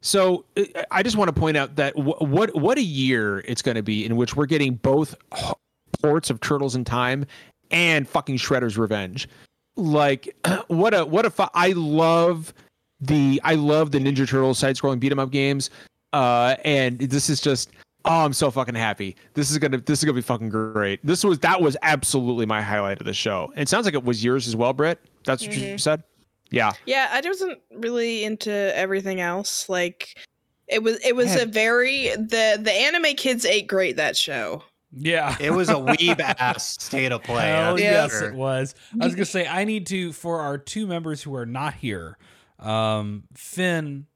So 0.00 0.44
uh, 0.56 0.64
I 0.90 1.02
just 1.02 1.16
want 1.16 1.34
to 1.34 1.38
point 1.38 1.56
out 1.56 1.76
that 1.76 1.94
w- 1.96 2.16
what 2.18 2.54
what 2.54 2.78
a 2.78 2.82
year 2.82 3.40
it's 3.40 3.62
going 3.62 3.74
to 3.76 3.82
be 3.82 4.04
in 4.04 4.16
which 4.16 4.36
we're 4.36 4.46
getting 4.46 4.74
both 4.74 5.14
ports 6.02 6.30
of 6.30 6.40
Turtles 6.40 6.74
in 6.74 6.84
Time 6.84 7.26
and 7.70 8.08
fucking 8.08 8.36
Shredder's 8.36 8.78
Revenge. 8.78 9.28
Like 9.76 10.36
what 10.68 10.94
a 10.94 11.04
what 11.04 11.26
a 11.26 11.30
fu- 11.30 11.44
I 11.54 11.72
love 11.72 12.52
the 13.00 13.40
I 13.44 13.54
love 13.54 13.90
the 13.90 13.98
Ninja 13.98 14.28
Turtles 14.28 14.58
side 14.58 14.76
scrolling 14.76 15.00
beat 15.00 15.12
'em 15.12 15.18
up 15.18 15.30
games. 15.30 15.70
Uh 16.12 16.56
and 16.64 16.98
this 16.98 17.28
is 17.28 17.40
just 17.40 17.70
oh 18.06 18.24
I'm 18.24 18.32
so 18.32 18.50
fucking 18.50 18.74
happy. 18.74 19.16
This 19.34 19.50
is 19.50 19.58
going 19.58 19.72
to 19.72 19.78
this 19.78 19.98
is 20.00 20.04
going 20.04 20.14
to 20.14 20.18
be 20.22 20.24
fucking 20.26 20.48
great. 20.48 21.04
This 21.04 21.22
was 21.24 21.38
that 21.40 21.60
was 21.60 21.76
absolutely 21.82 22.46
my 22.46 22.62
highlight 22.62 23.00
of 23.00 23.06
the 23.06 23.12
show. 23.14 23.52
It 23.56 23.68
sounds 23.68 23.84
like 23.84 23.94
it 23.94 24.04
was 24.04 24.24
yours 24.24 24.46
as 24.48 24.56
well, 24.56 24.72
Britt. 24.72 24.98
That's 25.24 25.46
what 25.46 25.56
you 25.56 25.74
Mhm. 25.74 25.80
said? 25.80 26.02
Yeah. 26.50 26.72
Yeah, 26.86 27.08
I 27.12 27.20
wasn't 27.26 27.58
really 27.74 28.24
into 28.24 28.50
everything 28.76 29.20
else. 29.20 29.68
Like 29.68 30.16
it 30.68 30.82
was 30.82 30.98
it 31.04 31.14
was 31.16 31.34
Yeah. 31.34 31.42
a 31.42 31.46
very 31.46 32.08
the 32.16 32.58
the 32.60 32.72
anime 32.72 33.14
kids 33.16 33.44
ate 33.44 33.66
great 33.66 33.96
that 33.96 34.16
show. 34.16 34.62
yeah. 34.92 35.36
It 35.40 35.50
was 35.50 35.68
a 35.68 35.74
weeb 35.74 36.20
ass 36.20 36.76
state 36.82 37.10
of 37.12 37.22
play. 37.24 37.48
Hell 37.48 37.78
yes, 37.80 38.10
sure. 38.12 38.28
it 38.28 38.34
was. 38.34 38.74
I 39.00 39.04
was 39.04 39.14
gonna 39.14 39.24
say 39.26 39.46
I 39.46 39.64
need 39.64 39.86
to 39.88 40.12
for 40.12 40.40
our 40.40 40.56
two 40.58 40.86
members 40.86 41.22
who 41.22 41.34
are 41.34 41.46
not 41.46 41.74
here. 41.74 42.16
Um, 42.60 43.24
Finn 43.34 44.06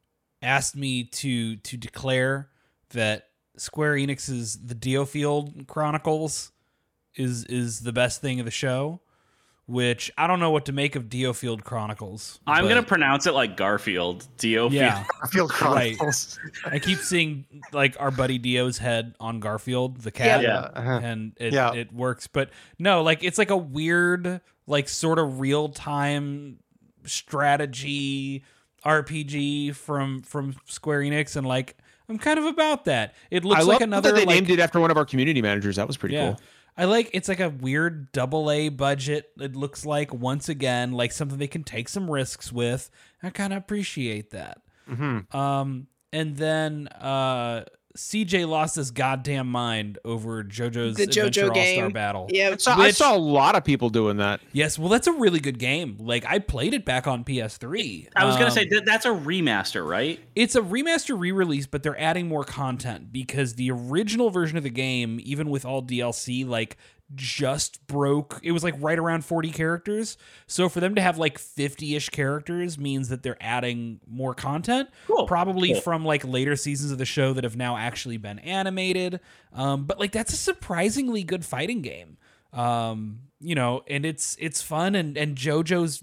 asked 0.40 0.76
me 0.76 1.04
to 1.04 1.56
to 1.56 1.76
declare 1.76 2.48
that 2.90 3.26
Square 3.60 3.94
Enix's 3.96 4.58
The 4.64 4.74
Diofield 4.74 5.66
Chronicles 5.66 6.50
is 7.14 7.44
is 7.44 7.80
the 7.80 7.92
best 7.92 8.20
thing 8.22 8.40
of 8.40 8.46
the 8.46 8.50
show. 8.50 9.00
Which 9.66 10.10
I 10.18 10.26
don't 10.26 10.40
know 10.40 10.50
what 10.50 10.64
to 10.64 10.72
make 10.72 10.96
of 10.96 11.04
Diofield 11.08 11.62
Chronicles. 11.62 12.40
I'm 12.44 12.66
gonna 12.66 12.82
pronounce 12.82 13.26
it 13.28 13.34
like 13.34 13.56
Garfield. 13.56 14.26
Dio. 14.36 14.68
yeah. 14.68 15.04
Garfield 15.20 15.50
Right. 15.52 15.96
Chronicles. 15.96 16.40
I 16.64 16.80
keep 16.80 16.98
seeing 16.98 17.44
like 17.72 17.96
our 18.00 18.10
buddy 18.10 18.38
Dio's 18.38 18.78
head 18.78 19.14
on 19.20 19.38
Garfield 19.38 19.98
the 20.00 20.10
cat. 20.10 20.42
Yeah. 20.42 20.56
uh-huh. 20.74 21.00
and 21.04 21.32
it 21.36 21.52
Yeah. 21.52 21.72
it 21.74 21.92
works. 21.92 22.26
But 22.26 22.50
no, 22.80 23.02
like 23.02 23.22
it's 23.22 23.38
like 23.38 23.50
a 23.50 23.56
weird, 23.56 24.40
like 24.66 24.88
sort 24.88 25.20
of 25.20 25.38
real 25.38 25.68
time 25.68 26.58
strategy 27.04 28.42
RPG 28.84 29.74
from 29.76 30.22
from 30.22 30.56
Square 30.66 31.02
Enix, 31.02 31.36
and 31.36 31.46
like 31.46 31.76
I'm 32.10 32.18
kind 32.18 32.38
of 32.38 32.44
about 32.44 32.86
that. 32.86 33.14
It 33.30 33.44
looks 33.44 33.62
I 33.62 33.64
like 33.64 33.80
another 33.80 34.10
that 34.10 34.16
they 34.16 34.26
like, 34.26 34.34
named 34.34 34.50
it 34.50 34.58
after 34.58 34.80
one 34.80 34.90
of 34.90 34.96
our 34.96 35.04
community 35.06 35.40
managers. 35.40 35.76
That 35.76 35.86
was 35.86 35.96
pretty 35.96 36.16
yeah. 36.16 36.32
cool. 36.32 36.40
I 36.76 36.84
like 36.84 37.10
it's 37.12 37.28
like 37.28 37.40
a 37.40 37.48
weird 37.48 38.10
double 38.12 38.50
A 38.50 38.68
budget. 38.68 39.30
It 39.38 39.54
looks 39.54 39.86
like 39.86 40.12
once 40.12 40.48
again 40.48 40.92
like 40.92 41.12
something 41.12 41.38
they 41.38 41.46
can 41.46 41.62
take 41.62 41.88
some 41.88 42.10
risks 42.10 42.52
with. 42.52 42.90
I 43.22 43.30
kind 43.30 43.52
of 43.52 43.58
appreciate 43.58 44.30
that. 44.30 44.60
Mhm. 44.90 45.32
Um, 45.34 45.86
and 46.12 46.36
then 46.36 46.88
uh, 46.88 47.64
CJ 47.96 48.46
lost 48.48 48.76
his 48.76 48.90
goddamn 48.92 49.48
mind 49.50 49.98
over 50.04 50.44
JoJo's 50.44 50.96
The 50.96 51.06
JoJo 51.06 51.26
All 51.26 51.32
Star 51.32 51.50
game. 51.50 51.90
Battle. 51.90 52.28
Yeah, 52.30 52.50
I 52.50 52.56
saw, 52.56 52.78
I 52.78 52.90
saw 52.92 53.16
a 53.16 53.18
lot 53.18 53.56
of 53.56 53.64
people 53.64 53.90
doing 53.90 54.18
that. 54.18 54.40
Yes, 54.52 54.78
well, 54.78 54.88
that's 54.88 55.08
a 55.08 55.12
really 55.12 55.40
good 55.40 55.58
game. 55.58 55.96
Like 55.98 56.24
I 56.24 56.38
played 56.38 56.72
it 56.72 56.84
back 56.84 57.06
on 57.08 57.24
PS3. 57.24 58.08
I 58.14 58.24
was 58.24 58.36
gonna 58.36 58.46
Um, 58.46 58.50
say 58.52 58.66
that 58.68 58.84
that's 58.86 59.06
a 59.06 59.10
remaster, 59.10 59.86
right? 59.86 60.20
it's 60.36 60.54
a 60.54 60.60
remaster 60.60 61.18
re-release, 61.18 61.66
but 61.66 61.82
they're 61.82 61.98
adding 62.00 62.28
more 62.28 62.44
content 62.44 63.12
because 63.12 63.54
the 63.54 63.70
original 63.70 64.30
version 64.30 64.56
of 64.56 64.62
the 64.62 64.70
game, 64.70 65.18
even 65.24 65.50
with 65.50 65.64
all 65.64 65.82
DLC, 65.82 66.46
like 66.46 66.76
just 67.14 67.86
broke. 67.86 68.38
It 68.42 68.52
was 68.52 68.62
like 68.62 68.74
right 68.78 68.98
around 68.98 69.24
40 69.24 69.50
characters. 69.50 70.16
So 70.46 70.68
for 70.68 70.80
them 70.80 70.94
to 70.94 71.00
have 71.00 71.18
like 71.18 71.38
50-ish 71.38 72.10
characters 72.10 72.78
means 72.78 73.08
that 73.08 73.22
they're 73.22 73.36
adding 73.40 74.00
more 74.06 74.34
content. 74.34 74.88
Cool. 75.06 75.26
Probably 75.26 75.72
Cool. 75.72 75.80
from 75.80 76.04
like 76.04 76.24
later 76.24 76.54
seasons 76.56 76.92
of 76.92 76.98
the 76.98 77.04
show 77.04 77.32
that 77.32 77.44
have 77.44 77.56
now 77.56 77.76
actually 77.76 78.16
been 78.16 78.38
animated. 78.40 79.20
Um, 79.52 79.84
but 79.86 79.98
like 79.98 80.12
that's 80.12 80.32
a 80.32 80.36
surprisingly 80.36 81.24
good 81.24 81.44
fighting 81.44 81.82
game. 81.82 82.16
Um, 82.52 83.20
you 83.40 83.54
know, 83.54 83.82
and 83.88 84.04
it's 84.04 84.36
it's 84.38 84.60
fun 84.62 84.94
and 84.94 85.16
and 85.16 85.36
JoJo's 85.36 86.02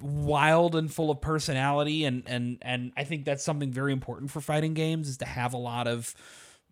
wild 0.00 0.74
and 0.74 0.92
full 0.92 1.10
of 1.10 1.20
personality 1.20 2.04
and 2.04 2.22
and 2.26 2.58
and 2.62 2.92
I 2.96 3.04
think 3.04 3.24
that's 3.24 3.44
something 3.44 3.70
very 3.70 3.92
important 3.92 4.30
for 4.30 4.40
fighting 4.40 4.72
games 4.74 5.08
is 5.08 5.18
to 5.18 5.26
have 5.26 5.52
a 5.52 5.58
lot 5.58 5.86
of 5.86 6.14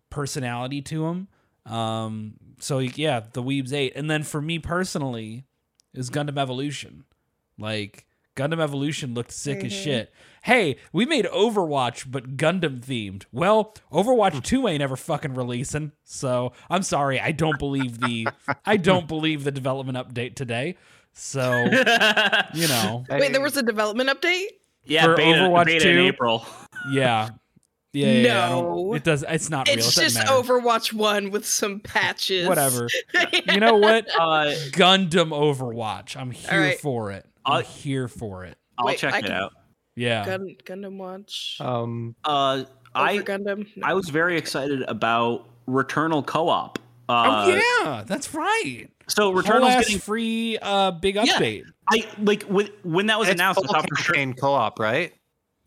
personality 0.09 0.81
to 0.83 1.03
them. 1.03 1.27
Um 1.65 2.35
so 2.59 2.79
yeah, 2.79 3.21
the 3.33 3.43
Weebs 3.43 3.73
8 3.73 3.93
and 3.95 4.09
then 4.09 4.23
for 4.23 4.41
me 4.41 4.59
personally 4.59 5.45
is 5.93 6.09
Gundam 6.09 6.37
Evolution. 6.37 7.03
Like 7.57 8.05
Gundam 8.35 8.59
Evolution 8.61 9.13
looked 9.13 9.31
sick 9.31 9.63
as 9.63 9.71
Mhm. 9.71 9.83
shit. 9.83 10.13
Hey, 10.43 10.75
we 10.91 11.05
made 11.05 11.25
Overwatch 11.25 12.11
but 12.11 12.35
Gundam 12.37 12.81
themed. 12.85 13.23
Well, 13.31 13.73
Overwatch 13.91 14.43
2 14.43 14.67
ain't 14.67 14.81
ever 14.83 14.95
fucking 14.97 15.33
releasing. 15.35 15.93
So, 16.03 16.51
I'm 16.69 16.83
sorry, 16.83 17.19
I 17.19 17.31
don't 17.31 17.57
believe 17.57 17.99
the 18.01 18.27
I 18.65 18.75
don't 18.77 19.07
believe 19.07 19.43
the 19.45 19.51
development 19.51 19.97
update 19.97 20.35
today. 20.35 20.75
So, 21.13 21.63
you 22.53 22.67
know, 22.67 23.05
Wait, 23.09 23.31
there 23.31 23.41
was 23.41 23.55
a 23.55 23.63
development 23.63 24.09
update? 24.09 24.47
yeah, 24.83 25.05
for 25.05 25.15
beta, 25.15 25.39
Overwatch 25.39 25.65
beta 25.65 25.89
in 25.89 25.95
2? 25.95 26.01
April. 26.07 26.45
yeah. 26.91 27.29
Yeah, 27.95 28.07
yeah, 28.07 28.21
yeah, 28.21 28.49
No. 28.49 28.93
it 28.93 29.03
does. 29.03 29.23
It's 29.27 29.49
not 29.49 29.67
real. 29.67 29.77
It's 29.77 29.97
it 29.97 30.01
just 30.01 30.15
matter. 30.15 30.31
Overwatch 30.31 30.91
1 30.93 31.31
with 31.31 31.45
some 31.45 31.79
patches. 31.79 32.47
Whatever. 32.47 32.89
You 33.51 33.59
know 33.59 33.77
what? 33.77 34.07
Uh, 34.19 34.53
Gundam 34.71 35.29
Overwatch. 35.29 36.15
I'm 36.17 36.31
here 36.31 36.59
right. 36.61 36.79
for 36.79 37.11
it. 37.11 37.25
I'm 37.45 37.53
I'll- 37.53 37.61
here 37.61 38.07
for 38.07 38.43
it. 38.43 38.57
I'll 38.77 38.85
Wait, 38.87 38.97
check 38.97 39.13
I 39.13 39.19
it 39.19 39.23
can- 39.23 39.31
out. 39.31 39.53
Yeah. 39.95 40.25
Gun, 40.25 40.55
Gundam 40.65 40.97
Watch. 40.97 41.57
Um, 41.61 42.15
Uh, 42.25 42.65
I 42.93 43.19
Gundam. 43.19 43.65
No. 43.77 43.87
I 43.87 43.93
was 43.93 44.09
very 44.09 44.37
excited 44.37 44.81
about 44.83 45.47
Returnal 45.67 46.25
co-op. 46.25 46.79
Uh, 47.07 47.45
oh 47.47 47.61
yeah, 47.83 48.03
that's 48.05 48.33
right. 48.33 48.87
So 49.07 49.31
Whole 49.31 49.41
Returnal's 49.41 49.85
getting. 49.85 49.99
free 49.99 50.57
uh 50.61 50.91
big 50.91 51.15
update. 51.15 51.25
Yeah. 51.27 51.37
update. 51.39 51.63
I 51.89 52.07
like 52.21 52.43
when 52.43 52.69
when 52.83 53.05
that 53.07 53.19
was 53.19 53.27
it's 53.29 53.35
announced. 53.35 53.59
I 53.59 53.63
full 53.63 53.73
thought 53.73 53.87
for 53.89 53.95
sure. 53.95 54.15
campaign 54.15 54.33
co-op, 54.33 54.79
right? 54.79 55.13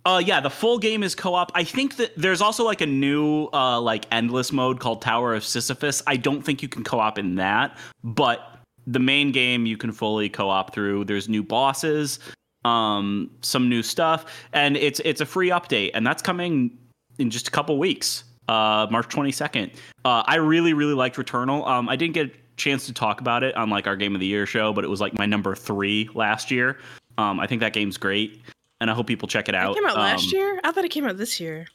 Uh, 0.05 0.23
yeah, 0.25 0.41
the 0.41 0.51
full 0.51 0.79
game 0.79 1.03
is 1.03 1.15
co-op. 1.15 1.51
I 1.55 1.65
think 1.65 1.97
that 1.97 2.13
there's 2.17 2.41
also 2.41 2.65
like 2.65 2.81
a 2.81 2.87
new 2.87 3.49
uh 3.53 3.81
like 3.81 4.07
endless 4.11 4.53
mode 4.53 4.81
called 4.81 5.03
Tower 5.03 5.35
of 5.35 5.45
Sisyphus. 5.45 6.03
I 6.07 6.17
don't 6.17 6.43
think 6.43 6.63
you 6.63 6.69
can 6.69 6.85
co-op 6.85 7.19
in 7.19 7.35
that, 7.35 7.77
but 8.05 8.59
the 8.87 8.99
main 8.99 9.33
game 9.33 9.67
you 9.67 9.77
can 9.77 9.93
fully 9.93 10.29
co-op 10.29 10.75
through. 10.75 11.05
There's 11.05 11.29
new 11.29 11.43
bosses, 11.43 12.21
um, 12.65 13.31
some 13.43 13.69
new 13.69 13.83
stuff, 13.83 14.27
and 14.53 14.77
it's 14.77 15.01
it's 15.05 15.21
a 15.21 15.27
free 15.27 15.51
update, 15.51 15.91
and 15.95 16.07
that's 16.07 16.23
coming 16.23 16.77
in 17.19 17.31
just 17.31 17.49
a 17.49 17.51
couple 17.51 17.79
weeks. 17.79 18.25
Uh, 18.49 18.87
March 18.91 19.09
22nd. 19.09 19.75
Uh, 20.07 20.23
I 20.27 20.37
really 20.37 20.73
really 20.73 20.95
liked 20.95 21.17
Returnal. 21.17 21.67
Um, 21.69 21.89
I 21.89 21.97
didn't 21.97 22.15
get 22.15 22.27
a 22.29 22.31
chance 22.57 22.87
to 22.87 22.95
talk 22.95 23.21
about 23.21 23.43
it 23.43 23.55
on 23.57 23.69
like 23.69 23.87
our 23.87 23.97
Game 23.97 24.15
of 24.15 24.21
the 24.21 24.27
Year 24.27 24.47
show, 24.47 24.73
but 24.73 24.85
it 24.85 24.89
was 24.89 25.03
like 25.03 25.13
my 25.19 25.27
number 25.27 25.55
three 25.55 26.09
last 26.15 26.51
year. 26.51 26.79
Um, 27.19 27.41
I 27.41 27.47
think 27.47 27.61
that 27.61 27.73
game's 27.75 27.99
great, 27.99 28.41
and 28.81 28.91
I 28.91 28.95
hope 28.95 29.07
people 29.07 29.29
check 29.29 29.49
it 29.49 29.55
out. 29.55 29.73
It 29.73 29.81
came 29.81 29.87
out 29.89 29.97
last 29.97 30.25
Um, 30.33 30.39
year? 30.39 30.61
I 30.65 30.73
thought 30.73 30.85
it 30.85 30.91
came 30.91 31.07
out 31.07 31.17
this 31.17 31.41
year. 31.41 31.67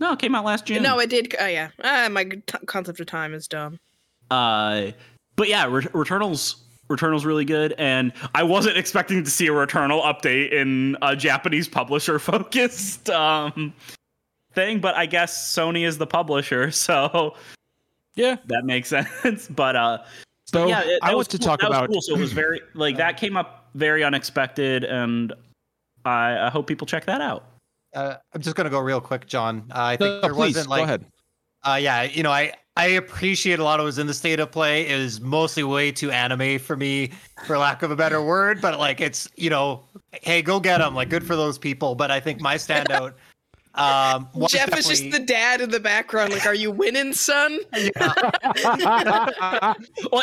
No, 0.00 0.12
it 0.12 0.18
came 0.18 0.34
out 0.34 0.44
last 0.44 0.66
June. 0.66 0.82
No, 0.82 0.98
it 0.98 1.08
did. 1.08 1.34
Oh, 1.38 1.46
yeah. 1.46 1.70
Ah, 1.82 2.08
my 2.10 2.24
t- 2.24 2.40
concept 2.66 2.98
of 3.00 3.06
time 3.06 3.32
is 3.32 3.46
dumb. 3.46 3.78
Uh, 4.30 4.90
but 5.36 5.48
yeah, 5.48 5.66
Ret- 5.66 5.94
Returnal's 5.94 6.56
Returnal's 6.90 7.24
really 7.24 7.46
good, 7.46 7.72
and 7.78 8.12
I 8.34 8.42
wasn't 8.42 8.76
expecting 8.76 9.24
to 9.24 9.30
see 9.30 9.46
a 9.46 9.50
Returnal 9.52 10.02
update 10.04 10.52
in 10.52 10.98
a 11.00 11.16
Japanese 11.16 11.66
publisher 11.66 12.18
focused 12.18 13.08
um 13.08 13.72
thing, 14.52 14.80
but 14.80 14.94
I 14.94 15.06
guess 15.06 15.54
Sony 15.56 15.86
is 15.86 15.96
the 15.98 16.06
publisher, 16.06 16.70
so 16.86 17.36
Yeah. 18.16 18.36
that 18.46 18.64
makes 18.66 18.88
sense. 19.22 19.48
But 19.48 19.76
uh, 19.76 19.98
So 20.44 20.66
yeah, 20.66 20.80
it- 20.82 20.98
I 21.02 21.08
that 21.08 21.14
want 21.14 21.18
was 21.18 21.28
to 21.28 21.38
cool. 21.38 21.46
talk 21.46 21.60
that 21.60 21.70
was 21.70 21.78
about 21.78 21.90
cool. 21.90 22.02
So 22.02 22.14
it 22.16 22.18
was 22.20 22.32
very 22.32 22.60
like 22.74 22.96
that 22.98 23.16
came 23.16 23.36
up 23.36 23.68
very 23.74 24.04
unexpected, 24.04 24.84
and 24.84 25.32
I, 26.04 26.46
I 26.46 26.50
hope 26.50 26.66
people 26.66 26.86
check 26.86 27.04
that 27.06 27.20
out. 27.20 27.44
Uh, 27.94 28.16
I'm 28.34 28.42
just 28.42 28.56
gonna 28.56 28.70
go 28.70 28.80
real 28.80 29.00
quick, 29.00 29.26
John. 29.26 29.64
Uh, 29.70 29.82
I 29.82 29.96
think 29.96 30.14
No, 30.16 30.20
there 30.22 30.34
please 30.34 30.56
wasn't 30.56 30.66
go 30.66 30.70
like, 30.70 30.82
ahead. 30.84 31.06
uh, 31.62 31.78
yeah, 31.80 32.02
you 32.02 32.22
know, 32.22 32.30
I 32.32 32.52
I 32.76 32.86
appreciate 32.86 33.60
a 33.60 33.64
lot 33.64 33.78
of 33.78 33.84
what 33.84 33.86
was 33.86 33.98
in 33.98 34.08
the 34.08 34.14
state 34.14 34.40
of 34.40 34.50
play. 34.50 34.88
It 34.88 34.98
was 34.98 35.20
mostly 35.20 35.62
way 35.62 35.92
too 35.92 36.10
anime 36.10 36.58
for 36.58 36.76
me, 36.76 37.12
for 37.46 37.56
lack 37.56 37.82
of 37.84 37.92
a 37.92 37.96
better 37.96 38.20
word. 38.20 38.60
But 38.60 38.80
like, 38.80 39.00
it's 39.00 39.28
you 39.36 39.48
know, 39.48 39.84
hey, 40.22 40.42
go 40.42 40.58
get 40.58 40.78
them. 40.78 40.94
Like, 40.94 41.08
good 41.08 41.24
for 41.24 41.36
those 41.36 41.56
people. 41.56 41.94
But 41.94 42.10
I 42.10 42.18
think 42.20 42.40
my 42.40 42.56
standout. 42.56 43.14
Um, 43.76 44.28
was 44.34 44.52
Jeff 44.52 44.76
is 44.78 44.86
just 44.86 45.10
the 45.10 45.18
dad 45.18 45.60
in 45.60 45.68
the 45.68 45.80
background. 45.80 46.32
Like, 46.32 46.46
are 46.46 46.54
you 46.54 46.70
winning, 46.70 47.12
son? 47.12 47.58
well, 47.72 47.82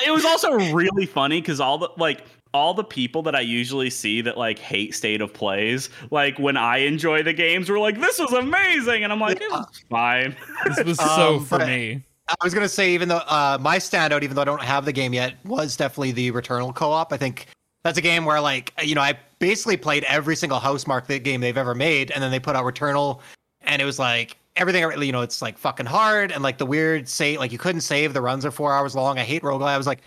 it 0.06 0.12
was 0.12 0.24
also 0.24 0.54
really 0.72 1.06
funny 1.06 1.42
because 1.42 1.60
all 1.60 1.78
the 1.78 1.90
like 1.98 2.24
all 2.54 2.74
the 2.74 2.84
people 2.84 3.22
that 3.24 3.36
I 3.36 3.42
usually 3.42 3.90
see 3.90 4.22
that 4.22 4.38
like 4.38 4.60
hate 4.60 4.94
state 4.94 5.22
of 5.22 5.34
plays, 5.34 5.90
like 6.10 6.38
when 6.38 6.58
I 6.58 6.78
enjoy 6.78 7.24
the 7.24 7.34
games, 7.34 7.70
were 7.70 7.80
like, 7.80 8.00
"This 8.00 8.20
was 8.20 8.34
amazing," 8.34 9.04
and 9.04 9.12
I'm 9.12 9.20
like, 9.20 9.42
"It 9.42 9.52
was 9.52 9.84
fine." 9.90 10.36
This 10.66 10.84
was 10.84 10.98
so 11.16 11.36
Um, 11.36 11.46
for 11.46 11.60
me. 11.60 12.04
I 12.30 12.44
was 12.44 12.54
gonna 12.54 12.70
say, 12.70 12.94
even 12.94 13.10
though 13.10 13.24
uh, 13.28 13.58
my 13.60 13.78
standout, 13.78 14.24
even 14.24 14.36
though 14.36 14.42
I 14.42 14.46
don't 14.46 14.62
have 14.62 14.86
the 14.86 14.94
game 14.94 15.14
yet, 15.14 15.36
was 15.46 15.76
definitely 15.76 16.12
the 16.12 16.32
Returnal 16.32 16.74
co-op. 16.74 17.12
I 17.12 17.18
think 17.18 17.48
that's 17.84 17.98
a 17.98 18.02
game 18.02 18.26
where, 18.26 18.40
like, 18.40 18.74
you 18.84 18.96
know, 18.96 19.02
I 19.02 19.18
basically 19.40 19.76
played 19.76 20.04
every 20.06 20.36
single 20.36 20.60
Housemarque 20.60 21.08
th- 21.08 21.24
game 21.24 21.42
they've 21.42 21.58
ever 21.58 21.76
made, 21.76 22.12
and 22.12 22.24
then 22.24 22.32
they 22.32 22.40
put 22.40 22.56
out 22.56 22.64
Returnal, 22.64 23.20
and 23.62 23.82
it 23.82 23.86
was 23.86 24.00
like 24.00 24.38
everything. 24.56 24.84
You 25.02 25.12
know, 25.12 25.22
it's 25.22 25.42
like 25.42 25.58
fucking 25.58 25.88
hard, 25.88 26.32
and 26.32 26.44
like 26.44 26.58
the 26.58 26.66
weird 26.66 27.10
say, 27.10 27.38
like 27.38 27.52
you 27.52 27.58
couldn't 27.58 27.82
save. 27.82 28.14
The 28.14 28.22
runs 28.22 28.46
are 28.46 28.52
four 28.52 28.74
hours 28.74 28.96
long. 28.96 29.20
I 29.20 29.24
hate 29.24 29.42
roguelike. 29.42 29.68
I 29.68 29.78
was 29.78 29.88
like, 29.88 30.02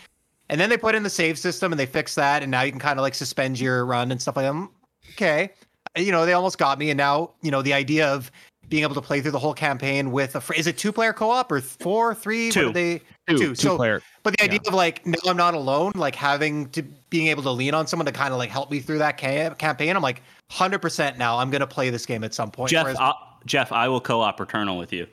and 0.49 0.61
then 0.61 0.69
they 0.71 0.77
put 0.77 0.95
in 0.95 1.03
the 1.03 1.11
save 1.11 1.39
system, 1.39 1.73
and 1.73 1.79
they 1.79 1.87
fixed 1.87 2.17
that, 2.17 2.43
and 2.43 2.51
now 2.51 2.63
you 2.63 2.71
can 2.71 2.81
kind 2.81 2.99
of 2.99 3.03
like 3.03 3.15
suspend 3.15 3.59
your 3.61 3.85
run 3.87 4.11
and 4.13 4.21
stuff 4.21 4.37
like 4.37 4.45
that. 4.51 4.69
Okay, 5.13 5.51
you 5.97 6.13
know, 6.13 6.27
they 6.27 6.33
almost 6.33 6.59
got 6.59 6.79
me, 6.79 6.91
and 6.91 6.99
now 6.99 7.31
you 7.43 7.51
know 7.51 7.63
the 7.63 7.73
idea 7.73 8.09
of 8.09 8.31
being 8.69 8.83
able 8.83 8.95
to 8.95 9.01
play 9.03 9.21
through 9.21 9.31
the 9.31 9.39
whole 9.39 9.53
campaign 9.55 10.11
with 10.11 10.35
a 10.37 10.41
fr- 10.41 10.55
is 10.55 10.67
it 10.67 10.79
two 10.79 10.91
player 10.91 11.13
co-op 11.13 11.53
or 11.53 11.61
four 11.61 12.15
three 12.15 12.51
Two. 12.51 12.73
They 12.73 12.99
two, 13.29 13.37
two. 13.37 13.39
two 13.49 13.55
So- 13.55 13.77
player. 13.77 14.01
but 14.23 14.35
the 14.39 14.43
idea 14.45 14.61
of 14.67 14.73
like 14.73 15.05
no 15.07 15.19
i'm 15.27 15.37
not 15.37 15.53
alone 15.53 15.93
like 15.95 16.15
having 16.15 16.71
to 16.71 16.83
being 17.11 17.27
able 17.27 17.43
to 17.43 17.51
lean 17.51 17.75
on 17.75 17.87
someone 17.87 18.07
to 18.07 18.13
kind 18.13 18.33
of 18.33 18.39
like 18.39 18.49
help 18.49 18.71
me 18.71 18.81
through 18.81 18.99
that 18.99 19.19
ca- 19.21 19.51
campaign 19.57 19.95
i'm 19.95 20.03
like 20.03 20.23
100% 20.51 21.19
now 21.19 21.37
i'm 21.39 21.51
going 21.51 21.61
to 21.61 21.67
play 21.67 21.91
this 21.91 22.07
game 22.07 22.25
at 22.25 22.33
some 22.33 22.51
point 22.51 22.71
Jeff, 22.71 22.85
Whereas 22.85 22.99
I, 22.99 23.13
Jeff, 23.45 23.71
I 23.71 23.87
will 23.89 24.01
co-op 24.01 24.39
Returnal 24.39 24.79
with 24.79 24.95
you. 24.95 25.07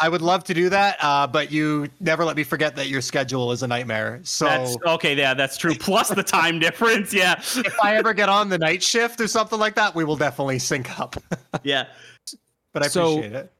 I 0.00 0.08
would 0.08 0.22
love 0.22 0.42
to 0.44 0.54
do 0.54 0.68
that 0.68 0.96
uh, 1.02 1.26
but 1.26 1.50
you 1.52 1.88
never 2.00 2.24
let 2.24 2.36
me 2.36 2.44
forget 2.44 2.74
that 2.76 2.88
your 2.88 3.00
schedule 3.00 3.52
is 3.52 3.62
a 3.62 3.66
nightmare 3.66 4.20
so 4.22 4.44
That's 4.46 4.76
okay. 4.86 5.16
Yeah, 5.16 5.34
that's 5.34 5.56
true. 5.56 5.74
Plus 5.74 6.08
the 6.08 6.22
time 6.22 6.58
difference. 6.66 7.12
Yeah, 7.12 7.34
if 7.38 7.74
i 7.82 7.96
ever 7.96 8.12
get 8.14 8.28
on 8.28 8.48
the 8.48 8.58
night 8.58 8.82
shift 8.82 9.20
or 9.20 9.28
something 9.28 9.58
like 9.58 9.74
that 9.74 9.94
we 9.94 10.04
will 10.04 10.16
definitely 10.16 10.58
sync 10.58 10.98
up 11.00 11.16
yeah. 11.62 11.86
but 12.72 12.84
i 12.84 12.88
So- 12.88 13.18
appreciate 13.18 13.32
it 13.34 13.52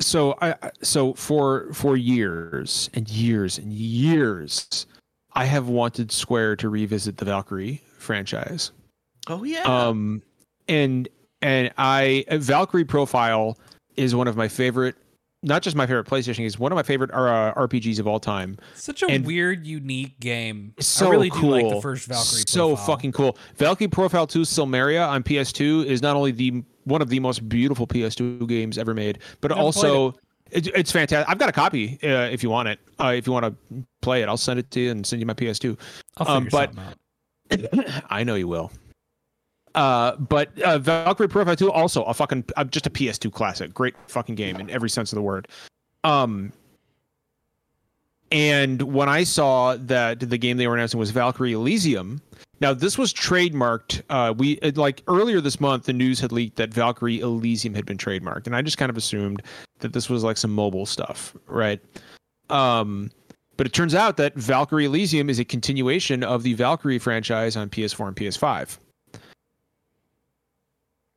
so 0.00 0.32
I 0.40 0.52
I- 0.62 0.70
so 0.82 1.12
for 1.14 1.68
for 1.74 1.94
years 1.96 2.88
and 2.94 3.06
years 3.08 3.58
and 3.58 3.70
years, 3.70 4.86
I 5.34 5.44
have 5.44 5.68
wanted 5.68 6.10
Square 6.10 6.56
to 6.56 6.70
revisit 6.70 7.18
the 7.18 7.26
Valkyrie 7.26 7.82
franchise. 7.98 8.72
Oh 9.28 9.44
yeah. 9.44 9.62
Um, 9.64 10.22
and 10.68 11.06
and 11.42 11.70
I 11.76 12.24
Valkyrie 12.30 12.86
Profile 12.86 13.58
is 13.96 14.14
one 14.14 14.26
of 14.26 14.38
my 14.38 14.48
favorite, 14.48 14.96
not 15.42 15.62
just 15.62 15.74
my 15.76 15.86
favorite 15.86 16.06
PlayStation 16.06 16.38
games, 16.38 16.58
one 16.58 16.70
of 16.72 16.76
my 16.76 16.82
favorite 16.82 17.10
uh, 17.12 17.54
RPGs 17.56 17.98
of 17.98 18.06
all 18.06 18.20
time. 18.20 18.58
Such 18.74 19.02
a 19.02 19.06
and- 19.06 19.24
weird, 19.24 19.66
unique 19.66 20.20
game. 20.20 20.74
So 20.80 21.06
I 21.08 21.10
really 21.10 21.30
cool. 21.30 21.40
do 21.58 21.62
like 21.66 21.74
the 21.74 21.80
first 21.80 22.06
Valkyrie. 22.06 22.44
So 22.46 22.68
profile. 22.68 22.86
fucking 22.86 23.12
cool. 23.12 23.38
Valkyrie 23.56 23.88
Profile 23.88 24.26
2 24.26 24.40
Silmeria 24.40 25.08
on 25.08 25.22
PS2 25.22 25.86
is 25.86 26.02
not 26.02 26.16
only 26.16 26.32
the 26.32 26.62
one 26.84 27.02
of 27.02 27.08
the 27.08 27.20
most 27.20 27.48
beautiful 27.48 27.86
PS2 27.86 28.46
games 28.48 28.78
ever 28.78 28.94
made, 28.94 29.18
but 29.40 29.50
Haven't 29.50 29.64
also 29.64 30.14
it, 30.50 30.66
it's 30.68 30.90
fantastic. 30.90 31.28
I've 31.30 31.38
got 31.38 31.48
a 31.48 31.52
copy 31.52 31.98
uh, 32.02 32.28
if 32.30 32.42
you 32.42 32.50
want 32.50 32.68
it. 32.68 32.80
Uh, 32.98 33.12
if 33.16 33.26
you 33.26 33.32
want 33.32 33.46
to 33.46 33.84
play 34.02 34.22
it, 34.22 34.28
I'll 34.28 34.36
send 34.36 34.58
it 34.58 34.70
to 34.72 34.80
you 34.80 34.90
and 34.90 35.06
send 35.06 35.20
you 35.20 35.26
my 35.26 35.34
PS2. 35.34 35.78
I'll 36.18 36.28
um, 36.28 36.48
but- 36.50 36.74
something 36.74 36.84
out. 36.84 38.04
I 38.10 38.24
know 38.24 38.34
you 38.36 38.48
will. 38.48 38.70
Uh, 39.74 40.16
but 40.16 40.58
uh, 40.62 40.78
Valkyrie 40.78 41.28
Profile 41.28 41.56
2 41.56 41.70
also 41.70 42.02
a 42.04 42.14
fucking 42.14 42.44
uh, 42.56 42.64
just 42.64 42.86
a 42.86 42.90
PS2 42.90 43.32
classic. 43.32 43.72
Great 43.72 43.94
fucking 44.08 44.34
game 44.34 44.56
in 44.56 44.68
every 44.70 44.90
sense 44.90 45.12
of 45.12 45.16
the 45.16 45.22
word. 45.22 45.48
Um, 46.04 46.52
and 48.32 48.82
when 48.82 49.08
I 49.08 49.24
saw 49.24 49.76
that 49.76 50.20
the 50.20 50.38
game 50.38 50.56
they 50.56 50.66
were 50.66 50.74
announcing 50.74 51.00
was 51.00 51.10
Valkyrie 51.10 51.52
Elysium, 51.52 52.20
now 52.60 52.74
this 52.74 52.96
was 52.98 53.12
trademarked. 53.12 54.02
Uh, 54.10 54.34
we 54.36 54.52
it, 54.62 54.76
like 54.76 55.02
earlier 55.08 55.40
this 55.40 55.60
month, 55.60 55.84
the 55.84 55.92
news 55.92 56.20
had 56.20 56.30
leaked 56.30 56.56
that 56.56 56.72
Valkyrie 56.72 57.20
Elysium 57.20 57.74
had 57.74 57.86
been 57.86 57.98
trademarked, 57.98 58.46
and 58.46 58.54
I 58.54 58.62
just 58.62 58.78
kind 58.78 58.90
of 58.90 58.96
assumed 58.96 59.42
that 59.80 59.92
this 59.92 60.08
was 60.08 60.22
like 60.22 60.36
some 60.36 60.52
mobile 60.52 60.86
stuff, 60.86 61.34
right? 61.46 61.80
Um, 62.50 63.10
but 63.56 63.66
it 63.66 63.72
turns 63.72 63.94
out 63.94 64.16
that 64.18 64.34
Valkyrie 64.34 64.84
Elysium 64.84 65.28
is 65.28 65.38
a 65.38 65.44
continuation 65.44 66.22
of 66.22 66.42
the 66.42 66.54
Valkyrie 66.54 66.98
franchise 66.98 67.56
on 67.56 67.68
PS4 67.68 68.08
and 68.08 68.16
PS5. 68.16 68.78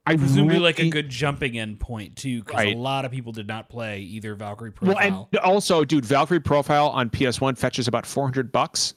I 0.06 0.18
Presumably, 0.18 0.60
like 0.60 0.80
a 0.80 0.90
good 0.90 1.08
jumping 1.08 1.56
in 1.56 1.78
point 1.78 2.18
too, 2.18 2.40
because 2.44 2.56
Right. 2.58 2.76
a 2.76 2.78
lot 2.78 3.06
of 3.06 3.12
people 3.12 3.32
did 3.32 3.48
not 3.48 3.70
play 3.70 4.02
either 4.02 4.36
Valkyrie 4.36 4.72
Profile. 4.72 4.96
Well, 4.96 5.30
and 5.32 5.40
also, 5.40 5.86
dude, 5.86 6.06
Valkyrie 6.06 6.42
Profile 6.42 6.90
on 6.90 7.10
PS1 7.10 7.58
fetches 7.58 7.88
about 7.88 8.06
400 8.06 8.52
bucks. 8.52 8.96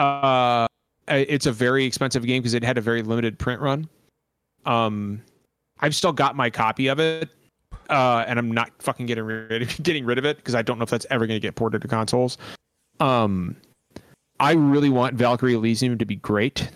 Uh, 0.00 0.66
it's 1.06 1.46
a 1.46 1.52
very 1.52 1.84
expensive 1.84 2.26
game 2.26 2.42
because 2.42 2.54
it 2.54 2.64
had 2.64 2.76
a 2.76 2.80
very 2.80 3.02
limited 3.02 3.38
print 3.38 3.60
run. 3.60 3.88
Um, 4.66 5.22
I've 5.78 5.94
still 5.94 6.12
got 6.12 6.34
my 6.34 6.50
copy 6.50 6.88
of 6.88 6.98
it, 6.98 7.28
uh, 7.88 8.24
and 8.26 8.36
I'm 8.36 8.50
not 8.50 8.70
fucking 8.80 9.06
getting 9.06 9.24
rid 9.24 9.62
of, 9.62 9.68
getting 9.82 10.04
rid 10.04 10.18
of 10.18 10.24
it 10.24 10.38
because 10.38 10.56
I 10.56 10.62
don't 10.62 10.78
know 10.78 10.84
if 10.84 10.90
that's 10.90 11.06
ever 11.10 11.26
going 11.26 11.36
to 11.36 11.44
get 11.44 11.54
ported 11.54 11.82
to 11.82 11.88
consoles. 11.88 12.36
Um, 12.98 13.56
I 14.40 14.52
really 14.54 14.90
want 14.90 15.14
Valkyrie 15.14 15.54
Elysium 15.54 15.98
to 15.98 16.04
be 16.04 16.16
great. 16.16 16.68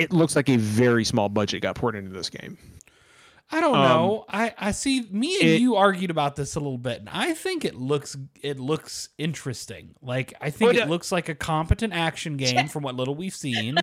It 0.00 0.12
looks 0.12 0.36
like 0.36 0.48
a 0.48 0.56
very 0.56 1.04
small 1.04 1.28
budget 1.28 1.62
got 1.62 1.76
poured 1.76 1.96
into 1.96 2.10
this 2.10 2.30
game. 2.30 2.58
I 3.52 3.60
don't 3.60 3.74
um, 3.76 3.82
know. 3.82 4.24
I 4.28 4.54
I 4.58 4.70
see. 4.70 5.02
Me 5.10 5.34
and 5.40 5.48
it- 5.50 5.60
you 5.60 5.76
argued 5.76 6.10
about 6.10 6.36
this 6.36 6.54
a 6.54 6.60
little 6.60 6.78
bit, 6.78 7.00
and 7.00 7.08
I 7.08 7.34
think 7.34 7.64
it 7.64 7.74
looks 7.74 8.16
it 8.42 8.60
looks 8.60 9.08
interesting. 9.18 9.94
Like 10.00 10.34
I 10.40 10.50
think 10.50 10.72
But, 10.72 10.76
it 10.76 10.88
looks 10.88 11.10
like 11.10 11.28
a 11.28 11.34
competent 11.34 11.92
action 11.92 12.36
game 12.38 12.68
from 12.68 12.82
what 12.84 12.94
little 12.94 13.14
we've 13.14 13.34
seen. 13.34 13.78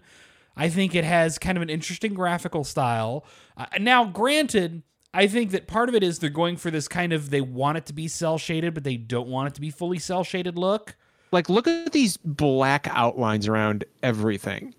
I 0.56 0.69
think 0.69 0.95
it 0.95 1.03
has 1.03 1.38
kind 1.38 1.57
of 1.57 1.61
an 1.61 1.69
interesting 1.69 2.14
graphical 2.14 2.64
style. 2.64 3.26
Uh, 3.56 3.65
now, 3.80 4.06
granted, 4.06 4.81
I 5.14 5.27
think 5.27 5.52
that 5.52 5.68
part 5.68 5.88
of 5.88 5.94
it 5.94 6.02
is 6.02 6.18
they're 6.18 6.30
going 6.31 6.57
for 6.57 6.72
this 6.72 6.88
kind 6.88 7.14
of 7.14 7.30
they 7.30 7.41
want 7.41 7.77
it 7.77 7.85
to 7.88 7.94
be 7.94 8.07
cell 8.07 8.38
shaded, 8.38 8.73
but 8.73 8.84
they 8.84 8.98
don't 8.98 9.27
want 9.27 9.49
it 9.49 9.56
to 9.56 9.61
be 9.61 9.69
fully 9.69 9.99
cell 9.99 10.23
shaded 10.23 10.57
look. 10.57 10.95
like 11.31 11.49
look 11.49 11.68
at 11.68 11.91
these 11.91 12.18
black 12.18 12.88
outlines 12.89 13.48
around 13.48 13.84
everything 14.02 14.73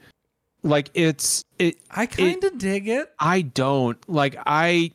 like 0.62 0.90
it's 0.94 1.44
it 1.58 1.78
I 1.90 2.06
kind 2.06 2.42
of 2.44 2.58
dig 2.58 2.88
it. 2.88 3.12
i 3.18 3.42
don't 3.42 3.96
like 4.08 4.36
i 4.46 4.90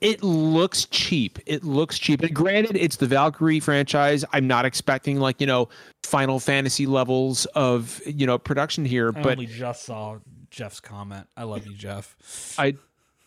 it 0.00 0.22
looks 0.22 0.86
cheap 0.86 1.38
it 1.46 1.64
looks 1.64 1.98
cheap 1.98 2.22
and 2.22 2.34
granted 2.34 2.76
it's 2.76 2.96
the 2.96 3.06
valkyrie 3.06 3.60
franchise 3.60 4.24
i'm 4.32 4.46
not 4.46 4.64
expecting 4.64 5.18
like 5.20 5.40
you 5.40 5.46
know 5.46 5.68
final 6.04 6.40
fantasy 6.40 6.86
levels 6.86 7.44
of 7.46 8.00
you 8.06 8.26
know 8.26 8.38
production 8.38 8.84
here 8.84 9.08
I 9.14 9.20
but 9.22 9.32
only 9.32 9.46
just 9.46 9.84
saw 9.84 10.18
Jeff's 10.50 10.80
comment. 10.80 11.28
I 11.36 11.44
love 11.44 11.66
you, 11.66 11.74
Jeff. 11.74 12.16
i 12.58 12.74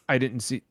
i 0.10 0.18
didn't 0.18 0.42
see 0.42 0.62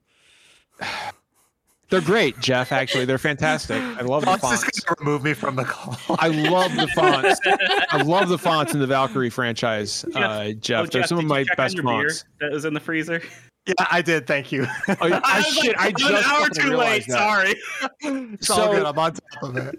they're 1.93 2.01
great 2.01 2.39
jeff 2.41 2.73
actually 2.73 3.05
they're 3.05 3.19
fantastic 3.19 3.81
i 3.81 4.01
love 4.01 4.23
the 4.25 4.37
Fox 4.39 4.43
is 4.43 4.63
fonts 4.65 4.81
going 4.81 4.97
to 4.97 5.05
remove 5.05 5.23
me 5.23 5.33
from 5.35 5.55
the 5.57 5.65
call. 5.65 5.97
I 6.19 6.29
love 6.29 6.75
the 6.75 6.89
fonts. 6.89 7.39
I 7.91 8.03
love 8.03 8.29
the 8.29 8.39
fonts 8.39 8.75
in 8.75 8.81
the 8.81 8.87
Valkyrie 8.87 9.31
franchise, 9.31 10.05
uh, 10.15 10.51
Jeff. 10.61 10.85
Oh, 10.85 10.87
They're 10.87 11.07
some 11.07 11.19
of 11.19 11.25
my 11.27 11.45
check 11.45 11.59
on 11.59 11.65
best 11.65 11.75
your 11.77 11.85
beer 11.85 11.93
fonts. 12.09 12.25
that 12.41 12.51
was 12.51 12.65
in 12.65 12.75
the 12.75 12.81
freezer. 12.81 13.23
yeah, 13.67 13.75
I 13.91 14.03
did. 14.03 14.27
Thank 14.27 14.51
you. 14.51 14.67
Oh, 14.89 14.95
I, 15.01 15.21
I 15.25 15.37
was 15.39 15.47
shit, 15.47 15.77
I 15.79 15.93
just 15.93 16.11
an 16.11 16.17
hour 16.17 16.47
fucking 16.47 16.55
too 16.55 16.63
late. 16.77 17.07
realized 17.07 17.09
that. 17.09 17.19
Sorry. 17.19 17.55
it's 18.33 18.51
all 18.51 18.57
So- 18.57 18.73
good. 18.73 18.85
I'm 18.87 18.99
on 18.99 19.13
top 19.13 19.43
of 19.43 19.57
it. 19.59 19.79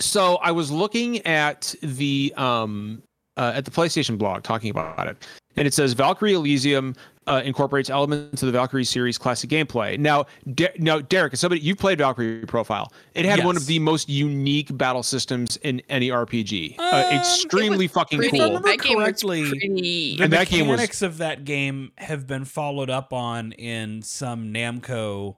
So 0.00 0.36
I 0.36 0.50
was 0.52 0.70
looking 0.70 1.24
at 1.26 1.74
the 1.82 2.32
um 2.36 3.02
uh, 3.36 3.52
at 3.54 3.64
the 3.64 3.70
PlayStation 3.70 4.16
blog 4.18 4.42
talking 4.42 4.70
about 4.70 5.06
it, 5.08 5.16
and 5.56 5.66
it 5.66 5.74
says 5.74 5.92
Valkyrie 5.92 6.34
Elysium 6.34 6.94
uh, 7.26 7.40
incorporates 7.44 7.88
elements 7.90 8.42
of 8.42 8.46
the 8.46 8.52
Valkyrie 8.52 8.84
series 8.84 9.16
classic 9.18 9.48
gameplay. 9.50 9.98
Now, 9.98 10.26
De- 10.52 10.70
now, 10.78 11.00
Derek, 11.00 11.32
as 11.32 11.40
somebody 11.40 11.60
you 11.60 11.74
played 11.74 11.98
Valkyrie 11.98 12.44
Profile, 12.46 12.92
it 13.14 13.24
had 13.24 13.44
one 13.44 13.56
of 13.56 13.66
the 13.66 13.78
most 13.78 14.08
unique 14.08 14.76
battle 14.76 15.02
systems 15.02 15.56
in 15.58 15.80
any 15.88 16.08
RPG. 16.10 16.78
Um, 16.78 16.84
uh, 16.94 17.10
extremely 17.18 17.88
fucking 17.88 18.18
Pretty- 18.18 18.38
cool. 18.38 18.46
remember 18.48 18.68
that 18.68 18.80
game 18.80 18.96
was 18.98 19.04
correctly, 19.04 19.48
pretty- 19.48 20.16
The 20.16 20.24
And 20.24 20.32
that 20.32 20.48
game 20.48 20.66
was- 20.66 20.76
mechanics 20.76 21.02
of 21.02 21.18
that 21.18 21.44
game 21.44 21.92
have 21.98 22.26
been 22.26 22.44
followed 22.44 22.90
up 22.90 23.12
on 23.12 23.52
in 23.52 24.02
some 24.02 24.52
Namco. 24.52 25.36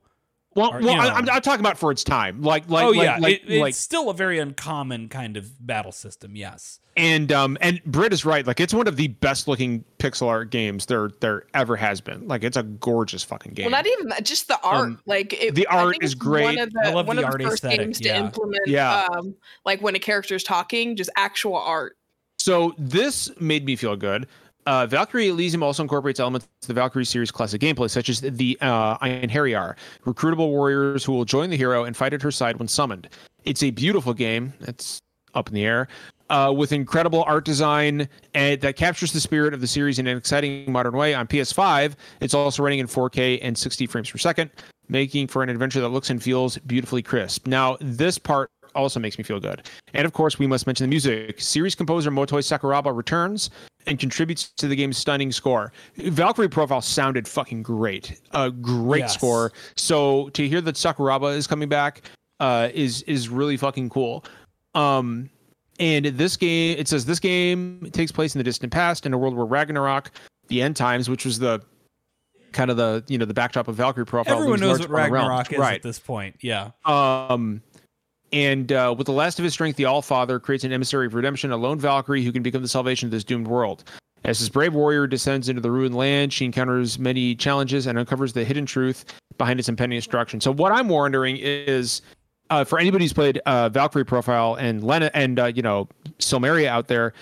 Well, 0.56 0.74
or, 0.74 0.80
well, 0.80 0.94
you 0.94 1.00
I, 1.00 1.08
know. 1.08 1.14
I'm, 1.14 1.30
I'm 1.30 1.42
talking 1.42 1.60
about 1.60 1.78
for 1.78 1.92
its 1.92 2.02
time, 2.02 2.42
like, 2.42 2.68
like, 2.68 2.84
oh 2.84 2.90
like, 2.90 3.04
yeah, 3.04 3.18
like, 3.18 3.34
it- 3.34 3.42
it's 3.46 3.60
like 3.60 3.74
still 3.74 4.10
a 4.10 4.14
very 4.14 4.38
uncommon 4.38 5.08
kind 5.08 5.36
of 5.36 5.64
battle 5.64 5.92
system. 5.92 6.34
Yes, 6.34 6.80
and 6.96 7.30
um 7.30 7.58
and 7.60 7.82
Britt 7.84 8.12
is 8.14 8.24
right. 8.24 8.46
Like 8.46 8.58
it's 8.58 8.72
one 8.72 8.88
of 8.88 8.96
the 8.96 9.08
best 9.08 9.46
looking 9.48 9.84
pixel 9.98 10.28
art 10.28 10.50
games 10.50 10.86
there 10.86 11.10
there 11.20 11.44
ever 11.52 11.76
has 11.76 12.00
been. 12.00 12.26
Like 12.26 12.42
it's 12.42 12.56
a 12.56 12.62
gorgeous 12.62 13.22
fucking 13.22 13.52
game. 13.52 13.66
Well, 13.70 13.82
not 13.82 13.86
even 13.86 14.10
just 14.24 14.48
the 14.48 14.58
art. 14.62 14.86
Um, 14.88 15.00
like 15.04 15.34
it, 15.34 15.54
the 15.54 15.66
I 15.68 15.82
art 15.82 15.90
think 15.92 16.02
is 16.04 16.12
it's 16.12 16.20
great. 16.20 16.44
One 16.44 16.58
of 16.58 16.72
the, 16.72 16.80
I 16.86 16.92
love 16.94 17.06
one 17.06 17.16
the 17.16 17.22
of 17.22 17.28
art 17.28 17.38
the 17.38 17.44
first 17.44 17.62
aesthetic, 17.62 17.80
games 17.80 18.00
yeah. 18.00 18.18
to 18.18 18.24
implement, 18.24 18.66
Yeah. 18.66 19.06
um, 19.12 19.34
like 19.66 19.82
when 19.82 19.94
a 19.94 19.98
character 19.98 20.34
is 20.34 20.42
talking, 20.42 20.96
just 20.96 21.10
actual 21.16 21.56
art. 21.56 21.96
So 22.38 22.74
this 22.78 23.30
made 23.40 23.64
me 23.66 23.76
feel 23.76 23.96
good. 23.96 24.26
Uh, 24.66 24.84
Valkyrie 24.84 25.28
Elysium 25.28 25.62
also 25.62 25.82
incorporates 25.82 26.18
elements 26.18 26.48
of 26.62 26.66
the 26.66 26.74
Valkyrie 26.74 27.04
series 27.04 27.30
classic 27.30 27.60
gameplay, 27.60 27.88
such 27.88 28.08
as 28.08 28.20
the 28.20 28.58
uh, 28.60 28.98
Einherjar, 28.98 29.76
recruitable 30.04 30.48
warriors 30.48 31.04
who 31.04 31.12
will 31.12 31.24
join 31.24 31.50
the 31.50 31.56
hero 31.56 31.84
and 31.84 31.96
fight 31.96 32.12
at 32.12 32.20
her 32.20 32.32
side 32.32 32.56
when 32.56 32.66
summoned. 32.66 33.08
It's 33.44 33.62
a 33.62 33.70
beautiful 33.70 34.12
game. 34.12 34.52
It's 34.62 35.00
up 35.34 35.48
in 35.48 35.54
the 35.54 35.64
air. 35.64 35.86
Uh, 36.28 36.52
with 36.54 36.72
incredible 36.72 37.22
art 37.28 37.44
design 37.44 38.08
and 38.34 38.60
that 38.60 38.74
captures 38.74 39.12
the 39.12 39.20
spirit 39.20 39.54
of 39.54 39.60
the 39.60 39.66
series 39.68 40.00
in 40.00 40.08
an 40.08 40.16
exciting 40.16 40.70
modern 40.72 40.96
way. 40.96 41.14
On 41.14 41.24
PS5, 41.24 41.94
it's 42.20 42.34
also 42.34 42.64
running 42.64 42.80
in 42.80 42.88
4K 42.88 43.38
and 43.42 43.56
60 43.56 43.86
frames 43.86 44.10
per 44.10 44.18
second, 44.18 44.50
making 44.88 45.28
for 45.28 45.44
an 45.44 45.48
adventure 45.48 45.80
that 45.80 45.90
looks 45.90 46.10
and 46.10 46.20
feels 46.20 46.58
beautifully 46.58 47.00
crisp. 47.00 47.46
Now, 47.46 47.76
this 47.80 48.18
part 48.18 48.50
also 48.74 48.98
makes 48.98 49.18
me 49.18 49.22
feel 49.22 49.38
good. 49.38 49.68
And 49.94 50.04
of 50.04 50.14
course, 50.14 50.36
we 50.36 50.48
must 50.48 50.66
mention 50.66 50.84
the 50.84 50.88
music. 50.88 51.40
Series 51.40 51.76
composer 51.76 52.10
Motoi 52.10 52.42
Sakuraba 52.42 52.94
returns 52.94 53.48
and 53.86 53.98
contributes 53.98 54.50
to 54.50 54.68
the 54.68 54.76
game's 54.76 54.98
stunning 54.98 55.32
score. 55.32 55.72
Valkyrie 55.96 56.48
Profile 56.48 56.80
sounded 56.80 57.26
fucking 57.28 57.62
great. 57.62 58.20
A 58.32 58.50
great 58.50 59.00
Yes. 59.00 59.14
score. 59.14 59.52
So 59.76 60.28
to 60.30 60.48
hear 60.48 60.60
that 60.60 60.74
Sakuraba 60.74 61.34
is 61.36 61.46
coming 61.46 61.68
back 61.68 62.02
uh, 62.40 62.68
is 62.74 63.02
is 63.02 63.28
really 63.28 63.56
fucking 63.56 63.90
cool. 63.90 64.24
Um, 64.74 65.30
and 65.78 66.06
this 66.06 66.36
game, 66.36 66.76
it 66.78 66.88
says 66.88 67.04
this 67.04 67.20
game 67.20 67.88
takes 67.92 68.10
place 68.12 68.34
in 68.34 68.38
the 68.38 68.44
distant 68.44 68.72
past 68.72 69.06
in 69.06 69.12
a 69.12 69.18
world 69.18 69.34
where 69.34 69.46
Ragnarok, 69.46 70.10
the 70.48 70.62
end 70.62 70.76
times, 70.76 71.08
which 71.08 71.24
was 71.24 71.38
the 71.38 71.62
kind 72.52 72.70
of 72.70 72.76
the 72.76 73.04
you 73.08 73.18
know 73.18 73.24
the 73.26 73.34
backdrop 73.34 73.68
of 73.68 73.76
Valkyrie 73.76 74.06
Profile. 74.06 74.36
Everyone 74.36 74.60
knows 74.60 74.80
what. 74.80 74.90
Ragnarok 74.90 75.52
is 75.52 75.58
right? 75.58 75.74
at 75.74 75.82
this 75.82 75.98
point. 75.98 76.36
Yeah. 76.40 76.70
Um, 76.84 77.62
and 78.32 78.72
uh, 78.72 78.94
with 78.96 79.06
the 79.06 79.12
last 79.12 79.38
of 79.38 79.44
his 79.44 79.52
strength, 79.52 79.76
the 79.76 79.84
All 79.84 80.02
Father 80.02 80.38
creates 80.40 80.64
an 80.64 80.72
emissary 80.72 81.06
of 81.06 81.14
redemption, 81.14 81.52
a 81.52 81.56
lone 81.56 81.78
Valkyrie 81.78 82.24
who 82.24 82.32
can 82.32 82.42
become 82.42 82.62
the 82.62 82.68
salvation 82.68 83.06
of 83.06 83.10
this 83.10 83.24
doomed 83.24 83.48
world. 83.48 83.84
As 84.24 84.40
this 84.40 84.48
brave 84.48 84.74
warrior 84.74 85.06
descends 85.06 85.48
into 85.48 85.60
the 85.60 85.70
ruined 85.70 85.94
land, 85.94 86.32
she 86.32 86.44
encounters 86.44 86.98
many 86.98 87.34
challenges 87.34 87.86
and 87.86 87.98
uncovers 87.98 88.32
the 88.32 88.44
hidden 88.44 88.66
truth 88.66 89.04
behind 89.38 89.60
its 89.60 89.68
impending 89.68 89.98
destruction. 89.98 90.40
So, 90.40 90.50
what 90.50 90.72
I'm 90.72 90.88
wondering 90.88 91.36
is, 91.38 92.02
uh, 92.50 92.64
for 92.64 92.78
anybody 92.78 93.04
who's 93.04 93.12
played 93.12 93.38
uh, 93.46 93.68
Valkyrie 93.68 94.04
Profile 94.04 94.54
and 94.54 94.82
Lena 94.82 95.10
and 95.14 95.38
uh, 95.38 95.46
you 95.46 95.62
know 95.62 95.88
Silmeria 96.18 96.66
out 96.66 96.88
there, 96.88 97.12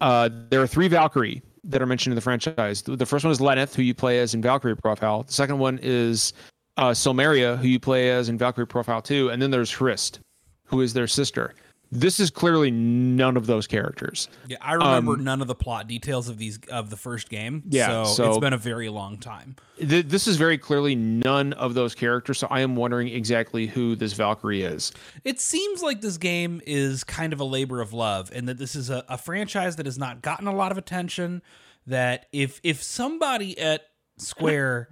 uh, 0.00 0.28
there 0.50 0.60
are 0.60 0.66
three 0.66 0.88
Valkyrie 0.88 1.42
that 1.64 1.82
are 1.82 1.86
mentioned 1.86 2.12
in 2.12 2.16
the 2.16 2.22
franchise. 2.22 2.82
The 2.82 3.06
first 3.06 3.24
one 3.24 3.32
is 3.32 3.40
Lenneth, 3.40 3.74
who 3.74 3.82
you 3.82 3.94
play 3.94 4.18
as 4.20 4.34
in 4.34 4.42
Valkyrie 4.42 4.76
Profile. 4.76 5.24
The 5.24 5.32
second 5.32 5.58
one 5.58 5.78
is 5.82 6.32
uh, 6.76 6.90
Silmeria, 6.90 7.58
who 7.58 7.68
you 7.68 7.78
play 7.78 8.10
as 8.10 8.28
in 8.28 8.38
Valkyrie 8.38 8.66
Profile 8.66 9.02
2. 9.02 9.30
And 9.30 9.42
then 9.42 9.50
there's 9.50 9.70
Hrist, 9.70 10.20
who 10.68 10.80
is 10.80 10.92
their 10.94 11.06
sister. 11.06 11.54
This 11.90 12.20
is 12.20 12.28
clearly 12.28 12.70
none 12.70 13.38
of 13.38 13.46
those 13.46 13.66
characters. 13.66 14.28
Yeah, 14.46 14.58
I 14.60 14.74
remember 14.74 15.12
Um, 15.14 15.24
none 15.24 15.40
of 15.40 15.46
the 15.48 15.54
plot 15.54 15.88
details 15.88 16.28
of 16.28 16.36
these 16.36 16.58
of 16.70 16.90
the 16.90 16.98
first 16.98 17.30
game. 17.30 17.62
Yeah, 17.70 18.04
so, 18.04 18.12
so- 18.12 18.28
it's 18.28 18.38
been 18.38 18.52
a 18.52 18.58
very 18.58 18.90
long 18.90 19.16
time. 19.16 19.56
Th- 19.78 20.04
This 20.06 20.26
is 20.28 20.36
very 20.36 20.58
clearly 20.58 20.94
none 20.94 21.54
of 21.54 21.72
those 21.72 21.94
characters. 21.94 22.38
So 22.38 22.46
I 22.50 22.60
am 22.60 22.76
wondering 22.76 23.08
exactly 23.08 23.66
who 23.68 23.96
this 23.96 24.12
Valkyrie 24.12 24.62
is. 24.64 24.92
It 25.24 25.40
seems 25.40 25.82
like 25.82 26.02
this 26.02 26.18
game 26.18 26.60
is 26.66 27.04
kind 27.04 27.32
of 27.32 27.40
a 27.40 27.44
labor 27.44 27.80
of 27.80 27.94
love, 27.94 28.30
and 28.34 28.46
that 28.50 28.58
this 28.58 28.76
is 28.76 28.90
a, 28.90 29.02
a 29.08 29.16
franchise 29.16 29.76
that 29.76 29.86
has 29.86 29.96
not 29.96 30.20
gotten 30.20 30.46
a 30.46 30.54
lot 30.54 30.72
of 30.72 30.76
attention. 30.76 31.40
That 31.86 32.26
if 32.34 32.60
if 32.62 32.82
somebody 32.82 33.58
at 33.58 33.86
Square 34.18 34.90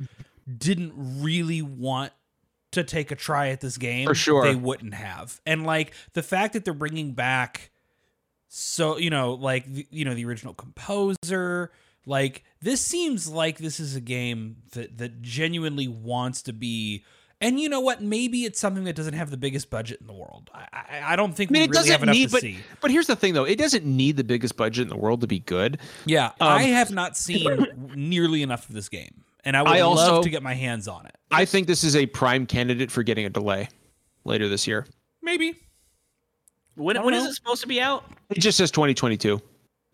didn't 0.56 0.94
really 0.96 1.60
want 1.60 2.12
to 2.76 2.84
take 2.84 3.10
a 3.10 3.16
try 3.16 3.48
at 3.48 3.60
this 3.60 3.76
game, 3.76 4.06
For 4.06 4.14
sure. 4.14 4.44
they 4.44 4.54
wouldn't 4.54 4.94
have. 4.94 5.40
And 5.44 5.66
like 5.66 5.92
the 6.14 6.22
fact 6.22 6.52
that 6.54 6.64
they're 6.64 6.72
bringing 6.74 7.12
back, 7.12 7.70
so 8.48 8.96
you 8.96 9.10
know, 9.10 9.34
like 9.34 9.64
you 9.90 10.04
know, 10.04 10.14
the 10.14 10.24
original 10.24 10.54
composer. 10.54 11.72
Like 12.08 12.44
this 12.62 12.80
seems 12.80 13.28
like 13.28 13.58
this 13.58 13.80
is 13.80 13.96
a 13.96 14.00
game 14.00 14.58
that 14.72 14.98
that 14.98 15.22
genuinely 15.22 15.88
wants 15.88 16.42
to 16.42 16.52
be. 16.52 17.04
And 17.40 17.60
you 17.60 17.68
know 17.68 17.80
what? 17.80 18.00
Maybe 18.00 18.44
it's 18.44 18.58
something 18.58 18.84
that 18.84 18.96
doesn't 18.96 19.12
have 19.12 19.30
the 19.30 19.36
biggest 19.36 19.68
budget 19.68 20.00
in 20.00 20.06
the 20.06 20.14
world. 20.14 20.48
I, 20.54 20.66
I, 20.72 21.12
I 21.12 21.16
don't 21.16 21.34
think 21.34 21.50
I 21.50 21.52
mean, 21.52 21.60
we 21.60 21.64
it 21.64 21.70
really 21.70 21.78
doesn't 21.80 21.92
have 21.92 22.02
enough 22.04 22.14
need, 22.14 22.26
to 22.28 22.32
but 22.32 22.40
see. 22.40 22.58
but 22.80 22.90
here's 22.90 23.08
the 23.08 23.16
thing 23.16 23.34
though, 23.34 23.44
it 23.44 23.58
doesn't 23.58 23.84
need 23.84 24.16
the 24.16 24.24
biggest 24.24 24.56
budget 24.56 24.84
in 24.84 24.88
the 24.88 24.96
world 24.96 25.20
to 25.20 25.26
be 25.26 25.40
good. 25.40 25.78
Yeah, 26.06 26.28
Um, 26.28 26.48
I 26.48 26.62
have 26.62 26.90
not 26.92 27.14
seen 27.16 27.66
nearly 27.94 28.42
enough 28.42 28.68
of 28.70 28.74
this 28.74 28.88
game, 28.88 29.24
and 29.46 29.56
I 29.56 29.62
would 29.62 29.70
I 29.72 29.80
also- 29.80 30.16
love 30.16 30.24
to 30.24 30.30
get 30.30 30.42
my 30.42 30.52
hands 30.54 30.86
on 30.88 31.06
it. 31.06 31.14
I 31.30 31.44
think 31.46 31.66
this 31.66 31.82
is 31.82 31.96
a 31.96 32.04
prime 32.06 32.44
candidate 32.46 32.90
for 32.90 33.02
getting 33.02 33.24
a 33.24 33.30
delay 33.30 33.68
later 34.24 34.48
this 34.48 34.66
year. 34.66 34.86
Maybe. 35.22 35.54
When, 36.74 36.96
I 36.96 36.98
don't 36.98 37.06
when 37.06 37.14
is 37.14 37.24
it 37.24 37.34
supposed 37.34 37.62
to 37.62 37.66
be 37.68 37.80
out? 37.80 38.04
It 38.30 38.38
just 38.40 38.58
says 38.58 38.70
2022. 38.70 39.40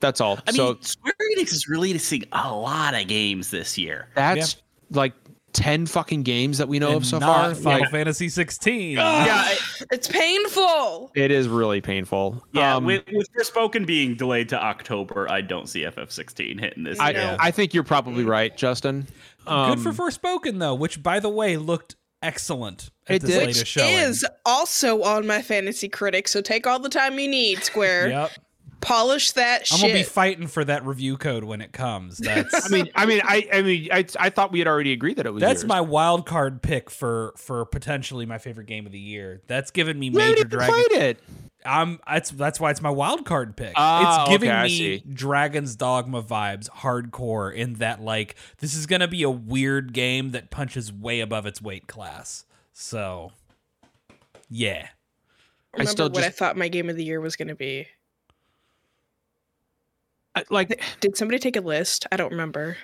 That's 0.00 0.20
all. 0.20 0.38
I 0.48 0.52
mean, 0.52 0.82
Square 0.82 1.14
Enix 1.38 1.52
is 1.52 1.68
releasing 1.68 2.24
a 2.32 2.52
lot 2.52 2.94
of 2.94 3.06
games 3.06 3.50
this 3.52 3.78
year. 3.78 4.08
that's 4.16 4.56
like 4.90 5.12
10 5.52 5.86
fucking 5.86 6.22
games 6.24 6.58
that 6.58 6.66
we 6.66 6.78
know 6.80 6.88
and 6.88 6.96
of 6.96 7.06
so 7.06 7.18
not 7.18 7.26
far. 7.52 7.54
Final 7.54 7.80
Like, 7.82 7.90
Fantasy 7.90 8.28
16. 8.28 8.96
yeah, 8.96 9.02
I- 9.04 9.58
It's 9.92 10.08
painful. 10.08 11.12
it 11.14 11.30
is 11.30 11.46
really 11.46 11.80
painful. 11.80 12.42
yeah. 12.52 12.76
Um, 12.76 12.84
with, 12.84 13.04
with 13.12 13.28
Forspoken 13.32 13.86
being 13.86 14.16
delayed 14.16 14.48
to 14.48 14.60
October, 14.62 15.30
I 15.30 15.40
don't 15.40 15.68
see 15.68 15.82
FF16 15.82 16.58
hitting 16.58 16.82
this. 16.84 16.98
I, 16.98 17.10
year. 17.10 17.36
I 17.38 17.50
think 17.52 17.74
you're 17.74 17.84
probably 17.84 18.24
right, 18.24 18.56
Justin. 18.56 19.06
Um, 19.47 19.74
Good 19.74 19.81
for 19.82 19.93
Forspoken 20.10 20.59
though, 20.59 20.74
which 20.74 21.02
by 21.02 21.20
the 21.20 21.28
way 21.28 21.56
looked 21.56 21.97
excellent 22.23 22.90
at 23.09 23.16
It 23.16 23.23
this 23.23 23.31
did. 23.31 23.39
latest 23.39 23.60
Which 23.60 23.69
showing. 23.69 23.94
is 23.94 24.27
also 24.47 25.02
on 25.02 25.27
my 25.27 25.43
fantasy 25.43 25.89
critic, 25.89 26.28
so 26.28 26.40
take 26.40 26.66
all 26.66 26.78
the 26.78 26.89
time 26.89 27.19
you 27.19 27.28
need, 27.28 27.62
Square. 27.64 28.10
Yep. 28.10 28.31
Polish 28.81 29.31
that 29.32 29.64
shit. 29.64 29.74
I'm 29.74 29.78
shit. 29.78 29.89
gonna 29.90 30.01
be 30.01 30.05
fighting 30.05 30.47
for 30.48 30.64
that 30.64 30.85
review 30.85 31.16
code 31.16 31.44
when 31.44 31.60
it 31.60 31.73
comes. 31.73 32.19
That's 32.19 32.66
I 32.73 32.74
mean, 32.74 32.89
I 32.97 33.06
mean, 33.06 33.20
I, 33.24 33.48
I 33.52 33.62
mean, 33.62 33.89
I, 33.93 34.05
I 34.19 34.28
thought 34.31 34.51
we 34.51 34.59
had 34.59 34.66
already 34.66 34.93
agreed 34.93 35.19
that 35.19 35.27
it 35.27 35.32
was. 35.32 35.40
that's 35.40 35.62
yours. 35.62 35.69
my 35.69 35.81
wild 35.81 36.27
card 36.27 36.62
pick 36.62 36.90
for 36.90 37.32
for 37.36 37.64
potentially 37.64 38.27
my 38.27 38.39
favorite 38.39 38.66
game 38.66 38.85
of 38.85 38.90
the 38.90 38.98
year. 38.98 39.40
That's 39.47 39.70
given 39.70 40.01
me 40.01 40.06
You 40.09 40.19
haven't 40.19 40.31
major 40.35 40.47
even 40.47 40.48
dragon. 40.51 40.74
played 40.74 41.01
it. 41.02 41.20
I'm 41.64 42.01
that's 42.06 42.30
that's 42.30 42.59
why 42.60 42.70
it's 42.70 42.82
my 42.82 42.90
wild 42.90 43.24
card 43.24 43.56
pick. 43.56 43.74
Ah, 43.76 44.22
it's 44.22 44.30
giving 44.30 44.51
okay, 44.51 44.62
me 44.62 44.68
see. 44.68 45.02
Dragon's 45.12 45.76
Dogma 45.76 46.22
vibes, 46.22 46.68
hardcore 46.68 47.55
in 47.55 47.74
that 47.74 48.01
like 48.02 48.36
this 48.59 48.74
is 48.74 48.86
gonna 48.86 49.09
be 49.09 49.22
a 49.22 49.30
weird 49.30 49.93
game 49.93 50.30
that 50.32 50.51
punches 50.51 50.93
way 50.93 51.20
above 51.20 51.47
its 51.47 51.62
weight 51.62 51.86
class. 51.86 52.44
So, 52.72 53.32
yeah, 54.48 54.89
Remember 55.74 55.90
still 55.90 56.10
what 56.10 56.24
I 56.24 56.28
thought 56.28 56.56
my 56.56 56.68
game 56.68 56.90
of 56.90 56.97
the 56.97 57.05
year 57.05 57.20
was 57.20 57.36
going 57.36 57.48
to 57.48 57.55
be. 57.55 57.86
I- 60.34 60.44
Like 60.51 60.82
Did 61.01 61.16
somebody 61.16 61.39
take 61.39 61.56
a 61.56 61.60
list? 61.60 62.06
I 62.12 62.16
don't 62.16 62.30
remember. 62.30 62.76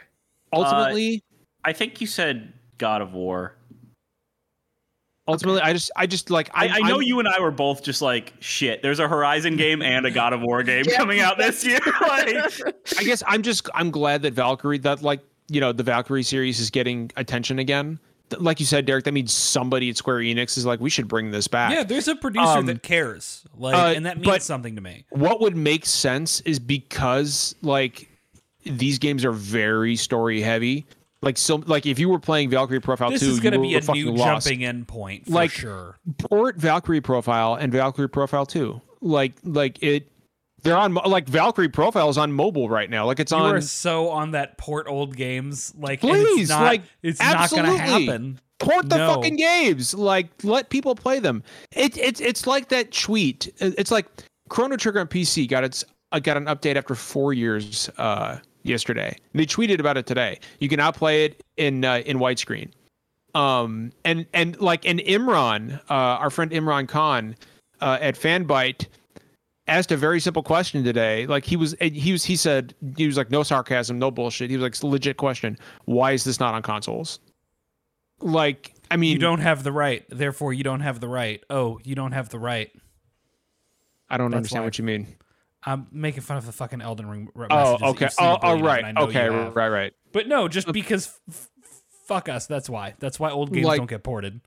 ultimately, 0.53 1.23
I 1.65 1.73
think 1.73 2.01
you 2.01 2.07
said 2.07 2.53
God 2.79 3.03
of 3.03 3.13
War. 3.13 3.55
Ultimately, 5.29 5.61
I 5.61 5.73
just, 5.73 5.91
I 5.95 6.07
just 6.07 6.31
like, 6.31 6.51
I, 6.55 6.67
I'm- 6.69 6.85
I 6.85 6.89
know 6.89 6.95
I'm- 6.95 7.03
you 7.03 7.19
and 7.21 7.29
I 7.29 7.39
were 7.41 7.51
both 7.53 7.85
just 7.85 8.03
like, 8.03 8.33
shit, 8.41 8.83
there's 8.83 8.99
a 8.99 9.07
Horizon 9.07 9.57
game 9.57 9.83
and 9.83 10.05
a 10.07 10.11
God 10.11 10.33
of 10.33 10.41
War 10.43 10.63
game 10.65 10.85
Yeah. 10.89 10.97
coming 10.97 11.21
out 11.21 11.39
this 11.39 11.65
year. 11.65 11.79
like, 12.01 12.37
I 12.99 13.05
guess 13.05 13.23
I'm 13.27 13.43
just, 13.43 13.69
I'm 13.75 13.91
glad 13.91 14.23
that 14.23 14.33
Valkyrie, 14.35 14.79
that 14.79 15.03
like, 15.03 15.21
you 15.49 15.61
know, 15.61 15.73
the 15.73 15.83
Valkyrie 15.85 16.23
series 16.25 16.59
is 16.61 16.71
getting 16.71 17.11
attention 17.17 17.59
again. 17.59 18.01
Like 18.39 18.61
you 18.61 18.67
said, 18.67 18.85
Derek, 18.85 19.05
that 19.05 19.13
means 19.13 19.33
somebody 19.33 19.89
at 19.89 19.97
Square 19.97 20.19
Enix 20.19 20.59
is 20.59 20.67
like, 20.67 20.81
we 20.81 20.91
should 20.91 21.09
bring 21.09 21.31
this 21.31 21.49
back. 21.49 21.73
yeah. 21.73 21.83
There's 21.85 22.09
a 22.09 22.15
producer 22.17 22.47
Um, 22.59 22.67
that 22.67 22.83
cares, 22.83 23.45
like, 23.57 23.75
uh, 23.75 23.95
and 23.97 24.05
that 24.05 24.19
means 24.21 24.45
something 24.45 24.75
to 24.77 24.83
me. 24.83 25.07
what 25.11 25.41
would 25.41 25.57
make 25.57 25.87
sense 25.87 26.41
is 26.41 26.59
because 26.59 27.55
like 27.63 28.09
these 28.65 28.99
games 28.99 29.25
are 29.25 29.33
very 29.33 29.97
story 29.97 30.43
heavy. 30.43 30.87
Like 31.21 31.37
so, 31.37 31.57
like 31.67 31.85
if 31.87 31.99
you 31.99 32.09
were 32.09 32.21
playing 32.21 32.51
Valkyrie 32.51 32.81
Profile 32.81 33.11
This 33.11 33.21
2, 33.21 33.27
is 33.27 33.41
gonna 33.41 33.57
you 33.57 33.63
be 33.63 33.75
a 33.75 33.93
new 33.93 34.13
lost. 34.13 34.47
jumping 34.47 34.61
in 34.63 34.85
point 34.85 35.27
for 35.27 35.33
Like, 35.33 35.51
sure. 35.51 35.99
Port 36.19 36.57
Valkyrie 36.57 37.01
Profile 37.01 37.55
and 37.55 37.73
Valkyrie 37.73 38.09
Profile 38.09 38.47
2. 38.47 38.81
Like 39.01 39.35
like 39.43 39.83
it 39.83 40.11
they're 40.63 40.77
on 40.77 40.95
like 40.95 41.29
Valkyrie 41.29 41.69
Profile 41.69 42.09
is 42.09 42.19
on 42.19 42.33
mobile 42.33 42.69
right 42.69 42.89
now. 42.91 43.05
Like 43.07 43.19
it's 43.21 43.33
You 43.33 43.39
on 43.39 43.55
are 43.57 43.61
so 43.61 44.09
on 44.11 44.33
that 44.33 44.59
port 44.59 44.87
old 44.89 45.17
games, 45.17 45.73
like 45.79 46.01
Please, 46.01 46.43
it's 46.43 46.51
not, 46.51 46.63
like, 46.63 46.83
it's 47.03 47.21
not 47.21 47.51
gonna 47.51 47.77
happen. 47.77 48.41
port 48.59 48.89
the 48.89 48.99
No. 48.99 49.15
fucking 49.15 49.37
games. 49.37 49.95
Like 49.95 50.29
let 50.45 50.69
people 50.71 50.95
play 50.95 51.19
them. 51.21 51.43
It, 51.73 51.97
it's 51.99 52.21
it's 52.21 52.47
like 52.47 52.69
that 52.71 52.93
tweet. 52.93 53.53
It's 53.59 53.91
like 53.91 54.07
Chrono 54.49 54.77
Trigger 54.77 55.01
on 55.01 55.07
PC 55.09 55.49
got 55.49 55.63
its 55.65 55.85
uh, 56.13 56.19
got 56.21 56.37
an 56.37 56.47
update 56.47 56.77
after 56.77 56.95
four 56.95 57.33
years 57.33 57.89
uh, 57.99 58.39
yesterday. 58.69 59.17
They 59.35 59.47
tweeted 59.47 59.81
about 59.81 59.97
it 59.97 60.07
today. 60.07 60.39
You 60.61 60.69
can 60.69 60.77
now 60.79 60.93
play 60.93 61.25
it 61.25 61.43
in 61.57 61.85
uh, 61.85 62.03
in 62.07 62.19
widescreen. 62.19 62.71
Um 63.35 63.93
and 64.05 64.27
and 64.33 64.61
like 64.61 64.87
and 64.87 65.01
Imran, 65.01 65.81
uh, 65.91 65.93
our 65.93 66.31
friend 66.31 66.51
Imran 66.51 66.89
Khan 66.89 67.37
uh, 67.81 67.99
at 68.01 68.15
Fanbyte 68.15 68.87
asked 69.67 69.93
a 69.93 69.97
very 69.97 70.19
simple 70.19 70.43
question 70.43 70.83
today. 70.83 71.27
Like 71.27 71.45
he 71.45 71.57
was 71.57 71.77
he 71.81 72.13
was 72.13 72.25
he 72.25 72.37
said 72.37 72.75
he 72.97 73.07
was 73.07 73.17
like 73.17 73.31
no 73.31 73.43
sarcasm, 73.43 73.99
no 73.99 74.11
bullshit. 74.11 74.51
He 74.51 74.57
was 74.57 74.63
like 74.63 74.73
"It's 74.73 74.83
a 74.83 74.87
legit 74.87 75.19
question. 75.19 75.59
Why 75.85 76.13
is 76.13 76.25
this 76.25 76.41
not 76.41 76.55
on 76.55 76.63
consoles? 76.63 77.21
Like 78.21 78.75
I 78.91 78.97
mean 78.97 79.13
You 79.13 79.19
don't 79.19 79.41
have 79.41 79.63
the 79.63 79.73
right, 79.73 80.05
therefore 80.09 80.53
you 80.55 80.65
don't 80.65 80.81
have 80.81 81.01
the 81.01 81.09
right. 81.09 81.45
Oh, 81.51 81.79
you 81.85 81.95
don't 81.95 82.13
have 82.13 82.31
the 82.31 82.39
right. 82.39 82.71
I 84.09 84.17
don't 84.17 84.31
That's 84.31 84.39
understand 84.39 84.63
why. 84.63 84.67
what 84.67 84.79
you 84.79 84.85
mean. 84.85 85.07
I'm 85.65 85.87
making 85.91 86.23
fun 86.23 86.37
of 86.37 86.47
the 86.47 86.53
fucking 86.53 86.81
Elden 86.81 87.09
Ring. 87.09 87.29
Oh, 87.51 87.79
okay. 87.91 88.05
you've 88.07 88.13
seen 88.13 88.27
a 88.27 88.33
Oh, 88.35 88.39
oh, 88.43 88.61
right. 88.61 88.79
and 88.85 88.87
I 88.87 88.93
know 88.93 89.09
you 89.11 89.19
Okay, 89.19 89.29
right, 89.29 89.69
right. 89.69 89.93
But 90.13 90.29
no, 90.29 90.49
just 90.49 90.71
because 90.73 91.09
f- 91.29 91.49
f- 91.63 91.81
fuck 92.07 92.29
us. 92.29 92.47
That's 92.47 92.71
why. 92.71 92.95
That's 93.01 93.19
why 93.19 93.31
old 93.31 93.53
games 93.53 93.67
Like- 93.67 93.79
don't 93.79 93.91
get 93.91 94.03
ported. 94.03 94.41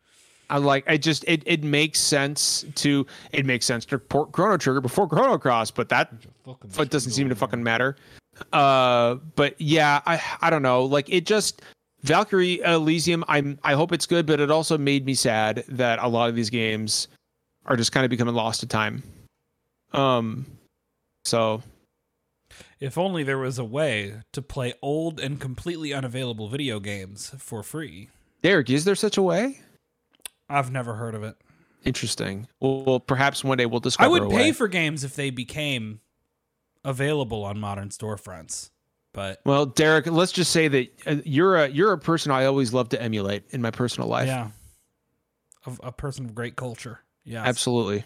I 0.49 0.57
like. 0.57 0.83
I 0.89 0.97
just 0.97 1.23
it 1.29 1.43
it 1.45 1.63
makes 1.63 1.97
sense 1.97 2.65
to 2.75 3.05
it 3.31 3.45
makes 3.45 3.65
sense 3.65 3.85
to 3.85 3.97
port 3.97 4.33
Chrono 4.33 4.57
Trigger 4.57 4.81
before 4.81 5.07
Chrono 5.07 5.37
Cross, 5.37 5.71
but 5.71 5.87
that 5.89 6.11
it 6.77 6.89
doesn't 6.89 7.13
seem 7.13 7.29
to 7.29 7.35
fucking 7.35 7.63
matter. 7.63 7.95
Uh, 8.51 9.15
but 9.35 9.59
yeah, 9.61 10.01
I 10.05 10.21
I 10.41 10.49
don't 10.49 10.61
know. 10.61 10.83
Like 10.83 11.09
it 11.09 11.25
just 11.25 11.61
Valkyrie 12.01 12.59
Elysium. 12.65 13.23
I'm 13.29 13.59
I 13.63 13.75
hope 13.75 13.93
it's 13.93 14.05
good, 14.05 14.25
but 14.25 14.41
it 14.41 14.51
also 14.51 14.77
made 14.77 15.05
me 15.05 15.13
sad 15.13 15.63
that 15.69 15.99
a 15.99 16.07
lot 16.09 16.27
of 16.29 16.35
these 16.35 16.49
games 16.49 17.07
are 17.65 17.77
just 17.77 17.93
kind 17.93 18.03
of 18.03 18.09
becoming 18.09 18.35
lost 18.35 18.59
to 18.59 18.67
time. 18.67 19.03
Um, 19.93 20.45
so 21.25 21.61
If 22.79 22.97
only 22.97 23.23
there 23.23 23.37
was 23.37 23.59
a 23.59 23.63
way 23.63 24.21
to 24.33 24.41
play 24.41 24.73
old 24.81 25.19
and 25.19 25.39
completely 25.39 25.93
unavailable 25.93 26.49
video 26.49 26.79
games 26.79 27.33
for 27.37 27.63
free. 27.63 28.09
Derek, 28.41 28.69
is 28.69 28.85
there 28.85 28.95
such 28.95 29.17
a 29.17 29.21
way? 29.21 29.61
I've 30.49 30.71
never 30.71 30.95
heard 30.95 31.15
of 31.15 31.23
it. 31.23 31.35
Interesting. 31.83 32.47
Well, 32.59 32.83
well 32.83 32.99
perhaps 32.99 33.43
one 33.43 33.57
day 33.57 33.65
we'll 33.65 33.79
discover. 33.79 34.05
I 34.07 34.19
would 34.19 34.29
pay 34.29 34.51
for 34.51 34.67
games 34.67 35.03
if 35.03 35.15
they 35.15 35.29
became 35.29 36.01
available 36.83 37.43
on 37.43 37.59
modern 37.59 37.89
storefronts. 37.89 38.69
But 39.13 39.41
Well, 39.45 39.65
Derek, 39.65 40.07
let's 40.07 40.31
just 40.31 40.51
say 40.51 40.67
that 40.69 40.87
uh, 41.05 41.15
you're 41.25 41.57
a 41.57 41.67
you're 41.67 41.91
a 41.91 41.97
person 41.97 42.31
I 42.31 42.45
always 42.45 42.73
love 42.73 42.89
to 42.89 43.01
emulate 43.01 43.43
in 43.49 43.61
my 43.61 43.71
personal 43.71 44.07
life. 44.07 44.27
yeah, 44.27 44.51
a, 45.65 45.87
a 45.87 45.91
person 45.91 46.25
of 46.25 46.35
great 46.35 46.55
culture. 46.55 46.99
Yeah, 47.23 47.43
Absolutely. 47.43 48.05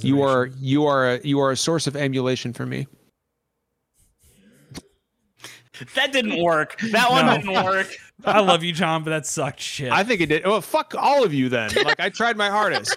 You 0.00 0.22
are 0.22 0.46
you 0.58 0.86
are 0.86 1.14
a, 1.14 1.20
you 1.26 1.40
are 1.40 1.50
a 1.50 1.56
source 1.56 1.86
of 1.86 1.96
emulation 1.96 2.52
for 2.52 2.66
me. 2.66 2.86
That 5.94 6.12
didn't 6.12 6.42
work. 6.42 6.76
That 6.90 7.08
one 7.10 7.26
No. 7.26 7.36
didn't 7.36 7.64
work. 7.64 7.86
I 8.24 8.40
love 8.40 8.64
you, 8.64 8.72
John, 8.72 9.04
but 9.04 9.10
that 9.10 9.26
sucked 9.26 9.60
shit. 9.60 9.92
I 9.92 10.02
think 10.02 10.20
it 10.20 10.26
did. 10.26 10.44
Well, 10.44 10.60
fuck 10.60 10.92
all 10.98 11.22
of 11.22 11.32
you 11.32 11.48
then. 11.48 11.70
Like 11.84 12.00
I 12.00 12.08
tried 12.08 12.36
my 12.36 12.50
hardest. 12.50 12.96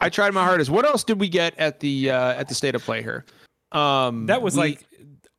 I 0.00 0.08
tried 0.08 0.32
my 0.34 0.44
hardest. 0.44 0.70
What 0.70 0.84
else 0.84 1.02
did 1.02 1.18
we 1.18 1.28
get 1.28 1.58
at 1.58 1.80
the 1.80 2.10
uh 2.10 2.34
at 2.34 2.48
the 2.48 2.54
state 2.54 2.74
of 2.76 2.82
play 2.84 3.02
here? 3.02 3.24
Um 3.72 4.26
that 4.26 4.40
was 4.40 4.54
we- 4.54 4.60
like 4.60 4.86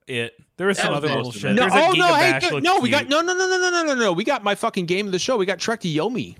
it. 0.07 0.33
There 0.57 0.67
was 0.67 0.77
some 0.77 0.93
other 0.93 1.07
little 1.07 1.31
shit. 1.31 1.55
no, 1.55 1.61
There's 1.63 1.73
a 1.73 1.77
oh 1.87 1.91
no, 1.93 2.13
hey, 2.13 2.37
no, 2.41 2.49
looked 2.49 2.63
no, 2.63 2.79
we 2.79 2.89
got 2.89 3.07
no, 3.07 3.21
no, 3.21 3.33
no, 3.33 3.47
no, 3.47 3.57
no, 3.57 3.69
no, 3.71 3.83
no, 3.83 3.95
no. 3.95 4.13
We 4.13 4.23
got 4.23 4.43
my 4.43 4.53
fucking 4.55 4.85
game 4.85 5.05
of 5.07 5.11
the 5.13 5.19
show. 5.19 5.35
We 5.37 5.45
got 5.47 5.57
Trek 5.57 5.79
to 5.81 5.87
Yomi. 5.87 6.35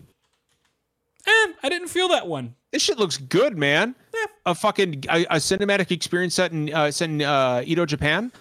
Eh, 1.26 1.48
I 1.64 1.70
didn't 1.70 1.88
feel 1.88 2.08
that 2.10 2.28
one. 2.28 2.56
This 2.72 2.82
shit 2.82 2.98
looks 2.98 3.18
good, 3.18 3.58
man. 3.58 3.96
Yeah. 4.14 4.26
A 4.48 4.56
fucking 4.56 5.06
a, 5.10 5.24
a 5.26 5.36
cinematic 5.38 5.92
experience 5.92 6.34
set 6.36 6.52
in 6.52 6.74
uh, 6.74 6.92
set 6.92 7.10
in 7.10 7.22
uh, 7.22 7.62
Edo, 7.66 7.86
Japan. 7.86 8.32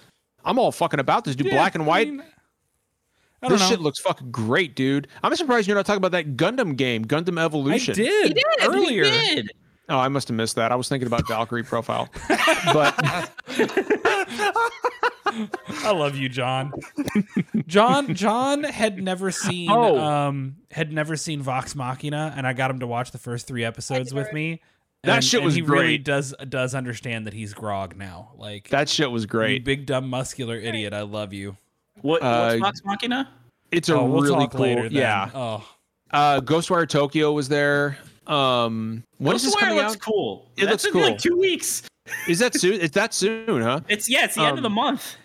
I'm 0.45 0.59
all 0.59 0.73
fucking 0.73 0.99
about 1.01 1.25
this, 1.25 1.37
dude. 1.37 1.47
Yeah, 1.49 1.53
Black 1.55 1.75
and 1.75 1.85
I 1.85 1.87
white. 1.87 2.09
mean, 2.09 2.21
I 3.43 3.49
don't 3.49 3.53
this 3.59 3.61
know. 3.61 3.69
shit 3.69 3.81
looks 3.81 4.01
fucking 4.01 4.31
great, 4.33 4.75
dude. 4.75 5.09
I'm 5.23 5.35
surprised 5.37 5.69
you're 5.69 5.77
not 5.77 5.87
talking 5.87 5.99
about 5.99 6.13
that 6.13 6.37
Gundam 6.37 6.77
game, 6.77 7.05
Gundam 7.05 7.39
Evolution. 7.41 7.95
I 7.97 8.03
Evolution. 8.03 8.05
did, 8.05 8.29
He 8.29 8.35
did, 8.35 8.45
he 8.61 8.67
earlier. 8.67 9.05
Did. 9.05 9.51
Oh, 9.89 9.99
I 9.99 10.09
must 10.09 10.29
have 10.29 10.37
missed 10.37 10.57
that. 10.57 10.73
I 10.73 10.77
was 10.77 10.89
thinking 10.89 11.07
about 11.07 11.27
Valkyrie 11.29 11.65
profile. 11.65 12.09
but 12.73 13.31
I 15.85 15.93
love 15.93 16.17
you, 16.17 16.29
John. 16.29 16.73
John 17.67 18.15
John 18.15 18.65
had 18.65 19.03
never 19.03 19.31
seen 19.31 19.71
Oh. 19.71 19.99
um 19.99 20.57
had 20.71 20.93
never 20.93 21.17
seen 21.17 21.43
Vox 21.43 21.75
Machina, 21.75 22.33
and 22.37 22.47
I 22.47 22.53
got 22.53 22.71
him 22.71 22.81
to 22.81 22.87
watch 22.87 23.11
the 23.11 23.19
first 23.19 23.47
three 23.47 23.65
episodes 23.65 24.13
with 24.15 24.33
me. 24.33 24.61
That 25.05 25.17
And- 25.17 25.25
shit 25.25 25.39
and 25.41 25.47
was 25.47 25.55
he 25.55 25.63
really 25.63 25.99
does 25.99 26.35
does 26.49 26.75
understand 26.75 27.27
that 27.27 27.35
he's 27.35 27.55
grog 27.55 27.97
now. 27.97 28.33
Like 28.37 28.69
that 28.69 28.89
shit 28.89 29.11
was 29.11 29.23
you 29.25 29.29
great. 29.29 29.65
big 29.65 29.87
dumb 29.87 30.09
muscular 30.09 30.57
idiot. 30.57 30.93
I 30.93 31.03
love 31.03 31.33
you. 31.33 31.57
What, 32.01 32.23
Uh, 32.23 32.57
what's 32.59 32.61
Vox 32.61 32.81
Machina? 32.85 33.29
It's 33.71 33.89
a 33.89 33.95
oh, 33.97 34.05
we'll 34.07 34.23
really 34.23 34.35
talk 34.37 34.53
cool. 34.53 34.61
later. 34.61 34.83
Then. 34.85 34.93
Yeah. 34.93 35.31
Oh, 35.35 35.65
Uh, 36.11 36.41
Ghostwire 36.41 36.89
Tokyo 36.89 37.33
was 37.33 37.49
there. 37.49 37.97
Um, 38.27 39.03
when 39.19 39.35
is 39.35 39.43
this 39.45 39.55
Ghostwire 39.57 39.61
coming 39.61 39.77
looks 39.77 39.93
out? 39.95 40.01
cool. 40.01 40.51
It 40.57 40.67
That's 40.67 40.85
looks 40.85 40.85
in 40.87 40.93
cool. 40.93 41.03
like 41.03 41.19
two 41.19 41.37
weeks. 41.39 41.83
Is 42.29 42.39
that 42.41 42.55
soon? 42.55 42.75
Is 42.75 42.91
that 42.93 43.13
soon? 43.15 43.63
Huh? 43.63 43.81
It's 43.89 44.09
yeah, 44.09 44.25
it's 44.25 44.35
the 44.37 44.43
end 44.43 44.57
of 44.59 44.63
the 44.63 44.69
Um, 44.69 44.75
month. 44.75 45.17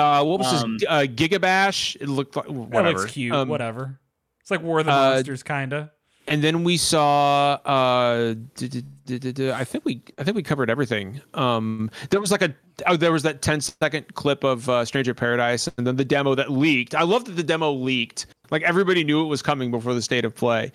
Uh, 0.00 0.24
what 0.24 0.38
was 0.40 0.62
Um, 0.62 0.78
this? 0.78 0.88
Uh, 0.88 1.00
Gigabash. 1.02 1.96
It 2.00 2.08
looked 2.08 2.36
like 2.36 2.46
that 2.46 2.52
whatever. 2.52 2.98
looks 3.00 3.12
cute. 3.12 3.32
Um, 3.34 3.48
whatever. 3.48 3.98
It's 4.40 4.50
like 4.50 4.62
War 4.62 4.80
of 4.80 4.86
the 4.86 4.92
uh, 4.92 5.10
Monsters, 5.14 5.42
kinda. 5.42 5.92
and 6.26 6.42
then 6.44 6.64
we 6.64 6.76
saw 6.76 7.54
uh 7.64 8.34
i 8.60 9.64
think 9.64 9.84
we 9.84 10.02
i 10.18 10.22
think 10.24 10.36
we 10.36 10.42
covered 10.42 10.68
everything 10.70 11.20
um 11.34 11.90
there 12.10 12.20
was 12.20 12.30
like 12.30 12.42
a 12.42 12.54
oh, 12.86 12.96
there 12.96 13.10
was 13.10 13.22
that 13.22 13.40
10 13.42 13.60
second 13.62 14.14
clip 14.14 14.44
of 14.44 14.68
uh, 14.68 14.84
stranger 14.84 15.14
paradise 15.14 15.66
and 15.78 15.86
then 15.86 15.96
the 15.96 16.04
demo 16.04 16.34
that 16.34 16.50
leaked 16.50 16.94
i 16.94 17.02
love 17.02 17.24
that 17.24 17.32
the 17.32 17.42
demo 17.42 17.72
leaked 17.72 18.26
like 18.50 18.62
everybody 18.62 19.02
knew 19.02 19.22
it 19.22 19.26
was 19.28 19.40
coming 19.42 19.70
before 19.70 19.94
the 19.94 20.02
state 20.02 20.24
of 20.24 20.34
play 20.34 20.70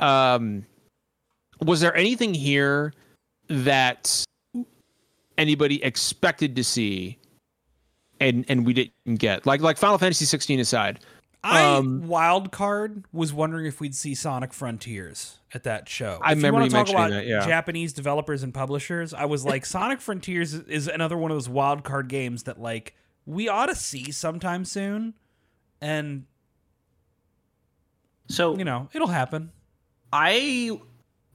um 0.00 0.64
was 1.64 1.80
there 1.80 1.94
anything 1.96 2.34
here 2.34 2.92
that 3.48 4.24
anybody 5.38 5.82
expected 5.84 6.54
to 6.56 6.64
see 6.64 7.16
and 8.22 8.44
and 8.48 8.66
we 8.66 8.72
didn't 8.72 9.16
get 9.18 9.46
like 9.46 9.60
like 9.60 9.78
final 9.78 9.98
fantasy 9.98 10.24
16 10.24 10.60
aside 10.60 11.00
I 11.44 11.64
um, 11.76 12.06
wild 12.06 12.52
card 12.52 13.04
was 13.12 13.32
wondering 13.32 13.66
if 13.66 13.80
we'd 13.80 13.96
see 13.96 14.14
Sonic 14.14 14.52
Frontiers 14.52 15.38
at 15.52 15.64
that 15.64 15.88
show. 15.88 16.20
I 16.22 16.30
if 16.32 16.36
remember 16.36 16.60
you 16.60 16.66
you 16.66 16.72
want 16.76 16.86
to 16.86 16.92
talk 16.92 17.00
mentioning 17.00 17.04
about 17.04 17.10
that, 17.10 17.26
yeah. 17.26 17.44
Japanese 17.44 17.92
developers 17.92 18.44
and 18.44 18.54
publishers, 18.54 19.12
I 19.12 19.24
was 19.24 19.44
like, 19.44 19.66
Sonic 19.66 20.00
Frontiers 20.00 20.54
is- 20.54 20.68
is 20.68 20.86
another 20.86 21.18
one 21.18 21.32
of 21.32 21.34
those 21.34 21.48
wild 21.48 21.82
card 21.82 22.06
games 22.06 22.44
that 22.44 22.60
like 22.60 22.94
we 23.26 23.48
ought 23.48 23.66
to 23.66 23.74
see 23.74 24.12
sometime 24.12 24.64
soon, 24.64 25.14
and 25.80 26.26
So 28.28 28.56
you 28.56 28.64
know 28.64 28.88
it'll 28.92 29.08
happen. 29.08 29.50
I, 30.12 30.78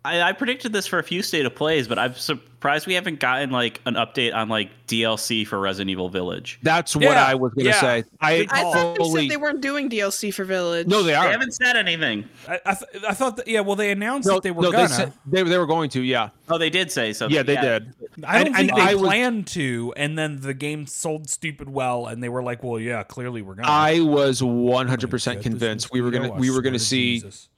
I 0.07 0.29
I 0.29 0.31
predicted 0.33 0.73
this 0.73 0.87
for 0.87 0.99
a 0.99 1.03
few 1.03 1.21
state 1.21 1.45
of 1.45 1.53
plays, 1.55 1.87
but 1.87 1.99
I'm 1.99 2.13
surprised 2.15 2.87
we 2.87 2.93
haven't 2.95 3.19
gotten 3.19 3.51
like 3.51 3.81
an 3.85 3.93
update 3.95 4.33
on 4.33 4.49
like 4.49 4.69
DLC 4.87 5.45
for 5.45 5.59
Resident 5.59 5.89
Evil 5.91 6.09
Village. 6.09 6.59
that's 6.63 6.95
what 6.95 7.03
Yeah, 7.03 7.25
i 7.25 7.35
was 7.35 7.53
gonna 7.53 7.69
yeah. 7.69 7.81
say 7.81 8.03
i 8.21 8.39
I 8.41 8.45
call. 8.45 8.73
thought 8.73 8.93
they 8.95 8.97
fully 9.03 9.21
said 9.23 9.31
they 9.31 9.37
weren't 9.37 9.61
doing 9.61 9.89
DLC 9.89 10.33
for 10.33 10.43
Village. 10.45 10.87
no 10.87 11.03
they 11.03 11.13
are. 11.13 11.25
They 11.25 11.31
haven't 11.31 11.51
said 11.53 11.75
anything. 11.77 12.25
I 12.47 12.59
I, 12.65 12.73
th- 12.73 13.03
I 13.07 13.13
thought 13.13 13.37
that 13.37 13.47
yeah. 13.47 13.59
Well, 13.61 13.75
they 13.75 13.91
announced 13.91 14.27
no, 14.27 14.35
that 14.35 14.43
they 14.43 14.51
were 14.51 14.63
no, 14.63 14.71
gonna. 14.71 14.87
They, 14.87 14.93
said, 14.93 15.13
they, 15.25 15.43
they 15.43 15.57
were 15.57 15.65
going 15.67 15.89
to, 15.91 16.01
yeah. 16.01 16.29
Oh, 16.49 16.57
they 16.57 16.69
did 16.69 16.91
say 16.91 17.13
something. 17.13 17.35
Yeah, 17.35 17.43
they 17.43 17.55
did. 17.57 17.93
I 18.23 18.37
don't 18.39 18.47
and- 18.47 18.55
think 18.55 18.69
and 18.71 18.77
they 18.79 18.91
I 18.91 18.93
was- 18.95 19.03
planned 19.03 19.47
to, 19.47 19.93
and 19.97 20.17
then 20.17 20.41
the 20.41 20.53
game 20.53 20.87
sold 20.87 21.29
stupid 21.29 21.69
well, 21.69 22.07
and 22.07 22.23
they 22.23 22.29
were 22.29 22.41
like, 22.43 22.63
"Well, 22.63 22.79
yeah, 22.79 23.03
clearly 23.03 23.41
we're 23.41 23.55
gonna." 23.55 23.67
I 23.69 23.99
was 23.99 24.41
100% 24.41 25.41
convinced 25.41 25.91
we 25.91 26.01
were 26.01 26.11
gonna 26.11 26.31
we 26.31 26.49
were 26.49 26.61
gonna 26.61 26.77
to 26.79 26.83
see. 26.83 27.15
Jesus. 27.19 27.49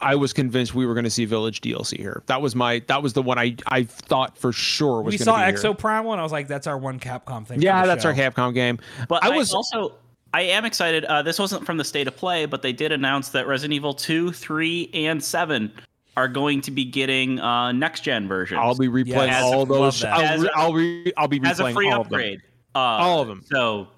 I 0.00 0.14
was 0.14 0.32
convinced 0.32 0.74
we 0.74 0.84
were 0.86 0.94
gonna 0.94 1.10
see 1.10 1.24
Village 1.24 1.60
DLC 1.60 1.96
here. 1.98 2.22
That 2.26 2.42
was 2.42 2.54
my 2.54 2.80
that 2.88 3.02
was 3.02 3.12
the 3.14 3.22
one 3.22 3.38
I 3.38 3.56
I 3.66 3.84
thought 3.84 4.36
for 4.38 4.52
sure 4.52 5.02
was. 5.02 5.12
we 5.12 5.18
saw 5.18 5.36
be 5.36 5.52
Exo 5.52 5.62
Here. 5.62 5.74
Prime 5.74 6.04
one. 6.04 6.18
I 6.18 6.22
was 6.22 6.32
like, 6.32 6.48
"That's 6.48 6.66
our 6.66 6.76
one 6.78 7.00
Capcom 7.00 7.46
thing." 7.46 7.60
Yeah, 7.62 7.86
that's 7.86 8.02
show. 8.02 8.08
our 8.10 8.14
Capcom 8.14 8.52
game. 8.54 8.78
But 9.08 9.24
I 9.24 9.28
I 9.28 9.36
was- 9.36 9.52
also 9.54 9.94
I 10.34 10.42
am 10.42 10.64
excited. 10.66 11.04
Uh, 11.06 11.22
this 11.22 11.38
wasn't 11.38 11.64
from 11.64 11.78
the 11.78 11.84
state 11.84 12.08
of 12.08 12.16
play, 12.16 12.44
but 12.44 12.60
they 12.60 12.72
did 12.72 12.92
announce 12.92 13.30
that 13.30 13.46
Resident 13.46 13.72
Evil 13.74 13.94
2, 13.94 14.32
3, 14.32 14.90
and 14.92 15.22
7 15.24 15.72
are 16.18 16.28
going 16.28 16.60
to 16.62 16.70
be 16.70 16.84
getting 16.84 17.40
uh, 17.40 17.72
next 17.72 18.00
gen 18.00 18.28
versions. 18.28 18.60
I'll 18.62 18.74
be 18.76 18.88
replaying 18.88 19.28
Yes, 19.28 19.42
all 19.42 19.64
those. 19.64 20.04
I'll, 20.04 20.20
As 20.20 20.40
re- 20.42 20.48
a- 20.48 20.58
I'll, 20.58 20.72
re- 20.74 21.12
I'll 21.16 21.28
be 21.28 21.40
replaying 21.40 21.50
as 21.50 21.60
a 21.60 21.72
free 21.72 21.90
all 21.90 22.02
of 22.02 22.08
them. 22.10 22.14
upgrade. 22.20 22.40
Uh, 22.74 22.78
All 22.78 23.22
of 23.22 23.28
them. 23.28 23.42
So 23.50 23.88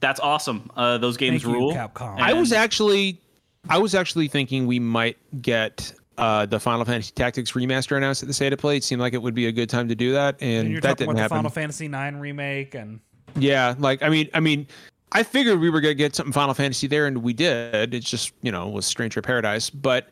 that's 0.00 0.18
awesome. 0.18 0.68
Uh, 0.76 0.98
those 0.98 1.16
games 1.16 1.42
Thank 1.44 1.54
you, 1.54 1.60
rule. 1.60 1.72
Capcom. 1.74 2.18
I 2.18 2.32
was 2.32 2.52
actually, 2.52 3.20
I 3.68 3.78
was 3.78 3.94
actually 3.94 4.28
thinking 4.28 4.66
we 4.66 4.78
might 4.78 5.16
get 5.40 5.92
uh, 6.18 6.46
the 6.46 6.60
Final 6.60 6.84
Fantasy 6.84 7.12
Tactics 7.12 7.52
remaster 7.52 7.96
announced 7.96 8.22
at 8.22 8.28
the 8.28 8.34
state 8.34 8.52
of 8.52 8.58
play. 8.58 8.76
It 8.76 8.84
seemed 8.84 9.00
like 9.00 9.14
it 9.14 9.22
would 9.22 9.34
be 9.34 9.46
a 9.46 9.52
good 9.52 9.68
time 9.68 9.88
to 9.88 9.94
do 9.94 10.12
that, 10.12 10.36
and, 10.40 10.66
and 10.66 10.70
you're 10.70 10.80
that 10.80 10.98
didn't 10.98 11.16
happen. 11.16 11.36
the 11.36 11.36
Final 11.36 11.50
Fantasy 11.50 11.86
IX 11.86 12.16
remake, 12.16 12.74
and 12.74 13.00
Yeah, 13.36 13.74
like 13.78 14.02
I 14.02 14.08
mean, 14.08 14.28
I 14.34 14.40
mean, 14.40 14.66
I 15.12 15.22
figured 15.22 15.60
we 15.60 15.70
were 15.70 15.80
gonna 15.80 15.94
get 15.94 16.14
something 16.14 16.32
Final 16.32 16.54
Fantasy 16.54 16.86
there, 16.86 17.06
and 17.06 17.18
we 17.22 17.32
did. 17.32 17.94
It's 17.94 18.08
just 18.08 18.32
you 18.42 18.52
know 18.52 18.68
was 18.68 18.86
Stranger 18.86 19.22
Paradise, 19.22 19.70
but 19.70 20.08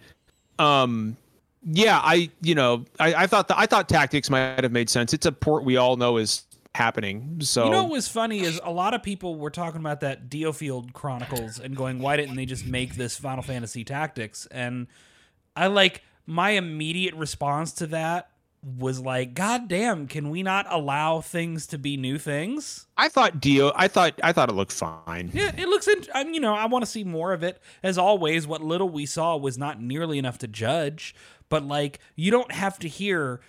um, 0.59 1.17
yeah, 1.65 2.01
I 2.03 2.31
you 2.41 2.55
know 2.55 2.85
I, 2.99 3.15
I 3.15 3.27
thought 3.27 3.49
the, 3.49 3.59
I 3.59 3.67
thought 3.67 3.89
Tactics 3.89 4.31
might 4.31 4.63
have 4.63 4.73
made 4.73 4.91
sense. 4.91 5.13
It's 5.13 5.27
a 5.27 5.33
port 5.33 5.65
we 5.65 5.77
all 5.77 5.97
know 5.97 6.17
is 6.17 6.45
happening. 6.75 7.39
So 7.41 7.65
you 7.65 7.71
know 7.71 7.85
what 7.85 7.93
was 7.93 8.09
funny 8.09 8.41
is 8.41 8.61
a 8.65 8.71
lot 8.71 8.95
of 8.95 9.03
people 9.03 9.37
were 9.37 9.51
talking 9.51 9.81
about 9.81 10.01
that 10.01 10.29
Diofield 10.29 10.93
Chronicles 10.93 11.59
and 11.59 11.77
going, 11.77 11.99
"Why 11.99 12.17
didn't 12.17 12.37
they 12.37 12.47
just 12.47 12.67
make 12.67 12.95
this 12.95 13.17
Final 13.17 13.43
Fantasy 13.43 13.85
Tactics?" 13.85 14.47
And 14.51 14.87
I 15.55 15.67
like 15.67 16.03
my 16.27 16.51
immediate 16.51 17.15
response 17.15 17.73
to 17.75 17.87
that 17.89 18.31
was 18.63 19.01
like, 19.01 19.35
"God 19.35 19.69
damn, 19.69 20.07
can 20.07 20.31
we 20.31 20.43
not 20.43 20.67
allow 20.71 21.21
things 21.21 21.67
to 21.69 21.79
be 21.79 21.97
new 21.97 22.17
things?" 22.17 22.87
I 22.97 23.09
thought 23.09 23.41
Dio, 23.41 23.73
I 23.75 23.89
thought 23.89 24.19
I 24.23 24.33
thought 24.33 24.49
it 24.49 24.55
looked 24.55 24.73
fine. 24.73 25.31
Yeah, 25.35 25.53
it 25.57 25.69
looks. 25.69 25.89
In, 25.89 26.05
I 26.15 26.25
mean, 26.25 26.35
you 26.35 26.41
know, 26.41 26.55
I 26.55 26.67
want 26.67 26.85
to 26.85 26.91
see 26.91 27.05
more 27.05 27.33
of 27.33 27.43
it. 27.43 27.61
As 27.83 27.99
always, 27.99 28.47
what 28.47 28.63
little 28.63 28.89
we 28.89 29.05
saw 29.05 29.37
was 29.37 29.59
not 29.59 29.81
nearly 29.83 30.19
enough 30.19 30.39
to 30.39 30.49
judge. 30.49 31.15
But 31.49 31.65
like, 31.65 31.99
you 32.17 32.31
don't 32.31 32.53
have 32.53 32.79
to 32.79 32.89
hear 32.89 33.41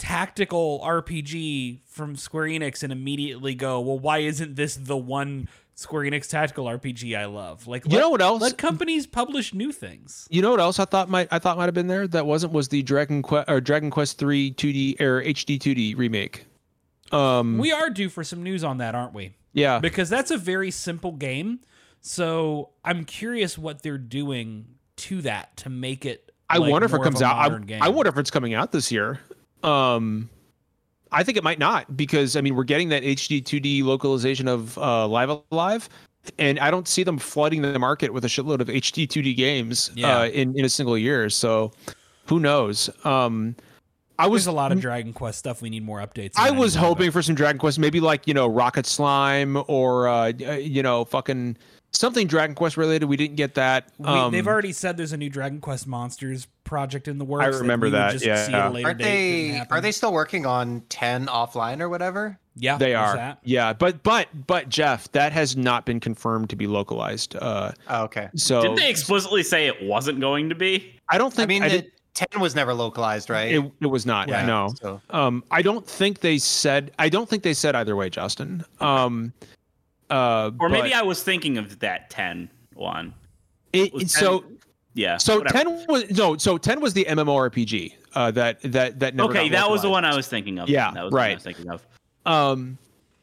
tactical 0.00 0.80
RPG 0.84 1.80
from 1.86 2.16
Square 2.16 2.46
Enix 2.46 2.82
and 2.82 2.92
immediately 2.92 3.54
go, 3.54 3.78
well, 3.80 3.98
why 3.98 4.18
isn't 4.18 4.56
this 4.56 4.74
the 4.74 4.96
one 4.96 5.48
Square 5.74 6.04
Enix 6.04 6.28
tactical 6.28 6.64
RPG 6.64 7.16
I 7.16 7.26
love? 7.26 7.66
Like, 7.66 7.84
You 7.84 7.92
let- 7.92 8.00
know 8.00 8.10
what 8.10 8.20
else? 8.22 8.42
Let 8.42 8.58
companies 8.58 9.06
publish 9.06 9.54
new 9.54 9.70
things. 9.72 10.26
You 10.30 10.42
know 10.42 10.50
what 10.50 10.60
else 10.60 10.78
I 10.78 10.84
thought 10.86 11.08
might 11.08 11.28
I 11.30 11.38
thought 11.38 11.56
might 11.58 11.66
have 11.66 11.74
been 11.74 11.86
there 11.88 12.08
that 12.08 12.26
wasn't 12.26 12.52
was 12.52 12.68
the 12.68 12.82
Dragon 12.82 13.22
Quest 13.22 13.48
or 13.48 13.60
Dragon 13.60 13.90
Quest 13.90 14.18
3 14.18 14.52
2D 14.54 15.00
or 15.00 15.22
HD 15.22 15.58
2D 15.58 15.96
remake. 15.96 16.46
Um 17.12 17.58
We 17.58 17.72
are 17.72 17.90
due 17.90 18.08
for 18.08 18.24
some 18.24 18.42
news 18.42 18.64
on 18.64 18.78
that, 18.78 18.94
aren't 18.94 19.14
we? 19.14 19.34
yeah. 19.52 19.78
Because 19.78 20.08
that's 20.08 20.30
a 20.30 20.38
very 20.38 20.70
simple 20.70 21.12
game. 21.12 21.60
So 22.00 22.70
I'm 22.84 23.04
curious 23.04 23.58
what 23.58 23.82
they're 23.82 23.98
doing 23.98 24.66
to 24.96 25.20
that 25.22 25.56
to 25.58 25.68
make 25.70 26.06
it. 26.06 26.30
I 26.48 26.56
like, 26.58 26.70
wonder 26.72 26.86
if 26.86 26.94
it 26.94 27.02
comes 27.02 27.22
out. 27.22 27.36
I. 27.36 27.78
I 27.80 27.88
wonder 27.88 28.08
if 28.10 28.18
it's 28.18 28.30
coming 28.30 28.54
out 28.54 28.72
this 28.72 28.90
year. 28.90 29.20
Um, 29.64 30.28
I 31.12 31.22
think 31.24 31.36
it 31.36 31.44
might 31.44 31.58
not 31.58 31.96
because 31.96 32.36
I 32.36 32.40
mean 32.40 32.54
we're 32.54 32.64
getting 32.64 32.88
that 32.90 33.02
HD 33.02 33.42
2D 33.42 33.82
localization 33.82 34.48
of 34.48 34.78
uh, 34.78 35.06
Live 35.08 35.30
Alive, 35.50 35.88
and 36.38 36.58
I 36.58 36.70
don't 36.70 36.86
see 36.86 37.02
them 37.02 37.18
flooding 37.18 37.62
the 37.62 37.78
market 37.78 38.12
with 38.12 38.24
a 38.24 38.28
shitload 38.28 38.60
of 38.60 38.68
HD 38.68 39.06
2D 39.08 39.36
games 39.36 39.90
Yeah. 39.94 40.18
uh, 40.20 40.26
in 40.26 40.56
in 40.58 40.64
a 40.64 40.68
single 40.68 40.96
year. 40.96 41.28
So 41.30 41.72
who 42.26 42.38
knows? 42.40 42.88
Um, 43.04 43.56
I 44.18 44.26
was 44.26 44.44
There's 44.44 44.52
a 44.52 44.56
lot 44.56 44.70
of 44.70 44.80
Dragon 44.80 45.12
Quest 45.14 45.38
stuff. 45.38 45.62
We 45.62 45.70
need 45.70 45.82
more 45.82 45.98
updates. 45.98 46.32
I 46.36 46.50
was 46.50 46.74
hoping 46.74 47.10
for 47.10 47.22
some 47.22 47.34
Dragon 47.34 47.58
Quest, 47.58 47.78
maybe 47.78 48.00
like 48.00 48.26
you 48.26 48.34
know 48.34 48.46
Rocket 48.46 48.86
Slime 48.86 49.62
or 49.66 50.08
uh, 50.08 50.32
uh, 50.46 50.52
you 50.52 50.82
know 50.82 51.04
fucking 51.06 51.56
something 51.92 52.26
Dragon 52.26 52.54
Quest 52.54 52.76
related. 52.76 53.06
We 53.06 53.16
didn't 53.16 53.36
get 53.36 53.54
that. 53.54 53.88
we- 53.98 54.06
Um, 54.06 54.32
they've 54.32 54.46
already 54.46 54.72
said 54.72 54.96
there's 54.96 55.12
a 55.12 55.16
new 55.16 55.30
Dragon 55.30 55.60
Quest 55.60 55.86
Monsters 55.86 56.46
project 56.64 57.08
in 57.08 57.18
the 57.18 57.24
works. 57.24 57.44
I 57.44 57.58
remember 57.58 57.86
we 57.86 57.92
would 57.92 57.98
that, 57.98 58.12
Just 58.12 58.24
yeah. 58.24 58.46
see 58.46 58.52
at 58.52 58.66
a 58.66 58.70
later 58.70 58.88
Aren't 58.88 58.98
date 59.00 59.48
if 59.56 59.62
it 59.62 59.68
they? 59.68 59.74
Are 59.76 59.80
they 59.80 59.92
still 59.92 60.12
working 60.12 60.46
on 60.46 60.82
ten 60.88 61.26
offline 61.26 61.80
or 61.80 61.88
whatever? 61.88 62.38
Yeah, 62.56 62.76
They 62.78 62.94
are, 62.94 63.16
that. 63.16 63.38
yeah, 63.42 63.72
but 63.72 64.02
but 64.02 64.28
but 64.46 64.68
Jeff, 64.68 65.10
that 65.12 65.32
has 65.32 65.56
not 65.56 65.86
been 65.86 65.98
confirmed 66.00 66.50
to 66.50 66.56
be 66.56 66.66
localized. 66.66 67.34
Uh, 67.36 67.72
Oh, 67.88 68.04
okay. 68.04 68.28
so 68.34 68.60
Didn't 68.60 68.76
they 68.76 68.90
explicitly 68.90 69.42
say 69.42 69.66
it 69.66 69.82
wasn't 69.82 70.20
going 70.20 70.48
to 70.50 70.54
be? 70.54 70.94
I 71.08 71.16
don't 71.16 71.32
I 71.32 71.36
think 71.36 71.48
mean, 71.48 71.62
I 71.62 71.68
the 71.68 71.86
ten 72.12 72.40
was 72.40 72.54
never 72.54 72.74
localized, 72.74 73.30
right? 73.30 73.54
it, 73.54 73.72
it 73.80 73.86
was 73.86 74.04
not. 74.04 74.28
Yeah, 74.28 74.44
no, 74.44 74.74
so- 74.82 75.00
um, 75.10 75.42
I 75.50 75.62
don't 75.62 75.86
think 75.86 76.20
they 76.20 76.38
said. 76.38 76.90
I 76.98 77.08
don't 77.08 77.28
think 77.28 77.42
they 77.44 77.54
said 77.54 77.74
either 77.74 77.96
way, 77.96 78.10
Justin. 78.10 78.64
Um, 78.80 79.32
uh, 80.10 80.50
Or 80.58 80.68
maybe 80.68 80.92
I 80.94 81.02
was 81.02 81.22
thinking 81.22 81.56
of 81.58 81.78
that 81.80 82.10
10 82.10 82.50
one. 82.74 83.14
it, 83.72 83.92
was 83.92 84.12
so 84.12 84.44
Yeah. 84.94 85.16
so 85.16 85.38
whatever. 85.38 85.56
ten 85.58 85.86
was 85.86 86.10
no. 86.10 86.36
So 86.36 86.58
ten 86.58 86.80
was 86.80 86.92
the 86.94 87.04
MMORPG. 87.04 87.94
Uh, 88.14 88.30
that 88.32 88.60
that 88.62 88.98
that 89.00 89.14
never. 89.14 89.30
Okay, 89.30 89.48
that 89.50 89.70
was 89.70 89.82
the 89.82 89.90
one 89.90 90.04
I 90.04 90.16
was 90.16 90.26
thinking 90.26 90.58
of. 90.58 90.68
Yeah, 90.68 90.90
that 90.92 91.04
was 91.04 91.10
the 91.12 91.14
one 91.16 91.22
I 91.22 91.26
right. 91.28 91.34
was 91.36 91.44
thinking 91.44 91.70
of. 91.70 91.86
Um, 92.26 92.78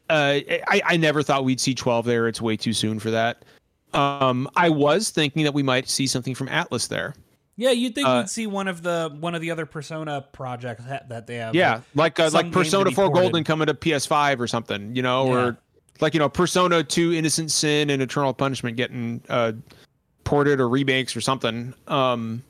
uh, 0.08 0.40
I, 0.66 0.82
I 0.86 0.96
never 0.96 1.22
thought 1.22 1.44
we'd 1.44 1.60
see 1.60 1.74
12 1.74 2.06
there. 2.06 2.26
It's 2.28 2.40
way 2.40 2.56
too 2.56 2.72
soon 2.72 2.98
for 2.98 3.10
that. 3.10 3.44
Um, 3.92 4.48
I 4.56 4.70
was 4.70 5.10
thinking 5.10 5.44
that 5.44 5.52
we 5.52 5.62
might 5.62 5.88
see 5.88 6.06
something 6.06 6.34
from 6.34 6.48
Atlus 6.48 6.88
there. 6.88 7.14
Yeah, 7.56 7.72
you'd 7.72 7.94
think 7.94 8.06
Uh, 8.08 8.20
we'd 8.22 8.30
see 8.30 8.46
one 8.46 8.68
of 8.68 8.82
the 8.82 9.14
one 9.20 9.34
of 9.34 9.40
the 9.42 9.50
other 9.50 9.66
Persona 9.66 10.24
projects 10.32 10.84
that, 10.84 11.08
that 11.10 11.26
they 11.26 11.36
have. 11.36 11.54
Yeah, 11.54 11.80
like 11.94 12.18
uh, 12.20 12.30
like 12.32 12.50
Persona 12.52 12.90
4 12.90 13.06
ported. 13.06 13.22
Golden 13.22 13.44
coming 13.44 13.66
to 13.66 13.74
PS5 13.74 14.38
or 14.40 14.46
something, 14.46 14.94
you 14.96 15.02
know, 15.02 15.26
Yeah. 15.26 15.32
or 15.32 15.56
like 16.00 16.14
you 16.14 16.20
know 16.20 16.28
Persona 16.28 16.82
2 16.82 17.14
Innocent 17.14 17.50
Sin 17.50 17.90
and 17.90 18.02
Eternal 18.02 18.34
Punishment 18.34 18.76
getting 18.76 19.22
uh 19.28 19.52
ported 20.24 20.60
or 20.60 20.68
remakes 20.68 21.16
or 21.16 21.20
something. 21.20 21.74
Um, 21.86 22.42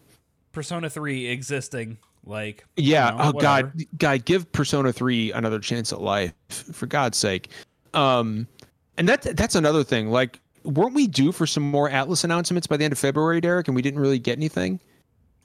Persona 0.52 0.90
Three 0.90 1.26
existing. 1.28 1.98
Like 2.24 2.64
yeah. 2.76 3.12
you 3.12 3.18
know, 3.18 3.24
oh 3.24 3.32
God, 3.32 3.66
whatever. 3.66 3.84
God, 3.96 4.24
give 4.24 4.52
Persona 4.52 4.92
3 4.92 5.32
another 5.32 5.60
chance 5.60 5.92
at 5.92 6.00
life 6.00 6.34
for 6.50 6.86
God's 6.86 7.16
sake. 7.16 7.48
Um, 7.94 8.46
and 8.98 9.08
that 9.08 9.22
that's 9.36 9.54
another 9.54 9.82
thing. 9.84 10.10
Like, 10.10 10.40
weren't 10.64 10.94
we 10.94 11.06
due 11.06 11.32
for 11.32 11.46
some 11.46 11.62
more 11.62 11.88
Atlus 11.88 12.24
announcements 12.24 12.66
by 12.66 12.76
the 12.76 12.84
end 12.84 12.92
of 12.92 12.98
February, 12.98 13.40
Derek? 13.40 13.68
And 13.68 13.74
we 13.74 13.80
didn't 13.80 14.00
really 14.00 14.18
get 14.18 14.36
anything. 14.36 14.80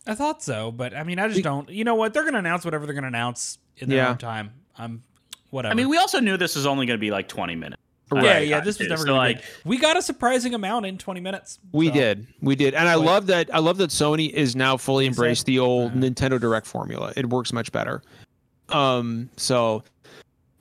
I 0.05 0.15
thought 0.15 0.43
so, 0.43 0.71
but 0.71 0.93
I 0.93 1.03
mean, 1.03 1.19
I 1.19 1.29
just 1.29 1.41
don't. 1.43 1.69
You 1.69 1.85
know 1.85 1.95
what? 1.95 2.13
They're 2.13 2.25
gonna 2.25 2.39
announce 2.39 2.65
whatever 2.65 2.85
they're 2.85 2.95
gonna 2.95 3.07
announce 3.07 3.59
in 3.77 3.87
their 3.87 3.99
Yeah. 3.99 4.09
own 4.09 4.17
time. 4.17 4.51
I'm 4.77 5.03
whatever. 5.51 5.71
I 5.71 5.75
mean, 5.75 5.87
we 5.87 5.97
also 5.97 6.19
knew 6.19 6.35
this 6.35 6.55
was 6.55 6.65
only 6.65 6.85
going 6.85 6.97
to 6.97 7.01
be 7.01 7.11
like 7.11 7.27
20 7.29 7.55
minutes. 7.55 7.81
Yeah, 8.11 8.19
Right. 8.21 8.47
yeah. 8.47 8.59
This 8.59 8.79
was 8.79 8.87
never 8.89 9.01
So, 9.01 9.07
gonna 9.07 9.17
like, 9.17 9.37
be. 9.41 9.43
We 9.65 9.77
got 9.77 9.97
a 9.97 10.01
surprising 10.01 10.53
amount 10.53 10.85
in 10.85 10.97
20 10.97 11.19
minutes. 11.19 11.59
We 11.71 11.87
so- 11.87 11.93
did, 11.93 12.27
we 12.41 12.55
did, 12.55 12.73
and 12.73 12.87
I 12.87 12.95
Like- 12.95 13.05
love 13.07 13.25
that. 13.27 13.49
I 13.53 13.59
love 13.59 13.77
that 13.77 13.89
Sony 13.89 14.29
is 14.31 14.55
now 14.55 14.77
fully 14.77 15.05
embraced 15.07 15.45
the 15.45 15.59
old 15.59 15.91
uh, 15.91 15.95
Nintendo 15.95 16.39
Direct 16.39 16.67
formula. 16.67 17.13
It 17.15 17.29
works 17.29 17.51
much 17.53 17.71
better. 17.71 18.01
Um, 18.69 19.29
so 19.37 19.83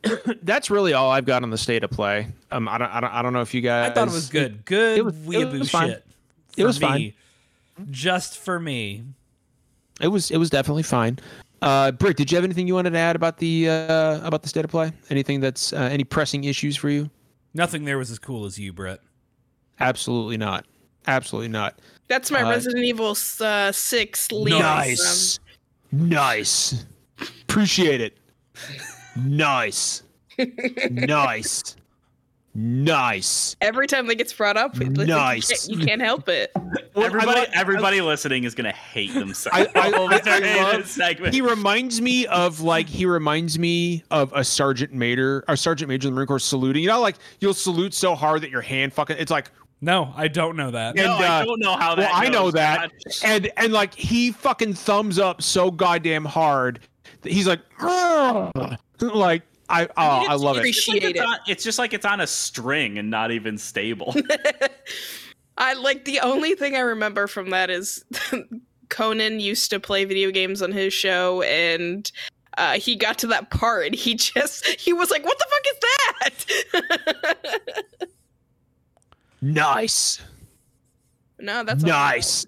that's 0.42 0.70
really 0.70 0.92
all 0.92 1.10
I've 1.10 1.24
got 1.26 1.42
on 1.42 1.50
the 1.50 1.58
state 1.58 1.84
of 1.84 1.90
play. 1.90 2.28
Um, 2.50 2.68
I 2.68 2.78
don't, 2.78 2.90
I 2.90 3.00
don't, 3.00 3.12
I 3.12 3.22
don't 3.22 3.32
know 3.32 3.40
if 3.42 3.54
you 3.54 3.60
guys. 3.60 3.90
I 3.90 3.94
thought 3.94 4.08
it 4.08 4.12
was 4.14 4.28
good. 4.28 4.64
Good 4.64 4.98
it 4.98 5.04
was- 5.04 5.14
it 5.14 5.26
weeaboo 5.26 5.58
was 5.60 5.70
fine. 5.70 5.88
shit. 5.90 6.04
It 6.56 6.60
For 6.62 6.66
was 6.66 6.78
fine. 6.78 7.12
Just 7.90 8.38
for 8.38 8.60
me. 8.60 9.04
It 10.00 10.08
was, 10.08 10.30
it 10.30 10.36
was 10.38 10.50
definitely 10.50 10.82
fine. 10.82 11.18
Uh, 11.62 11.92
Brick, 11.92 12.16
did 12.16 12.30
you 12.30 12.36
have 12.36 12.44
anything 12.44 12.66
you 12.66 12.74
wanted 12.74 12.90
to 12.90 12.98
add 12.98 13.14
about 13.14 13.38
the 13.38 13.68
uh, 13.68 14.26
about 14.26 14.42
the 14.42 14.48
state 14.48 14.64
of 14.64 14.70
play? 14.70 14.90
Anything 15.10 15.38
that's 15.40 15.72
uh, 15.72 15.76
any 15.76 16.02
pressing 16.02 16.42
issues 16.44 16.76
for 16.76 16.90
you? 16.90 17.08
Nothing 17.54 17.84
there 17.84 17.98
was 17.98 18.10
as 18.10 18.18
cool 18.18 18.44
as 18.44 18.58
you, 18.58 18.72
Brett. 18.72 19.00
Absolutely 19.80 20.36
not. 20.36 20.66
Absolutely 21.06 21.48
not. 21.48 21.78
That's 22.08 22.30
my 22.30 22.42
Uh, 22.42 22.50
Resident 22.50 22.84
Evil 22.84 23.16
uh, 23.40 23.72
6 23.72 24.32
lead. 24.32 24.58
Nice. 24.60 25.38
Nice. 25.90 26.84
Appreciate 27.42 28.00
it. 28.00 28.16
Nice. 29.16 30.02
nice. 30.90 31.76
Nice. 32.54 33.56
Every 33.62 33.86
time 33.86 34.06
that 34.08 34.16
gets 34.16 34.32
brought 34.32 34.56
up, 34.58 34.78
it's 34.78 34.98
like 34.98 35.08
Nice. 35.08 35.68
You, 35.68 35.76
can't, 35.76 35.80
you 35.80 35.86
can't 35.86 36.02
help 36.02 36.28
it. 36.28 36.52
Well, 36.94 37.06
everybody, 37.06 37.40
I 37.40 37.44
lo- 37.44 37.50
everybody 37.54 38.00
listening 38.02 38.44
is 38.44 38.54
going 38.54 38.66
to 38.66 38.76
hate 38.76 39.14
themselves. 39.14 39.56
I- 39.56 39.62
I- 39.74 39.88
I- 40.26 40.72
I 41.08 41.08
love- 41.22 41.32
He 41.32 41.40
reminds 41.40 42.02
me 42.02 42.26
of 42.26 42.60
like 42.60 42.86
he 42.86 43.06
reminds 43.06 43.58
me 43.58 44.04
of 44.10 44.30
a 44.34 44.44
sergeant 44.44 44.92
major, 44.92 45.42
a 45.48 45.56
sergeant 45.56 45.88
major 45.88 46.08
in 46.08 46.12
the 46.12 46.16
Marine 46.16 46.26
Corps 46.26 46.38
saluting. 46.38 46.82
You 46.82 46.90
know, 46.90 47.00
like 47.00 47.16
you'll 47.40 47.54
salute 47.54 47.94
so 47.94 48.14
hard 48.14 48.42
that 48.42 48.50
your 48.50 48.60
hand 48.60 48.92
fucking. 48.92 49.16
It's 49.18 49.30
like 49.30 49.50
No, 49.80 50.12
I 50.14 50.28
don't 50.28 50.54
know 50.54 50.70
that. 50.70 50.94
no, 50.96 51.02
and, 51.02 51.24
I 51.24 51.40
uh, 51.40 51.44
don't 51.46 51.60
know 51.60 51.76
how 51.78 51.94
that. 51.94 52.10
well, 52.10 52.20
I 52.22 52.28
know 52.28 52.50
that, 52.50 52.90
God. 52.90 52.90
and 53.24 53.50
and 53.56 53.72
like 53.72 53.94
he 53.94 54.30
fucking 54.30 54.74
thumbs 54.74 55.18
up 55.18 55.40
so 55.40 55.70
goddamn 55.70 56.26
hard. 56.26 56.80
that 57.22 57.32
He's 57.32 57.46
like, 57.46 57.60
"Ugh." 57.80 58.76
like 59.00 59.42
I 59.72 59.86
oh 59.86 59.90
I, 59.96 60.34
it's 60.34 60.42
love 60.42 60.58
it. 60.58 60.66
It's 60.66 60.76
just, 60.76 60.88
like 60.88 60.96
Appreciate 60.98 61.16
it's, 61.16 61.20
it. 61.20 61.26
on, 61.26 61.38
it's 61.48 61.64
just 61.64 61.78
like 61.78 61.92
it's 61.94 62.04
on 62.04 62.20
a 62.20 62.26
string 62.26 62.98
and 62.98 63.10
not 63.10 63.32
even 63.32 63.56
stable. 63.56 64.14
I 65.58 65.74
like 65.74 66.04
the 66.04 66.20
only 66.20 66.54
thing 66.54 66.76
I 66.76 66.80
remember 66.80 67.26
from 67.26 67.50
that 67.50 67.70
is 67.70 68.04
Conan 68.90 69.40
used 69.40 69.70
to 69.70 69.80
play 69.80 70.04
video 70.04 70.30
games 70.30 70.60
on 70.60 70.72
his 70.72 70.92
show 70.92 71.42
and 71.42 72.10
uh, 72.58 72.72
he 72.74 72.96
got 72.96 73.16
to 73.18 73.26
that 73.28 73.50
part 73.50 73.86
and 73.86 73.94
he 73.94 74.14
just 74.16 74.66
he 74.66 74.92
was 74.92 75.10
like, 75.10 75.24
"What 75.24 75.38
the 75.38 75.46
fuck 75.50 75.64
is 75.72 75.78
that?" 76.70 78.08
Nice, 79.40 80.20
no, 81.40 81.64
that's 81.64 81.82
all. 81.82 81.90
nice. 81.90 82.44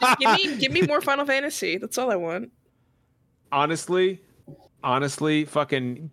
Just 0.00 0.18
give 0.18 0.32
me 0.32 0.56
give 0.56 0.72
me 0.72 0.82
more 0.82 1.00
Final 1.00 1.26
Fantasy. 1.26 1.76
That's 1.76 1.98
all 1.98 2.10
I 2.10 2.16
want. 2.16 2.50
honestly, 3.52 4.20
honestly, 4.82 5.44
fucking 5.44 6.10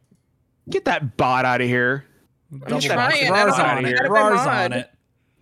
get 0.70 0.86
that 0.86 1.18
bot 1.18 1.46
out 1.46 1.62
of 1.62 1.68
here. 1.68 2.06
Double 2.52 2.82
trying. 2.82 2.98
box. 2.98 3.30
Rar's 3.30 3.58
know. 3.58 3.64
on 3.64 3.86
it. 3.86 4.00
Add 4.00 4.06
a 4.06 4.10
Rar's 4.10 4.48
on 4.48 4.74
it. 4.74 4.92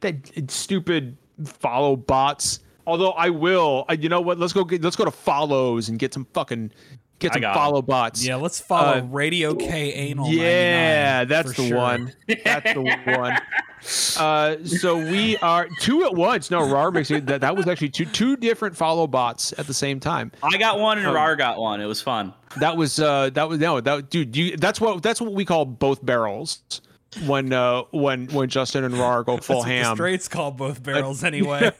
that 0.01 0.51
stupid 0.51 1.17
follow 1.45 1.95
bots. 1.95 2.59
Although 2.87 3.11
I 3.11 3.29
will, 3.29 3.85
uh, 3.89 3.93
you 3.93 4.09
know 4.09 4.21
what? 4.21 4.39
Let's 4.39 4.53
go. 4.53 4.63
Get, 4.63 4.81
let's 4.81 4.95
go 4.95 5.05
to 5.05 5.11
follows 5.11 5.89
and 5.89 5.99
get 5.99 6.13
some 6.13 6.25
fucking 6.33 6.71
get 7.21 7.31
I 7.31 7.39
some 7.39 7.53
follow 7.53 7.81
bots. 7.81 8.25
Yeah, 8.25 8.35
let's 8.35 8.59
follow 8.59 8.97
Uh, 8.99 9.01
Radio 9.09 9.55
K 9.55 9.93
Anal. 9.93 10.27
yeah, 10.29 11.23
that's 11.23 11.53
the 11.53 11.67
sure. 11.69 11.77
one. 11.77 12.13
That's 12.43 12.73
the 12.73 12.81
one. 13.17 13.37
Uh, 14.15 14.63
so 14.63 14.95
we 14.95 15.37
are 15.37 15.67
two 15.79 16.03
at 16.03 16.13
once. 16.13 16.51
No, 16.51 16.69
Rar 16.69 16.91
makes 16.91 17.09
it 17.09 17.25
that 17.25 17.41
that 17.41 17.57
was 17.57 17.67
actually 17.67 17.89
two 17.89 18.05
two 18.05 18.37
different 18.37 18.77
follow 18.77 19.07
bots 19.07 19.55
at 19.57 19.65
the 19.65 19.73
same 19.73 19.99
time. 19.99 20.31
I 20.43 20.55
got 20.57 20.77
one 20.79 20.99
and 20.99 21.07
Um, 21.07 21.15
Rar 21.15 21.35
got 21.35 21.57
one. 21.57 21.81
It 21.81 21.87
was 21.87 21.99
fun. 21.99 22.31
That 22.59 22.77
was 22.77 22.99
uh 22.99 23.31
that 23.31 23.49
was 23.49 23.57
no 23.57 23.81
that 23.81 24.11
dude. 24.11 24.35
You, 24.37 24.55
that's 24.55 24.79
what 24.79 25.01
that's 25.01 25.19
what 25.19 25.33
we 25.33 25.45
call 25.45 25.65
both 25.65 26.05
barrels. 26.05 26.61
When 27.25 27.51
uh 27.51 27.81
when 27.91 28.27
when 28.27 28.47
Justin 28.47 28.85
and 28.85 28.93
Rar 28.93 29.23
go 29.23 29.35
full 29.37 29.63
That's 29.63 29.67
ham. 29.67 29.95
straights 29.97 30.29
call 30.29 30.51
both 30.51 30.81
barrels 30.81 31.23
anyway. 31.25 31.71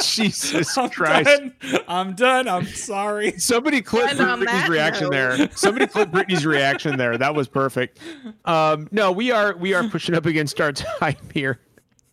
Jesus 0.00 0.76
I'm 0.78 0.90
Christ. 0.90 1.24
done. 1.26 1.54
I'm 1.88 2.14
done. 2.14 2.48
I'm 2.48 2.66
sorry. 2.66 3.38
Somebody 3.38 3.82
clip 3.82 4.10
And 4.10 4.18
Brittany's 4.38 4.68
reaction 4.68 5.10
note- 5.10 5.38
there. 5.38 5.50
Somebody 5.56 5.86
clip 5.86 6.10
Brittany's 6.10 6.46
reaction 6.46 6.96
there. 6.96 7.16
That 7.18 7.34
was 7.34 7.48
perfect. 7.48 7.98
Um, 8.44 8.88
no, 8.92 9.10
we 9.12 9.30
are 9.30 9.56
we 9.56 9.74
are 9.74 9.84
pushing 9.88 10.14
up 10.14 10.26
against 10.26 10.60
our 10.60 10.72
time 10.72 11.16
here. 11.32 11.60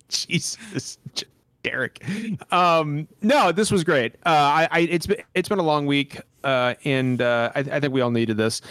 Jesus. 0.10 0.98
Derek. 1.64 2.04
Um, 2.52 3.08
no, 3.22 3.52
this 3.52 3.70
was 3.70 3.84
great. 3.84 4.16
Uh, 4.26 4.30
I, 4.30 4.68
I 4.72 4.80
it's 4.80 5.06
been 5.06 5.22
it's 5.36 5.48
been 5.48 5.60
a 5.60 5.64
long 5.64 5.86
week, 5.86 6.20
uh, 6.44 6.74
and 6.86 7.22
uh, 7.22 7.52
I, 7.54 7.60
I 7.60 7.80
think 7.80 7.94
we 7.94 8.02
all 8.02 8.10
needed 8.10 8.36
this. 8.38 8.62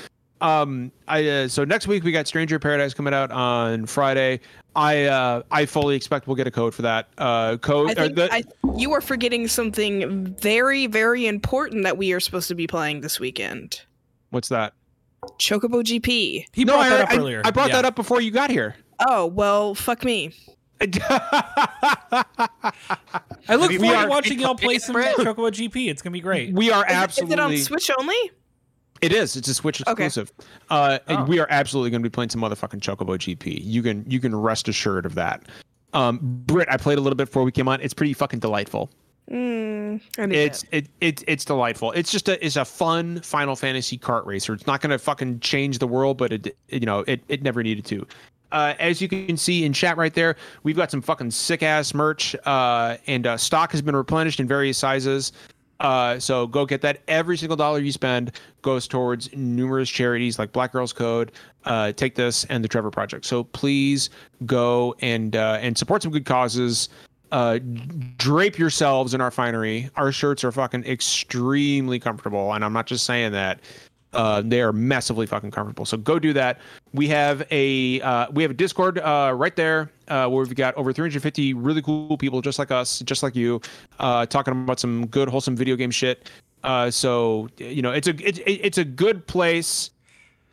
Um, 0.41 0.91
I 1.07 1.27
uh, 1.29 1.49
so 1.49 1.65
next 1.65 1.87
week 1.87 2.03
we 2.05 2.13
got 2.13 2.27
Stranger 2.27 2.59
Paradise 2.59 2.95
coming 2.95 3.13
out 3.15 3.31
on 3.31 3.87
Friday. 3.87 4.41
I 4.75 5.05
uh, 5.05 5.43
I 5.51 5.67
fully 5.67 5.97
expect 5.97 6.27
we'll 6.27 6.37
get 6.37 6.47
a 6.47 6.51
code 6.51 6.75
for 6.75 6.83
that. 6.83 7.09
Uh, 7.19 7.57
code. 7.59 7.91
I 7.91 7.95
think 7.95 8.15
the, 8.17 8.33
I, 8.33 8.43
you 8.77 8.93
are 8.93 9.01
forgetting 9.01 9.49
something 9.49 10.27
very, 10.37 10.87
very 10.87 11.27
important 11.27 11.85
that 11.85 11.97
we 11.99 12.13
are 12.13 12.21
supposed 12.21 12.49
to 12.49 12.55
be 12.55 12.67
playing 12.67 13.01
this 13.03 13.19
weekend. 13.21 13.83
what's 14.31 14.49
that? 14.49 14.73
Chocobo 15.39 15.83
GP. 15.83 16.47
He 16.53 16.65
no, 16.65 16.73
brought 16.75 16.87
I, 16.87 16.89
that 16.91 17.01
up 17.03 17.11
I, 17.11 17.17
earlier. 17.19 17.43
I 17.45 17.51
brought 17.51 17.69
Yeah. 17.71 17.77
that 17.77 17.85
up 17.85 17.95
before 17.97 18.21
you 18.23 18.31
got 18.31 18.49
here. 18.51 18.77
Oh 19.07 19.27
well, 19.27 19.75
fuck 19.75 20.05
me. 20.05 20.33
I 20.81 22.25
look 23.51 23.69
We 23.71 23.79
forward 23.79 23.97
are- 23.97 24.05
to 24.05 24.09
watching 24.09 24.41
y'all 24.41 24.55
play 24.55 24.79
some 24.79 24.95
Brett. 24.95 25.17
Chocobo 25.19 25.51
GP. 25.51 25.91
It's 25.91 26.01
gonna 26.01 26.13
be 26.13 26.21
great. 26.21 26.55
we 26.55 26.71
are 26.71 26.85
absolutely. 26.87 27.35
Is 27.35 27.39
it 27.39 27.41
on 27.41 27.57
Switch 27.59 27.91
only? 27.99 28.31
It 29.01 29.13
is. 29.13 29.37
It's 29.37 29.49
a 29.49 29.55
Switch 29.55 29.81
Okay. 29.87 30.05
exclusive. 30.07 30.33
Uh, 30.69 30.99
and 31.09 31.19
Oh. 31.21 31.25
we 31.25 31.39
are 31.39 31.47
absolutely 31.51 31.91
going 31.91 32.03
to 32.03 32.09
be 32.09 32.13
playing 32.13 32.31
some 32.31 32.41
motherfucking 32.41 32.81
Chocobo 32.81 33.17
GP. 33.19 33.61
You 33.65 33.83
can 33.83 34.05
you 34.09 34.21
can 34.21 34.35
rest 34.35 34.69
assured 34.69 35.07
of 35.07 35.15
that. 35.15 35.43
Um, 35.93 36.19
Britt, 36.23 36.69
I 36.71 36.77
played 36.77 36.99
a 36.99 37.01
little 37.01 37.17
bit 37.17 37.27
before 37.27 37.43
we 37.45 37.53
came 37.53 37.67
on. 37.69 37.81
It's 37.81 37.95
pretty 37.95 38.13
fucking 38.13 38.41
delightful. 38.41 38.91
Mm, 39.31 40.01
It's 40.19 40.65
it. 40.65 40.69
it, 40.73 40.89
it 41.01 41.25
it's 41.29 41.45
delightful. 41.45 41.93
It's 41.93 42.11
just 42.13 42.29
a 42.29 42.45
it's 42.45 42.57
a 42.57 42.65
fun 42.65 43.21
Final 43.23 43.57
Fantasy 43.57 43.97
kart 43.97 44.27
racer. 44.27 44.53
It's 44.55 44.67
not 44.67 44.81
going 44.81 44.91
to 44.91 44.99
fucking 44.99 45.41
change 45.41 45.79
the 45.79 45.87
world, 45.87 46.17
but 46.19 46.33
it 46.33 46.57
you 46.69 46.81
know 46.81 47.01
it 47.07 47.23
it 47.29 47.43
never 47.43 47.63
needed 47.63 47.85
to. 47.87 48.07
Uh, 48.53 48.75
as 48.81 49.01
you 49.01 49.07
can 49.07 49.37
see 49.37 49.65
in 49.65 49.73
chat 49.73 49.97
right 49.97 50.13
there, 50.15 50.35
we've 50.65 50.75
got 50.75 50.91
some 50.91 51.01
fucking 51.01 51.31
sick 51.31 51.63
ass 51.63 51.95
merch, 51.95 52.35
uh, 52.45 52.97
and 53.07 53.25
uh, 53.25 53.37
stock 53.37 53.71
has 53.71 53.81
been 53.81 53.95
replenished 53.95 54.41
in 54.41 54.49
various 54.49 54.77
sizes. 54.77 55.31
Uh, 55.81 56.19
so 56.19 56.47
go 56.47 56.67
get 56.67 56.83
that. 56.83 57.01
Every 57.09 57.37
single 57.37 57.57
dollar 57.57 57.79
you 57.79 57.91
spend 57.93 58.33
goes 58.63 58.87
towards 58.87 59.35
numerous 59.35 59.89
charities 59.89 60.39
like 60.39 60.53
Black 60.53 60.73
Girls 60.73 60.93
Code, 60.93 61.33
uh, 61.65 61.93
Take 61.93 62.15
This, 62.15 62.45
and 62.45 62.63
the 62.63 62.69
Trevor 62.69 62.91
Project. 62.91 63.25
So 63.25 63.45
please 63.45 64.11
go 64.47 64.95
and 65.01 65.35
uh, 65.35 65.59
and 65.61 65.77
support 65.77 66.03
some 66.03 66.13
good 66.13 66.27
causes. 66.27 66.91
Uh, 67.33 67.61
drape 68.17 68.59
yourselves 68.59 69.15
in 69.15 69.21
our 69.21 69.31
finery. 69.31 69.89
Our 69.97 70.13
shirts 70.13 70.43
are 70.45 70.53
fucking 70.53 70.85
extrememely 70.85 71.99
comfortable, 72.01 72.53
and 72.53 72.65
I'm 72.65 72.73
not 72.73 72.87
just 72.87 73.07
saying 73.07 73.33
that. 73.33 73.61
Uh, 74.13 74.43
they 74.45 74.61
are 74.61 74.73
massively 74.73 75.27
fucking 75.27 75.51
comfortable. 75.53 75.85
So 75.85 75.97
go 75.97 76.19
do 76.19 76.33
that. 76.33 76.59
We 76.93 77.07
have 77.09 77.47
a 77.51 78.01
uh, 78.01 78.27
we 78.33 78.43
have 78.43 78.51
a 78.51 78.55
Discord 78.55 78.99
uh, 78.99 79.33
right 79.37 79.55
there 79.55 79.91
uh, 80.09 80.27
where 80.29 80.45
we've 80.45 80.55
got 80.55 80.75
over 80.75 80.93
350 80.93 81.55
really 81.55 81.81
cool 81.81 82.17
people 82.17 82.41
just 82.41 82.59
like 82.59 82.71
us, 82.71 83.01
just 83.01 83.23
like 83.23 83.37
you, 83.37 83.61
uh, 84.01 84.27
talking 84.27 84.53
about 84.53 84.81
some 84.81 85.07
good 85.07 85.29
wholesome 85.29 85.57
video 85.57 85.77
game 85.77 85.91
shit. 85.93 86.29
Uh, 86.65 86.91
so 86.91 87.49
you 87.59 87.83
know 87.83 87.93
it's 87.93 88.09
a 88.09 88.15
it's 88.27 88.41
it's 88.47 88.79
a 88.79 88.85
good 88.85 89.27
place. 89.27 89.91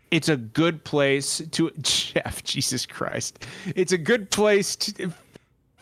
It's 0.09 0.29
a 0.29 0.38
good 0.38 0.84
place 0.84 1.41
to 1.51 1.71
Jeff. 1.81 2.43
Jesus 2.43 2.85
Christ, 2.85 3.45
it's 3.75 3.91
a 3.91 3.97
good 3.97 4.29
place 4.29 4.75
to. 4.75 5.11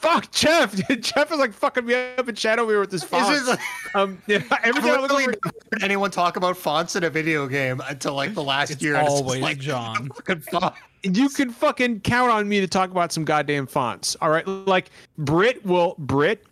Fuck 0.05 0.31
Jeff! 0.31 0.75
Jeff 1.01 1.31
is 1.31 1.39
like 1.39 1.51
fucking 1.51 1.85
me 1.85 1.95
up 1.95 2.29
in 2.29 2.35
chat 2.35 2.59
over 2.59 2.71
here 2.71 2.79
with 2.79 2.91
this 2.91 3.03
font. 3.03 3.27
This 3.33 3.47
is- 3.49 3.57
um, 3.95 4.21
yeah, 4.27 4.35
every 4.63 4.81
time 4.81 4.91
I 4.91 4.95
I've 4.95 5.01
look 5.01 5.11
literally 5.11 5.23
over, 5.23 5.31
never 5.43 5.55
heard 5.73 5.83
anyone 5.83 6.11
talk 6.11 6.35
about 6.37 6.55
fonts 6.57 6.95
in 6.95 7.03
a 7.03 7.09
video 7.09 7.47
game 7.47 7.81
until 7.89 8.13
like 8.13 8.33
the 8.35 8.43
last 8.43 8.69
It's 8.69 8.81
year. 8.83 8.95
and 8.95 9.05
just 9.07 9.23
always 9.23 9.41
like, 9.41 9.57
John. 9.59 10.09
fucking 10.09 10.41
font. 10.41 10.75
you 11.03 11.27
can 11.29 11.49
fucking 11.49 12.01
count 12.01 12.29
on 12.31 12.47
me 12.47 12.59
to 12.61 12.67
talk 12.67 12.91
about 12.91 13.11
some 13.11 13.25
goddamn 13.25 13.65
fonts. 13.67 14.15
All 14.21 14.29
right, 14.29 14.47
like 14.47 14.91
Brit 15.17 15.65
will 15.65 15.95
Brit 15.97 16.43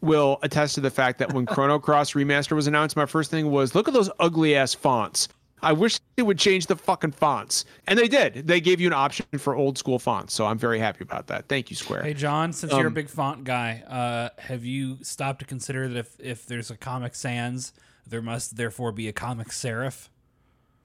will 0.00 0.38
attest 0.42 0.74
to 0.76 0.80
the 0.80 0.90
fact 0.90 1.18
that 1.18 1.32
when 1.32 1.44
Chrono 1.46 1.78
Cross 1.78 2.12
Remaster 2.14 2.52
was 2.56 2.66
announced, 2.66 2.96
my 2.96 3.06
first 3.06 3.30
thing 3.30 3.50
was 3.50 3.74
look 3.74 3.88
at 3.88 3.94
those 3.94 4.10
ugly 4.20 4.56
ass 4.56 4.72
fonts. 4.74 5.28
I 5.62 5.72
wish 5.72 6.00
they 6.16 6.22
would 6.22 6.38
change 6.38 6.66
the 6.66 6.74
fucking 6.76 7.12
fonts, 7.12 7.64
and 7.86 7.98
they 7.98 8.08
did. 8.08 8.46
They 8.48 8.60
gave 8.60 8.80
you 8.80 8.88
an 8.88 8.92
option 8.92 9.26
for 9.38 9.54
old 9.54 9.78
school 9.78 9.98
fonts, 9.98 10.34
so 10.34 10.44
I'm 10.46 10.58
very 10.58 10.78
happy 10.80 11.04
about 11.04 11.28
that. 11.28 11.48
Thank 11.48 11.70
you, 11.70 11.76
Square. 11.76 12.02
Hey 12.02 12.14
John, 12.14 12.52
since 12.52 12.72
you're 12.72 12.84
a 12.84 12.86
Um, 12.88 12.94
big 12.94 13.08
font 13.08 13.44
guy, 13.44 13.82
uh, 13.88 14.40
have 14.42 14.64
you 14.64 14.98
stopped 15.02 15.38
to 15.40 15.44
consider 15.44 15.86
that 15.88 15.98
if, 15.98 16.20
if 16.20 16.46
there's 16.46 16.70
a 16.70 16.76
Comic 16.76 17.14
Sans, 17.14 17.72
there 18.06 18.22
must 18.22 18.56
therefore 18.56 18.90
be 18.92 19.06
a 19.06 19.12
Comic 19.12 19.48
Serif? 19.48 20.08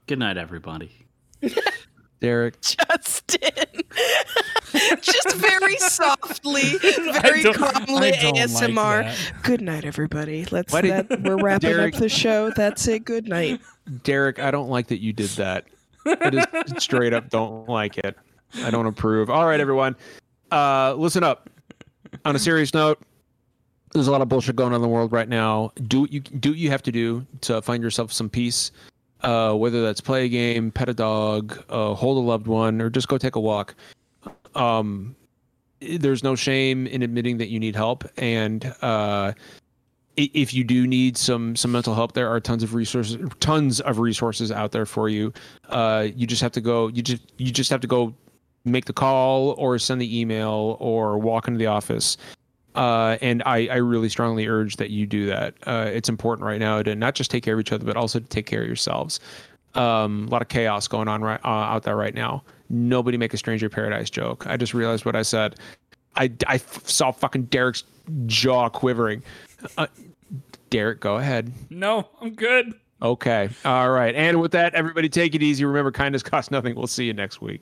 Good 0.05 0.19
night, 0.19 0.37
everybody. 0.37 1.07
Derek. 2.19 2.59
Justin. 2.61 3.83
Just 5.01 5.33
very 5.35 5.77
softly, 5.77 6.61
very 7.21 7.43
calmly 7.43 8.11
don't 8.11 8.35
like 8.35 8.45
ASMR. 8.49 9.43
good 9.43 9.61
night, 9.61 9.85
everybody. 9.85 10.45
Let's 10.51 10.73
Why 10.73 10.81
did- 10.81 11.09
that 11.09 11.21
we're 11.23 11.37
wrapping 11.37 11.69
Derek- 11.71 11.95
up 11.95 11.99
the 12.01 12.09
show. 12.09 12.51
That's 12.51 12.87
it. 12.87 13.05
Good 13.05 13.27
night. 13.27 13.61
Derek, 14.03 14.39
I 14.39 14.51
don't 14.51 14.69
like 14.69 14.87
that 14.87 14.99
you 15.01 15.13
did 15.13 15.29
that. 15.31 15.65
I 16.05 16.29
just 16.67 16.81
straight 16.81 17.13
up 17.13 17.29
don't 17.29 17.67
like 17.67 17.97
it. 17.97 18.15
I 18.63 18.69
don't 18.69 18.85
approve. 18.85 19.29
All 19.29 19.45
right, 19.45 19.59
everyone. 19.59 19.95
Uh, 20.51 20.93
listen 20.95 21.23
up. 21.23 21.49
On 22.25 22.35
a 22.35 22.39
serious 22.39 22.73
note, 22.73 22.99
there's 23.93 24.07
a 24.07 24.11
lot 24.11 24.21
of 24.21 24.29
bullshit 24.29 24.55
going 24.55 24.69
on 24.69 24.75
in 24.75 24.81
the 24.81 24.87
world 24.87 25.11
right 25.11 25.27
now. 25.27 25.71
Do 25.87 26.01
what 26.01 26.11
you 26.13 26.19
do 26.21 26.49
what 26.51 26.57
you 26.57 26.69
have 26.69 26.83
to 26.83 26.91
do 26.91 27.25
to 27.41 27.61
find 27.61 27.83
yourself 27.83 28.11
some 28.13 28.29
peace. 28.29 28.71
Uh, 29.21 29.53
whether 29.53 29.81
that's 29.81 29.99
play 29.99 30.25
a 30.25 30.29
game, 30.29 30.69
pet 30.71 30.89
a 30.89 30.93
dog, 30.93 31.63
uh, 31.69 31.93
hold 31.95 32.17
a 32.17 32.21
loved 32.21 32.45
one, 32.45 32.79
or 32.81 32.89
just 32.89 33.07
go 33.07 33.17
take 33.17 33.35
a 33.35 33.39
walk. 33.39 33.73
Um, 34.53 35.15
there's 35.79 36.23
no 36.23 36.35
shame 36.35 36.85
in 36.87 37.01
admitting 37.01 37.37
that 37.37 37.49
you 37.49 37.59
need 37.59 37.75
help, 37.75 38.03
and 38.17 38.73
uh, 38.81 39.33
if 40.17 40.53
you 40.53 40.63
do 40.63 40.87
need 40.87 41.17
some 41.17 41.55
some 41.55 41.71
mental 41.71 41.93
help, 41.93 42.13
there 42.13 42.27
are 42.27 42.39
tons 42.39 42.63
of 42.63 42.73
resources, 42.73 43.17
tons 43.39 43.79
of 43.81 43.99
resources 43.99 44.51
out 44.51 44.71
there 44.71 44.85
for 44.85 45.09
you. 45.09 45.31
Uh, 45.69 46.07
you 46.15 46.25
just 46.25 46.41
have 46.41 46.51
to 46.53 46.61
go. 46.61 46.87
You 46.87 47.03
just 47.03 47.21
you 47.37 47.51
just 47.51 47.69
have 47.69 47.81
to 47.81 47.87
go 47.87 48.15
make 48.65 48.85
the 48.85 48.93
call 48.93 49.51
or 49.57 49.77
send 49.79 50.01
the 50.01 50.19
email 50.19 50.77
or 50.79 51.17
walk 51.17 51.47
into 51.47 51.57
the 51.57 51.67
office. 51.67 52.17
Uh, 52.75 53.17
and 53.21 53.41
I, 53.45 53.67
I 53.67 53.75
really 53.77 54.09
strongly 54.09 54.47
urge 54.47 54.75
that 54.75 54.91
you 54.91 55.07
do 55.07 55.25
that. 55.27 55.55
Uh, 55.65 55.89
it's 55.91 56.09
important 56.09 56.45
right 56.45 56.59
now 56.59 56.83
to 56.83 56.95
not 56.95 57.15
just 57.15 57.31
take 57.31 57.43
care 57.43 57.55
of 57.55 57.59
each 57.59 57.71
other, 57.71 57.85
but 57.85 57.97
also 57.97 58.19
to 58.19 58.25
take 58.25 58.45
care 58.45 58.61
of 58.61 58.67
yourselves. 58.67 59.19
Um, 59.73 60.27
a 60.27 60.31
lot 60.31 60.41
of 60.41 60.47
chaos 60.47 60.87
going 60.87 61.07
on 61.07 61.21
right 61.21 61.39
uh, 61.43 61.47
out 61.47 61.83
there 61.83 61.95
right 61.95 62.13
now. 62.13 62.43
Nobody 62.69 63.17
make 63.17 63.33
a 63.33 63.37
stranger 63.37 63.69
paradise 63.69 64.09
joke. 64.09 64.45
I 64.47 64.57
just 64.57 64.73
realized 64.73 65.05
what 65.05 65.15
I 65.15 65.21
said. 65.23 65.55
I, 66.15 66.31
I 66.47 66.55
f- 66.55 66.87
saw 66.87 67.11
fucking 67.11 67.43
Derek's 67.43 67.83
jaw 68.25 68.69
quivering. 68.69 69.23
Uh, 69.77 69.87
Derek, 70.69 70.99
go 70.99 71.17
ahead. 71.17 71.51
No, 71.69 72.07
I'm 72.21 72.33
good. 72.33 72.73
Okay. 73.01 73.49
All 73.63 73.91
right. 73.91 74.15
And 74.15 74.41
with 74.41 74.51
that, 74.53 74.73
everybody 74.73 75.09
take 75.09 75.35
it 75.35 75.43
easy. 75.43 75.63
Remember, 75.65 75.91
kindness 75.91 76.23
costs 76.23 76.51
nothing. 76.51 76.75
We'll 76.75 76.87
see 76.87 77.05
you 77.05 77.13
next 77.13 77.41
week. 77.41 77.61